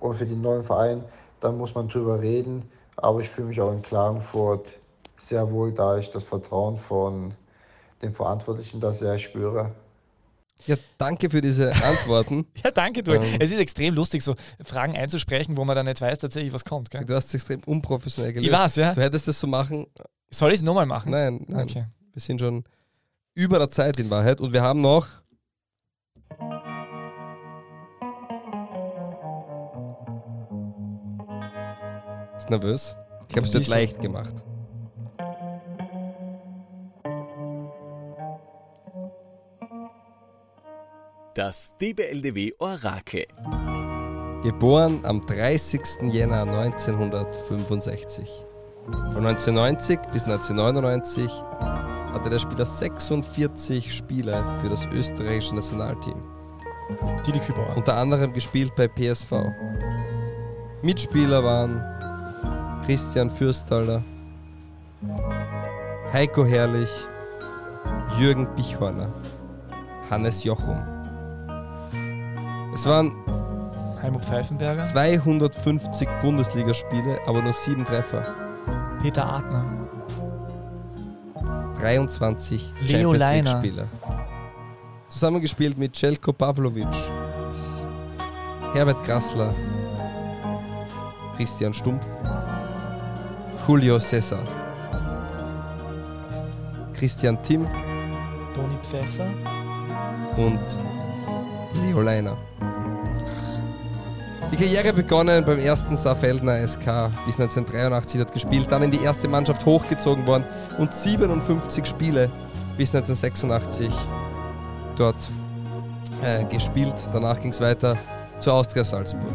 und 0.00 0.16
für 0.16 0.26
den 0.26 0.40
neuen 0.40 0.64
Verein, 0.64 1.04
dann 1.40 1.58
muss 1.58 1.74
man 1.74 1.88
drüber 1.88 2.20
reden. 2.20 2.64
Aber 2.96 3.20
ich 3.20 3.28
fühle 3.28 3.48
mich 3.48 3.60
auch 3.60 3.72
in 3.72 3.82
Klagenfurt 3.82 4.72
sehr 5.16 5.50
wohl, 5.50 5.72
da 5.72 5.98
ich 5.98 6.10
das 6.10 6.24
Vertrauen 6.24 6.76
von 6.76 7.34
den 8.02 8.14
Verantwortlichen 8.14 8.80
da 8.80 8.92
sehr 8.92 9.18
spüre. 9.18 9.72
Ja, 10.64 10.76
danke 10.96 11.28
für 11.28 11.40
diese 11.40 11.72
Antworten. 11.84 12.46
Ja, 12.64 12.70
danke, 12.70 13.02
du. 13.02 13.12
Ähm. 13.12 13.22
es 13.38 13.50
ist 13.50 13.58
extrem 13.58 13.94
lustig, 13.94 14.22
so 14.22 14.34
Fragen 14.64 14.96
einzusprechen, 14.96 15.56
wo 15.56 15.64
man 15.64 15.76
dann 15.76 15.86
nicht 15.86 16.00
weiß 16.00 16.18
tatsächlich, 16.18 16.52
was 16.52 16.64
kommt. 16.64 16.90
Gell? 16.90 17.04
Du 17.04 17.14
hast 17.14 17.26
es 17.26 17.34
extrem 17.34 17.60
unprofessionell 17.64 18.32
gelöst. 18.32 18.50
Ich 18.50 18.58
weiß, 18.58 18.76
ja. 18.76 18.94
Du 18.94 19.02
hättest 19.02 19.28
das 19.28 19.38
so 19.38 19.46
machen. 19.46 19.86
Soll 20.30 20.50
ich 20.50 20.56
es 20.56 20.62
nochmal 20.62 20.86
machen? 20.86 21.12
Nein, 21.12 21.44
nein. 21.48 21.64
Okay. 21.64 21.86
Wir 22.12 22.22
sind 22.22 22.40
schon 22.40 22.64
über 23.34 23.58
der 23.58 23.70
Zeit 23.70 24.00
in 24.00 24.08
Wahrheit 24.10 24.40
und 24.40 24.52
wir 24.52 24.62
haben 24.62 24.80
noch. 24.80 25.06
Bist 32.34 32.50
nervös? 32.50 32.96
Ich 33.28 33.36
habe 33.36 33.46
es 33.46 33.52
so. 33.52 33.70
leicht 33.70 34.00
gemacht. 34.00 34.44
Das 41.36 41.76
DBLDW 41.76 42.54
Orakel. 42.60 43.26
Geboren 44.42 45.00
am 45.04 45.20
30. 45.20 46.10
Jänner 46.10 46.44
1965. 46.44 48.26
Von 49.12 49.26
1990 49.26 49.98
bis 50.14 50.24
1999 50.24 51.30
hatte 52.14 52.30
der 52.30 52.38
Spieler 52.38 52.64
46 52.64 53.94
Spiele 53.94 54.42
für 54.62 54.70
das 54.70 54.86
österreichische 54.86 55.56
Nationalteam. 55.56 56.22
Didi 57.26 57.40
Kübauer. 57.40 57.76
Unter 57.76 57.98
anderem 57.98 58.32
gespielt 58.32 58.74
bei 58.74 58.88
PSV. 58.88 59.32
Mitspieler 60.80 61.44
waren 61.44 61.84
Christian 62.86 63.28
Fürstaller, 63.28 64.02
Heiko 66.14 66.46
Herrlich, 66.46 66.88
Jürgen 68.18 68.48
Bichhorner, 68.56 69.12
Hannes 70.08 70.42
Jochum. 70.42 70.95
Es 72.76 72.84
waren 72.84 73.16
Heimo 74.02 74.18
Pfeifenberger. 74.18 74.82
250 74.82 76.06
Bundesligaspiele, 76.20 77.18
aber 77.26 77.40
nur 77.40 77.54
sieben 77.54 77.86
Treffer. 77.86 78.26
Peter 79.00 79.24
Artner. 79.24 79.64
23 81.80 82.60
Leo 82.82 83.12
Champions 83.14 83.18
Leiner. 83.18 83.50
League-Spiele. 83.52 83.88
Zusammengespielt 85.08 85.78
mit 85.78 85.96
Celko 85.96 86.34
Pavlovic, 86.34 86.86
Herbert 88.74 89.02
Grassler, 89.04 89.54
Christian 91.34 91.72
Stumpf, 91.72 92.04
Julio 93.66 93.98
Cesar, 93.98 94.44
Christian 96.92 97.42
Timm 97.42 97.66
Toni 98.52 98.76
Pfeffer. 98.82 99.30
und 100.36 100.95
Leo 101.82 102.00
Leiner. 102.00 102.36
Die 104.52 104.56
Karriere 104.56 104.92
begonnen 104.92 105.44
beim 105.44 105.58
ersten 105.58 105.96
Saarfeldner 105.96 106.66
SK 106.66 107.10
bis 107.26 107.40
1983 107.40 108.20
dort 108.20 108.32
gespielt, 108.32 108.70
dann 108.70 108.82
in 108.82 108.90
die 108.90 109.02
erste 109.02 109.28
Mannschaft 109.28 109.66
hochgezogen 109.66 110.26
worden 110.26 110.44
und 110.78 110.94
57 110.94 111.84
Spiele 111.84 112.30
bis 112.76 112.94
1986 112.94 113.92
dort 114.96 115.28
äh, 116.22 116.44
gespielt. 116.44 116.94
Danach 117.12 117.40
ging 117.40 117.50
es 117.50 117.60
weiter 117.60 117.96
zur 118.38 118.54
Austria 118.54 118.84
Salzburg. 118.84 119.34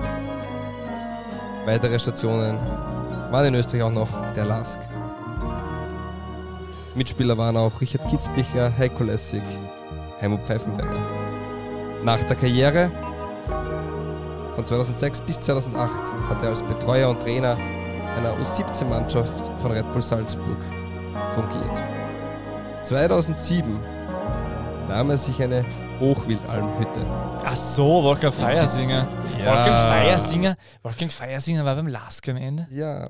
Weitere 1.66 2.00
Stationen 2.00 2.58
waren 3.32 3.46
in 3.48 3.56
Österreich 3.56 3.84
auch 3.84 3.92
noch 3.92 4.10
der 4.34 4.46
LASK. 4.46 4.80
Mitspieler 6.96 7.38
waren 7.38 7.58
auch 7.58 7.80
Richard 7.80 8.08
Kitzbichler, 8.10 8.72
Heiko 8.78 9.04
Lessig, 9.04 9.44
Heimo 10.20 10.38
Pfeifenberger. 10.38 11.21
Nach 12.04 12.22
der 12.24 12.36
Karriere 12.36 12.92
von 14.56 14.66
2006 14.66 15.22
bis 15.22 15.40
2008 15.42 16.14
hat 16.30 16.42
er 16.42 16.50
als 16.50 16.64
Betreuer 16.64 17.10
und 17.10 17.22
Trainer 17.22 17.56
einer 18.18 18.38
U17-Mannschaft 18.40 19.52
von 19.60 19.72
Red 19.72 19.92
Bull 19.92 20.02
Salzburg 20.02 20.58
fungiert. 21.32 21.84
2007 22.84 23.80
nahm 24.90 25.12
er 25.12 25.18
sich 25.18 25.42
eine 25.44 25.64
Hochwildalmhütte. 26.00 27.06
Ach 27.46 27.56
so, 27.56 28.02
Wolfgang 28.02 28.34
Feiersinger. 28.34 29.08
Ja. 29.38 29.46
Wolfgang 29.46 29.78
Feiersinger. 29.78 30.56
Wolfgang 30.82 31.12
Feiersinger 31.12 31.64
war 31.64 31.76
beim 31.76 31.88
Lask 31.88 32.28
am 32.28 32.38
Ende. 32.38 32.68
Ja, 32.72 33.10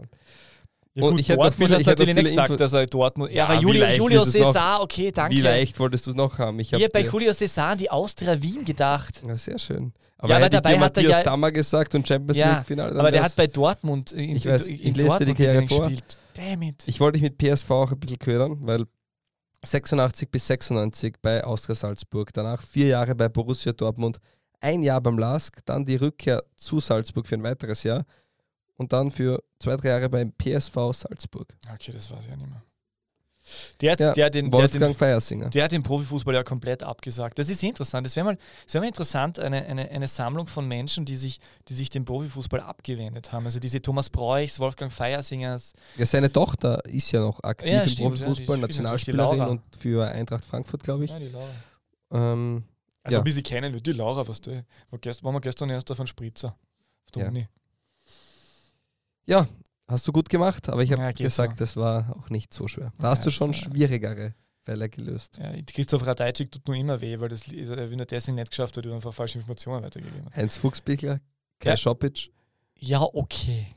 Ja, 0.94 1.04
Und 1.04 1.12
gut, 1.12 1.20
ich 1.22 1.30
hätte 1.30 1.38
noch 1.40 1.46
Dortmund 1.46 1.68
viele- 1.70 1.76
hast 1.76 1.82
ich 1.82 1.88
natürlich 1.88 2.16
nicht 2.16 2.26
gesagt, 2.28 2.60
dass 2.60 2.74
er 2.74 2.86
Dortmund. 2.86 3.32
Ja, 3.32 3.38
Ja, 3.38 3.46
aber 3.46 3.74
wie 3.74 3.96
Julio, 3.98 4.26
Cesar, 4.26 4.82
okay, 4.82 5.12
danke. 5.14 5.36
wie 5.36 5.40
leicht 5.42 5.80
wolltest 5.80 6.06
du 6.06 6.10
es 6.12 6.16
noch 6.18 6.38
haben? 6.38 6.60
Ich 6.60 6.74
Ich 6.74 6.82
habe 6.84 6.90
bei 6.92 7.02
Julio 7.02 7.32
Cesar 7.32 7.70
an 7.70 7.78
die 7.78 7.90
Austria 7.90 8.42
Wien 8.42 8.66
gedacht. 8.66 9.24
ja, 9.26 9.38
sehr 9.38 9.58
schön. 9.58 9.94
Ja, 9.96 10.02
Aber 10.26 10.36
aber 10.36 10.46
hätte 10.46 10.58
ich 10.58 10.62
dabei 10.62 10.76
dir 10.76 10.82
hat 10.82 10.98
er 10.98 11.04
ja- 11.04 11.22
Sammer 11.22 11.52
gesagt 11.54 11.96
und 11.96 12.06
Champions 12.08 12.38
Ja, 12.38 12.58
League 12.58 12.66
Finale. 12.68 13.00
aber 13.00 13.10
der 13.10 13.24
hat 13.24 13.36
bei 13.38 13.48
Dortmund 13.48 14.12
in, 14.12 14.36
Ich 14.36 14.46
in, 14.46 14.52
weiß, 14.52 14.68
in 14.68 14.74
ich 14.76 14.80
lese 14.84 14.92
dir 14.92 14.94
die 15.02 15.08
Dortmund 15.08 15.38
Karriere 15.38 15.56
denen 15.56 15.70
vor. 15.70 15.80
gespielt. 15.90 16.18
Damn 16.36 16.62
it. 16.64 16.84
Ich 16.86 17.00
wollte 17.00 17.20
dich 17.20 17.24
mit 17.24 17.38
PSV 17.38 17.72
auch 17.72 17.92
ein 17.94 18.00
bisschen 18.00 18.20
ködern, 18.20 18.58
weil 18.62 18.86
86 19.64 20.30
bis 20.30 20.48
96 20.48 21.16
bei 21.22 21.44
Austria 21.44 21.76
Salzburg, 21.76 22.32
danach 22.34 22.62
vier 22.62 22.88
Jahre 22.88 23.16
bei 23.16 23.30
Borussia 23.30 23.72
Dortmund, 23.74 24.18
ein 24.60 24.84
Jahr 24.84 25.02
beim 25.02 25.18
LASK, 25.18 25.60
dann 25.66 25.86
die 25.86 25.96
Rückkehr 25.96 26.44
zu 26.56 26.80
Salzburg 26.80 27.28
für 27.28 27.36
ein 27.36 27.44
weiteres 27.44 27.84
Jahr 27.84 28.06
und 28.82 28.92
dann 28.92 29.10
für 29.12 29.42
zwei, 29.60 29.76
drei 29.78 29.90
Jahre 29.90 30.10
beim 30.10 30.34
PSV 30.34 30.76
Salzburg. 30.94 31.48
Okay, 31.74 31.92
das 31.94 32.12
weiß 32.12 32.24
ich 32.24 32.30
ja 32.30 32.36
nicht 32.36 32.50
mehr. 32.50 32.62
Der 33.82 33.94
hat, 33.94 34.00
Ja, 34.00 34.14
der, 34.14 34.30
den, 34.30 34.52
der, 34.52 34.68
den, 34.68 34.94
Feiersinger. 34.94 35.50
der 35.50 35.64
hat 35.64 35.72
den 35.72 35.82
Profifußball 35.82 36.36
ja 36.36 36.44
komplett 36.44 36.84
abgesagt. 36.84 37.40
Das 37.40 37.50
ist 37.50 37.64
interessant. 37.64 38.06
Das 38.06 38.16
wäre 38.16 38.24
mal, 38.26 38.38
das 38.66 38.74
wär 38.76 38.82
mal 38.82 38.88
interessant, 38.88 39.40
eine, 39.40 39.66
eine, 39.66 39.90
eine 39.90 40.08
Sammlung 40.08 40.46
von 40.46 40.68
Menschen, 40.68 41.06
die 41.06 41.16
sich, 41.16 41.40
die 41.68 41.74
sich 41.74 41.90
dem 41.90 42.06
Profifußball 42.06 42.60
abgewendet 42.60 43.32
haben. 43.32 43.46
Also 43.46 43.60
diese 43.60 43.82
Thomas 43.82 44.12
Bräuchs, 44.12 44.60
Wolfgang 44.60 44.92
Feiersingers. 44.94 45.74
Ja, 45.98 46.06
seine 46.06 46.32
Tochter 46.32 46.86
ist 46.86 47.12
ja 47.12 47.22
noch 47.22 47.42
aktiv 47.42 47.72
Ja, 47.72 47.82
im 47.82 47.90
stimmt, 47.90 48.00
ja, 48.20 48.26
Profifußball, 48.28 48.58
die 48.58 48.62
Nationalspielerin 48.62 49.42
und 49.42 49.62
für 49.76 50.08
Eintracht 50.08 50.46
Frankfurt, 50.46 50.84
glaube 50.84 51.06
ich. 51.06 51.10
Ja, 51.12 51.18
die 51.20 51.30
Laura. 51.30 51.50
Ähm, 52.12 52.64
Also 53.04 53.16
Ja. 53.16 53.22
ein 53.22 53.24
bisschen 53.24 53.42
kennen 53.44 53.74
wir 53.74 53.82
die 53.82 53.94
Laura, 53.94 54.28
was 54.28 54.40
du. 54.40 54.64
War, 54.92 55.00
gest, 55.00 55.24
waren 55.24 55.34
wir 55.34 55.42
gestern 55.42 55.72
erst 55.72 55.90
auf 55.90 56.00
einen 56.00 56.06
Spritzer. 56.08 56.50
Auf 57.06 57.12
der 57.16 57.24
Ja. 57.24 57.30
Uni. 57.30 57.48
Ja, 59.26 59.48
hast 59.88 60.08
du 60.08 60.12
gut 60.12 60.30
gemacht, 60.30 60.68
aber 60.70 60.84
ich 60.84 60.92
habe 60.92 61.02
Ja, 61.02 61.12
gesagt, 61.12 61.58
so. 61.58 61.64
das 61.64 61.76
war 61.76 62.16
auch 62.18 62.30
nicht 62.30 62.54
so 62.54 62.68
schwer. 62.68 62.92
Da 62.98 63.06
Ja, 63.06 63.10
hast 63.12 63.26
du 63.26 63.30
schon 63.30 63.48
war- 63.50 63.54
schwierigere 63.54 64.34
Fälle 64.64 64.90
gelöst. 64.90 65.38
Ja, 65.38 65.54
Christoph 65.66 66.06
Radajczyk 66.06 66.52
tut 66.52 66.68
nur 66.68 66.78
immer 66.78 67.02
weh, 67.02 67.20
weil 67.20 67.30
das 67.30 67.48
ist- 67.48 67.70
er 67.70 67.88
nur 67.88 68.06
deswegen 68.06 68.36
nicht 68.36 68.52
geschafft, 68.52 68.76
weil 68.78 68.84
du 68.84 68.94
einfach 68.94 69.14
falsche 69.14 69.38
Informationen 69.40 69.84
weitergegeben 69.84 70.26
hast. 70.26 70.36
Heinz 70.36 70.58
Fuchsbichler, 70.58 71.20
Kai 71.60 71.70
Ja. 71.72 71.78
Schopic. 71.78 72.32
Ja, 72.76 73.02
okay. 73.02 73.68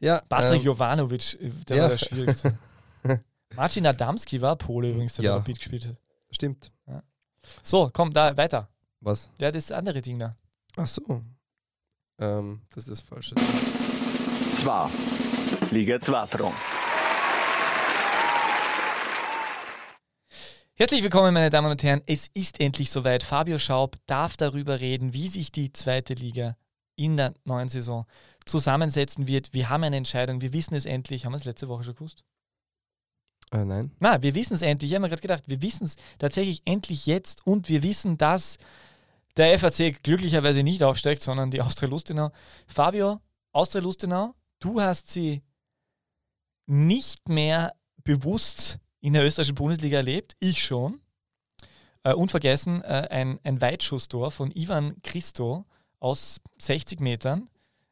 Ja, 0.00 0.20
Patrick 0.28 0.60
ähm, 0.60 0.66
Jovanovic, 0.66 1.40
äh, 1.40 1.50
der 1.68 1.76
ja. 1.76 1.82
war 1.84 1.88
der 1.90 1.98
schwierigste. 1.98 2.58
Marcin 3.54 3.86
Adamski 3.86 4.40
war 4.40 4.56
Pole 4.56 4.90
übrigens, 4.90 5.14
der 5.14 5.24
Ja. 5.26 5.36
Rapid 5.36 5.58
gespielt 5.58 5.86
hat. 5.88 5.96
stimmt. 6.30 6.72
So, 7.62 7.90
komm, 7.92 8.12
da 8.12 8.36
weiter. 8.36 8.68
Was? 9.00 9.28
Ja, 9.38 9.50
das 9.50 9.70
andere 9.72 10.00
Ding 10.00 10.18
da. 10.18 10.36
Ach 10.76 10.86
so. 10.86 11.22
Ähm, 12.18 12.62
das 12.74 12.84
ist 12.84 12.90
das 12.92 13.00
Falsche. 13.00 13.34
Zwar. 14.52 14.90
Liga 15.70 15.98
2 15.98 16.26
Front. 16.26 16.54
Herzlich 20.74 21.02
willkommen, 21.02 21.34
meine 21.34 21.50
Damen 21.50 21.70
und 21.70 21.82
Herren. 21.82 22.02
Es 22.06 22.28
ist 22.34 22.60
endlich 22.60 22.90
soweit. 22.90 23.22
Fabio 23.22 23.58
Schaub 23.58 23.96
darf 24.06 24.36
darüber 24.36 24.80
reden, 24.80 25.14
wie 25.14 25.28
sich 25.28 25.52
die 25.52 25.72
zweite 25.72 26.14
Liga 26.14 26.56
in 26.96 27.16
der 27.16 27.34
neuen 27.44 27.68
Saison 27.68 28.06
zusammensetzen 28.44 29.26
wird. 29.26 29.52
Wir 29.54 29.68
haben 29.68 29.84
eine 29.84 29.96
Entscheidung. 29.96 30.40
Wir 30.40 30.52
wissen 30.52 30.74
es 30.74 30.84
endlich. 30.84 31.24
Haben 31.24 31.32
wir 31.32 31.38
es 31.38 31.44
letzte 31.44 31.68
Woche 31.68 31.84
schon 31.84 31.94
gewusst? 31.94 32.22
Äh, 33.52 33.64
nein. 33.64 33.92
Na, 34.00 34.22
wir 34.22 34.34
wissen 34.34 34.54
es 34.54 34.62
endlich. 34.62 34.90
Ich 34.90 34.94
habe 34.94 35.02
mir 35.02 35.08
gerade 35.08 35.22
gedacht, 35.22 35.44
wir 35.46 35.62
wissen 35.62 35.84
es 35.84 35.96
tatsächlich 36.18 36.62
endlich 36.66 37.06
jetzt 37.06 37.46
und 37.46 37.68
wir 37.68 37.82
wissen, 37.82 38.18
dass 38.18 38.58
der 39.36 39.58
FAC 39.58 40.02
glücklicherweise 40.02 40.62
nicht 40.62 40.82
aufsteigt, 40.82 41.22
sondern 41.22 41.50
die 41.50 41.62
Austria 41.62 41.88
Lustenau. 41.88 42.30
Fabio, 42.66 43.20
Austria 43.52 43.82
Lustenau, 43.82 44.34
du 44.62 44.80
hast 44.80 45.10
sie 45.10 45.42
nicht 46.66 47.28
mehr 47.28 47.74
bewusst 48.04 48.78
in 49.00 49.12
der 49.12 49.24
österreichischen 49.24 49.56
Bundesliga 49.56 49.98
erlebt. 49.98 50.36
Ich 50.40 50.62
schon. 50.62 51.00
Äh, 52.04 52.14
unvergessen 52.14 52.82
äh, 52.82 53.08
ein, 53.10 53.38
ein 53.44 53.60
Weitschusstor 53.60 54.30
von 54.32 54.50
Ivan 54.52 54.96
Christo 55.02 55.66
aus 56.00 56.40
60 56.58 57.00
Metern, 57.00 57.48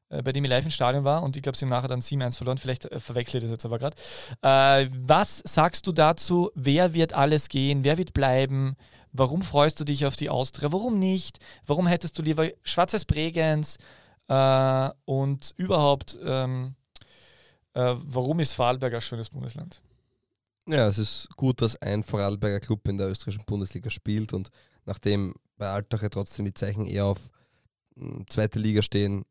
äh, 0.08 0.22
bei 0.22 0.32
dem 0.32 0.44
ich 0.44 0.50
live 0.50 0.64
im 0.64 0.70
Stadion 0.70 1.04
war 1.04 1.22
und 1.22 1.36
ich 1.36 1.42
glaube, 1.42 1.56
sie 1.56 1.64
haben 1.64 1.70
nachher 1.70 1.88
dann 1.88 2.00
7-1 2.00 2.36
verloren. 2.36 2.58
Vielleicht 2.58 2.86
äh, 2.86 2.98
verwechsle 2.98 3.38
ich 3.38 3.44
das 3.44 3.52
jetzt 3.52 3.64
aber 3.64 3.78
gerade. 3.78 3.96
Äh, 4.42 4.88
was 4.92 5.42
sagst 5.44 5.86
du 5.86 5.92
dazu? 5.92 6.50
Wer 6.54 6.94
wird 6.94 7.12
alles 7.12 7.48
gehen? 7.48 7.84
Wer 7.84 7.98
wird 7.98 8.12
bleiben? 8.12 8.76
Warum 9.12 9.42
freust 9.42 9.78
du 9.78 9.84
dich 9.84 10.06
auf 10.06 10.16
die 10.16 10.30
Austria? 10.30 10.72
Warum 10.72 10.98
nicht? 10.98 11.38
Warum 11.66 11.86
hättest 11.86 12.18
du 12.18 12.22
lieber 12.22 12.48
Schwarzes 12.62 13.04
Bregenz? 13.04 13.78
Äh, 14.30 14.90
und 15.06 15.52
überhaupt, 15.56 16.16
ähm, 16.22 16.76
äh, 17.74 17.94
warum 17.96 18.38
ist 18.38 18.52
Vorarlberg 18.52 18.94
ein 18.94 19.00
schönes 19.00 19.28
Bundesland? 19.28 19.82
Ja, 20.68 20.86
es 20.86 20.98
ist 20.98 21.28
gut, 21.36 21.60
dass 21.60 21.74
ein 21.82 22.04
Vorarlberger 22.04 22.60
Club 22.60 22.86
in 22.86 22.96
der 22.96 23.08
österreichischen 23.10 23.44
Bundesliga 23.44 23.90
spielt 23.90 24.32
und 24.32 24.50
nachdem 24.84 25.34
bei 25.56 25.68
Altache 25.68 26.08
trotzdem 26.10 26.44
die 26.44 26.54
Zeichen 26.54 26.86
eher 26.86 27.06
auf 27.06 27.28
mh, 27.96 28.26
zweite 28.28 28.60
Liga 28.60 28.82
stehen, 28.82 29.24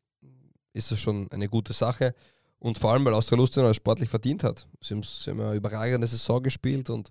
ist 0.74 0.92
es 0.92 1.00
schon 1.00 1.30
eine 1.30 1.48
gute 1.48 1.72
Sache. 1.72 2.14
Und 2.58 2.78
vor 2.78 2.92
allem, 2.92 3.06
weil 3.06 3.14
Austria 3.14 3.38
Lustenau 3.38 3.70
es 3.70 3.76
sportlich 3.76 4.10
verdient 4.10 4.44
hat. 4.44 4.66
Sie 4.82 4.92
haben, 4.92 5.02
sie 5.02 5.30
haben 5.30 5.40
eine 5.40 5.54
überragende 5.54 6.06
Saison 6.06 6.42
gespielt 6.42 6.90
und 6.90 7.10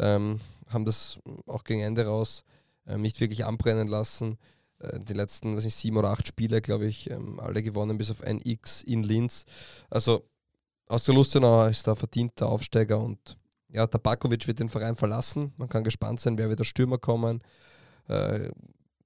ähm, 0.00 0.40
haben 0.70 0.84
das 0.84 1.20
auch 1.46 1.62
gegen 1.62 1.82
Ende 1.82 2.04
raus 2.04 2.42
ähm, 2.84 3.02
nicht 3.02 3.20
wirklich 3.20 3.44
anbrennen 3.44 3.86
lassen. 3.86 4.38
Äh, 4.80 5.00
die 5.00 5.14
letzten, 5.14 5.56
weiß 5.56 5.64
nicht, 5.64 5.76
sieben 5.76 5.96
oder 5.96 6.10
acht 6.10 6.26
Spiele, 6.26 6.60
glaube 6.60 6.86
ich, 6.86 7.10
ähm, 7.10 7.40
alle 7.40 7.62
gewonnen, 7.62 7.98
bis 7.98 8.10
auf 8.10 8.22
ein 8.22 8.40
X 8.42 8.82
in 8.82 9.02
Linz. 9.02 9.44
Also 9.90 10.28
Austria 10.86 11.14
Lustenau 11.14 11.66
ist 11.66 11.86
da 11.86 11.94
verdienter 11.94 12.48
Aufsteiger 12.48 12.98
und 12.98 13.36
ja, 13.70 13.86
Tabakovic 13.86 14.46
wird 14.46 14.60
den 14.60 14.70
Verein 14.70 14.96
verlassen. 14.96 15.52
Man 15.58 15.68
kann 15.68 15.84
gespannt 15.84 16.20
sein, 16.20 16.38
wer 16.38 16.48
wird 16.48 16.60
der 16.60 16.64
Stürmer 16.64 16.98
kommen. 16.98 17.42
Äh, 18.08 18.50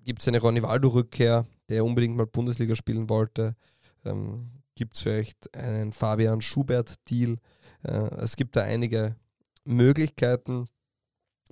gibt 0.04 0.22
es 0.22 0.28
eine 0.28 0.40
Ronny 0.40 0.62
Waldo-Rückkehr, 0.62 1.46
der 1.68 1.84
unbedingt 1.84 2.16
mal 2.16 2.26
Bundesliga 2.26 2.76
spielen 2.76 3.08
wollte? 3.08 3.56
Ähm, 4.04 4.50
gibt 4.76 4.96
es 4.96 5.02
vielleicht 5.02 5.54
einen 5.56 5.92
Fabian 5.92 6.40
Schubert-Deal? 6.40 7.38
Äh, 7.82 8.14
es 8.20 8.36
gibt 8.36 8.54
da 8.54 8.62
einige 8.62 9.16
Möglichkeiten. 9.64 10.68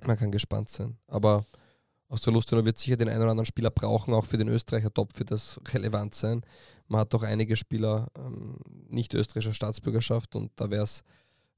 Man 0.03 0.17
kann 0.17 0.31
gespannt 0.31 0.69
sein. 0.69 0.97
Aber 1.07 1.45
aus 2.11 2.19
der 2.21 2.33
Lustenau 2.33 2.65
wird 2.65 2.77
sicher 2.77 2.97
den 2.97 3.07
einen 3.07 3.21
oder 3.21 3.31
anderen 3.31 3.45
Spieler 3.45 3.71
brauchen, 3.71 4.13
auch 4.13 4.25
für 4.25 4.37
den 4.37 4.49
Österreicher 4.49 4.93
Top 4.93 5.17
wird 5.17 5.31
das 5.31 5.61
relevant 5.73 6.13
sein. 6.13 6.41
Man 6.87 6.99
hat 6.99 7.13
doch 7.13 7.23
einige 7.23 7.55
Spieler 7.55 8.07
ähm, 8.17 8.57
nicht 8.89 9.13
österreichischer 9.13 9.53
Staatsbürgerschaft 9.53 10.35
und 10.35 10.51
da 10.57 10.69
wäre 10.69 10.83
es 10.83 11.03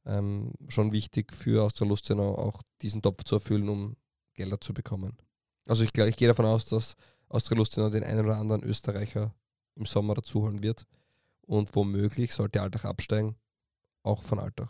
ähm, 0.05 0.51
schon 0.67 0.91
wichtig 0.91 1.33
für 1.33 1.63
Austria 1.63 1.87
Lustenau 1.87 2.35
auch 2.35 2.61
diesen 2.83 3.01
Topf 3.01 3.23
zu 3.23 3.35
erfüllen, 3.35 3.67
um 3.67 3.95
Gelder 4.35 4.61
zu 4.61 4.75
bekommen. 4.75 5.17
Also 5.65 5.83
ich, 5.83 5.97
ich 5.97 6.17
gehe 6.17 6.27
davon 6.27 6.45
aus, 6.45 6.65
dass 6.65 6.95
Austria 7.29 7.57
Lustenau 7.57 7.89
den 7.89 8.03
einen 8.03 8.23
oder 8.23 8.37
anderen 8.37 8.63
Österreicher 8.63 9.33
im 9.73 9.87
Sommer 9.87 10.13
dazuholen 10.13 10.61
wird 10.61 10.85
und 11.41 11.75
womöglich 11.75 12.31
sollte 12.31 12.61
Alltag 12.61 12.85
absteigen, 12.85 13.35
auch 14.03 14.21
von 14.21 14.37
Alltag. 14.37 14.69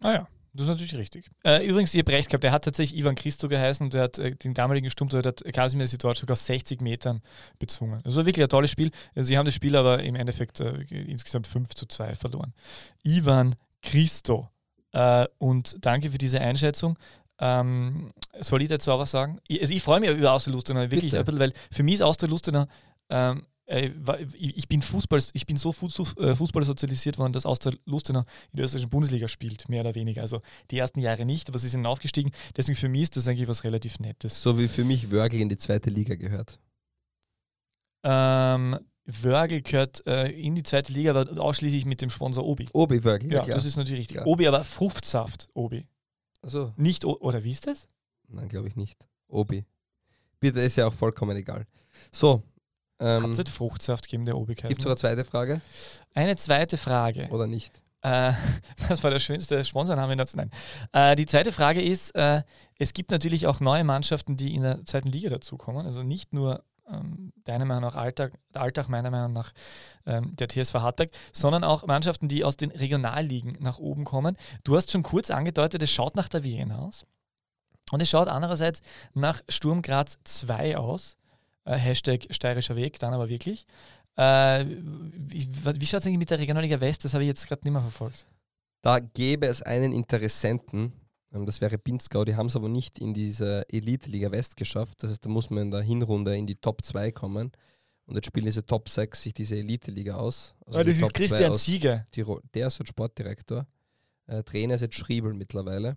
Ah 0.00 0.12
ja, 0.12 0.28
das 0.54 0.66
ist 0.66 0.68
natürlich 0.68 0.94
richtig. 0.94 1.30
Äh, 1.44 1.66
übrigens, 1.66 1.92
ihr 1.94 2.00
habt 2.00 2.10
recht 2.10 2.30
gehabt, 2.30 2.44
der 2.44 2.52
hat 2.52 2.64
tatsächlich 2.64 2.98
Ivan 2.98 3.16
Christo 3.16 3.48
geheißen 3.48 3.84
und 3.84 3.94
der 3.94 4.04
hat 4.04 4.18
äh, 4.18 4.36
den 4.36 4.54
damaligen 4.54 4.88
Sturmtor, 4.88 5.22
hat 5.22 5.42
Kasimir 5.52 5.86
Sidorczuk 5.86 6.30
aus 6.30 6.46
60 6.46 6.80
Metern 6.80 7.20
bezwungen. 7.58 8.00
Also 8.04 8.24
wirklich 8.24 8.44
ein 8.44 8.48
tolles 8.48 8.70
Spiel. 8.70 8.90
Also 9.16 9.28
sie 9.28 9.36
haben 9.36 9.44
das 9.44 9.54
Spiel 9.54 9.74
aber 9.74 10.02
im 10.02 10.14
Endeffekt 10.14 10.60
äh, 10.60 10.72
insgesamt 10.90 11.48
5 11.48 11.74
zu 11.74 11.86
2 11.86 12.14
verloren. 12.14 12.54
Ivan 13.02 13.56
Christo. 13.82 14.48
Äh, 14.92 15.26
und 15.38 15.76
danke 15.80 16.10
für 16.10 16.18
diese 16.18 16.40
Einschätzung. 16.40 16.96
Ähm, 17.40 18.12
soll 18.40 18.62
ich 18.62 18.68
dazu 18.68 18.92
auch 18.92 19.00
was 19.00 19.10
sagen? 19.10 19.40
Ich, 19.48 19.60
also 19.60 19.74
ich 19.74 19.82
freue 19.82 19.98
mich 19.98 20.10
über 20.10 20.32
Austerlustenau, 20.32 20.82
wirklich 20.82 21.10
Bitte. 21.10 21.38
weil 21.38 21.52
für 21.72 21.82
mich 21.82 21.94
ist 21.94 22.02
Austerlustenau 22.02 22.66
ähm, 23.10 23.38
äh, 23.38 23.42
ich 23.66 24.68
bin 24.68 24.82
Fußball, 24.82 25.20
ich 25.32 25.46
bin 25.46 25.56
so 25.56 25.70
äh, 25.70 26.34
Fußball 26.34 26.64
sozialisiert 26.64 27.18
worden, 27.18 27.32
dass 27.32 27.46
Austria 27.46 27.74
Lustenau 27.86 28.20
in 28.52 28.56
der 28.56 28.66
österreichischen 28.66 28.90
Bundesliga 28.90 29.26
spielt, 29.26 29.68
mehr 29.68 29.80
oder 29.80 29.94
weniger. 29.94 30.20
Also 30.20 30.42
die 30.70 30.78
ersten 30.78 31.00
Jahre 31.00 31.24
nicht, 31.24 31.48
aber 31.48 31.58
sie 31.58 31.68
sind 31.68 31.86
aufgestiegen. 31.86 32.30
Deswegen 32.56 32.76
für 32.76 32.88
mich 32.88 33.02
ist 33.02 33.16
das 33.16 33.26
eigentlich 33.26 33.48
was 33.48 33.64
relativ 33.64 33.98
Nettes. 34.00 34.42
So 34.42 34.58
wie 34.58 34.68
für 34.68 34.84
mich 34.84 35.10
Wörgl 35.10 35.40
in 35.40 35.48
die 35.48 35.56
zweite 35.56 35.88
Liga 35.88 36.14
gehört. 36.14 36.58
Ähm, 38.02 38.78
Wörgl 39.06 39.62
gehört 39.62 40.06
äh, 40.06 40.28
in 40.28 40.54
die 40.54 40.62
zweite 40.62 40.92
Liga, 40.92 41.14
aber 41.14 41.42
ausschließlich 41.42 41.86
mit 41.86 42.02
dem 42.02 42.10
Sponsor 42.10 42.44
Obi. 42.44 42.68
Obi 42.74 43.02
Wörgl, 43.02 43.32
ja, 43.32 43.42
das 43.42 43.64
ist 43.64 43.76
natürlich 43.76 44.00
richtig. 44.00 44.16
Klar. 44.16 44.26
Obi, 44.26 44.46
aber 44.46 44.64
Fruchtsaft 44.64 45.48
Obi. 45.54 45.86
Also, 46.42 46.74
Nicht, 46.76 47.06
o 47.06 47.16
oder 47.20 47.42
wie 47.44 47.52
ist 47.52 47.66
das? 47.66 47.88
nein, 48.28 48.48
glaube 48.48 48.68
ich 48.68 48.76
nicht. 48.76 49.08
Obi. 49.28 49.64
Bitte, 50.40 50.60
ist 50.60 50.76
ja 50.76 50.86
auch 50.86 50.92
vollkommen 50.92 51.36
egal. 51.36 51.66
So, 52.12 52.42
ähm, 53.00 53.22
Hat 53.24 53.30
es 53.30 53.38
nicht 53.38 53.48
Fruchtsaft 53.48 54.04
gegeben, 54.04 54.24
der 54.24 54.36
Obi 54.36 54.54
gibt 54.54 54.70
es 54.70 54.78
noch 54.78 54.92
eine 54.92 54.96
zweite 54.96 55.24
Frage 55.24 55.60
Eine 56.14 56.36
zweite 56.36 56.76
Frage. 56.76 57.28
oder 57.30 57.46
nicht? 57.46 57.80
Äh, 58.02 58.32
das 58.88 59.02
war 59.02 59.10
der 59.10 59.18
schönste 59.20 59.64
Sponsorname 59.64 60.12
in 60.12 60.18
der 60.18 60.26
Nein. 60.34 60.50
Äh, 60.92 61.16
die 61.16 61.26
zweite 61.26 61.52
Frage 61.52 61.82
ist: 61.82 62.14
äh, 62.14 62.42
Es 62.78 62.92
gibt 62.92 63.10
natürlich 63.10 63.46
auch 63.46 63.60
neue 63.60 63.82
Mannschaften, 63.82 64.36
die 64.36 64.54
in 64.54 64.62
der 64.62 64.84
zweiten 64.84 65.08
Liga 65.08 65.30
dazukommen. 65.30 65.86
Also 65.86 66.02
nicht 66.02 66.32
nur 66.32 66.62
ähm, 66.86 67.32
deiner 67.44 67.64
Meinung 67.64 67.82
nach 67.82 67.96
Alltag, 67.96 68.32
Alltag 68.52 68.88
meiner 68.88 69.10
Meinung 69.10 69.32
nach 69.32 69.52
ähm, 70.06 70.36
der 70.36 70.48
TSV 70.48 70.74
Hartberg, 70.74 71.10
sondern 71.32 71.64
auch 71.64 71.86
Mannschaften, 71.86 72.28
die 72.28 72.44
aus 72.44 72.56
den 72.56 72.70
Regionalligen 72.70 73.56
nach 73.60 73.78
oben 73.78 74.04
kommen. 74.04 74.36
Du 74.64 74.76
hast 74.76 74.90
schon 74.90 75.02
kurz 75.02 75.30
angedeutet, 75.30 75.82
es 75.82 75.90
schaut 75.90 76.14
nach 76.14 76.28
der 76.28 76.42
Vienna 76.42 76.80
aus. 76.80 77.06
Und 77.90 78.00
es 78.02 78.08
schaut 78.10 78.28
andererseits 78.28 78.80
nach 79.14 79.40
Sturm 79.48 79.82
Graz 79.82 80.18
2 80.24 80.76
aus. 80.76 81.16
Äh, 81.64 81.76
Hashtag 81.76 82.26
steirischer 82.30 82.76
Weg, 82.76 82.98
dann 82.98 83.14
aber 83.14 83.28
wirklich. 83.28 83.66
Äh, 84.16 84.64
wie 84.66 85.48
wie 85.48 85.86
schaut 85.86 86.00
es 86.00 86.06
eigentlich 86.06 86.18
mit 86.18 86.30
der 86.30 86.38
Regionalliga 86.38 86.80
West? 86.80 87.04
Das 87.04 87.14
habe 87.14 87.24
ich 87.24 87.28
jetzt 87.28 87.46
gerade 87.48 87.62
nicht 87.64 87.72
mehr 87.72 87.82
verfolgt. 87.82 88.26
Da 88.82 88.98
gäbe 88.98 89.46
es 89.46 89.62
einen 89.62 89.92
Interessenten, 89.92 90.92
ähm, 91.32 91.46
das 91.46 91.60
wäre 91.60 91.78
Pinzgau, 91.78 92.24
die 92.24 92.36
haben 92.36 92.46
es 92.46 92.56
aber 92.56 92.68
nicht 92.68 92.98
in 92.98 93.14
diese 93.14 93.66
Elite-Liga 93.70 94.30
West 94.30 94.56
geschafft. 94.56 95.02
Das 95.02 95.10
heißt, 95.10 95.24
da 95.24 95.28
muss 95.28 95.50
man 95.50 95.64
in 95.64 95.70
der 95.70 95.80
Hinrunde 95.80 96.36
in 96.36 96.46
die 96.46 96.56
Top 96.56 96.84
2 96.84 97.10
kommen. 97.12 97.50
Und 98.06 98.16
jetzt 98.16 98.26
spielen 98.26 98.44
diese 98.44 98.64
Top 98.64 98.88
6 98.88 99.22
sich 99.22 99.32
diese 99.32 99.56
Elite-Liga 99.56 100.16
aus. 100.16 100.54
Also 100.66 100.78
Ah, 100.78 100.84
das 100.84 100.94
ist 100.94 101.00
Top 101.00 101.16
2 101.16 101.18
Christian. 101.18 101.52
Tirol. 102.10 102.42
Der 102.52 102.66
ist 102.66 102.78
jetzt 102.78 102.88
Sportdirektor. 102.88 103.66
Äh, 104.26 104.42
Trainer 104.42 104.74
ist 104.74 104.82
jetzt 104.82 104.96
Schriebel 104.96 105.32
mittlerweile. 105.32 105.96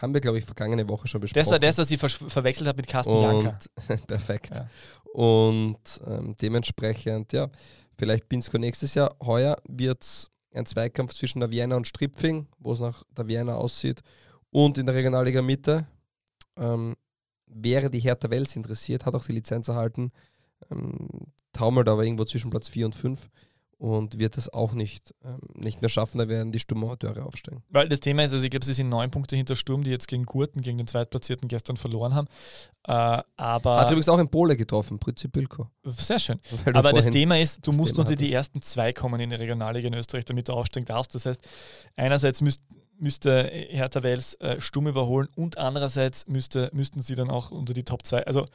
Haben 0.00 0.14
wir, 0.14 0.20
glaube 0.20 0.38
ich, 0.38 0.44
vergangene 0.44 0.88
Woche 0.88 1.08
schon 1.08 1.20
besprochen. 1.20 1.40
Das 1.42 1.50
war 1.50 1.58
das, 1.58 1.78
was 1.78 1.90
ich 1.90 2.00
versch- 2.00 2.28
verwechselt 2.28 2.68
habe 2.68 2.76
mit 2.76 2.86
Carsten 2.86 3.12
Janka. 3.20 3.58
Und 3.88 4.06
perfekt. 4.06 4.50
Ja. 4.54 4.68
Und 5.12 5.78
ähm, 6.06 6.34
dementsprechend, 6.40 7.32
ja, 7.32 7.48
vielleicht 7.96 8.28
Pinsko 8.28 8.58
nächstes 8.58 8.94
Jahr. 8.94 9.16
Heuer 9.22 9.56
wird 9.68 10.02
es 10.02 10.30
ein 10.54 10.66
Zweikampf 10.66 11.14
zwischen 11.14 11.40
der 11.40 11.50
Vienna 11.50 11.76
und 11.76 11.86
Stripfing, 11.86 12.46
wo 12.58 12.72
es 12.72 12.80
nach 12.80 13.02
der 13.16 13.26
Vienna 13.26 13.54
aussieht. 13.54 14.00
Und 14.50 14.78
in 14.78 14.86
der 14.86 14.94
Regionalliga 14.94 15.42
Mitte 15.42 15.86
ähm, 16.56 16.94
wäre 17.46 17.90
die 17.90 18.00
Hertha 18.00 18.30
Wels 18.30 18.54
interessiert, 18.56 19.04
hat 19.04 19.14
auch 19.14 19.24
die 19.24 19.32
Lizenz 19.32 19.68
erhalten, 19.68 20.12
ähm, 20.70 21.08
taumelt 21.52 21.88
aber 21.88 22.04
irgendwo 22.04 22.24
zwischen 22.24 22.50
Platz 22.50 22.68
4 22.68 22.86
und 22.86 22.94
5 22.94 23.28
und 23.78 24.18
wird 24.18 24.36
es 24.36 24.52
auch 24.52 24.72
nicht, 24.72 25.14
ähm, 25.24 25.38
nicht 25.54 25.80
mehr 25.80 25.88
schaffen. 25.88 26.18
Da 26.18 26.28
werden 26.28 26.50
die 26.50 26.58
Sturmamateure 26.58 27.24
aufsteigen. 27.24 27.62
Weil 27.70 27.88
das 27.88 28.00
Thema 28.00 28.24
ist, 28.24 28.32
also 28.32 28.44
ich 28.44 28.50
glaube, 28.50 28.66
sie 28.66 28.74
sind 28.74 28.88
neun 28.88 29.10
Punkte 29.10 29.36
hinter 29.36 29.54
Sturm, 29.54 29.84
die 29.84 29.90
jetzt 29.90 30.08
gegen 30.08 30.24
Gurten, 30.24 30.60
gegen 30.62 30.78
den 30.78 30.86
Zweitplatzierten 30.88 31.48
gestern 31.48 31.76
verloren 31.76 32.14
haben. 32.14 32.26
Äh, 32.84 33.22
aber 33.36 33.76
Hat 33.80 33.88
übrigens 33.88 34.08
auch 34.08 34.18
ein 34.18 34.28
Pole 34.28 34.56
getroffen, 34.56 34.98
Pritzi 34.98 35.28
Bilko. 35.28 35.68
sehr 35.84 36.18
schön. 36.18 36.40
Aber 36.74 36.92
das 36.92 37.08
Thema 37.08 37.38
ist, 37.38 37.58
du 37.58 37.70
das 37.70 37.76
musst 37.78 37.94
Thema 37.94 38.08
unter 38.08 38.16
die 38.16 38.32
ersten 38.32 38.60
zwei 38.62 38.92
kommen 38.92 39.20
in 39.20 39.30
der 39.30 39.38
Regionalliga 39.38 39.86
in 39.86 39.94
Österreich, 39.94 40.24
damit 40.24 40.48
du 40.48 40.52
aufsteigen 40.54 40.86
darfst. 40.86 41.14
Das 41.14 41.26
heißt, 41.26 41.46
einerseits 41.96 42.40
müsst, 42.40 42.62
müsste 42.98 43.44
Hertha 43.44 44.02
Wels 44.02 44.34
äh, 44.34 44.60
Stumm 44.60 44.86
überholen 44.86 45.28
und 45.36 45.58
andererseits 45.58 46.26
müsste, 46.26 46.70
müssten 46.72 47.00
sie 47.00 47.14
dann 47.14 47.30
auch 47.30 47.50
unter 47.50 47.74
die 47.74 47.84
Top 47.84 48.04
2. 48.04 48.26
Also 48.26 48.46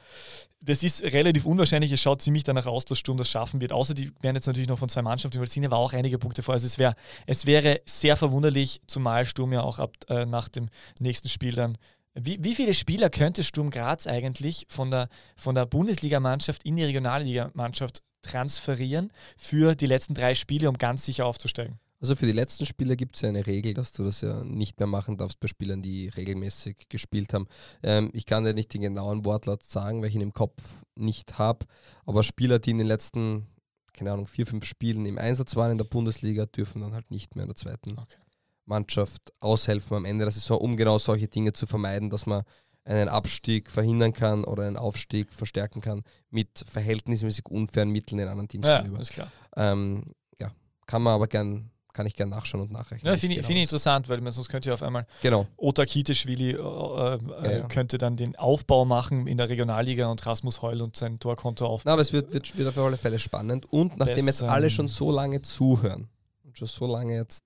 das 0.62 0.82
ist 0.82 1.02
relativ 1.02 1.44
unwahrscheinlich. 1.44 1.92
Es 1.92 2.00
schaut 2.00 2.22
ziemlich 2.22 2.44
danach 2.44 2.66
aus, 2.66 2.84
dass 2.84 2.98
Sturm 2.98 3.18
das 3.18 3.28
schaffen 3.28 3.60
wird. 3.60 3.72
Außer 3.72 3.94
die 3.94 4.10
werden 4.20 4.36
jetzt 4.36 4.46
natürlich 4.46 4.68
noch 4.68 4.78
von 4.78 4.88
zwei 4.88 5.02
Mannschaften, 5.02 5.38
weil 5.40 5.48
Sine 5.48 5.70
war 5.70 5.78
auch 5.78 5.92
einige 5.92 6.18
Punkte 6.18 6.42
vor. 6.42 6.54
Also 6.54 6.66
es, 6.66 6.78
wär, 6.78 6.94
es 7.26 7.46
wäre 7.46 7.80
sehr 7.84 8.16
verwunderlich, 8.16 8.80
zumal 8.86 9.26
Sturm 9.26 9.52
ja 9.52 9.62
auch 9.62 9.78
ab, 9.78 9.92
äh, 10.08 10.24
nach 10.26 10.48
dem 10.48 10.68
nächsten 11.00 11.28
Spiel 11.28 11.54
dann 11.54 11.76
wie, 12.16 12.42
wie 12.42 12.54
viele 12.54 12.74
Spieler 12.74 13.10
könnte 13.10 13.42
Sturm 13.42 13.70
Graz 13.70 14.06
eigentlich 14.06 14.66
von 14.68 14.90
der, 14.90 15.08
von 15.36 15.56
der 15.56 15.66
Bundesligamannschaft 15.66 16.62
in 16.62 16.76
die 16.76 16.84
Regionalligamannschaft 16.84 18.02
transferieren 18.22 19.12
für 19.36 19.74
die 19.74 19.86
letzten 19.86 20.14
drei 20.14 20.34
Spiele, 20.34 20.68
um 20.68 20.78
ganz 20.78 21.04
sicher 21.04 21.26
aufzusteigen? 21.26 21.80
Also 22.04 22.16
für 22.16 22.26
die 22.26 22.32
letzten 22.32 22.66
Spiele 22.66 22.96
gibt 22.96 23.16
es 23.16 23.22
ja 23.22 23.30
eine 23.30 23.46
Regel, 23.46 23.72
dass 23.72 23.92
du 23.92 24.04
das 24.04 24.20
ja 24.20 24.44
nicht 24.44 24.78
mehr 24.78 24.86
machen 24.86 25.16
darfst 25.16 25.40
bei 25.40 25.48
Spielern, 25.48 25.80
die 25.80 26.08
regelmäßig 26.08 26.90
gespielt 26.90 27.32
haben. 27.32 27.48
Ähm, 27.82 28.10
ich 28.12 28.26
kann 28.26 28.44
dir 28.44 28.52
nicht 28.52 28.74
den 28.74 28.82
genauen 28.82 29.24
Wortlaut 29.24 29.62
sagen, 29.62 30.02
weil 30.02 30.10
ich 30.10 30.14
ihn 30.14 30.20
im 30.20 30.34
Kopf 30.34 30.62
nicht 30.96 31.38
habe, 31.38 31.64
aber 32.04 32.22
Spieler, 32.22 32.58
die 32.58 32.72
in 32.72 32.76
den 32.78 32.86
letzten, 32.88 33.46
keine 33.94 34.12
Ahnung, 34.12 34.26
vier, 34.26 34.46
fünf 34.46 34.66
Spielen 34.66 35.06
im 35.06 35.16
Einsatz 35.16 35.56
waren 35.56 35.70
in 35.72 35.78
der 35.78 35.86
Bundesliga, 35.86 36.44
dürfen 36.44 36.82
dann 36.82 36.92
halt 36.92 37.10
nicht 37.10 37.36
mehr 37.36 37.44
in 37.44 37.48
der 37.48 37.56
zweiten 37.56 37.92
Okay. 37.92 38.18
Mannschaft 38.66 39.32
aushelfen 39.40 39.96
am 39.96 40.04
Ende 40.04 40.26
der 40.26 40.32
Saison, 40.32 40.58
um 40.58 40.76
genau 40.76 40.98
solche 40.98 41.28
Dinge 41.28 41.54
zu 41.54 41.66
vermeiden, 41.66 42.10
dass 42.10 42.26
man 42.26 42.42
einen 42.84 43.08
Abstieg 43.08 43.70
verhindern 43.70 44.12
kann 44.12 44.44
oder 44.44 44.66
einen 44.66 44.76
Aufstieg 44.76 45.32
verstärken 45.32 45.80
kann 45.80 46.02
mit 46.28 46.66
verhältnismäßig 46.70 47.46
unfairen 47.46 47.88
Mitteln 47.88 48.18
den 48.18 48.28
anderen 48.28 48.48
Teams 48.48 48.66
Ja, 48.66 48.82
gegenüber. 48.82 49.00
ist 49.00 49.12
klar. 49.12 49.32
Ähm, 49.56 50.12
ja, 50.38 50.52
kann 50.86 51.00
man 51.02 51.14
aber 51.14 51.28
gern, 51.28 51.70
kann 51.94 52.06
ich 52.06 52.14
gern 52.14 52.28
nachschauen 52.28 52.62
und 52.64 52.70
nachrechnen. 52.72 53.10
Ja, 53.10 53.16
finde 53.16 53.32
ich, 53.34 53.38
genau 53.38 53.46
finde 53.46 53.58
ich 53.60 53.62
interessant, 53.62 54.08
weil 54.10 54.20
man 54.20 54.32
sonst 54.32 54.48
könnte 54.50 54.68
ja 54.68 54.74
auf 54.74 54.82
einmal 54.82 55.06
Genau. 55.22 55.46
Ota 55.56 55.86
Kiteschwili 55.86 56.50
äh, 56.50 56.54
äh, 56.56 56.58
Ja, 56.58 57.50
ja. 57.58 57.66
könnte 57.68 57.96
dann 57.96 58.16
den 58.18 58.36
Aufbau 58.36 58.84
machen 58.84 59.26
in 59.26 59.38
der 59.38 59.48
Regionalliga 59.48 60.08
und 60.08 60.26
Rasmus 60.26 60.60
Heul 60.60 60.82
und 60.82 60.96
sein 60.96 61.18
Torkonto 61.20 61.66
auf. 61.66 61.84
Na, 61.86 61.92
aber 61.94 62.02
es 62.02 62.12
wird, 62.12 62.32
wird, 62.34 62.58
wird 62.58 62.68
auf 62.68 62.76
alle 62.78 62.98
Fälle 62.98 63.18
spannend. 63.18 63.72
Und 63.72 63.96
nachdem 63.96 64.26
jetzt 64.26 64.40
Besser. 64.40 64.50
alle 64.50 64.68
schon 64.68 64.88
so 64.88 65.10
lange 65.10 65.40
zuhören 65.40 66.08
und 66.42 66.58
schon 66.58 66.68
so 66.68 66.86
lange 66.86 67.14
jetzt 67.14 67.44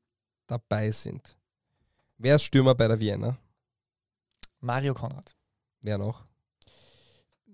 dabei 0.48 0.90
sind, 0.90 1.36
wer 2.16 2.34
ist 2.36 2.42
Stürmer 2.44 2.74
bei 2.74 2.88
der 2.88 2.98
Vienna? 2.98 3.36
Mario 4.60 4.94
Konrad. 4.94 5.36
Wer 5.82 5.98
noch? 5.98 6.24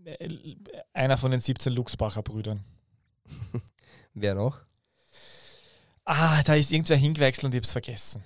Äh, 0.04 0.56
Einer 0.92 1.18
von 1.18 1.30
den 1.32 1.40
17 1.40 1.72
Luxbacher 1.72 2.22
Brüdern. 2.22 2.62
Wer 4.14 4.34
noch? 4.36 4.60
Ah, 6.04 6.42
da 6.42 6.54
ist 6.54 6.70
irgendwer 6.70 6.96
hingewechselt 6.96 7.44
und 7.44 7.54
ich 7.54 7.60
hab's 7.60 7.72
vergessen. 7.72 8.22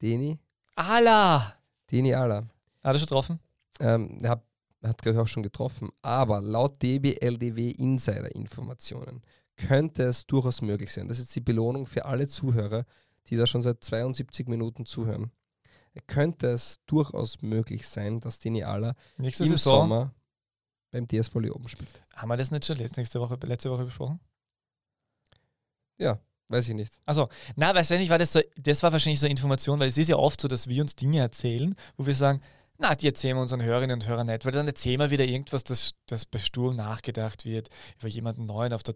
Deni? 0.00 0.38
Ala! 0.76 1.54
Deni 1.90 2.14
Ala. 2.14 2.46
Hat 2.82 2.94
er 2.94 2.98
schon 2.98 3.06
getroffen? 3.06 3.40
Ähm, 3.80 4.18
er 4.22 4.30
hat, 4.30 4.42
hat 4.82 5.02
glaube 5.02 5.18
ich, 5.18 5.22
auch 5.22 5.28
schon 5.28 5.42
getroffen. 5.42 5.90
Aber 6.02 6.40
laut 6.40 6.80
DBLDW 6.82 7.72
Insider-Informationen 7.72 9.22
könnte 9.56 10.04
es 10.04 10.26
durchaus 10.26 10.62
möglich 10.62 10.92
sein. 10.92 11.08
Das 11.08 11.18
ist 11.18 11.24
jetzt 11.24 11.36
die 11.36 11.40
Belohnung 11.40 11.86
für 11.86 12.04
alle 12.04 12.28
Zuhörer, 12.28 12.84
die 13.26 13.36
da 13.36 13.46
schon 13.46 13.62
seit 13.62 13.82
72 13.82 14.46
Minuten 14.46 14.86
zuhören. 14.86 15.32
Könnte 16.06 16.46
es 16.52 16.80
durchaus 16.86 17.42
möglich 17.42 17.88
sein, 17.88 18.20
dass 18.20 18.38
Deni 18.38 18.62
Ala 18.62 18.94
Nächste 19.16 19.42
im 19.42 19.50
Saison. 19.50 19.80
Sommer 19.80 20.14
beim 20.92 21.08
DSV 21.08 21.34
Leoben 21.40 21.68
spielt. 21.68 22.02
Haben 22.14 22.28
wir 22.28 22.36
das 22.36 22.52
nicht 22.52 22.64
schon 22.64 22.76
letzte 22.76 23.20
Woche, 23.20 23.36
letzte 23.42 23.70
Woche 23.70 23.84
besprochen? 23.84 24.20
Ja, 25.96 26.20
weiß 26.48 26.68
ich 26.68 26.74
nicht. 26.74 26.94
Also, 27.06 27.28
na, 27.56 27.74
wahrscheinlich 27.74 28.10
war 28.10 28.18
das 28.18 28.32
so, 28.32 28.40
das 28.56 28.82
war 28.82 28.92
wahrscheinlich 28.92 29.20
so 29.20 29.26
eine 29.26 29.32
Information, 29.32 29.78
weil 29.80 29.88
es 29.88 29.98
ist 29.98 30.08
ja 30.08 30.16
oft 30.16 30.40
so, 30.40 30.48
dass 30.48 30.68
wir 30.68 30.82
uns 30.82 30.96
Dinge 30.96 31.20
erzählen, 31.20 31.74
wo 31.96 32.06
wir 32.06 32.14
sagen, 32.14 32.40
na, 32.80 32.94
die 32.94 33.06
erzählen 33.08 33.36
wir 33.36 33.42
unseren 33.42 33.60
Hörerinnen 33.60 33.94
und 34.00 34.06
Hörern 34.06 34.28
nicht, 34.28 34.44
weil 34.44 34.52
dann 34.52 34.66
erzählen 34.68 35.00
wir 35.00 35.10
wieder 35.10 35.24
irgendwas, 35.24 35.64
das, 35.64 35.94
das 36.06 36.24
bei 36.24 36.38
Sturm 36.38 36.76
nachgedacht 36.76 37.44
wird, 37.44 37.68
über 37.98 38.06
jemanden 38.08 38.46
neuen 38.46 38.72
auf 38.72 38.84
der 38.84 38.94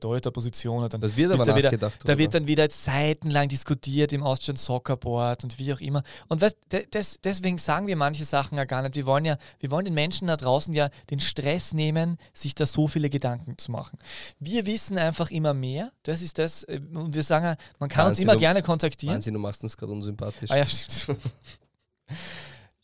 dann 0.92 1.00
Das 1.00 1.16
wird 1.16 1.32
aber 1.32 1.44
da 1.44 1.56
wieder, 1.56 1.68
nachgedacht. 1.70 1.94
Da 2.00 2.04
drüber. 2.04 2.18
wird 2.18 2.34
dann 2.34 2.46
wieder 2.46 2.68
seitenlang 2.70 3.48
diskutiert 3.48 4.12
im 4.12 4.22
Austrian 4.22 4.54
Soccer 4.56 4.96
Board 4.96 5.42
und 5.42 5.58
wie 5.58 5.72
auch 5.74 5.80
immer. 5.80 6.04
Und 6.28 6.40
weißt, 6.40 6.56
de- 6.70 6.86
des, 6.88 7.18
deswegen 7.24 7.58
sagen 7.58 7.88
wir 7.88 7.96
manche 7.96 8.24
Sachen 8.24 8.56
ja 8.56 8.64
gar 8.64 8.82
nicht. 8.82 8.94
Wir 8.94 9.04
wollen 9.06 9.24
ja, 9.24 9.36
wir 9.58 9.72
wollen 9.72 9.84
den 9.84 9.94
Menschen 9.94 10.28
da 10.28 10.36
draußen 10.36 10.72
ja 10.72 10.88
den 11.10 11.18
Stress 11.18 11.74
nehmen, 11.74 12.18
sich 12.32 12.54
da 12.54 12.66
so 12.66 12.86
viele 12.86 13.10
Gedanken 13.10 13.58
zu 13.58 13.72
machen. 13.72 13.98
Wir 14.38 14.64
wissen 14.66 14.96
einfach 14.96 15.32
immer 15.32 15.54
mehr. 15.54 15.90
Das 16.04 16.22
ist 16.22 16.38
das. 16.38 16.62
äh, 16.64 16.80
Und 16.94 17.14
wir 17.16 17.24
sagen 17.24 17.44
ja, 17.46 17.56
man 17.80 17.88
kann 17.88 18.06
uns 18.06 18.10
Wahnsinn, 18.12 18.22
immer 18.24 18.34
du- 18.34 18.38
gerne 18.40 18.62
kontaktieren. 18.62 19.16
Wahnsinn, 19.16 19.34
du 19.34 19.40
machst 19.40 19.64
uns 19.64 19.76
gerade 19.76 19.90
unsympathisch. 19.90 20.50
Ah 20.52 20.58
ja, 20.58 20.66
stimmt. 20.66 21.18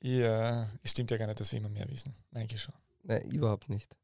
ja, 0.00 0.68
es 0.82 0.90
stimmt 0.92 1.10
ja 1.10 1.16
gar 1.16 1.26
nicht, 1.26 1.40
dass 1.40 1.52
wir 1.52 1.58
immer 1.58 1.68
mehr 1.68 1.88
wissen. 1.88 2.14
Eigentlich 2.32 2.62
schon. 2.62 2.74
Nein, 3.02 3.22
überhaupt 3.30 3.68
nicht. 3.68 3.96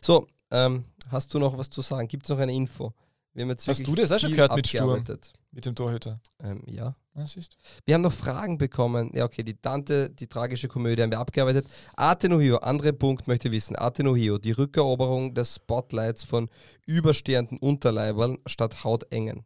So, 0.00 0.26
ähm, 0.50 0.84
hast 1.10 1.32
du 1.34 1.38
noch 1.38 1.56
was 1.56 1.70
zu 1.70 1.82
sagen? 1.82 2.08
Gibt 2.08 2.24
es 2.24 2.30
noch 2.30 2.38
eine 2.38 2.54
Info? 2.54 2.94
Wir 3.34 3.42
haben 3.42 3.50
jetzt 3.50 3.68
Hast 3.68 3.86
du 3.86 3.94
das 3.94 4.10
auch 4.10 4.18
schon 4.18 4.32
gehört 4.32 4.56
mit 4.56 4.66
Sturm? 4.66 5.04
Mit 5.52 5.64
dem 5.64 5.74
Torhüter. 5.74 6.20
Ähm, 6.42 6.62
ja. 6.66 6.96
Ja, 7.14 7.26
siehst 7.26 7.54
du? 7.54 7.56
Wir 7.84 7.94
haben 7.94 8.02
noch 8.02 8.12
Fragen 8.12 8.58
bekommen. 8.58 9.10
Ja, 9.12 9.24
okay, 9.24 9.42
die 9.42 9.54
Tante, 9.54 10.10
die 10.10 10.26
tragische 10.26 10.68
Komödie 10.68 11.02
haben 11.02 11.10
wir 11.10 11.18
abgearbeitet. 11.18 11.66
Arte 11.96 12.28
no 12.28 12.40
Hio, 12.40 12.58
andere 12.58 12.92
Punkt 12.92 13.26
möchte 13.26 13.50
wissen. 13.50 13.76
Arte 13.76 14.04
no 14.04 14.14
Hio, 14.14 14.38
die 14.38 14.52
Rückeroberung 14.52 15.34
des 15.34 15.56
Spotlights 15.56 16.24
von 16.24 16.48
überstehenden 16.86 17.58
Unterleibern 17.58 18.38
statt 18.46 18.84
Hautengen. 18.84 19.44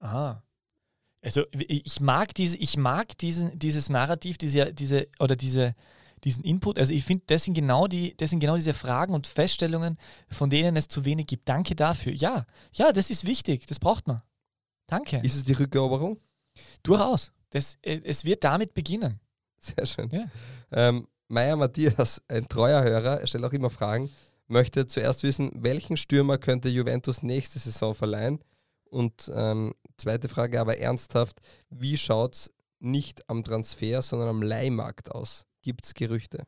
Aha. 0.00 0.42
Also 1.22 1.44
ich 1.52 2.00
mag 2.00 2.34
diese, 2.34 2.56
ich 2.56 2.76
mag 2.76 3.18
diesen, 3.18 3.58
dieses 3.58 3.88
Narrativ, 3.88 4.38
diese, 4.38 4.72
diese, 4.72 5.08
oder 5.18 5.34
diese, 5.34 5.74
diesen 6.24 6.44
Input. 6.44 6.78
Also 6.78 6.92
ich 6.92 7.04
finde, 7.04 7.24
das 7.26 7.44
sind 7.44 7.54
genau 7.54 7.86
die, 7.86 8.16
das 8.16 8.30
sind 8.30 8.40
genau 8.40 8.54
diese 8.54 8.74
Fragen 8.74 9.14
und 9.14 9.26
Feststellungen, 9.26 9.98
von 10.28 10.50
denen 10.50 10.76
es 10.76 10.88
zu 10.88 11.04
wenig 11.04 11.26
gibt. 11.26 11.48
Danke 11.48 11.74
dafür. 11.74 12.12
Ja, 12.12 12.46
ja, 12.74 12.92
das 12.92 13.10
ist 13.10 13.26
wichtig. 13.26 13.66
Das 13.66 13.78
braucht 13.78 14.06
man. 14.06 14.22
Danke. 14.86 15.20
Ist 15.22 15.34
es 15.34 15.44
die 15.44 15.52
Rückeroberung? 15.52 16.20
Durchaus. 16.82 17.32
Das, 17.50 17.78
äh, 17.82 18.00
es 18.04 18.24
wird 18.24 18.44
damit 18.44 18.74
beginnen. 18.74 19.20
Sehr 19.58 19.86
schön. 19.86 20.10
Ja. 20.10 20.26
Ähm, 20.70 21.08
Meier 21.28 21.56
Matthias, 21.56 22.22
ein 22.28 22.46
treuer 22.46 22.82
Hörer, 22.84 23.20
er 23.20 23.26
stellt 23.26 23.44
auch 23.44 23.52
immer 23.52 23.70
Fragen, 23.70 24.10
möchte 24.46 24.86
zuerst 24.86 25.24
wissen, 25.24 25.50
welchen 25.54 25.96
Stürmer 25.96 26.38
könnte 26.38 26.68
Juventus 26.68 27.22
nächste 27.22 27.58
Saison 27.58 27.94
verleihen? 27.94 28.38
Und 28.90 29.30
ähm, 29.34 29.74
zweite 29.96 30.28
Frage 30.28 30.60
aber 30.60 30.78
ernsthaft, 30.78 31.40
wie 31.70 31.96
schaut 31.96 32.34
es 32.34 32.52
nicht 32.78 33.28
am 33.28 33.44
Transfer, 33.44 34.02
sondern 34.02 34.28
am 34.28 34.42
Leihmarkt 34.42 35.10
aus? 35.10 35.46
Gibt 35.62 35.84
es 35.84 35.94
Gerüchte? 35.94 36.44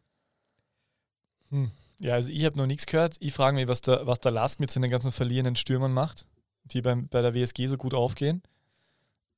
Ja, 2.01 2.13
also 2.13 2.31
ich 2.31 2.45
habe 2.45 2.57
noch 2.57 2.67
nichts 2.67 2.87
gehört. 2.87 3.17
Ich 3.21 3.33
frage 3.33 3.57
mich, 3.57 3.69
was 3.69 3.81
der, 3.81 4.07
was 4.07 4.21
der 4.21 4.33
Lask 4.33 4.61
mit 4.61 4.71
seinen 4.71 4.91
ganzen 4.91 5.11
verlierenden 5.11 5.57
Stürmern 5.57 5.93
macht, 5.93 6.27
die 6.65 6.83
beim, 6.83 7.09
bei 7.09 7.23
der 7.23 7.35
WSG 7.35 7.67
so 7.67 7.77
gut 7.77 7.95
aufgehen. 7.95 8.43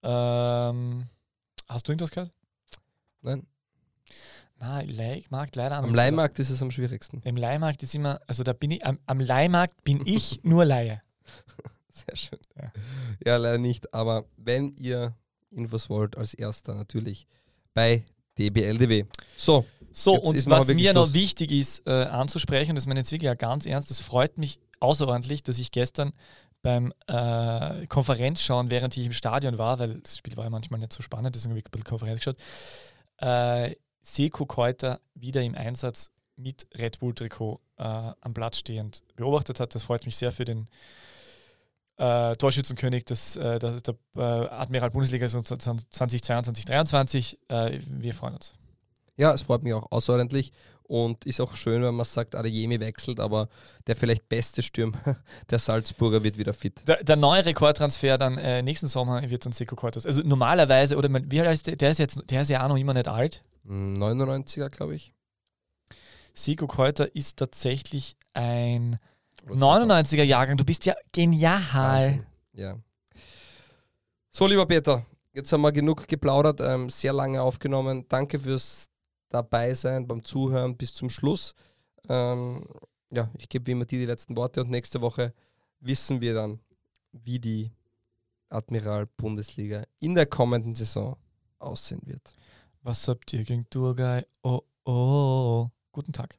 Ähm, 0.02 1.08
hast 1.68 1.86
du 1.86 1.92
irgendwas 1.92 2.10
gehört? 2.10 2.32
Nein? 3.22 3.46
Nein, 4.58 4.88
Leihmarkt 4.88 5.56
leider 5.56 5.76
Am. 5.76 5.94
Leihmarkt 5.94 6.38
ist 6.38 6.50
es 6.50 6.60
am 6.60 6.70
schwierigsten. 6.70 7.22
Im 7.24 7.36
Leihmarkt 7.36 7.82
ist 7.82 7.94
immer, 7.94 8.20
also 8.26 8.42
da 8.42 8.52
bin 8.52 8.72
ich, 8.72 8.84
am, 8.84 8.98
am 9.06 9.20
Leihmarkt 9.20 9.82
bin 9.84 10.02
ich 10.04 10.40
nur 10.44 10.66
Laie. 10.66 11.02
Sehr 11.90 12.16
schön. 12.16 12.38
Ja. 12.56 12.72
Ja. 13.24 13.36
leider 13.36 13.58
nicht. 13.58 13.92
Aber 13.92 14.24
wenn 14.36 14.74
ihr 14.76 15.14
Infos 15.50 15.90
wollt, 15.90 16.16
als 16.16 16.34
erster 16.34 16.74
natürlich 16.74 17.26
bei 17.74 18.04
DBLDW. 18.38 19.04
So, 19.36 19.66
So, 19.92 20.14
und 20.14 20.46
was 20.48 20.68
mir 20.68 20.92
noch 20.92 21.06
Schluss. 21.06 21.14
wichtig 21.14 21.52
ist 21.52 21.86
äh, 21.86 22.04
anzusprechen, 22.04 22.74
das 22.74 22.86
meine 22.86 23.00
jetzt 23.00 23.12
wirklich 23.12 23.36
ganz 23.38 23.66
ernst, 23.66 23.90
das 23.90 24.00
freut 24.00 24.38
mich 24.38 24.60
außerordentlich, 24.78 25.42
dass 25.42 25.58
ich 25.58 25.72
gestern 25.72 26.12
beim 26.62 26.92
äh, 27.06 27.86
Konferenz 27.86 28.42
schauen, 28.42 28.70
während 28.70 28.96
ich 28.96 29.06
im 29.06 29.12
Stadion 29.12 29.58
war, 29.58 29.78
weil 29.78 30.00
das 30.00 30.18
Spiel 30.18 30.36
war 30.36 30.44
ja 30.44 30.50
manchmal 30.50 30.78
nicht 30.80 30.92
so 30.92 31.02
spannend, 31.02 31.34
deswegen 31.34 31.52
habe 31.52 31.58
ich 31.58 31.66
ein 31.66 31.70
bisschen 31.70 31.84
Konferenz 31.84 32.20
geschaut, 32.20 32.36
äh, 33.18 33.74
Seko 34.02 34.46
Keuter 34.46 35.00
wieder 35.14 35.42
im 35.42 35.54
Einsatz 35.54 36.10
mit 36.36 36.66
Red 36.78 37.00
Bull-Trikot 37.00 37.60
äh, 37.76 37.82
am 37.82 38.34
Platz 38.34 38.58
stehend 38.58 39.04
beobachtet 39.16 39.60
hat. 39.60 39.74
Das 39.74 39.82
freut 39.82 40.06
mich 40.06 40.16
sehr 40.16 40.32
für 40.32 40.44
den 40.46 40.68
äh, 42.00 42.34
Torschützenkönig 42.36 43.04
des, 43.04 43.36
äh, 43.36 43.58
der, 43.58 43.80
der 43.80 43.94
äh, 44.16 44.20
Admiral 44.22 44.90
Bundesliga 44.90 45.28
2022, 45.28 46.22
2023. 46.22 47.38
Äh, 47.48 47.78
wir 47.86 48.14
freuen 48.14 48.34
uns. 48.34 48.54
Ja, 49.16 49.32
es 49.34 49.42
freut 49.42 49.62
mich 49.62 49.74
auch 49.74 49.92
außerordentlich 49.92 50.52
und 50.84 51.26
ist 51.26 51.40
auch 51.42 51.54
schön, 51.54 51.82
wenn 51.82 51.94
man 51.94 52.06
sagt, 52.06 52.34
Adeyemi 52.34 52.80
wechselt, 52.80 53.20
aber 53.20 53.50
der 53.86 53.96
vielleicht 53.96 54.30
beste 54.30 54.62
Stürmer 54.62 54.98
der 55.50 55.58
Salzburger 55.58 56.24
wird 56.24 56.38
wieder 56.38 56.54
fit. 56.54 56.88
Der, 56.88 57.04
der 57.04 57.16
neue 57.16 57.44
Rekordtransfer 57.44 58.16
dann 58.16 58.38
äh, 58.38 58.62
nächsten 58.62 58.88
Sommer 58.88 59.28
wird 59.28 59.44
dann 59.44 59.52
Seko 59.52 59.76
Keutas. 59.76 60.06
Also 60.06 60.22
normalerweise, 60.24 60.96
oder 60.96 61.10
man, 61.10 61.30
wie 61.30 61.40
alt 61.40 61.52
ist 61.52 61.66
der? 61.66 61.76
Der 61.76 61.90
ist 61.90 61.98
jetzt, 61.98 62.18
der 62.30 62.42
ist 62.42 62.48
ja 62.48 62.64
auch 62.64 62.68
noch 62.68 62.78
immer 62.78 62.94
nicht 62.94 63.08
alt. 63.08 63.42
Hm, 63.66 63.94
99er, 64.02 64.70
glaube 64.70 64.94
ich. 64.94 65.12
Seko 66.32 66.66
Keuter 66.66 67.14
ist 67.14 67.36
tatsächlich 67.38 68.16
ein 68.32 68.98
99er 69.48 70.22
Jahrgang. 70.22 70.56
Du 70.56 70.64
bist 70.64 70.86
ja 70.86 70.94
genial. 71.12 71.62
Wahnsinn. 71.72 72.26
Ja. 72.52 72.78
So, 74.30 74.46
lieber 74.46 74.66
Peter, 74.66 75.04
jetzt 75.32 75.52
haben 75.52 75.62
wir 75.62 75.72
genug 75.72 76.06
geplaudert, 76.06 76.60
ähm, 76.60 76.88
sehr 76.88 77.12
lange 77.12 77.42
aufgenommen. 77.42 78.06
Danke 78.08 78.38
fürs 78.38 78.88
Dabeisein, 79.28 80.06
beim 80.06 80.24
Zuhören 80.24 80.76
bis 80.76 80.94
zum 80.94 81.10
Schluss. 81.10 81.54
Ähm, 82.08 82.64
ja, 83.10 83.28
ich 83.38 83.48
gebe 83.48 83.66
wie 83.66 83.72
immer 83.72 83.84
dir 83.84 83.98
die 83.98 84.06
letzten 84.06 84.36
Worte 84.36 84.60
und 84.60 84.70
nächste 84.70 85.00
Woche 85.00 85.34
wissen 85.80 86.20
wir 86.20 86.34
dann, 86.34 86.60
wie 87.12 87.38
die 87.38 87.72
Admiral 88.48 89.06
Bundesliga 89.16 89.84
in 89.98 90.14
der 90.14 90.26
kommenden 90.26 90.74
Saison 90.74 91.16
aussehen 91.58 92.02
wird. 92.04 92.34
Was 92.82 93.06
habt 93.08 93.32
ihr 93.32 93.44
gegen 93.44 93.68
Turgay? 93.68 94.24
Oh, 94.42 94.62
oh. 94.84 95.68
Guten 95.92 96.12
Tag. 96.12 96.38